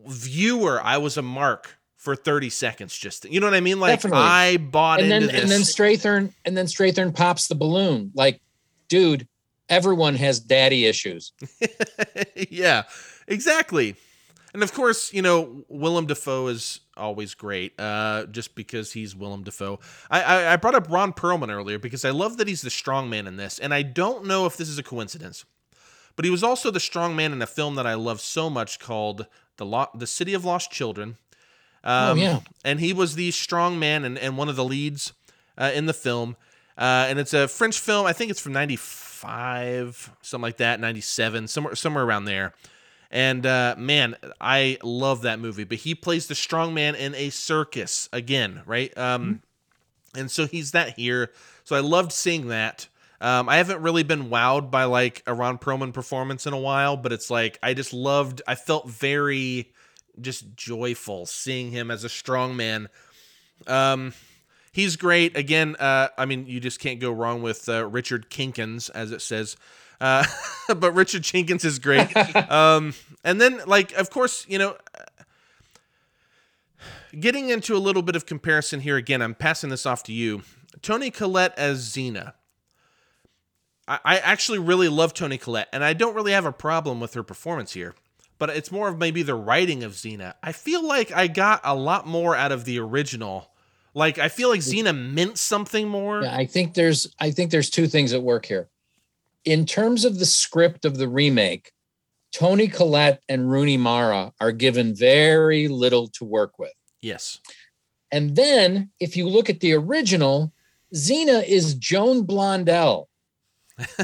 viewer, 0.05 0.81
I 0.83 0.97
was 0.97 1.17
a 1.17 1.21
mark 1.21 1.77
for 1.97 2.15
30 2.15 2.49
seconds 2.49 2.97
just, 2.97 3.25
you 3.25 3.39
know 3.39 3.47
what 3.47 3.53
I 3.53 3.59
mean? 3.61 3.79
Like 3.79 3.91
Definitely. 3.99 4.19
I 4.23 4.57
bought 4.57 4.99
And 5.01 5.09
then 5.11 5.23
into 5.23 5.33
this. 5.35 5.41
and 5.43 5.51
then 5.51 5.61
Strathairn 5.61 6.33
and 6.45 6.57
then 6.57 6.65
Strathairn 6.65 7.15
pops 7.15 7.47
the 7.47 7.55
balloon. 7.55 8.11
Like, 8.15 8.41
dude, 8.89 9.27
everyone 9.69 10.15
has 10.15 10.39
daddy 10.39 10.85
issues. 10.85 11.31
yeah, 12.49 12.83
exactly. 13.27 13.95
And 14.53 14.63
of 14.63 14.73
course, 14.73 15.13
you 15.13 15.21
know, 15.21 15.63
Willem 15.69 16.07
Dafoe 16.07 16.47
is 16.47 16.81
always 17.01 17.33
great, 17.33 17.73
uh, 17.79 18.25
just 18.27 18.55
because 18.55 18.93
he's 18.93 19.15
Willem 19.15 19.43
Dafoe. 19.43 19.79
I, 20.09 20.21
I, 20.21 20.53
I 20.53 20.55
brought 20.55 20.75
up 20.75 20.89
Ron 20.89 21.11
Perlman 21.11 21.49
earlier 21.53 21.77
because 21.79 22.05
I 22.05 22.11
love 22.11 22.37
that 22.37 22.47
he's 22.47 22.61
the 22.61 22.69
strong 22.69 23.09
man 23.09 23.27
in 23.27 23.35
this, 23.35 23.59
and 23.59 23.73
I 23.73 23.81
don't 23.81 24.25
know 24.25 24.45
if 24.45 24.55
this 24.55 24.69
is 24.69 24.77
a 24.77 24.83
coincidence, 24.83 25.43
but 26.15 26.23
he 26.23 26.31
was 26.31 26.43
also 26.43 26.71
the 26.71 26.79
strong 26.79 27.15
man 27.15 27.33
in 27.33 27.41
a 27.41 27.47
film 27.47 27.75
that 27.75 27.85
I 27.87 27.95
love 27.95 28.21
so 28.21 28.49
much 28.49 28.79
called 28.79 29.25
the 29.57 29.65
Lo- 29.65 29.89
the 29.95 30.07
City 30.07 30.33
of 30.33 30.45
Lost 30.45 30.71
Children. 30.71 31.17
Um, 31.83 32.17
Oh, 32.19 32.21
yeah. 32.21 32.39
and 32.63 32.79
he 32.79 32.93
was 32.93 33.15
the 33.15 33.31
strong 33.31 33.79
man 33.79 34.05
and, 34.05 34.17
and 34.17 34.37
one 34.37 34.47
of 34.49 34.55
the 34.55 34.63
leads 34.63 35.13
uh, 35.57 35.71
in 35.73 35.87
the 35.87 35.93
film. 35.93 36.37
Uh, 36.77 37.05
and 37.09 37.19
it's 37.19 37.33
a 37.33 37.47
French 37.47 37.79
film. 37.79 38.05
I 38.07 38.13
think 38.13 38.31
it's 38.31 38.39
from 38.39 38.53
'95, 38.53 40.11
something 40.21 40.41
like 40.41 40.57
that, 40.57 40.79
'97, 40.79 41.47
somewhere 41.47 41.75
somewhere 41.75 42.03
around 42.03 42.25
there. 42.25 42.53
And 43.11 43.45
uh, 43.45 43.75
man, 43.77 44.15
I 44.39 44.77
love 44.81 45.23
that 45.23 45.39
movie. 45.39 45.65
But 45.65 45.79
he 45.79 45.93
plays 45.93 46.27
the 46.27 46.35
strong 46.35 46.73
man 46.73 46.95
in 46.95 47.13
a 47.13 47.29
circus 47.29 48.07
again, 48.13 48.61
right? 48.65 48.97
Um, 48.97 49.41
and 50.15 50.31
so 50.31 50.47
he's 50.47 50.71
that 50.71 50.97
here. 50.97 51.31
So 51.65 51.75
I 51.75 51.81
loved 51.81 52.13
seeing 52.13 52.47
that. 52.47 52.87
Um, 53.19 53.49
I 53.49 53.57
haven't 53.57 53.81
really 53.81 54.03
been 54.03 54.29
wowed 54.29 54.71
by 54.71 54.85
like 54.85 55.21
a 55.27 55.33
Ron 55.33 55.59
Perlman 55.59 55.93
performance 55.93 56.47
in 56.47 56.53
a 56.53 56.59
while, 56.59 56.97
but 56.97 57.11
it's 57.11 57.29
like 57.29 57.59
I 57.61 57.73
just 57.73 57.93
loved. 57.93 58.41
I 58.47 58.55
felt 58.55 58.89
very 58.89 59.71
just 60.19 60.55
joyful 60.55 61.25
seeing 61.25 61.71
him 61.71 61.91
as 61.91 62.03
a 62.03 62.09
strong 62.09 62.55
man. 62.55 62.89
Um, 63.67 64.13
he's 64.71 64.95
great. 64.95 65.37
Again, 65.37 65.75
uh, 65.75 66.07
I 66.17 66.25
mean, 66.25 66.47
you 66.47 66.59
just 66.59 66.79
can't 66.79 66.99
go 66.99 67.11
wrong 67.11 67.41
with 67.41 67.69
uh, 67.69 67.85
Richard 67.85 68.29
Kinkins, 68.29 68.89
as 68.89 69.11
it 69.11 69.21
says. 69.21 69.55
Uh, 70.01 70.25
but 70.75 70.91
Richard 70.93 71.21
Jenkins 71.21 71.63
is 71.63 71.79
great. 71.79 72.15
um, 72.51 72.93
and 73.23 73.39
then, 73.39 73.61
like, 73.67 73.93
of 73.93 74.09
course, 74.09 74.45
you 74.49 74.57
know, 74.57 74.75
getting 77.17 77.49
into 77.49 77.75
a 77.75 77.79
little 77.79 78.01
bit 78.01 78.15
of 78.15 78.25
comparison 78.25 78.81
here 78.81 78.97
again, 78.97 79.21
I'm 79.21 79.35
passing 79.35 79.69
this 79.69 79.85
off 79.85 80.03
to 80.03 80.13
you. 80.13 80.41
Toni 80.81 81.11
Collette 81.11 81.57
as 81.57 81.79
Zeena. 81.79 82.33
I, 83.87 83.99
I 84.03 84.17
actually 84.17 84.59
really 84.59 84.89
love 84.89 85.13
Toni 85.13 85.37
Collette, 85.37 85.69
and 85.71 85.83
I 85.83 85.93
don't 85.93 86.15
really 86.15 86.31
have 86.31 86.45
a 86.45 86.51
problem 86.51 86.99
with 86.99 87.13
her 87.13 87.23
performance 87.23 87.73
here. 87.73 87.93
But 88.39 88.49
it's 88.49 88.71
more 88.71 88.87
of 88.87 88.97
maybe 88.97 89.21
the 89.21 89.35
writing 89.35 89.83
of 89.83 89.93
Zeena. 89.93 90.33
I 90.41 90.51
feel 90.51 90.83
like 90.83 91.11
I 91.11 91.27
got 91.27 91.61
a 91.63 91.75
lot 91.75 92.07
more 92.07 92.35
out 92.35 92.51
of 92.51 92.65
the 92.65 92.79
original. 92.79 93.51
Like 93.93 94.17
I 94.17 94.29
feel 94.29 94.49
like 94.49 94.61
Zeena 94.61 94.93
meant 94.93 95.37
something 95.37 95.87
more. 95.87 96.23
Yeah, 96.23 96.35
I 96.35 96.47
think 96.47 96.73
there's 96.73 97.13
I 97.19 97.29
think 97.29 97.51
there's 97.51 97.69
two 97.69 97.85
things 97.85 98.13
at 98.13 98.23
work 98.23 98.47
here. 98.47 98.70
In 99.43 99.65
terms 99.65 100.05
of 100.05 100.19
the 100.19 100.25
script 100.25 100.85
of 100.85 100.97
the 100.97 101.07
remake, 101.07 101.71
Toni 102.31 102.67
Collette 102.67 103.21
and 103.27 103.51
Rooney 103.51 103.77
Mara 103.77 104.33
are 104.39 104.51
given 104.51 104.95
very 104.95 105.67
little 105.67 106.07
to 106.09 106.23
work 106.23 106.57
with. 106.59 106.73
Yes. 107.01 107.39
And 108.11 108.35
then 108.35 108.91
if 108.99 109.17
you 109.17 109.27
look 109.27 109.49
at 109.49 109.59
the 109.59 109.73
original, 109.73 110.53
Zeena 110.93 111.39
is 111.47 111.75
Joan 111.75 112.25
Blondell, 112.25 113.07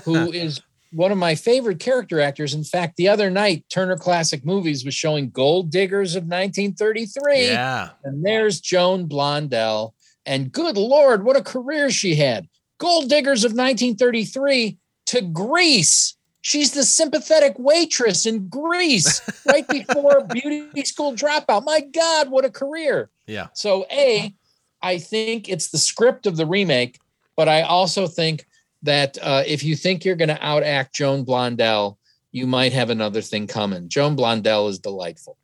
who 0.04 0.32
is 0.32 0.62
one 0.92 1.12
of 1.12 1.18
my 1.18 1.36
favorite 1.36 1.80
character 1.80 2.20
actors. 2.20 2.54
In 2.54 2.64
fact, 2.64 2.96
the 2.98 3.10
other 3.10 3.30
night, 3.30 3.66
Turner 3.70 3.98
Classic 3.98 4.46
Movies 4.46 4.86
was 4.86 4.96
showing 4.96 5.30
Gold 5.30 5.70
Diggers 5.70 6.16
of 6.16 6.24
1933. 6.24 7.48
Yeah. 7.48 7.90
And 8.04 8.26
there's 8.26 8.62
Joan 8.62 9.08
Blondell. 9.08 9.94
And 10.26 10.52
good 10.52 10.78
Lord, 10.78 11.24
what 11.24 11.38
a 11.38 11.44
career 11.44 11.90
she 11.90 12.16
had. 12.16 12.48
Gold 12.80 13.10
Diggers 13.10 13.44
of 13.44 13.52
1933 13.52 14.78
to 15.08 15.22
Grease. 15.22 16.16
She's 16.42 16.72
the 16.72 16.84
sympathetic 16.84 17.56
waitress 17.58 18.26
in 18.26 18.48
Grease 18.48 19.22
right 19.46 19.68
before 19.68 20.26
Beauty 20.26 20.86
School 20.86 21.14
Dropout. 21.14 21.66
My 21.66 21.82
God, 21.82 22.30
what 22.30 22.46
a 22.46 22.50
career. 22.50 23.10
Yeah. 23.26 23.48
So, 23.54 23.86
A, 23.92 24.34
I 24.82 24.98
think 24.98 25.50
it's 25.50 25.70
the 25.70 25.78
script 25.78 26.26
of 26.26 26.38
the 26.38 26.46
remake, 26.46 27.00
but 27.36 27.50
I 27.50 27.64
also 27.64 28.08
think 28.08 28.46
that 28.84 29.18
uh, 29.22 29.44
if 29.46 29.64
you 29.64 29.76
think 29.76 30.06
you're 30.06 30.16
going 30.16 30.30
to 30.30 30.36
outact 30.36 30.94
Joan 30.94 31.26
Blondell, 31.26 31.98
you 32.32 32.48
might 32.48 32.74
have 32.74 32.90
another 32.90 33.22
thing 33.22 33.48
coming. 33.48 33.90
Joan 33.90 34.16
Blondell 34.16 34.70
is 34.70 34.80
delightful. 34.80 35.38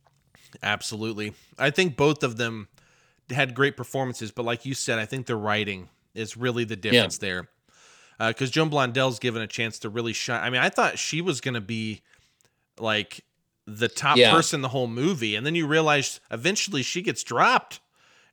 Absolutely. 0.61 1.33
I 1.57 1.71
think 1.71 1.97
both 1.97 2.23
of 2.23 2.37
them 2.37 2.67
had 3.29 3.55
great 3.55 3.75
performances, 3.75 4.31
but 4.31 4.45
like 4.45 4.65
you 4.65 4.73
said, 4.73 4.99
I 4.99 5.05
think 5.05 5.25
the 5.25 5.35
writing 5.35 5.89
is 6.13 6.37
really 6.37 6.63
the 6.63 6.75
difference 6.75 7.17
there. 7.17 7.49
Uh, 8.19 8.29
because 8.29 8.51
Joan 8.51 8.69
Blondell's 8.69 9.19
given 9.19 9.41
a 9.41 9.47
chance 9.47 9.79
to 9.79 9.89
really 9.89 10.13
shine. 10.13 10.41
I 10.41 10.49
mean, 10.49 10.61
I 10.61 10.69
thought 10.69 10.99
she 10.99 11.21
was 11.21 11.41
going 11.41 11.55
to 11.55 11.61
be 11.61 12.01
like 12.79 13.25
the 13.65 13.87
top 13.87 14.17
Yeah. 14.17 14.31
person 14.31 14.61
the 14.61 14.69
whole 14.69 14.87
movie, 14.87 15.35
and 15.35 15.45
then 15.45 15.55
you 15.55 15.67
realize 15.67 16.19
eventually 16.31 16.83
she 16.83 17.01
gets 17.01 17.23
dropped, 17.23 17.79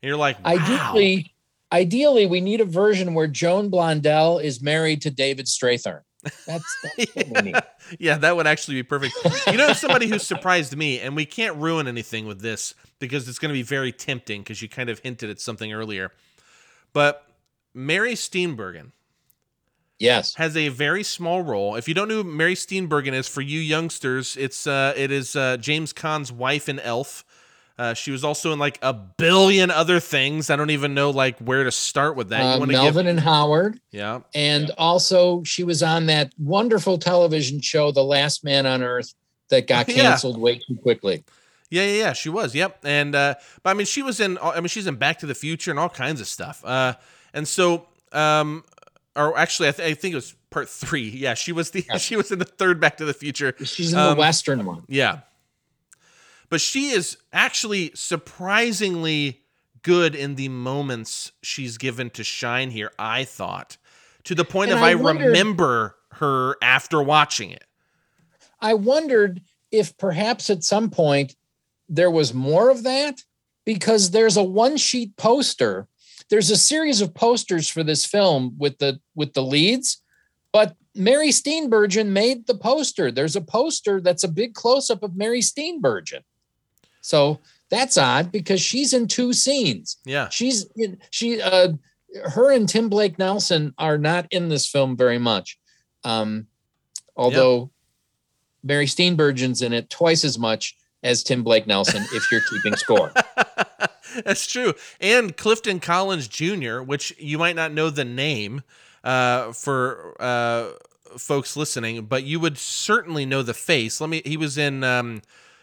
and 0.02 0.08
you're 0.08 0.16
like, 0.18 0.36
wow. 0.44 0.52
I 0.52 0.66
deeply, 0.66 1.34
ideally, 1.72 2.26
we 2.26 2.40
need 2.40 2.60
a 2.60 2.64
version 2.64 3.14
where 3.14 3.26
Joan 3.26 3.70
Blondell 3.70 4.42
is 4.42 4.60
married 4.60 5.02
to 5.02 5.10
David 5.10 5.46
Strathairn. 5.46 6.00
That's, 6.46 6.64
that's 6.96 7.14
what 7.16 7.28
we 7.44 7.52
need. 7.52 7.56
yeah, 7.98 8.18
that 8.18 8.36
would 8.36 8.46
actually 8.46 8.74
be 8.74 8.82
perfect. 8.82 9.14
You 9.46 9.56
know, 9.56 9.72
somebody 9.72 10.06
who 10.06 10.18
surprised 10.18 10.76
me, 10.76 11.00
and 11.00 11.16
we 11.16 11.24
can't 11.24 11.56
ruin 11.56 11.86
anything 11.88 12.26
with 12.26 12.40
this 12.40 12.74
because 12.98 13.28
it's 13.28 13.38
going 13.38 13.50
to 13.50 13.58
be 13.58 13.62
very 13.62 13.92
tempting 13.92 14.42
because 14.42 14.60
you 14.60 14.68
kind 14.68 14.90
of 14.90 14.98
hinted 14.98 15.30
at 15.30 15.40
something 15.40 15.72
earlier. 15.72 16.12
But 16.92 17.24
Mary 17.72 18.14
Steenburgen 18.14 18.90
Yes. 20.00 20.34
has 20.34 20.56
a 20.56 20.68
very 20.68 21.02
small 21.04 21.42
role. 21.42 21.76
If 21.76 21.86
you 21.86 21.94
don't 21.94 22.08
know 22.08 22.22
who 22.22 22.24
Mary 22.24 22.54
Steenburgen 22.54 23.12
is, 23.12 23.28
for 23.28 23.42
you 23.42 23.60
youngsters, 23.60 24.36
it's 24.36 24.66
uh, 24.66 24.94
it 24.96 25.12
is 25.12 25.36
uh, 25.36 25.56
James 25.58 25.92
Caan's 25.92 26.32
wife 26.32 26.68
in 26.68 26.80
Elf. 26.80 27.24
Uh, 27.78 27.94
she 27.94 28.10
was 28.10 28.24
also 28.24 28.52
in 28.52 28.58
like 28.58 28.78
a 28.82 28.92
billion 28.92 29.70
other 29.70 30.00
things. 30.00 30.50
I 30.50 30.56
don't 30.56 30.68
even 30.70 30.92
know 30.92 31.10
like 31.10 31.38
where 31.38 31.64
to 31.64 31.70
start 31.70 32.14
with 32.16 32.28
that. 32.30 32.40
Uh, 32.42 32.58
wanna 32.58 32.72
Melvin 32.72 33.06
and 33.06 33.20
Howard. 33.20 33.80
yeah, 33.90 34.20
And 34.34 34.70
also, 34.76 35.42
she 35.44 35.64
was 35.64 35.82
on 35.82 36.04
that 36.06 36.32
wonderful 36.38 36.98
television 36.98 37.60
show, 37.62 37.90
The 37.90 38.04
Last 38.04 38.44
Man 38.44 38.66
on 38.66 38.82
Earth, 38.82 39.14
that 39.48 39.66
got 39.66 39.88
Yeah. 39.88 39.94
canceled 39.94 40.38
way 40.38 40.58
too 40.58 40.76
quickly. 40.76 41.24
Yeah, 41.70 41.84
yeah, 41.84 41.98
yeah. 41.98 42.12
She 42.12 42.28
was. 42.28 42.54
Yep. 42.54 42.80
And 42.84 43.14
uh, 43.14 43.36
but 43.62 43.70
I 43.70 43.74
mean, 43.74 43.86
she 43.86 44.02
was 44.02 44.18
in. 44.20 44.36
I 44.42 44.56
mean, 44.60 44.68
she's 44.68 44.86
in 44.86 44.96
Back 44.96 45.20
to 45.20 45.26
the 45.26 45.34
Future 45.34 45.70
and 45.70 45.78
all 45.80 45.88
kinds 45.88 46.20
of 46.20 46.26
stuff. 46.26 46.62
Uh, 46.64 46.94
and 47.32 47.46
so, 47.48 47.86
um, 48.12 48.62
or 49.16 49.36
actually, 49.36 49.68
I, 49.68 49.72
th- 49.72 49.90
I 49.90 49.94
think 49.94 50.12
it 50.12 50.16
was 50.16 50.34
part 50.50 50.68
three. 50.68 51.08
Yeah, 51.08 51.34
she 51.34 51.52
was 51.52 51.70
the 51.72 51.84
she 51.98 52.16
was 52.16 52.30
in 52.30 52.38
the 52.38 52.44
third 52.44 52.80
Back 52.80 52.96
to 52.98 53.04
the 53.04 53.14
Future. 53.14 53.54
She's 53.64 53.92
in 53.92 53.98
Um, 53.98 54.14
the 54.14 54.20
Western 54.20 54.64
one. 54.64 54.84
Yeah. 54.88 55.20
But 56.48 56.60
she 56.60 56.90
is 56.90 57.16
actually 57.32 57.92
surprisingly 57.94 59.40
good 59.82 60.14
in 60.14 60.34
the 60.34 60.48
moments 60.48 61.32
she's 61.42 61.78
given 61.78 62.10
to 62.10 62.24
shine 62.24 62.70
here. 62.70 62.90
I 62.98 63.24
thought 63.24 63.76
to 64.24 64.34
the 64.34 64.44
point 64.44 64.70
And 64.70 64.78
of 64.78 64.84
I, 64.84 64.90
I 64.90 64.94
wondered- 64.96 65.26
remember 65.28 65.96
her 66.14 66.56
after 66.60 67.00
watching 67.02 67.50
it. 67.50 67.64
I 68.60 68.74
wondered 68.74 69.42
if 69.70 69.96
perhaps 69.96 70.50
at 70.50 70.64
some 70.64 70.90
point 70.90 71.36
there 71.88 72.10
was 72.10 72.34
more 72.34 72.68
of 72.70 72.82
that 72.82 73.22
because 73.64 74.10
there's 74.10 74.36
a 74.36 74.42
one 74.42 74.76
sheet 74.76 75.16
poster. 75.16 75.86
There's 76.30 76.50
a 76.50 76.56
series 76.56 77.00
of 77.00 77.12
posters 77.12 77.68
for 77.68 77.82
this 77.82 78.06
film 78.06 78.54
with 78.56 78.78
the 78.78 79.00
with 79.14 79.34
the 79.34 79.42
leads, 79.42 80.00
but 80.52 80.76
Mary 80.94 81.28
Steenburgen 81.28 82.08
made 82.08 82.46
the 82.46 82.54
poster. 82.54 83.10
There's 83.10 83.36
a 83.36 83.40
poster 83.40 84.00
that's 84.00 84.24
a 84.24 84.28
big 84.28 84.54
close 84.54 84.90
up 84.90 85.02
of 85.02 85.16
Mary 85.16 85.40
Steenburgen. 85.40 86.22
So 87.00 87.40
that's 87.70 87.98
odd 87.98 88.30
because 88.32 88.60
she's 88.60 88.92
in 88.92 89.06
two 89.06 89.32
scenes. 89.32 89.98
Yeah. 90.04 90.28
She's 90.28 90.66
in, 90.76 90.98
she 91.10 91.40
uh 91.40 91.72
her 92.24 92.52
and 92.52 92.68
Tim 92.68 92.88
Blake 92.88 93.18
Nelson 93.18 93.74
are 93.78 93.98
not 93.98 94.26
in 94.30 94.48
this 94.48 94.68
film 94.68 94.96
very 94.96 95.18
much. 95.18 95.58
Um 96.04 96.46
although 97.16 97.70
Mary 98.62 98.86
Steenburgen's 98.86 99.62
in 99.62 99.72
it 99.72 99.90
twice 99.90 100.24
as 100.24 100.38
much 100.38 100.76
as 101.02 101.22
Tim 101.22 101.42
Blake 101.42 101.66
Nelson 101.66 102.04
if 102.12 102.30
you're 102.30 102.42
keeping 102.50 102.76
score. 102.76 103.12
That's 104.24 104.46
true. 104.46 104.74
And 105.00 105.36
Clifton 105.36 105.80
Collins 105.80 106.28
Jr., 106.28 106.80
which 106.80 107.14
you 107.18 107.38
might 107.38 107.56
not 107.56 107.72
know 107.72 107.90
the 107.90 108.04
name 108.04 108.62
uh, 109.04 109.52
for 109.52 110.16
uh, 110.20 110.70
folks 111.16 111.56
listening, 111.56 112.04
but 112.06 112.24
you 112.24 112.40
would 112.40 112.58
certainly 112.58 113.24
know 113.26 113.42
the 113.42 113.54
face. 113.54 114.00
Let 114.00 114.10
me. 114.10 114.22
He 114.24 114.36
was 114.36 114.58
in 114.58 114.84
um, 114.84 115.22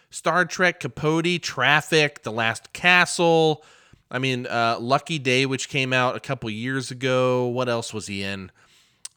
Star 0.10 0.46
Trek, 0.46 0.80
Capote, 0.80 1.42
Traffic, 1.42 2.24
The 2.24 2.32
Last 2.32 2.74
Castle. 2.74 3.64
I 4.10 4.20
mean, 4.20 4.48
uh, 4.48 4.78
Lucky 4.80 5.20
Day, 5.20 5.46
which 5.46 5.70
came 5.70 5.92
out 5.92 6.16
a 6.16 6.20
couple 6.20 6.50
years 6.50 6.92
ago. 6.92 7.48
What 7.48 7.68
else 7.68 7.94
was 7.94 8.08
he 8.08 8.24
in? 8.24 8.52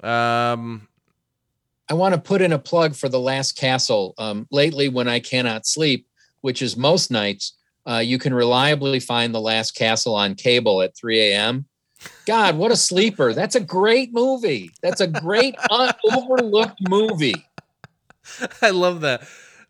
Um, 0.02 0.88
I 1.88 1.94
want 1.94 2.14
to 2.14 2.20
put 2.20 2.42
in 2.42 2.52
a 2.52 2.58
plug 2.58 2.94
for 2.94 3.08
The 3.08 3.20
Last 3.20 3.56
Castle. 3.56 4.14
Um, 4.18 4.48
lately, 4.50 4.88
when 4.88 5.08
I 5.08 5.20
cannot 5.20 5.66
sleep, 5.66 6.06
which 6.40 6.62
is 6.62 6.76
most 6.76 7.10
nights, 7.10 7.54
uh, 7.86 7.98
you 7.98 8.18
can 8.18 8.34
reliably 8.34 9.00
find 9.00 9.34
The 9.34 9.40
Last 9.40 9.74
Castle 9.74 10.14
on 10.14 10.34
cable 10.34 10.82
at 10.82 10.96
3 10.96 11.20
a.m. 11.20 11.66
God, 12.26 12.56
what 12.56 12.70
a 12.70 12.76
sleeper. 12.76 13.34
That's 13.34 13.56
a 13.56 13.60
great 13.60 14.12
movie. 14.12 14.70
That's 14.82 15.00
a 15.00 15.06
great 15.06 15.56
un- 15.70 15.94
overlooked 16.12 16.78
movie. 16.88 17.46
I 18.62 18.70
love 18.70 19.00
that. 19.02 19.22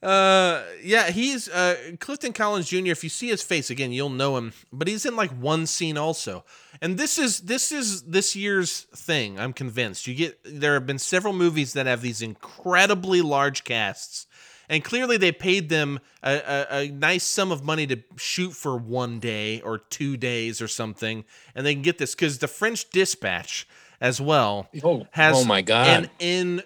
Uh, 0.03 0.63
yeah, 0.83 1.11
he's 1.11 1.49
uh, 1.49 1.77
Clifton 1.99 2.33
Collins 2.33 2.69
Jr. 2.69 2.87
If 2.87 3.05
you 3.05 3.11
see 3.11 3.29
his 3.29 3.43
face 3.43 3.69
again, 3.69 3.93
you'll 3.93 4.09
know 4.09 4.37
him. 4.39 4.55
But 4.73 4.89
he's 4.89 5.05
in 5.05 5.15
like 5.15 5.31
one 5.31 5.67
scene 5.67 5.99
also, 5.99 6.45
and 6.81 6.97
this 6.97 7.19
is 7.19 7.41
this 7.41 7.71
is 7.71 8.03
this 8.03 8.35
year's 8.35 8.87
thing. 8.95 9.39
I'm 9.39 9.53
convinced. 9.53 10.07
You 10.07 10.15
get 10.15 10.41
there 10.43 10.73
have 10.73 10.87
been 10.87 10.99
several 10.99 11.35
movies 11.35 11.75
that 11.75 11.85
have 11.85 12.01
these 12.01 12.23
incredibly 12.23 13.21
large 13.21 13.63
casts, 13.65 14.27
and 14.71 14.83
clearly 14.83 15.19
they 15.19 15.33
paid 15.33 15.69
them 15.69 16.01
a, 16.23 16.33
a, 16.71 16.79
a 16.85 16.89
nice 16.89 17.25
sum 17.25 17.53
of 17.53 17.63
money 17.63 17.87
to 17.89 17.99
shoot 18.17 18.53
for 18.53 18.77
one 18.79 19.19
day 19.21 19.61
or 19.61 19.77
two 19.77 20.17
days 20.17 20.63
or 20.63 20.69
something, 20.69 21.25
and 21.55 21.67
they 21.67 21.75
can 21.75 21.83
get 21.83 21.99
this 21.99 22.15
because 22.15 22.39
the 22.39 22.49
French 22.49 22.89
Dispatch 22.89 23.69
as 24.01 24.19
well 24.21 24.69
Oh, 24.83 25.07
has 25.11 25.37
oh 25.37 25.45
my 25.45 25.61
God. 25.61 25.87
an 26.05 26.11
in 26.19 26.63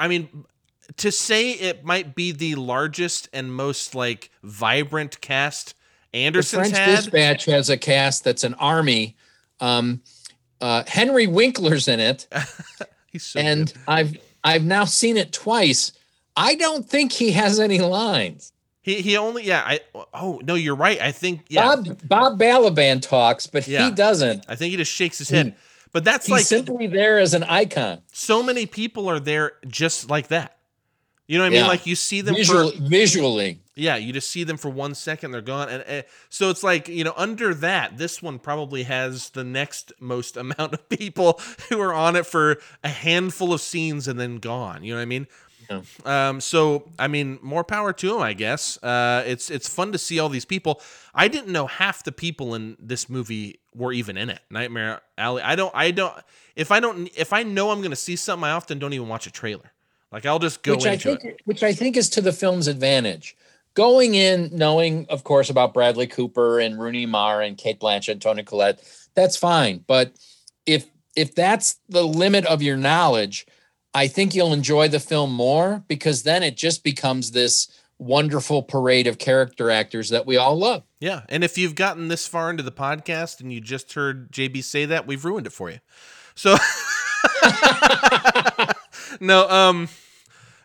I 0.00 0.08
mean 0.08 0.44
to 0.96 1.12
say 1.12 1.50
it 1.50 1.84
might 1.84 2.14
be 2.14 2.32
the 2.32 2.54
largest 2.54 3.28
and 3.34 3.52
most 3.54 3.94
like 3.94 4.30
vibrant 4.42 5.20
cast 5.20 5.74
the 6.12 6.20
Anderson's 6.20 6.70
French 6.70 6.76
had. 6.78 6.96
Dispatch 6.96 7.44
has 7.44 7.68
a 7.68 7.76
cast 7.76 8.24
that's 8.24 8.44
an 8.44 8.54
army. 8.54 9.16
Um, 9.60 10.00
uh, 10.60 10.84
Henry 10.86 11.26
Winkler's 11.26 11.88
in 11.88 12.00
it. 12.00 12.26
He's 13.12 13.24
so 13.24 13.40
and 13.40 13.66
good. 13.66 13.82
I've 13.86 14.16
I've 14.42 14.64
now 14.64 14.84
seen 14.84 15.16
it 15.16 15.32
twice. 15.32 15.92
I 16.38 16.54
don't 16.54 16.88
think 16.88 17.12
he 17.12 17.32
has 17.32 17.58
any 17.60 17.78
lines. 17.80 18.52
he 18.80 19.00
he 19.02 19.16
only 19.16 19.44
yeah 19.44 19.62
I 19.66 19.80
oh 20.14 20.40
no 20.44 20.54
you're 20.54 20.76
right 20.76 21.00
I 21.00 21.12
think 21.12 21.42
yeah 21.48 21.76
Bob 21.76 22.08
Bob 22.08 22.38
Balaban 22.40 23.02
talks, 23.02 23.46
but 23.46 23.66
Yeah. 23.66 23.86
he 23.88 23.94
doesn't. 23.94 24.44
I 24.48 24.54
think 24.54 24.70
he 24.70 24.76
just 24.76 24.92
shakes 24.92 25.18
his 25.18 25.28
head. 25.30 25.46
He- 25.46 25.54
But 25.92 26.04
that's 26.04 26.26
He's 26.26 26.32
like 26.32 26.44
simply 26.44 26.86
there 26.86 27.18
as 27.18 27.34
an 27.34 27.42
icon. 27.44 28.02
so 28.12 28.42
many 28.42 28.66
people 28.66 29.08
are 29.10 29.20
there 29.20 29.52
just 29.66 30.08
like 30.10 30.28
that. 30.28 30.54
You 31.26 31.36
know 31.38 31.44
what 31.44 31.52
I 31.52 31.56
mean? 31.56 31.66
Like 31.66 31.86
you 31.86 31.94
see 31.94 32.20
them 32.22 32.34
Visual, 32.36 32.70
for 32.70 32.82
visually. 32.82 33.60
Yeah, 33.74 33.96
you 33.96 34.12
just 34.14 34.30
see 34.30 34.44
them 34.44 34.56
for 34.56 34.70
one 34.70 34.94
second, 34.94 35.30
they're 35.30 35.40
gone, 35.42 35.68
and 35.68 35.84
uh, 35.86 36.02
so 36.30 36.48
it's 36.50 36.62
like 36.64 36.88
you 36.88 37.04
know, 37.04 37.12
under 37.16 37.52
that, 37.54 37.96
this 37.98 38.22
one 38.22 38.38
probably 38.38 38.82
has 38.84 39.30
the 39.30 39.44
next 39.44 39.92
most 40.00 40.36
amount 40.44 40.72
of 40.74 40.88
people 40.88 41.38
who 41.68 41.80
are 41.80 41.92
on 41.94 42.16
it 42.16 42.26
for 42.26 42.56
a 42.82 42.88
handful 42.88 43.52
of 43.52 43.60
scenes 43.60 44.08
and 44.08 44.18
then 44.18 44.38
gone. 44.38 44.82
You 44.84 44.92
know 44.94 44.98
what 44.98 45.02
I 45.02 45.06
mean? 45.06 45.26
Yeah. 45.70 45.82
Um, 46.04 46.40
so 46.40 46.88
I 46.98 47.08
mean, 47.08 47.38
more 47.42 47.64
power 47.64 47.92
to 47.92 48.16
him, 48.16 48.22
I 48.22 48.32
guess. 48.32 48.82
Uh, 48.82 49.22
it's 49.26 49.50
it's 49.50 49.68
fun 49.68 49.92
to 49.92 49.98
see 49.98 50.18
all 50.18 50.28
these 50.28 50.44
people. 50.44 50.80
I 51.14 51.28
didn't 51.28 51.52
know 51.52 51.66
half 51.66 52.04
the 52.04 52.12
people 52.12 52.54
in 52.54 52.76
this 52.78 53.08
movie 53.08 53.60
were 53.74 53.92
even 53.92 54.16
in 54.16 54.30
it. 54.30 54.40
Nightmare 54.50 55.02
Alley. 55.16 55.42
I 55.42 55.56
don't. 55.56 55.74
I 55.74 55.90
don't. 55.90 56.14
If 56.56 56.72
I 56.72 56.80
don't. 56.80 57.10
If 57.16 57.32
I 57.32 57.42
know 57.42 57.70
I'm 57.70 57.78
going 57.80 57.90
to 57.90 57.96
see 57.96 58.16
something, 58.16 58.44
I 58.44 58.52
often 58.52 58.78
don't 58.78 58.92
even 58.92 59.08
watch 59.08 59.26
a 59.26 59.30
trailer. 59.30 59.72
Like 60.10 60.24
I'll 60.26 60.38
just 60.38 60.62
go 60.62 60.74
which 60.74 60.86
I 60.86 60.92
into 60.92 61.08
think 61.08 61.24
it. 61.24 61.40
which 61.44 61.62
I 61.62 61.72
think 61.72 61.96
is 61.96 62.08
to 62.10 62.20
the 62.20 62.32
film's 62.32 62.66
advantage. 62.66 63.36
Going 63.74 64.14
in 64.14 64.50
knowing, 64.52 65.06
of 65.08 65.22
course, 65.22 65.50
about 65.50 65.74
Bradley 65.74 66.06
Cooper 66.06 66.58
and 66.58 66.80
Rooney 66.80 67.06
Mara 67.06 67.46
and 67.46 67.56
Cate 67.56 67.78
Blanchett 67.78 68.12
and 68.12 68.22
Toni 68.22 68.42
Collette, 68.42 68.82
that's 69.14 69.36
fine. 69.36 69.84
But 69.86 70.12
if 70.66 70.86
if 71.14 71.34
that's 71.34 71.76
the 71.88 72.06
limit 72.06 72.46
of 72.46 72.62
your 72.62 72.76
knowledge, 72.76 73.46
I 73.94 74.08
think 74.08 74.34
you'll 74.34 74.52
enjoy 74.52 74.88
the 74.88 75.00
film 75.00 75.32
more 75.32 75.84
because 75.88 76.22
then 76.22 76.42
it 76.42 76.56
just 76.56 76.84
becomes 76.84 77.32
this 77.32 77.68
wonderful 77.98 78.62
parade 78.62 79.06
of 79.06 79.18
character 79.18 79.70
actors 79.70 80.10
that 80.10 80.26
we 80.26 80.36
all 80.36 80.56
love. 80.56 80.84
Yeah, 81.00 81.22
and 81.28 81.42
if 81.42 81.58
you've 81.58 81.74
gotten 81.74 82.08
this 82.08 82.26
far 82.26 82.50
into 82.50 82.62
the 82.62 82.72
podcast 82.72 83.40
and 83.40 83.52
you 83.52 83.60
just 83.60 83.92
heard 83.94 84.30
JB 84.30 84.62
say 84.62 84.84
that, 84.84 85.06
we've 85.06 85.24
ruined 85.24 85.46
it 85.46 85.52
for 85.52 85.70
you. 85.70 85.78
So 86.34 86.50
no, 89.20 89.48
um, 89.48 89.88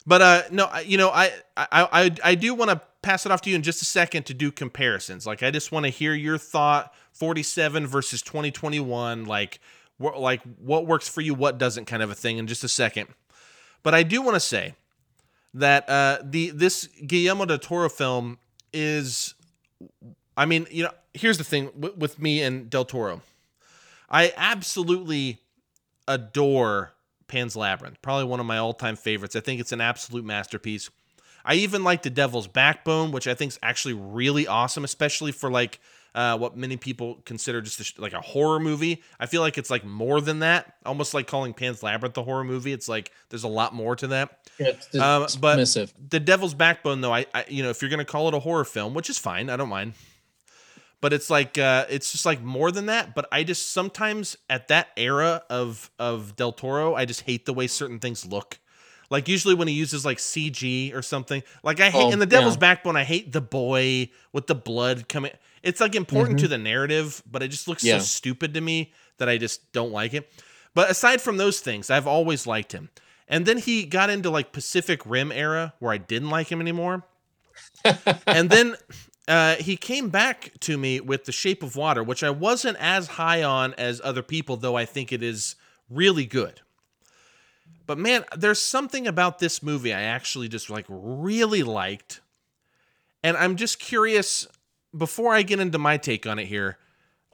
but 0.06 0.22
uh, 0.22 0.42
no, 0.52 0.70
you 0.86 0.98
know, 0.98 1.10
I 1.10 1.32
I 1.58 1.68
I, 1.72 2.12
I 2.24 2.36
do 2.36 2.54
want 2.54 2.72
to 2.72 2.82
pass 3.02 3.26
it 3.26 3.32
off 3.32 3.42
to 3.42 3.50
you 3.50 3.56
in 3.56 3.64
just 3.64 3.82
a 3.82 3.86
second 3.86 4.26
to 4.28 4.34
do 4.34 4.52
comparisons. 4.52 5.26
Like, 5.26 5.44
I 5.44 5.52
just 5.52 5.72
want 5.72 5.86
to 5.86 5.90
hear 5.90 6.14
your 6.14 6.38
thought: 6.38 6.94
forty-seven 7.14 7.88
versus 7.88 8.22
twenty 8.22 8.52
twenty-one. 8.52 9.26
Like, 9.26 9.60
what 10.04 10.20
like 10.20 10.42
what 10.60 10.86
works 10.86 11.08
for 11.08 11.22
you, 11.22 11.34
what 11.34 11.58
doesn't, 11.58 11.86
kind 11.86 12.04
of 12.04 12.12
a 12.12 12.16
thing. 12.16 12.38
In 12.38 12.48
just 12.48 12.64
a 12.64 12.70
second, 12.70 13.08
but 13.82 13.94
I 13.94 14.04
do 14.04 14.22
want 14.22 14.36
to 14.36 14.40
say 14.40 14.76
that 15.54 15.90
uh, 15.90 16.20
the 16.24 16.52
this 16.52 16.88
Guillermo 17.08 17.46
del 17.46 17.58
Toro 17.58 17.90
film 17.90 18.38
is 18.72 19.36
I 20.36 20.46
mean, 20.46 20.68
you 20.72 20.84
know, 20.84 20.92
here's 21.14 21.38
the 21.38 21.44
thing 21.44 21.70
with, 21.76 21.98
with 21.98 22.20
me 22.20 22.42
and 22.42 22.70
Del 22.70 22.86
Toro. 22.86 23.22
I 24.10 24.34
absolutely 24.36 25.40
adore 26.08 26.94
Pan's 27.28 27.56
Labyrinth. 27.56 28.02
Probably 28.02 28.26
one 28.26 28.40
of 28.40 28.46
my 28.46 28.58
all-time 28.58 28.96
favorites. 28.96 29.36
I 29.36 29.40
think 29.40 29.60
it's 29.60 29.72
an 29.72 29.82
absolute 29.82 30.26
masterpiece. 30.26 30.90
I 31.46 31.56
even 31.56 31.84
like 31.84 32.04
The 32.04 32.10
Devil's 32.10 32.48
Backbone, 32.48 33.12
which 33.12 33.28
I 33.28 33.34
think 33.34 33.54
is 33.54 33.60
actually 33.62 33.96
really 33.96 34.48
awesome, 34.48 34.84
especially 34.84 35.32
for 35.32 35.52
like 35.52 35.80
uh, 36.16 36.38
what 36.38 36.56
many 36.56 36.78
people 36.78 37.20
consider 37.26 37.62
just 37.62 37.98
a, 37.98 38.02
like 38.02 38.14
a 38.14 38.22
horror 38.22 38.60
movie. 38.60 39.02
I 39.20 39.26
feel 39.26 39.42
like 39.42 39.58
it's 39.58 39.70
like 39.70 39.84
more 39.84 40.22
than 40.22 40.40
that, 40.40 40.76
almost 40.86 41.14
like 41.14 41.28
calling 41.28 41.54
Pan's 41.54 41.82
Labyrinth 41.82 42.18
a 42.18 42.24
horror 42.24 42.44
movie. 42.44 42.72
It's 42.72 42.88
like 42.88 43.12
there's 43.30 43.44
a 43.44 43.50
lot 43.50 43.74
more 43.74 43.96
to 43.96 44.08
that. 44.08 44.48
It's 44.60 44.94
um, 44.96 45.28
but 45.40 45.58
The 46.10 46.20
Devil's 46.20 46.54
Backbone, 46.54 47.02
though, 47.02 47.14
I, 47.14 47.26
I 47.34 47.46
you 47.48 47.64
know 47.64 47.70
if 47.70 47.82
you're 47.82 47.90
gonna 47.90 48.06
call 48.06 48.28
it 48.28 48.34
a 48.34 48.40
horror 48.40 48.66
film, 48.66 48.94
which 48.94 49.10
is 49.10 49.18
fine, 49.18 49.50
I 49.50 49.58
don't 49.58 49.70
mind. 49.70 49.94
But 51.02 51.12
it's 51.12 51.30
like 51.30 51.58
uh, 51.58 51.86
it's 51.90 52.12
just 52.12 52.26
like 52.26 52.42
more 52.42 52.72
than 52.72 52.86
that. 52.86 53.16
But 53.16 53.28
I 53.32 53.44
just 53.44 53.72
sometimes 53.72 54.38
at 54.50 54.68
that 54.70 54.90
era 54.96 55.44
of 55.50 55.90
of 56.00 56.36
Del 56.36 56.52
Toro, 56.52 56.96
I 56.96 57.06
just 57.06 57.22
hate 57.22 57.46
the 57.46 57.54
way 57.54 57.68
certain 57.68 58.00
things 58.00 58.26
look. 58.26 58.60
Like 59.10 59.28
usually 59.28 59.54
when 59.54 59.68
he 59.68 59.74
uses 59.74 60.06
like 60.06 60.18
CG 60.18 60.96
or 60.96 61.02
something. 61.02 61.44
Like 61.64 61.80
I 61.80 61.90
hate 61.90 62.06
oh, 62.06 62.12
in 62.12 62.20
the 62.20 62.26
Devil's 62.26 62.56
yeah. 62.56 62.62
Backbone, 62.62 62.96
I 62.96 63.04
hate 63.04 63.32
the 63.32 63.42
boy 63.42 64.10
with 64.32 64.48
the 64.48 64.56
blood 64.56 65.10
coming. 65.10 65.32
It's 65.64 65.80
like 65.80 65.96
important 65.96 66.38
mm-hmm. 66.38 66.44
to 66.44 66.48
the 66.50 66.58
narrative, 66.58 67.24
but 67.30 67.42
it 67.42 67.48
just 67.48 67.68
looks 67.68 67.84
yeah. 67.84 67.98
so 67.98 68.04
stupid 68.04 68.54
to 68.54 68.62
me 68.62 68.92
that 69.18 69.30
I 69.30 69.38
just 69.38 69.72
don't 69.72 69.92
like 69.92 70.14
it. 70.14 70.30
But 70.76 70.90
aside 70.90 71.22
from 71.22 71.38
those 71.38 71.62
things, 71.62 71.90
I've 71.90 72.08
always 72.08 72.46
liked 72.46 72.74
him. 72.74 72.90
And 73.28 73.46
then 73.46 73.58
he 73.58 73.86
got 73.86 74.10
into 74.10 74.30
like 74.30 74.52
Pacific 74.52 75.02
Rim 75.06 75.32
era 75.32 75.74
where 75.80 75.94
I 75.94 75.98
didn't 75.98 76.30
like 76.30 76.52
him 76.52 76.60
anymore. 76.60 77.04
and 78.28 78.50
then 78.50 78.76
uh, 79.28 79.56
he 79.56 79.78
came 79.78 80.10
back 80.10 80.52
to 80.62 80.78
me 80.78 81.00
with 81.00 81.26
The 81.26 81.32
Shape 81.32 81.64
of 81.64 81.76
Water, 81.76 82.04
which 82.04 82.24
I 82.24 82.30
wasn't 82.30 82.78
as 82.80 83.08
high 83.08 83.44
on 83.44 83.74
as 83.76 84.02
other 84.04 84.22
people, 84.22 84.58
though 84.58 84.76
I 84.76 84.86
think 84.86 85.12
it 85.12 85.24
is 85.24 85.56
really 85.90 86.26
good. 86.26 86.62
But 87.86 87.98
man, 87.98 88.26
there's 88.36 88.62
something 88.62 89.08
about 89.08 89.40
this 89.40 89.62
movie 89.62 89.94
I 89.94 90.02
actually 90.02 90.48
just 90.48 90.70
like 90.70 90.86
really 90.90 91.64
liked. 91.64 92.22
And 93.24 93.38
I'm 93.38 93.56
just 93.56 93.80
curious 93.80 94.48
before 94.96 95.34
I 95.34 95.42
get 95.42 95.60
into 95.60 95.78
my 95.78 95.98
take 95.98 96.28
on 96.28 96.40
it 96.40 96.46
here, 96.46 96.78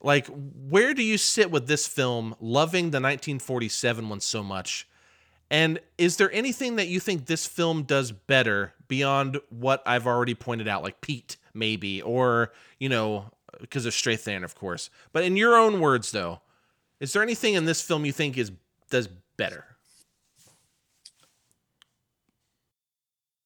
like 0.01 0.27
where 0.27 0.93
do 0.93 1.03
you 1.03 1.17
sit 1.17 1.51
with 1.51 1.67
this 1.67 1.87
film 1.87 2.35
loving 2.39 2.85
the 2.85 2.97
1947 2.97 4.09
one 4.09 4.19
so 4.21 4.43
much? 4.43 4.87
And 5.51 5.79
is 5.97 6.17
there 6.17 6.31
anything 6.31 6.75
that 6.75 6.87
you 6.87 6.99
think 6.99 7.25
this 7.25 7.47
film 7.47 7.83
does 7.83 8.11
better 8.11 8.73
beyond 8.87 9.39
what 9.49 9.81
I've 9.85 10.05
already 10.05 10.35
pointed 10.35 10.67
out, 10.67 10.83
like 10.83 11.01
Pete, 11.01 11.37
maybe, 11.53 12.01
or, 12.01 12.53
you 12.79 12.87
know, 12.87 13.31
because 13.59 13.85
of 13.85 13.93
Strathairn, 13.93 14.43
of 14.43 14.55
course. 14.55 14.89
But 15.11 15.23
in 15.23 15.35
your 15.35 15.55
own 15.55 15.79
words, 15.79 16.11
though, 16.11 16.41
is 16.99 17.13
there 17.13 17.23
anything 17.23 17.55
in 17.55 17.65
this 17.65 17.81
film 17.81 18.05
you 18.05 18.11
think 18.11 18.37
is 18.37 18.51
does 18.89 19.09
better? 19.37 19.65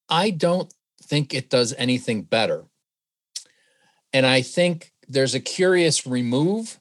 I 0.08 0.30
don't 0.30 0.72
think 1.02 1.34
it 1.34 1.50
does 1.50 1.74
anything 1.76 2.22
better. 2.22 2.64
And 4.14 4.24
I 4.24 4.42
think 4.42 4.92
there's 5.08 5.34
a 5.34 5.40
curious 5.40 6.06
remove. 6.06 6.80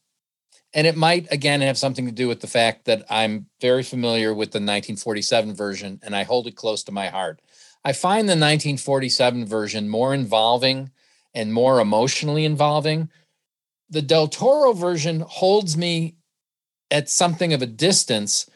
And 0.75 0.87
it 0.87 0.95
might, 0.95 1.27
again, 1.31 1.61
have 1.61 1.77
something 1.77 2.05
to 2.05 2.11
do 2.11 2.27
with 2.27 2.41
the 2.41 2.47
fact 2.47 2.85
that 2.85 3.03
I'm 3.09 3.47
very 3.59 3.83
familiar 3.83 4.33
with 4.33 4.51
the 4.51 4.59
1947 4.59 5.55
version 5.55 5.99
and 6.03 6.15
I 6.15 6.23
hold 6.23 6.47
it 6.47 6.55
close 6.55 6.83
to 6.83 6.91
my 6.91 7.07
heart. 7.07 7.41
I 7.83 7.91
find 7.91 8.29
the 8.29 8.33
1947 8.33 9.45
version 9.45 9.89
more 9.89 10.13
involving 10.13 10.91
and 11.33 11.53
more 11.53 11.79
emotionally 11.79 12.45
involving. 12.45 13.09
The 13.89 14.01
Del 14.01 14.27
Toro 14.27 14.73
version 14.73 15.21
holds 15.21 15.75
me 15.75 16.15
at 16.89 17.09
something 17.09 17.53
of 17.53 17.61
a 17.61 17.67
distance, 17.67 18.47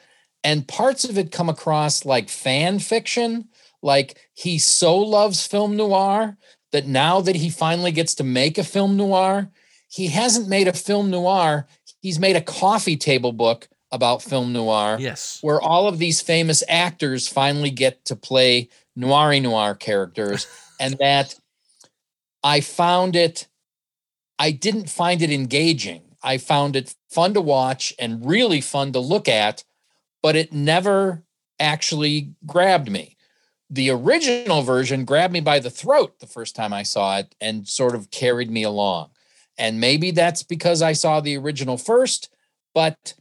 and 0.44 0.68
parts 0.68 1.04
of 1.04 1.18
it 1.18 1.32
come 1.32 1.50
across 1.50 2.06
like 2.06 2.30
fan 2.30 2.80
fiction, 2.80 3.50
like 3.82 4.30
he 4.34 4.60
so 4.60 4.98
loves 4.98 5.46
film 5.46 5.76
noir 5.76 6.38
that 6.72 6.88
now 6.88 7.22
that 7.22 7.36
he 7.36 7.50
finally 7.50 7.92
gets 7.92 8.16
to 8.16 8.24
make 8.24 8.58
a 8.58 8.64
film 8.64 8.98
noir, 8.98 9.50
he 9.90 10.08
hasn't 10.08 10.50
made 10.50 10.68
a 10.68 10.74
film 10.74 11.10
noir. 11.10 11.68
He's 12.02 12.20
made 12.20 12.36
a 12.36 12.42
coffee 12.42 12.98
table 12.98 13.32
book 13.32 13.68
about 13.92 14.22
film 14.22 14.54
noir. 14.54 14.98
Yes. 15.00 15.40
Where 15.42 15.62
all 15.62 15.88
of 15.88 15.98
these 15.98 16.22
famous 16.22 16.64
actors 16.68 17.28
finally 17.28 17.70
get 17.70 18.04
to 18.06 18.16
play 18.16 18.70
noir 18.96 19.40
noir 19.40 19.76
characters. 19.76 20.48
and 20.80 20.98
that 21.00 21.36
I 22.44 22.62
found 22.62 23.16
it, 23.16 23.48
I 24.38 24.52
didn't 24.52 24.90
find 24.90 25.22
it 25.22 25.32
engaging. 25.32 26.04
I 26.22 26.38
found 26.38 26.76
it 26.76 26.96
fun 27.10 27.34
to 27.34 27.42
watch 27.42 27.94
and 27.98 28.26
really 28.26 28.60
fun 28.60 28.92
to 28.92 29.00
look 29.00 29.30
at, 29.30 29.64
but 30.22 30.36
it 30.36 30.52
never 30.52 31.24
actually 31.60 32.34
grabbed 32.46 32.92
me 32.92 33.17
the 33.70 33.90
original 33.90 34.62
version 34.62 35.06
grabbed 35.06 35.34
me 35.34 35.42
by 35.42 35.60
the 35.60 35.70
throat 35.70 36.20
the 36.20 36.28
first 36.28 36.56
time 36.56 36.74
I 36.74 36.84
saw 36.84 37.18
it 37.18 37.36
and 37.42 37.68
sort 37.68 37.96
of 37.96 38.12
carried 38.12 38.50
me 38.50 38.64
along. 38.64 39.10
And 39.58 39.80
maybe 39.80 40.12
that's 40.12 40.44
because 40.44 40.82
I 40.82 40.94
saw 40.94 41.20
the 41.20 41.38
original 41.38 41.78
first, 41.78 42.30
but 42.74 43.16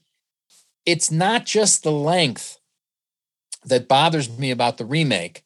it's 0.84 1.10
not 1.10 1.46
just 1.46 1.82
the 1.82 1.92
length 1.92 2.58
that 3.64 3.88
bothers 3.88 4.38
me 4.38 4.50
about 4.50 4.76
the 4.76 4.84
remake. 4.84 5.42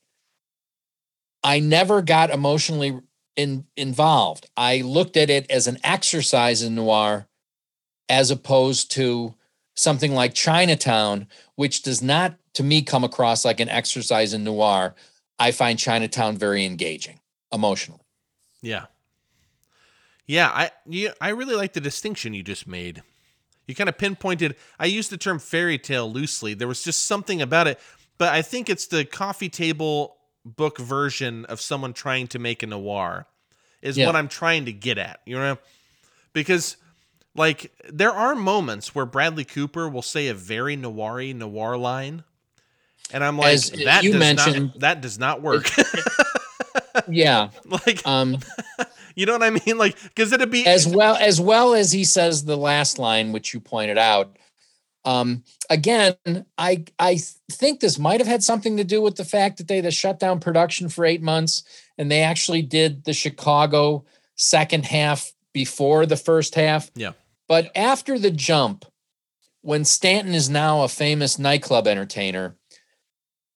I 1.43 1.61
never 1.61 2.03
got 2.03 2.31
emotionally 2.31 3.01
in, 3.37 3.65
involved. 3.77 4.51
I 4.57 4.83
looked 4.83 5.17
at 5.17 5.31
it 5.31 5.51
as 5.51 5.67
an 5.67 5.79
exercise 5.83 6.63
in 6.63 6.75
noir 6.75 7.27
as 8.09 8.31
opposed 8.31 8.91
to 8.93 9.35
something 9.75 10.13
like 10.13 10.35
Chinatown, 10.35 11.27
which 11.55 11.83
does 11.83 12.03
not 12.03 12.35
to 12.55 12.63
me 12.63 12.83
come 12.83 13.05
across 13.05 13.45
like 13.45 13.61
an 13.61 13.69
exercise 13.69 14.33
in 14.33 14.45
noir. 14.45 14.95
I 15.39 15.53
find 15.53 15.79
Chinatown 15.79 16.37
very 16.37 16.65
engaging 16.65 17.21
emotionally. 17.53 18.05
Yeah. 18.63 18.87
Yeah, 20.27 20.49
I 20.49 20.71
you, 20.87 21.11
I 21.21 21.31
really 21.31 21.57
like 21.57 21.73
the 21.73 21.81
distinction 21.81 22.35
you 22.35 22.43
just 22.43 22.67
made. 22.67 23.03
You 23.67 23.75
kind 23.75 23.89
of 23.89 23.99
pinpointed 23.99 24.57
I 24.79 24.87
used 24.87 25.11
the 25.11 25.17
term 25.17 25.39
fairy 25.39 25.79
tale 25.79 26.11
loosely. 26.11 26.55
There 26.55 26.69
was 26.69 26.85
just 26.85 27.07
something 27.07 27.43
about 27.43 27.67
it, 27.67 27.81
but 28.19 28.33
I 28.33 28.43
think 28.43 28.69
it's 28.69 28.87
the 28.87 29.05
coffee 29.05 29.49
table 29.49 30.17
book 30.45 30.79
version 30.79 31.45
of 31.47 31.61
someone 31.61 31.93
trying 31.93 32.29
to 32.29 32.39
make 32.39 32.63
a 32.63 32.67
noir 32.67 33.27
is 33.83 33.97
yeah. 33.97 34.07
what 34.07 34.17
I'm 34.17 34.29
trying 34.29 34.67
to 34.67 34.73
get 34.73 34.99
at, 34.99 35.21
you 35.27 35.37
know? 35.37 35.59
Because 36.33 36.77
like 37.35 37.73
there 37.89 38.13
are 38.13 38.35
moments 38.35 38.95
where 38.95 39.07
Bradley 39.07 39.45
Cooper 39.45 39.89
will 39.89 40.03
say 40.03 40.29
a 40.29 40.35
very 40.35 40.77
noir 40.77 41.23
noir 41.33 41.77
line 41.77 42.25
and 43.13 43.25
I'm 43.25 43.37
like, 43.37 43.55
As 43.55 43.71
that 43.71 44.03
you 44.03 44.13
does 44.13 44.19
mentioned, 44.19 44.67
not, 44.67 44.81
that 44.81 45.01
does 45.01 45.19
not 45.19 45.43
work. 45.43 45.71
yeah, 47.09 47.51
like, 47.87 48.07
um, 48.07 48.39
you 49.15 49.27
know 49.27 49.33
what 49.33 49.43
I 49.43 49.51
mean? 49.51 49.79
Like, 49.79 50.01
because 50.03 50.33
it'd 50.33 50.51
be 50.51 50.67
as 50.67 50.87
well 50.87 51.17
as 51.17 51.41
well 51.41 51.75
as 51.75 51.93
he 51.93 52.05
says 52.05 52.45
the 52.45 52.57
last 52.57 52.99
line, 52.99 53.33
which 53.33 53.55
you 53.55 53.61
pointed 53.61 53.99
out. 53.99 54.37
Um, 55.05 55.45
again, 55.71 56.17
I 56.59 56.85
I 56.99 57.19
think 57.51 57.81
this 57.81 57.99
might 57.99 58.21
have 58.21 58.27
had 58.27 58.43
something 58.43 58.77
to 58.77 58.85
do 58.85 59.01
with 59.01 59.17
the 59.17 59.25
fact 59.25 59.59
that 59.59 59.69
they, 59.69 59.81
they 59.81 59.91
shut 59.91 60.19
down 60.19 60.41
production 60.41 60.89
for 60.89 61.05
eight 61.05 61.23
months, 61.23 61.63
and 61.97 62.11
they 62.11 62.21
actually 62.21 62.63
did 62.63 63.05
the 63.05 63.15
Chicago 63.15 64.05
second 64.37 64.85
half 64.87 65.33
before 65.53 66.07
the 66.07 66.17
first 66.17 66.55
half. 66.55 66.91
Yeah. 66.95 67.13
But 67.49 67.71
after 67.75 68.19
the 68.19 68.31
jump, 68.31 68.85
when 69.63 69.85
Stanton 69.85 70.35
is 70.35 70.49
now 70.49 70.83
a 70.83 70.89
famous 70.89 71.39
nightclub 71.39 71.87
entertainer, 71.87 72.57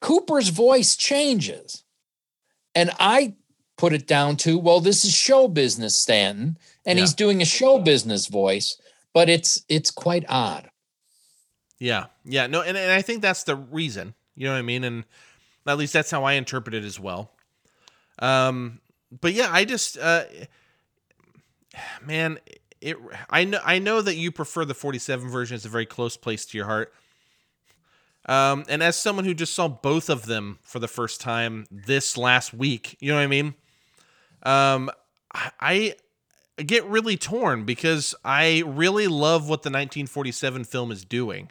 Cooper's 0.04 0.50
voice 0.50 0.96
changes. 0.96 1.82
And 2.74 2.90
I 3.00 3.36
put 3.78 3.94
it 3.94 4.06
down 4.06 4.36
to, 4.36 4.58
well, 4.58 4.80
this 4.80 5.02
is 5.02 5.14
show 5.14 5.48
business, 5.48 5.96
Stanton, 5.96 6.58
and 6.84 6.98
yeah. 6.98 7.02
he's 7.02 7.14
doing 7.14 7.40
a 7.40 7.46
show 7.46 7.78
business 7.78 8.26
voice, 8.26 8.78
but 9.14 9.30
it's 9.30 9.64
it's 9.66 9.90
quite 9.90 10.26
odd. 10.28 10.68
Yeah. 11.78 12.06
Yeah. 12.22 12.48
No, 12.48 12.60
and, 12.60 12.76
and 12.76 12.92
I 12.92 13.00
think 13.00 13.22
that's 13.22 13.44
the 13.44 13.56
reason. 13.56 14.12
You 14.36 14.44
know 14.44 14.52
what 14.52 14.58
I 14.58 14.62
mean? 14.62 14.84
And 14.84 15.04
at 15.66 15.78
least 15.78 15.94
that's 15.94 16.10
how 16.10 16.24
I 16.24 16.34
interpret 16.34 16.74
it 16.74 16.84
as 16.84 17.00
well. 17.00 17.30
Um, 18.18 18.80
but 19.22 19.32
yeah, 19.32 19.48
I 19.50 19.64
just 19.64 19.96
uh 19.96 20.24
man, 22.04 22.40
it 22.82 22.98
I 23.30 23.44
know 23.44 23.60
I 23.64 23.78
know 23.78 24.02
that 24.02 24.16
you 24.16 24.30
prefer 24.32 24.66
the 24.66 24.74
47 24.74 25.30
version. 25.30 25.54
It's 25.54 25.64
a 25.64 25.70
very 25.70 25.86
close 25.86 26.18
place 26.18 26.44
to 26.44 26.58
your 26.58 26.66
heart. 26.66 26.92
Um, 28.26 28.64
and 28.68 28.82
as 28.82 28.96
someone 28.96 29.24
who 29.24 29.34
just 29.34 29.54
saw 29.54 29.68
both 29.68 30.08
of 30.08 30.26
them 30.26 30.58
for 30.62 30.78
the 30.78 30.88
first 30.88 31.20
time 31.20 31.66
this 31.70 32.16
last 32.16 32.54
week, 32.54 32.96
you 33.00 33.10
know 33.10 33.16
what 33.16 33.24
I 33.24 33.26
mean? 33.26 33.54
Um, 34.42 34.90
I 35.60 35.94
get 36.64 36.84
really 36.86 37.16
torn 37.16 37.64
because 37.64 38.14
I 38.24 38.62
really 38.66 39.08
love 39.08 39.42
what 39.42 39.62
the 39.62 39.70
1947 39.70 40.64
film 40.64 40.92
is 40.92 41.04
doing. 41.04 41.50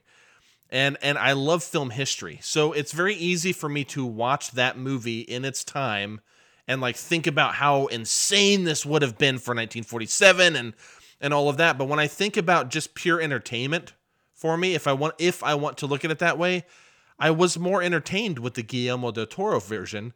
And 0.69 0.97
and 1.03 1.19
I 1.19 1.33
love 1.33 1.63
film 1.63 1.91
history. 1.91 2.39
So 2.41 2.73
it's 2.73 2.93
very 2.93 3.13
easy 3.13 3.53
for 3.53 3.69
me 3.69 3.83
to 3.85 4.05
watch 4.05 4.51
that 4.51 4.77
movie 4.77 5.21
in 5.21 5.45
its 5.45 5.63
time 5.63 6.21
and 6.67 6.81
like 6.81 6.95
think 6.95 7.27
about 7.27 7.55
how 7.55 7.87
insane 7.87 8.63
this 8.63 8.85
would 8.85 9.01
have 9.01 9.17
been 9.17 9.37
for 9.37 9.51
1947 9.51 10.55
and 10.55 10.73
and 11.21 11.33
all 11.33 11.47
of 11.47 11.57
that. 11.57 11.77
But 11.77 11.87
when 11.87 11.99
I 11.99 12.07
think 12.07 12.37
about 12.37 12.69
just 12.69 12.95
pure 12.95 13.21
entertainment, 13.21 13.93
for 14.44 14.57
me 14.57 14.76
if 14.76 14.88
I 14.88 14.91
want 14.91 15.15
if 15.20 15.41
I 15.41 15.56
want 15.56 15.78
to 15.78 15.88
look 15.88 16.03
at 16.03 16.11
it 16.11 16.20
that 16.20 16.38
way. 16.38 16.65
I 17.18 17.32
was 17.32 17.57
more 17.57 17.82
entertained 17.82 18.40
with 18.40 18.56
the 18.56 18.61
Guillermo 18.64 19.11
del 19.11 19.26
Toro 19.28 19.60
version 19.61 20.11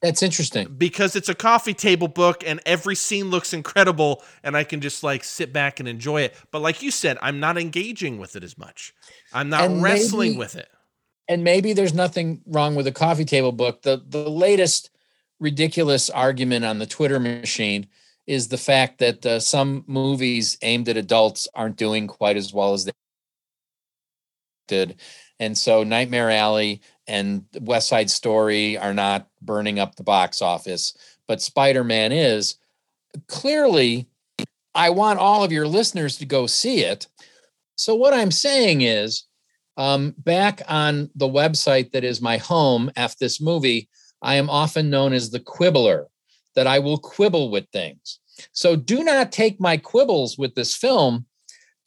That's 0.00 0.22
interesting. 0.22 0.68
because 0.78 1.14
it's 1.14 1.28
a 1.28 1.34
coffee 1.34 1.74
table 1.74 2.08
book 2.08 2.42
and 2.46 2.58
every 2.64 2.94
scene 2.94 3.26
looks 3.28 3.52
incredible 3.52 4.22
and 4.42 4.56
I 4.56 4.64
can 4.64 4.80
just 4.80 5.02
like 5.02 5.22
sit 5.24 5.52
back 5.52 5.78
and 5.78 5.86
enjoy 5.86 6.22
it. 6.22 6.34
But 6.50 6.62
like 6.62 6.80
you 6.82 6.90
said, 6.90 7.18
I'm 7.20 7.38
not 7.38 7.58
engaging 7.58 8.16
with 8.18 8.34
it 8.34 8.42
as 8.44 8.56
much. 8.56 8.94
I'm 9.34 9.50
not 9.50 9.64
And 9.64 9.82
wrestling 9.82 10.30
maybe- 10.30 10.38
with 10.38 10.56
it. 10.56 10.68
and 11.28 11.44
maybe 11.44 11.74
there's 11.74 11.92
nothing 11.92 12.40
wrong 12.46 12.74
with 12.76 12.86
a 12.86 12.92
coffee 12.92 13.26
table 13.26 13.52
book. 13.52 13.82
The 13.82 14.02
the 14.08 14.30
latest 14.30 14.88
ridiculous 15.38 16.08
argument 16.08 16.64
on 16.64 16.78
the 16.78 16.86
Twitter 16.86 17.20
machine 17.20 17.88
is 18.26 18.48
the 18.48 18.58
fact 18.70 18.98
that 19.00 19.26
uh, 19.26 19.40
some 19.40 19.84
movies 19.86 20.56
aimed 20.62 20.88
at 20.88 20.96
adults 20.96 21.48
aren't 21.54 21.76
doing 21.76 22.06
quite 22.06 22.36
as 22.38 22.54
well 22.54 22.72
as 22.72 22.84
they 22.86 22.92
did. 24.70 24.96
And 25.38 25.56
so 25.56 25.84
Nightmare 25.84 26.30
Alley 26.30 26.80
and 27.06 27.44
West 27.60 27.88
Side 27.88 28.08
Story 28.08 28.78
are 28.78 28.94
not 28.94 29.28
burning 29.42 29.78
up 29.78 29.96
the 29.96 30.02
box 30.02 30.40
office, 30.40 30.96
but 31.28 31.42
Spider-Man 31.42 32.12
is. 32.12 32.56
Clearly, 33.26 34.06
I 34.74 34.90
want 34.90 35.18
all 35.18 35.44
of 35.44 35.52
your 35.52 35.66
listeners 35.66 36.16
to 36.18 36.24
go 36.24 36.46
see 36.46 36.80
it. 36.80 37.06
So 37.74 37.94
what 37.94 38.14
I'm 38.14 38.30
saying 38.30 38.82
is 38.82 39.24
um, 39.76 40.14
back 40.18 40.62
on 40.68 41.10
the 41.14 41.28
website 41.28 41.92
that 41.92 42.04
is 42.04 42.20
my 42.20 42.36
home, 42.36 42.90
F 42.96 43.18
this 43.18 43.40
movie, 43.40 43.88
I 44.22 44.34
am 44.36 44.50
often 44.50 44.90
known 44.90 45.12
as 45.12 45.30
the 45.30 45.40
quibbler, 45.40 46.06
that 46.54 46.66
I 46.66 46.78
will 46.78 46.98
quibble 46.98 47.50
with 47.50 47.66
things. 47.72 48.18
So 48.52 48.76
do 48.76 49.02
not 49.02 49.32
take 49.32 49.60
my 49.60 49.76
quibbles 49.76 50.36
with 50.38 50.54
this 50.54 50.76
film 50.76 51.26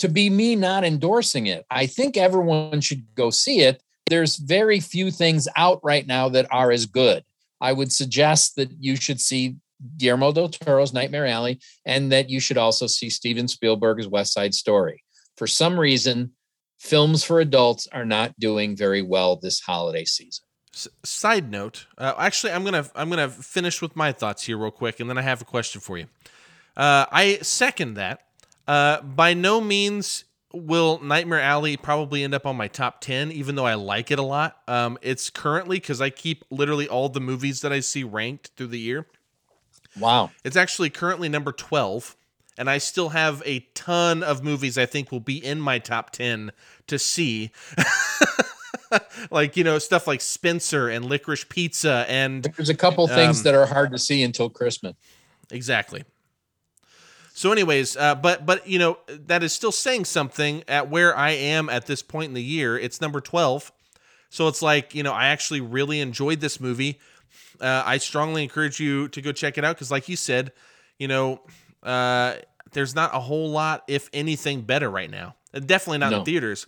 to 0.03 0.09
be 0.09 0.29
me 0.29 0.53
not 0.53 0.83
endorsing 0.83 1.47
it. 1.47 1.65
I 1.71 1.85
think 1.85 2.17
everyone 2.17 2.81
should 2.81 3.05
go 3.15 3.29
see 3.29 3.61
it. 3.61 3.81
There's 4.09 4.35
very 4.35 4.81
few 4.81 5.11
things 5.11 5.47
out 5.55 5.79
right 5.81 6.05
now 6.05 6.27
that 6.27 6.45
are 6.51 6.73
as 6.73 6.85
good. 6.85 7.23
I 7.61 7.71
would 7.71 7.89
suggest 7.89 8.57
that 8.57 8.69
you 8.81 8.97
should 8.97 9.21
see 9.21 9.55
Guillermo 9.97 10.33
del 10.33 10.49
Toro's 10.49 10.91
Nightmare 10.91 11.25
Alley 11.25 11.61
and 11.85 12.11
that 12.11 12.29
you 12.29 12.41
should 12.41 12.57
also 12.57 12.85
see 12.85 13.09
Steven 13.09 13.47
Spielberg's 13.47 14.05
West 14.05 14.33
Side 14.33 14.53
Story. 14.53 15.01
For 15.37 15.47
some 15.47 15.79
reason, 15.79 16.33
films 16.79 17.23
for 17.23 17.39
adults 17.39 17.87
are 17.93 18.05
not 18.05 18.37
doing 18.37 18.75
very 18.75 19.01
well 19.01 19.37
this 19.37 19.61
holiday 19.61 20.03
season. 20.03 20.43
S- 20.73 20.89
side 21.05 21.49
note, 21.49 21.87
uh, 21.97 22.13
actually, 22.17 22.51
I'm 22.51 22.65
gonna 22.65 22.89
I'm 22.93 23.09
gonna 23.09 23.29
finish 23.29 23.81
with 23.81 23.95
my 23.95 24.11
thoughts 24.11 24.43
here 24.43 24.57
real 24.57 24.69
quick, 24.69 24.99
and 24.99 25.09
then 25.09 25.17
I 25.17 25.21
have 25.21 25.41
a 25.41 25.45
question 25.45 25.79
for 25.79 25.97
you. 25.97 26.07
Uh, 26.75 27.05
I 27.09 27.37
second 27.41 27.93
that. 27.93 28.19
Uh, 28.67 29.01
by 29.01 29.33
no 29.33 29.59
means 29.61 30.23
will 30.53 30.99
Nightmare 31.01 31.41
Alley 31.41 31.75
probably 31.77 32.23
end 32.23 32.33
up 32.33 32.45
on 32.45 32.55
my 32.55 32.67
top 32.67 33.01
ten, 33.01 33.31
even 33.31 33.55
though 33.55 33.65
I 33.65 33.73
like 33.73 34.11
it 34.11 34.19
a 34.19 34.23
lot. 34.23 34.57
Um, 34.67 34.97
it's 35.01 35.29
currently 35.29 35.77
because 35.77 35.99
I 35.99 36.09
keep 36.11 36.45
literally 36.51 36.87
all 36.87 37.09
the 37.09 37.19
movies 37.19 37.61
that 37.61 37.73
I 37.73 37.79
see 37.79 38.03
ranked 38.03 38.51
through 38.55 38.67
the 38.67 38.79
year. 38.79 39.07
Wow. 39.99 40.31
It's 40.43 40.55
actually 40.55 40.89
currently 40.91 41.27
number 41.29 41.51
12, 41.51 42.15
and 42.57 42.69
I 42.69 42.77
still 42.77 43.09
have 43.09 43.41
a 43.45 43.61
ton 43.73 44.23
of 44.23 44.43
movies 44.43 44.77
I 44.77 44.85
think 44.85 45.11
will 45.11 45.19
be 45.19 45.43
in 45.43 45.59
my 45.59 45.79
top 45.79 46.11
10 46.11 46.51
to 46.87 46.97
see. 46.99 47.51
like, 49.31 49.57
you 49.57 49.63
know, 49.63 49.79
stuff 49.79 50.07
like 50.07 50.21
Spencer 50.21 50.89
and 50.89 51.05
Licorice 51.05 51.47
Pizza 51.47 52.05
and 52.07 52.43
There's 52.57 52.69
a 52.69 52.75
couple 52.75 53.07
things 53.07 53.39
Um, 53.39 53.43
that 53.43 53.55
are 53.55 53.65
hard 53.65 53.91
to 53.91 53.97
see 53.99 54.23
until 54.23 54.49
Christmas. 54.49 54.95
exactly. 55.51 56.03
So 57.35 57.51
anyways, 57.51 57.97
uh, 57.97 58.15
but 58.15 58.45
but 58.45 58.67
you 58.67 58.77
know, 58.77 58.99
that 59.07 59.41
is 59.41 59.51
still 59.53 59.71
saying 59.71 60.05
something 60.05 60.63
at 60.67 60.89
where 60.89 61.17
I 61.17 61.31
am 61.31 61.67
at 61.67 61.87
this 61.87 62.03
point 62.03 62.29
in 62.29 62.33
the 62.35 62.43
year. 62.43 62.77
It's 62.77 63.01
number 63.01 63.19
12. 63.19 63.71
So 64.29 64.47
it's 64.47 64.61
like, 64.61 64.95
you 64.95 65.03
know, 65.03 65.13
I 65.13 65.27
actually 65.27 65.61
really 65.61 65.99
enjoyed 65.99 66.39
this 66.39 66.59
movie. 66.59 66.99
Uh, 67.59 67.83
I 67.85 67.97
strongly 67.97 68.43
encourage 68.43 68.79
you 68.79 69.07
to 69.09 69.21
go 69.21 69.31
check 69.31 69.57
it 69.57 69.65
out 69.65 69.75
because, 69.75 69.91
like 69.91 70.07
you 70.09 70.15
said, 70.15 70.51
you 70.97 71.07
know, 71.07 71.41
uh, 71.81 72.35
there's 72.71 72.95
not 72.95 73.15
a 73.15 73.19
whole 73.19 73.49
lot, 73.49 73.83
if 73.87 74.09
anything, 74.13 74.61
better 74.61 74.89
right 74.89 75.09
now. 75.09 75.35
Uh, 75.53 75.59
Definitely 75.59 75.99
not 75.99 76.13
in 76.13 76.25
theaters. 76.25 76.67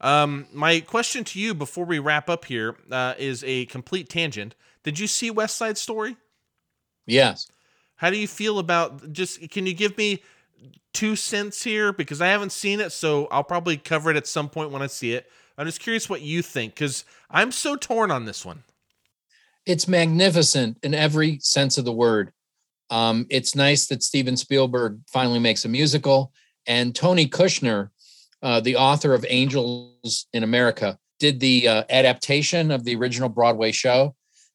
Um, 0.00 0.46
my 0.52 0.80
question 0.80 1.24
to 1.24 1.40
you 1.40 1.54
before 1.54 1.84
we 1.84 1.98
wrap 1.98 2.30
up 2.30 2.44
here 2.44 2.76
uh, 2.90 3.14
is 3.18 3.42
a 3.44 3.66
complete 3.66 4.08
tangent. 4.08 4.54
Did 4.84 4.98
you 4.98 5.06
see 5.08 5.30
West 5.30 5.56
Side 5.56 5.76
Story? 5.76 6.16
Yes. 7.06 7.48
How 7.98 8.10
do 8.10 8.16
you 8.16 8.26
feel 8.26 8.58
about 8.58 9.12
just? 9.12 9.50
Can 9.50 9.66
you 9.66 9.74
give 9.74 9.96
me 9.98 10.22
two 10.92 11.14
cents 11.14 11.62
here 11.62 11.92
because 11.92 12.20
I 12.20 12.28
haven't 12.28 12.52
seen 12.52 12.80
it, 12.80 12.92
so 12.92 13.26
I'll 13.26 13.44
probably 13.44 13.76
cover 13.76 14.10
it 14.10 14.16
at 14.16 14.26
some 14.26 14.48
point 14.48 14.70
when 14.70 14.82
I 14.82 14.86
see 14.86 15.12
it. 15.12 15.30
I'm 15.56 15.66
just 15.66 15.80
curious 15.80 16.08
what 16.08 16.22
you 16.22 16.42
think 16.42 16.74
because 16.74 17.04
I'm 17.30 17.52
so 17.52 17.76
torn 17.76 18.10
on 18.10 18.24
this 18.24 18.44
one. 18.44 18.62
It's 19.66 19.88
magnificent 19.88 20.78
in 20.82 20.94
every 20.94 21.40
sense 21.40 21.76
of 21.76 21.84
the 21.84 21.92
word. 21.92 22.32
Um, 22.90 23.26
it's 23.28 23.54
nice 23.54 23.86
that 23.86 24.02
Steven 24.02 24.36
Spielberg 24.36 25.00
finally 25.08 25.40
makes 25.40 25.64
a 25.64 25.68
musical, 25.68 26.32
and 26.66 26.94
Tony 26.94 27.26
Kushner, 27.26 27.90
uh, 28.42 28.60
the 28.60 28.76
author 28.76 29.12
of 29.12 29.26
Angels 29.28 30.26
in 30.32 30.42
America, 30.42 30.98
did 31.18 31.40
the 31.40 31.68
uh, 31.68 31.84
adaptation 31.90 32.70
of 32.70 32.84
the 32.84 32.94
original 32.94 33.28
Broadway 33.28 33.72
show. 33.72 34.14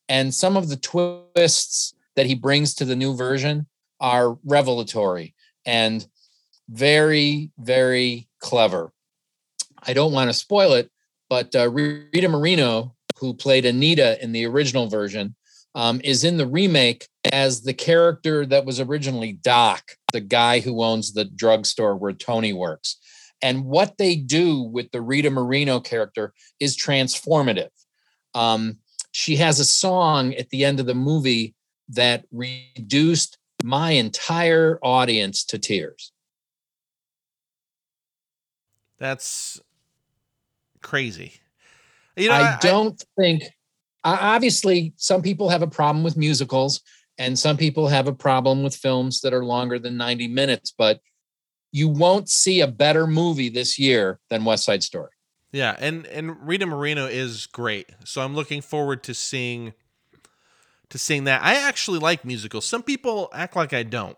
And 0.10 0.34
some 0.34 0.58
of 0.58 0.70
the 0.70 0.78
twists 0.78 1.94
that 2.16 2.26
he 2.26 2.36
brings 2.36 2.74
to 2.76 2.86
the 2.86 2.96
new 2.96 3.16
version 3.16 3.68
are 4.00 4.38
revelatory 4.44 5.34
and 5.66 6.06
very, 6.70 7.52
very 7.58 8.28
clever. 8.40 8.92
I 9.86 9.94
don't 9.94 10.14
want 10.14 10.30
to 10.30 10.34
spoil 10.34 10.74
it, 10.74 10.90
but 11.30 11.56
uh, 11.56 11.70
Rita 11.70 12.30
Moreno, 12.30 12.96
who 13.20 13.34
played 13.34 13.66
Anita 13.66 14.22
in 14.24 14.32
the 14.32 14.46
original 14.46 14.88
version, 14.88 15.36
um, 15.76 16.02
is 16.04 16.24
in 16.24 16.38
the 16.38 16.48
remake 16.48 17.08
as 17.32 17.64
the 17.64 17.74
character 17.74 18.46
that 18.46 18.66
was 18.66 18.80
originally 18.80 19.34
Doc, 19.34 19.98
the 20.12 20.22
guy 20.22 20.60
who 20.60 20.84
owns 20.84 21.14
the 21.14 21.26
drugstore 21.26 21.96
where 21.96 22.14
Tony 22.14 22.54
works. 22.54 22.98
And 23.42 23.66
what 23.66 23.98
they 23.98 24.16
do 24.16 24.62
with 24.62 24.92
the 24.92 25.02
Rita 25.02 25.30
Moreno 25.30 25.80
character 25.80 26.34
is 26.60 26.78
transformative. 26.78 27.70
Um, 28.34 28.78
she 29.12 29.36
has 29.38 29.60
a 29.60 29.66
song 29.66 30.34
at 30.36 30.50
the 30.50 30.64
end 30.64 30.80
of 30.80 30.86
the 30.86 30.96
movie 30.96 31.56
that 31.90 32.26
reduced 32.32 33.38
my 33.64 33.92
entire 33.92 34.80
audience 34.82 35.44
to 35.46 35.58
tears. 35.58 36.12
That's 39.00 39.60
crazy. 40.82 41.34
You 42.16 42.30
know, 42.30 42.36
I 42.36 42.58
don't 42.62 43.04
think. 43.18 43.44
Obviously, 44.06 44.94
some 44.98 45.22
people 45.22 45.48
have 45.50 45.62
a 45.62 45.68
problem 45.68 46.04
with 46.04 46.18
musicals, 46.18 46.82
and 47.18 47.40
some 47.40 47.56
people 47.56 47.88
have 47.88 48.08
a 48.08 48.14
problem 48.14 48.62
with 48.62 48.76
films 48.76 49.22
that 49.22 49.34
are 49.34 49.46
longer 49.46 49.80
than 49.80 49.96
ninety 49.98 50.28
minutes. 50.28 50.74
But 50.78 51.00
you 51.72 51.88
won't 51.90 52.30
see 52.30 52.62
a 52.62 52.68
better 52.68 53.08
movie 53.08 53.50
this 53.50 53.80
year 53.80 54.20
than 54.30 54.46
West 54.46 54.66
Side 54.66 54.84
Story. 54.84 55.12
Yeah, 55.54 55.76
and 55.80 56.06
and 56.08 56.36
Rita 56.46 56.66
Moreno 56.66 57.06
is 57.06 57.46
great. 57.46 57.90
So 58.04 58.22
I'm 58.22 58.36
looking 58.36 58.62
forward 58.62 59.04
to 59.04 59.14
seeing 59.14 59.74
to 60.94 61.00
sing 61.00 61.24
that. 61.24 61.42
I 61.42 61.56
actually 61.56 61.98
like 61.98 62.24
musicals. 62.24 62.66
Some 62.68 62.84
people 62.84 63.28
act 63.34 63.56
like 63.56 63.74
I 63.74 63.82
don't. 63.82 64.16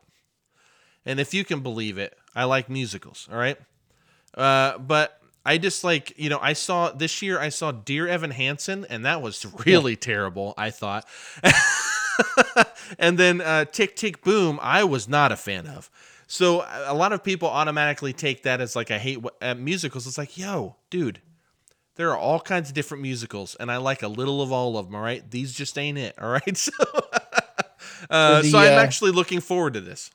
And 1.05 1.21
if 1.21 1.33
you 1.33 1.45
can 1.45 1.61
believe 1.61 1.97
it, 1.97 2.17
I 2.35 2.43
like 2.43 2.69
musicals, 2.69 3.29
all 3.31 3.37
right? 3.37 3.57
Uh, 4.33 4.77
but 4.79 5.21
I 5.45 5.57
just 5.57 5.85
like, 5.85 6.13
you 6.17 6.29
know, 6.29 6.37
I 6.41 6.51
saw 6.51 6.91
this 6.91 7.21
year 7.21 7.39
I 7.39 7.47
saw 7.47 7.71
Dear 7.71 8.09
Evan 8.09 8.31
Hansen 8.31 8.85
and 8.89 9.05
that 9.05 9.21
was 9.21 9.45
really 9.65 9.95
terrible, 9.95 10.53
I 10.57 10.69
thought. 10.69 11.07
and 12.99 13.17
then 13.17 13.39
uh, 13.39 13.63
Tick 13.63 13.95
Tick 13.95 14.21
Boom, 14.21 14.59
I 14.61 14.83
was 14.83 15.07
not 15.07 15.31
a 15.31 15.37
fan 15.37 15.67
of. 15.67 15.89
So 16.27 16.65
a 16.85 16.93
lot 16.93 17.13
of 17.13 17.23
people 17.23 17.47
automatically 17.47 18.11
take 18.11 18.43
that 18.43 18.59
as 18.59 18.75
like 18.75 18.91
I 18.91 18.97
hate 18.97 19.23
uh, 19.41 19.55
musicals. 19.55 20.07
It's 20.07 20.17
like, 20.17 20.37
yo, 20.37 20.75
dude, 20.89 21.21
there 21.95 22.11
are 22.11 22.17
all 22.17 22.39
kinds 22.39 22.69
of 22.69 22.75
different 22.75 23.03
musicals, 23.03 23.55
and 23.55 23.71
I 23.71 23.77
like 23.77 24.03
a 24.03 24.07
little 24.07 24.41
of 24.41 24.51
all 24.51 24.77
of 24.77 24.87
them. 24.87 24.95
All 24.95 25.01
right, 25.01 25.29
these 25.29 25.53
just 25.53 25.77
ain't 25.77 25.97
it. 25.97 26.15
All 26.19 26.29
right, 26.29 26.57
so 26.57 26.71
uh, 28.09 28.41
the, 28.41 28.49
so 28.49 28.59
I'm 28.59 28.77
uh, 28.77 28.81
actually 28.81 29.11
looking 29.11 29.39
forward 29.39 29.73
to 29.73 29.81
this. 29.81 30.09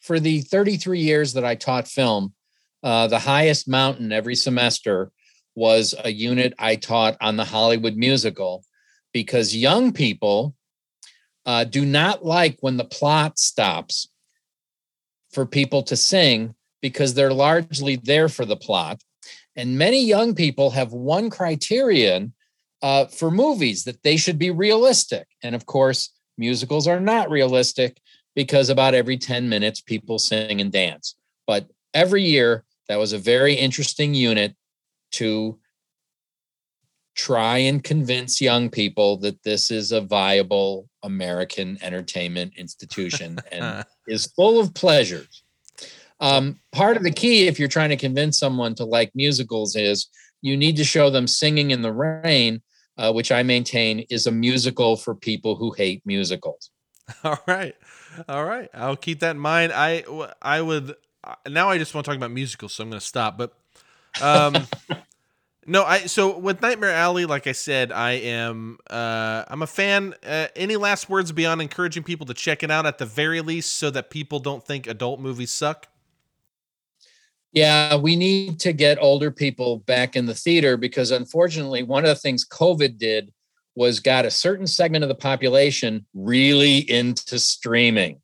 For 0.00 0.20
the 0.20 0.40
33 0.40 1.00
years 1.00 1.32
that 1.32 1.44
I 1.44 1.54
taught 1.54 1.88
film, 1.88 2.32
uh, 2.82 3.08
the 3.08 3.18
highest 3.18 3.68
mountain 3.68 4.12
every 4.12 4.36
semester 4.36 5.10
was 5.54 5.94
a 6.04 6.10
unit 6.10 6.54
I 6.58 6.76
taught 6.76 7.16
on 7.20 7.36
the 7.36 7.44
Hollywood 7.44 7.96
musical 7.96 8.64
because 9.12 9.56
young 9.56 9.92
people 9.92 10.54
uh, 11.46 11.64
do 11.64 11.86
not 11.86 12.24
like 12.24 12.58
when 12.60 12.76
the 12.76 12.84
plot 12.84 13.38
stops 13.38 14.08
for 15.32 15.46
people 15.46 15.82
to 15.84 15.96
sing 15.96 16.54
because 16.82 17.14
they're 17.14 17.32
largely 17.32 17.96
there 17.96 18.28
for 18.28 18.44
the 18.44 18.56
plot. 18.56 19.00
And 19.56 19.78
many 19.78 20.04
young 20.04 20.34
people 20.34 20.70
have 20.70 20.92
one 20.92 21.30
criterion 21.30 22.34
uh, 22.82 23.06
for 23.06 23.30
movies 23.30 23.84
that 23.84 24.02
they 24.02 24.16
should 24.16 24.38
be 24.38 24.50
realistic. 24.50 25.26
And 25.42 25.54
of 25.54 25.66
course, 25.66 26.12
musicals 26.36 26.86
are 26.86 27.00
not 27.00 27.30
realistic 27.30 28.00
because 28.34 28.68
about 28.68 28.94
every 28.94 29.16
10 29.16 29.48
minutes 29.48 29.80
people 29.80 30.18
sing 30.18 30.60
and 30.60 30.70
dance. 30.70 31.16
But 31.46 31.68
every 31.94 32.22
year, 32.22 32.64
that 32.88 32.98
was 32.98 33.12
a 33.12 33.18
very 33.18 33.54
interesting 33.54 34.14
unit 34.14 34.54
to 35.12 35.58
try 37.16 37.56
and 37.58 37.82
convince 37.82 38.42
young 38.42 38.68
people 38.68 39.16
that 39.16 39.42
this 39.42 39.70
is 39.70 39.90
a 39.90 40.02
viable 40.02 40.88
American 41.02 41.78
entertainment 41.80 42.52
institution 42.56 43.38
and 43.50 43.84
is 44.06 44.26
full 44.26 44.60
of 44.60 44.74
pleasures. 44.74 45.42
Um, 46.20 46.60
part 46.72 46.96
of 46.96 47.02
the 47.02 47.10
key, 47.10 47.46
if 47.46 47.58
you're 47.58 47.68
trying 47.68 47.90
to 47.90 47.96
convince 47.96 48.38
someone 48.38 48.74
to 48.76 48.84
like 48.84 49.10
musicals, 49.14 49.76
is 49.76 50.08
you 50.40 50.56
need 50.56 50.76
to 50.76 50.84
show 50.84 51.10
them 51.10 51.26
Singing 51.26 51.70
in 51.70 51.82
the 51.82 51.92
Rain, 51.92 52.62
uh, 52.96 53.12
which 53.12 53.30
I 53.30 53.42
maintain 53.42 54.06
is 54.10 54.26
a 54.26 54.32
musical 54.32 54.96
for 54.96 55.14
people 55.14 55.56
who 55.56 55.72
hate 55.72 56.02
musicals. 56.06 56.70
All 57.24 57.38
right, 57.46 57.74
all 58.28 58.44
right. 58.44 58.68
I'll 58.74 58.96
keep 58.96 59.20
that 59.20 59.32
in 59.32 59.38
mind. 59.38 59.72
I 59.72 60.02
I 60.42 60.60
would 60.60 60.96
now. 61.48 61.70
I 61.70 61.78
just 61.78 61.94
want 61.94 62.04
to 62.04 62.10
talk 62.10 62.16
about 62.16 62.32
musicals, 62.32 62.72
so 62.74 62.82
I'm 62.82 62.90
going 62.90 62.98
to 62.98 63.06
stop. 63.06 63.38
But 63.38 63.52
um, 64.20 64.56
no, 65.66 65.84
I 65.84 66.06
so 66.06 66.36
with 66.36 66.62
Nightmare 66.62 66.90
Alley, 66.90 67.26
like 67.26 67.46
I 67.46 67.52
said, 67.52 67.92
I 67.92 68.12
am 68.12 68.78
uh, 68.90 69.44
I'm 69.46 69.62
a 69.62 69.68
fan. 69.68 70.14
Uh, 70.26 70.48
any 70.56 70.74
last 70.74 71.08
words 71.08 71.30
beyond 71.30 71.62
encouraging 71.62 72.02
people 72.02 72.26
to 72.26 72.34
check 72.34 72.64
it 72.64 72.72
out 72.72 72.86
at 72.86 72.98
the 72.98 73.06
very 73.06 73.40
least, 73.40 73.74
so 73.74 73.90
that 73.90 74.10
people 74.10 74.40
don't 74.40 74.64
think 74.64 74.88
adult 74.88 75.20
movies 75.20 75.52
suck? 75.52 75.86
Yeah, 77.56 77.96
we 77.96 78.16
need 78.16 78.60
to 78.60 78.74
get 78.74 78.98
older 79.00 79.30
people 79.30 79.78
back 79.78 80.14
in 80.14 80.26
the 80.26 80.34
theater 80.34 80.76
because 80.76 81.10
unfortunately, 81.10 81.82
one 81.82 82.04
of 82.04 82.10
the 82.10 82.14
things 82.14 82.46
COVID 82.46 82.98
did 82.98 83.32
was 83.74 83.98
got 83.98 84.26
a 84.26 84.30
certain 84.30 84.66
segment 84.66 85.04
of 85.04 85.08
the 85.08 85.14
population 85.14 86.04
really 86.12 86.78
into 86.90 87.38
streaming. 87.38 88.20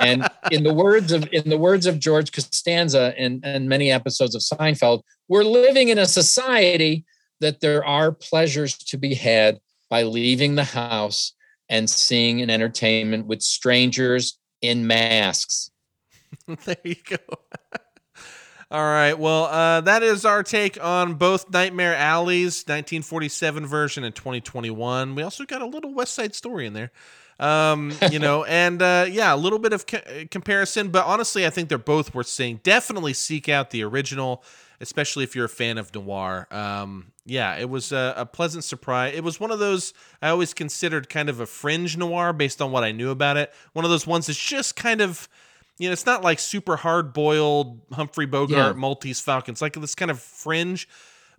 and 0.00 0.28
in 0.50 0.64
the 0.64 0.74
words 0.74 1.12
of 1.12 1.28
in 1.32 1.48
the 1.48 1.56
words 1.56 1.86
of 1.86 2.00
George 2.00 2.32
Costanza 2.32 3.14
in, 3.16 3.40
in 3.44 3.68
many 3.68 3.92
episodes 3.92 4.34
of 4.34 4.42
Seinfeld, 4.42 5.02
we're 5.28 5.44
living 5.44 5.90
in 5.90 5.98
a 5.98 6.06
society 6.06 7.04
that 7.38 7.60
there 7.60 7.84
are 7.84 8.10
pleasures 8.10 8.76
to 8.76 8.98
be 8.98 9.14
had 9.14 9.60
by 9.88 10.02
leaving 10.02 10.56
the 10.56 10.64
house 10.64 11.34
and 11.68 11.88
seeing 11.88 12.40
an 12.40 12.50
entertainment 12.50 13.26
with 13.26 13.42
strangers 13.42 14.40
in 14.60 14.88
masks. 14.88 15.70
there 16.64 16.76
you 16.84 16.96
go. 17.04 17.16
All 18.70 18.82
right. 18.82 19.16
Well, 19.16 19.44
uh, 19.44 19.82
that 19.82 20.02
is 20.02 20.24
our 20.24 20.42
take 20.42 20.82
on 20.82 21.14
both 21.14 21.50
Nightmare 21.50 21.94
Alleys, 21.94 22.62
1947 22.62 23.66
version 23.66 24.04
and 24.04 24.14
2021. 24.14 25.14
We 25.14 25.22
also 25.22 25.44
got 25.44 25.62
a 25.62 25.66
little 25.66 25.94
West 25.94 26.14
Side 26.14 26.34
Story 26.34 26.66
in 26.66 26.72
there. 26.72 26.90
Um, 27.38 27.92
you 28.10 28.18
know, 28.18 28.44
and 28.48 28.80
uh, 28.80 29.06
yeah, 29.08 29.34
a 29.34 29.36
little 29.36 29.58
bit 29.58 29.72
of 29.72 29.86
ca- 29.86 30.26
comparison, 30.30 30.88
but 30.88 31.04
honestly, 31.06 31.46
I 31.46 31.50
think 31.50 31.68
they're 31.68 31.78
both 31.78 32.14
worth 32.14 32.26
seeing. 32.26 32.60
Definitely 32.62 33.12
seek 33.12 33.48
out 33.48 33.70
the 33.70 33.84
original, 33.84 34.42
especially 34.80 35.24
if 35.24 35.36
you're 35.36 35.44
a 35.44 35.48
fan 35.48 35.78
of 35.78 35.94
noir. 35.94 36.48
Um, 36.50 37.12
yeah, 37.26 37.56
it 37.56 37.68
was 37.68 37.92
a, 37.92 38.14
a 38.16 38.26
pleasant 38.26 38.64
surprise. 38.64 39.14
It 39.14 39.24
was 39.24 39.38
one 39.38 39.50
of 39.50 39.58
those 39.58 39.94
I 40.20 40.30
always 40.30 40.54
considered 40.54 41.08
kind 41.08 41.28
of 41.28 41.40
a 41.40 41.46
fringe 41.46 41.96
noir 41.96 42.32
based 42.32 42.60
on 42.60 42.72
what 42.72 42.84
I 42.84 42.92
knew 42.92 43.10
about 43.10 43.36
it. 43.36 43.52
One 43.72 43.84
of 43.84 43.90
those 43.90 44.06
ones 44.06 44.26
that's 44.26 44.38
just 44.38 44.76
kind 44.76 45.00
of 45.00 45.28
you 45.78 45.88
know, 45.88 45.92
it's 45.92 46.06
not 46.06 46.22
like 46.22 46.38
super 46.38 46.76
hard 46.76 47.12
boiled 47.12 47.80
Humphrey 47.92 48.26
Bogart 48.26 48.74
yeah. 48.74 48.80
Maltese 48.80 49.20
Falcon. 49.20 49.52
It's 49.52 49.62
like 49.62 49.74
this 49.74 49.94
kind 49.94 50.10
of 50.10 50.20
fringe. 50.20 50.88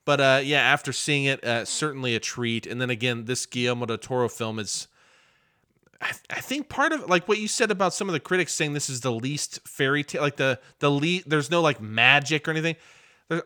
But 0.03 0.21
uh, 0.21 0.41
yeah, 0.43 0.59
after 0.59 0.93
seeing 0.93 1.25
it, 1.25 1.43
uh, 1.43 1.65
certainly 1.65 2.15
a 2.15 2.19
treat. 2.19 2.67
And 2.67 2.79
then 2.79 2.89
again, 2.89 3.25
this 3.25 3.45
Guillermo 3.45 3.87
del 3.87 3.97
Toro 3.97 4.29
film 4.29 4.59
is, 4.59 4.87
I, 5.99 6.11
I, 6.29 6.41
think 6.41 6.69
part 6.69 6.91
of 6.91 7.09
like 7.09 7.27
what 7.27 7.39
you 7.39 7.47
said 7.47 7.71
about 7.71 7.93
some 7.93 8.07
of 8.07 8.13
the 8.13 8.19
critics 8.19 8.53
saying 8.53 8.73
this 8.73 8.89
is 8.89 9.01
the 9.01 9.11
least 9.11 9.67
fairy 9.67 10.03
tale, 10.03 10.21
like 10.21 10.35
the 10.35 10.59
the 10.79 10.91
least. 10.91 11.27
There's 11.29 11.49
no 11.49 11.61
like 11.61 11.81
magic 11.81 12.47
or 12.47 12.51
anything. 12.51 12.75
There, 13.29 13.43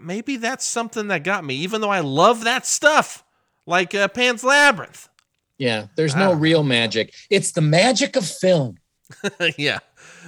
maybe 0.00 0.38
that's 0.38 0.64
something 0.64 1.08
that 1.08 1.22
got 1.22 1.44
me, 1.44 1.54
even 1.56 1.80
though 1.80 1.90
I 1.90 2.00
love 2.00 2.42
that 2.44 2.66
stuff, 2.66 3.22
like 3.66 3.94
uh, 3.94 4.08
Pan's 4.08 4.42
Labyrinth. 4.42 5.08
Yeah, 5.58 5.86
there's 5.96 6.16
no 6.16 6.32
real 6.32 6.62
magic. 6.62 7.14
It's 7.30 7.52
the 7.52 7.62
magic 7.62 8.16
of 8.16 8.26
film. 8.26 8.78
yeah. 9.58 9.78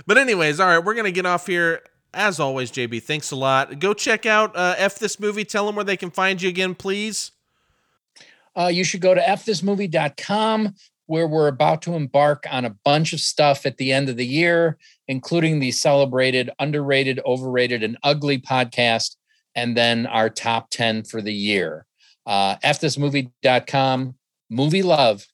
But 0.07 0.19
anyways, 0.19 0.61
all 0.61 0.67
right, 0.69 0.85
we're 0.85 0.95
gonna 0.95 1.11
get 1.11 1.27
off 1.27 1.47
here. 1.47 1.83
As 2.15 2.41
always, 2.41 2.73
JB, 2.73 3.03
thanks 3.03 3.31
a 3.31 3.37
lot. 3.37 3.79
Go 3.79 3.93
check 3.93 4.25
out 4.25 4.57
uh, 4.57 4.75
F 4.79 4.99
this 4.99 5.21
movie. 5.21 5.45
Tell 5.45 5.67
them 5.67 5.77
where 5.77 5.85
they 5.85 5.97
can 5.97 6.11
find 6.11 6.41
you 6.41 6.49
again, 6.49 6.75
please. 6.75 7.33
Uh, 8.57 8.69
you 8.69 8.83
should 8.83 9.01
go 9.01 9.15
to 9.15 9.21
fthismovie.com 9.21 10.75
where 11.09 11.27
we're 11.27 11.49
about 11.49 11.81
to 11.83 11.95
embark 11.95 12.45
on 12.51 12.67
a 12.67 12.77
bunch 12.85 13.15
of 13.15 13.21
stuff 13.21 13.65
at 13.65 13.79
the 13.79 13.93
end 13.93 14.11
of 14.11 14.17
the 14.17 14.27
year, 14.27 14.77
including 15.09 15.59
the 15.59 15.71
celebrated, 15.73 16.51
underrated, 16.59 17.19
overrated, 17.25 17.83
and 17.83 17.97
ugly 18.03 18.39
podcast, 18.39 19.17
and 19.55 19.75
then 19.75 20.07
our 20.07 20.29
top 20.29 20.69
10 20.71 21.05
for 21.05 21.23
the 21.23 21.33
year. 21.33 21.87
Uh, 22.27 22.57
fthismovie.com, 22.57 24.15
movie 24.51 24.83
love 24.83 25.27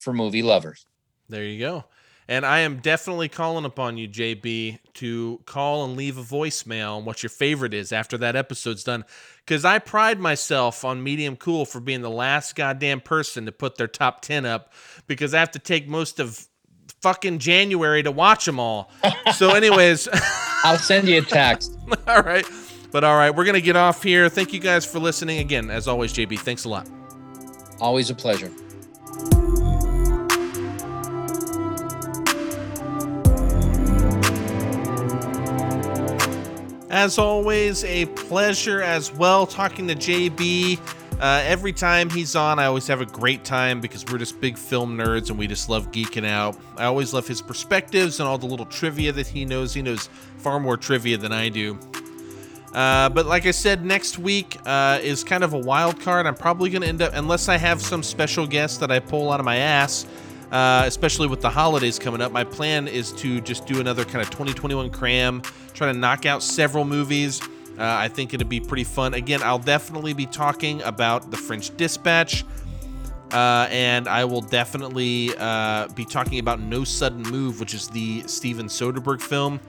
for 0.00 0.14
movie 0.14 0.42
lovers. 0.42 0.86
There 1.28 1.44
you 1.44 1.58
go. 1.60 1.84
And 2.30 2.46
I 2.46 2.60
am 2.60 2.76
definitely 2.76 3.28
calling 3.28 3.64
upon 3.64 3.98
you, 3.98 4.06
JB, 4.06 4.78
to 4.94 5.40
call 5.46 5.84
and 5.84 5.96
leave 5.96 6.16
a 6.16 6.22
voicemail 6.22 6.98
on 6.98 7.04
what 7.04 7.24
your 7.24 7.30
favorite 7.30 7.74
is 7.74 7.90
after 7.90 8.16
that 8.18 8.36
episode's 8.36 8.84
done. 8.84 9.04
Because 9.44 9.64
I 9.64 9.80
pride 9.80 10.20
myself 10.20 10.84
on 10.84 11.02
Medium 11.02 11.34
Cool 11.34 11.64
for 11.64 11.80
being 11.80 12.02
the 12.02 12.08
last 12.08 12.54
goddamn 12.54 13.00
person 13.00 13.46
to 13.46 13.52
put 13.52 13.76
their 13.76 13.88
top 13.88 14.22
10 14.22 14.46
up 14.46 14.72
because 15.08 15.34
I 15.34 15.40
have 15.40 15.50
to 15.50 15.58
take 15.58 15.88
most 15.88 16.20
of 16.20 16.46
fucking 17.02 17.40
January 17.40 18.04
to 18.04 18.12
watch 18.12 18.44
them 18.44 18.60
all. 18.60 18.92
So, 19.34 19.50
anyways, 19.50 20.08
I'll 20.62 20.78
send 20.78 21.08
you 21.08 21.18
a 21.18 21.22
text. 21.22 21.76
all 22.06 22.22
right. 22.22 22.46
But 22.92 23.02
all 23.02 23.16
right, 23.16 23.34
we're 23.34 23.44
going 23.44 23.54
to 23.54 23.60
get 23.60 23.74
off 23.74 24.04
here. 24.04 24.28
Thank 24.28 24.52
you 24.52 24.60
guys 24.60 24.86
for 24.86 25.00
listening. 25.00 25.40
Again, 25.40 25.68
as 25.68 25.88
always, 25.88 26.12
JB, 26.12 26.38
thanks 26.38 26.64
a 26.64 26.68
lot. 26.68 26.88
Always 27.80 28.08
a 28.08 28.14
pleasure. 28.14 28.52
As 37.00 37.16
always, 37.16 37.82
a 37.84 38.04
pleasure 38.04 38.82
as 38.82 39.10
well 39.10 39.46
talking 39.46 39.88
to 39.88 39.94
JB. 39.94 40.78
Uh, 41.18 41.42
every 41.46 41.72
time 41.72 42.10
he's 42.10 42.36
on, 42.36 42.58
I 42.58 42.66
always 42.66 42.86
have 42.88 43.00
a 43.00 43.06
great 43.06 43.42
time 43.42 43.80
because 43.80 44.04
we're 44.04 44.18
just 44.18 44.38
big 44.38 44.58
film 44.58 44.98
nerds 44.98 45.30
and 45.30 45.38
we 45.38 45.46
just 45.46 45.70
love 45.70 45.90
geeking 45.92 46.26
out. 46.26 46.58
I 46.76 46.84
always 46.84 47.14
love 47.14 47.26
his 47.26 47.40
perspectives 47.40 48.20
and 48.20 48.28
all 48.28 48.36
the 48.36 48.44
little 48.44 48.66
trivia 48.66 49.12
that 49.12 49.26
he 49.26 49.46
knows. 49.46 49.72
He 49.72 49.80
knows 49.80 50.10
far 50.36 50.60
more 50.60 50.76
trivia 50.76 51.16
than 51.16 51.32
I 51.32 51.48
do. 51.48 51.78
Uh, 52.74 53.08
but 53.08 53.24
like 53.24 53.46
I 53.46 53.52
said, 53.52 53.82
next 53.82 54.18
week 54.18 54.58
uh, 54.66 54.98
is 55.02 55.24
kind 55.24 55.42
of 55.42 55.54
a 55.54 55.58
wild 55.58 55.98
card. 56.02 56.26
I'm 56.26 56.34
probably 56.34 56.68
going 56.68 56.82
to 56.82 56.88
end 56.88 57.00
up, 57.00 57.12
unless 57.14 57.48
I 57.48 57.56
have 57.56 57.80
some 57.80 58.02
special 58.02 58.46
guest 58.46 58.78
that 58.80 58.90
I 58.90 58.98
pull 58.98 59.32
out 59.32 59.40
of 59.40 59.46
my 59.46 59.56
ass, 59.56 60.04
uh, 60.50 60.82
especially 60.86 61.28
with 61.28 61.40
the 61.40 61.50
holidays 61.50 61.98
coming 61.98 62.20
up. 62.20 62.32
My 62.32 62.44
plan 62.44 62.88
is 62.88 63.12
to 63.12 63.40
just 63.40 63.66
do 63.66 63.80
another 63.80 64.04
kind 64.04 64.22
of 64.22 64.30
2021 64.30 64.90
cram, 64.90 65.42
try 65.74 65.92
to 65.92 65.98
knock 65.98 66.26
out 66.26 66.42
several 66.42 66.84
movies. 66.84 67.40
Uh, 67.42 67.84
I 67.84 68.08
think 68.08 68.34
it'd 68.34 68.48
be 68.48 68.60
pretty 68.60 68.84
fun. 68.84 69.14
Again, 69.14 69.42
I'll 69.42 69.58
definitely 69.58 70.12
be 70.12 70.26
talking 70.26 70.82
about 70.82 71.30
the 71.30 71.36
French 71.36 71.74
Dispatch. 71.76 72.44
Uh, 73.32 73.68
and 73.70 74.08
I 74.08 74.24
will 74.24 74.40
definitely 74.40 75.30
uh, 75.38 75.86
be 75.88 76.04
talking 76.04 76.40
about 76.40 76.60
No 76.60 76.82
Sudden 76.82 77.22
Move, 77.22 77.60
which 77.60 77.74
is 77.74 77.88
the 77.88 78.22
Steven 78.26 78.66
Soderbergh 78.66 79.22
film. 79.22 79.60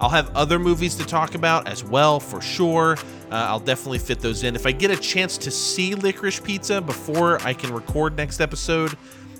I'll 0.00 0.08
have 0.08 0.34
other 0.34 0.58
movies 0.58 0.96
to 0.96 1.04
talk 1.06 1.34
about 1.34 1.68
as 1.68 1.84
well, 1.84 2.18
for 2.18 2.40
sure. 2.40 2.96
Uh, 3.30 3.34
I'll 3.34 3.60
definitely 3.60 3.98
fit 3.98 4.18
those 4.18 4.42
in. 4.42 4.56
If 4.56 4.66
I 4.66 4.72
get 4.72 4.90
a 4.90 4.96
chance 4.96 5.38
to 5.38 5.50
see 5.50 5.94
Licorice 5.94 6.42
Pizza 6.42 6.80
before 6.80 7.40
I 7.42 7.54
can 7.54 7.72
record 7.72 8.16
next 8.16 8.40
episode, 8.40 8.96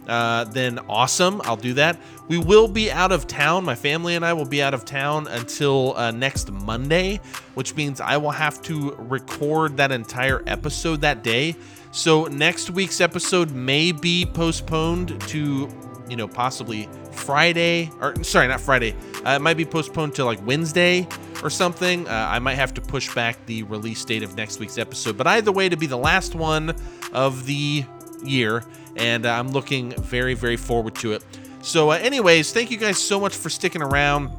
uh, 0.09 0.45
then 0.45 0.79
awesome. 0.89 1.41
I'll 1.45 1.57
do 1.57 1.75
that. 1.75 2.01
We 2.29 2.39
will 2.39 2.69
be 2.69 2.91
out 2.91 3.13
of 3.13 3.27
town. 3.27 3.65
My 3.65 3.75
family 3.75 4.15
and 4.15 4.25
I 4.25 4.33
will 4.33 4.45
be 4.45 4.63
out 4.63 4.75
of 4.75 4.85
town 4.85 5.29
until 5.29 5.97
uh, 5.97 6.11
next 6.11 6.51
Monday, 6.51 7.21
which 7.55 7.77
means 7.77 8.01
I 8.01 8.17
will 8.17 8.31
have 8.31 8.63
to 8.63 8.93
record 8.99 9.77
that 9.77 9.93
entire 9.93 10.43
episode 10.47 11.03
that 11.03 11.23
day. 11.23 11.57
So 11.93 12.25
next 12.25 12.71
week's 12.71 13.01
episode 13.01 13.53
may 13.53 13.93
be 13.93 14.25
postponed 14.25 15.21
to, 15.29 15.69
you 16.09 16.17
know, 16.17 16.27
possibly 16.27 16.89
Friday, 17.13 17.91
or 18.01 18.23
sorry, 18.25 18.49
not 18.49 18.61
Friday. 18.61 18.95
Uh, 19.27 19.33
it 19.33 19.43
might 19.43 19.57
be 19.59 19.67
postponed 19.67 20.15
to 20.15 20.25
like 20.25 20.45
Wednesday 20.47 21.07
or 21.43 21.51
something. 21.51 22.09
Uh, 22.09 22.29
I 22.31 22.39
might 22.39 22.55
have 22.55 22.73
to 22.75 22.81
push 22.81 23.15
back 23.15 23.45
the 23.47 23.63
release 23.65 24.05
date 24.05 24.23
of 24.23 24.37
next 24.37 24.59
week's 24.59 24.79
episode. 24.79 25.17
But 25.19 25.27
either 25.27 25.53
way, 25.53 25.69
to 25.69 25.77
be 25.77 25.87
the 25.87 25.99
last 25.99 26.35
one 26.35 26.75
of 27.13 27.47
the 27.47 27.85
year, 28.25 28.65
and 28.97 29.27
uh, 29.27 29.33
I'm 29.33 29.51
looking 29.51 29.93
very, 29.93 30.35
very 30.35 30.57
forward 30.57 30.95
to 30.97 31.13
it. 31.13 31.25
So, 31.63 31.91
uh, 31.91 31.95
anyways, 31.95 32.53
thank 32.53 32.71
you 32.71 32.77
guys 32.77 32.99
so 32.99 33.21
much 33.21 33.37
for 33.37 33.49
sticking 33.49 33.83
around, 33.83 34.31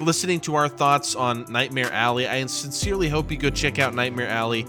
listening 0.00 0.40
to 0.40 0.54
our 0.56 0.68
thoughts 0.68 1.14
on 1.14 1.46
Nightmare 1.50 1.90
Alley. 1.92 2.26
I 2.26 2.44
sincerely 2.46 3.08
hope 3.08 3.30
you 3.30 3.36
go 3.36 3.50
check 3.50 3.78
out 3.78 3.94
Nightmare 3.94 4.28
Alley. 4.28 4.66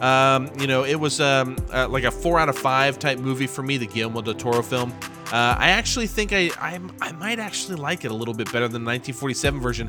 Um, 0.00 0.50
you 0.58 0.66
know, 0.66 0.84
it 0.84 0.96
was 0.96 1.20
um, 1.20 1.56
uh, 1.72 1.88
like 1.88 2.04
a 2.04 2.10
four 2.10 2.38
out 2.38 2.48
of 2.48 2.58
five 2.58 2.98
type 2.98 3.18
movie 3.18 3.46
for 3.46 3.62
me, 3.62 3.76
the 3.76 3.86
Guillermo 3.86 4.20
del 4.22 4.34
Toro 4.34 4.62
film. 4.62 4.92
Uh, 5.32 5.56
I 5.58 5.70
actually 5.70 6.08
think 6.08 6.32
I, 6.32 6.50
I, 6.58 6.78
I 7.00 7.12
might 7.12 7.38
actually 7.38 7.76
like 7.76 8.04
it 8.04 8.10
a 8.10 8.14
little 8.14 8.34
bit 8.34 8.52
better 8.52 8.68
than 8.68 8.84
the 8.84 8.90
1947 8.90 9.60
version. 9.60 9.86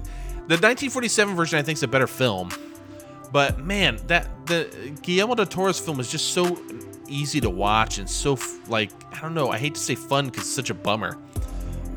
The 0.48 0.56
1947 0.56 1.36
version 1.36 1.60
I 1.60 1.64
think 1.64 1.78
is 1.78 1.84
a 1.84 1.88
better 1.88 2.08
film, 2.08 2.50
But 3.32 3.60
man, 3.60 3.98
that 4.08 4.30
the 4.46 4.70
Guillermo 5.02 5.36
del 5.36 5.46
Toro's 5.48 5.80
film 5.80 6.00
is 6.00 6.12
just 6.12 6.34
so 6.34 6.60
easy 7.14 7.40
to 7.42 7.50
watch 7.50 8.00
and 8.00 8.10
so 8.10 8.38
like 8.68 8.92
I 9.12 9.20
don't 9.22 9.34
know. 9.34 9.50
I 9.50 9.58
hate 9.58 9.76
to 9.76 9.82
say 9.82 9.96
fun 9.96 10.26
because 10.26 10.42
it's 10.44 10.56
such 10.56 10.70
a 10.70 10.74
bummer. 10.74 11.18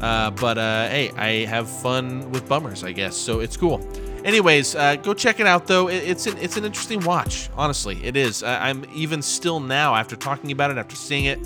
Uh, 0.01 0.31
but 0.31 0.59
uh, 0.59 0.89
hey, 0.89 1.11
I 1.17 1.47
have 1.47 1.69
fun 1.69 2.31
with 2.31 2.47
bummers, 2.49 2.85
I 2.85 2.93
guess. 2.93 3.17
So 3.17 3.41
it's 3.41 3.57
cool. 3.57 3.81
Anyways, 4.25 4.75
uh, 4.75 4.97
go 4.97 5.15
check 5.15 5.41
it 5.41 5.47
out 5.47 5.67
though. 5.67 5.89
It, 5.89 6.03
it's 6.05 6.27
an 6.27 6.37
it's 6.39 6.57
an 6.57 6.65
interesting 6.65 7.01
watch. 7.05 7.49
Honestly, 7.57 8.03
it 8.05 8.17
is. 8.17 8.43
I'm 8.43 8.85
even 8.95 9.23
still 9.23 9.61
now 9.61 9.95
after 9.95 10.17
talking 10.17 10.53
about 10.53 10.71
it, 10.71 10.79
after 10.79 10.97
seeing 10.97 11.25
it. 11.27 11.39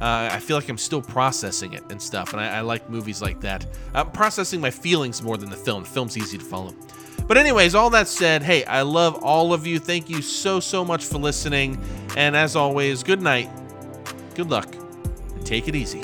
Uh, 0.00 0.30
I 0.30 0.38
feel 0.38 0.56
like 0.56 0.68
I'm 0.68 0.78
still 0.78 1.02
processing 1.02 1.72
it 1.72 1.82
and 1.90 2.00
stuff, 2.00 2.32
and 2.32 2.40
I, 2.40 2.58
I 2.58 2.60
like 2.60 2.88
movies 2.88 3.20
like 3.20 3.40
that. 3.40 3.66
I'm 3.94 4.12
processing 4.12 4.60
my 4.60 4.70
feelings 4.70 5.20
more 5.22 5.36
than 5.36 5.50
the 5.50 5.56
film. 5.56 5.82
The 5.82 5.88
film's 5.88 6.16
easy 6.16 6.38
to 6.38 6.44
follow. 6.44 6.72
But, 7.28 7.36
anyways, 7.36 7.74
all 7.74 7.90
that 7.90 8.08
said, 8.08 8.42
hey, 8.42 8.64
I 8.64 8.82
love 8.82 9.22
all 9.22 9.52
of 9.52 9.66
you. 9.66 9.78
Thank 9.78 10.08
you 10.08 10.22
so, 10.22 10.60
so 10.60 10.84
much 10.84 11.04
for 11.04 11.18
listening. 11.18 11.78
And 12.16 12.34
as 12.34 12.56
always, 12.56 13.02
good 13.02 13.20
night, 13.20 13.50
good 14.34 14.50
luck, 14.50 14.74
and 14.74 15.46
take 15.46 15.68
it 15.68 15.76
easy. 15.76 16.02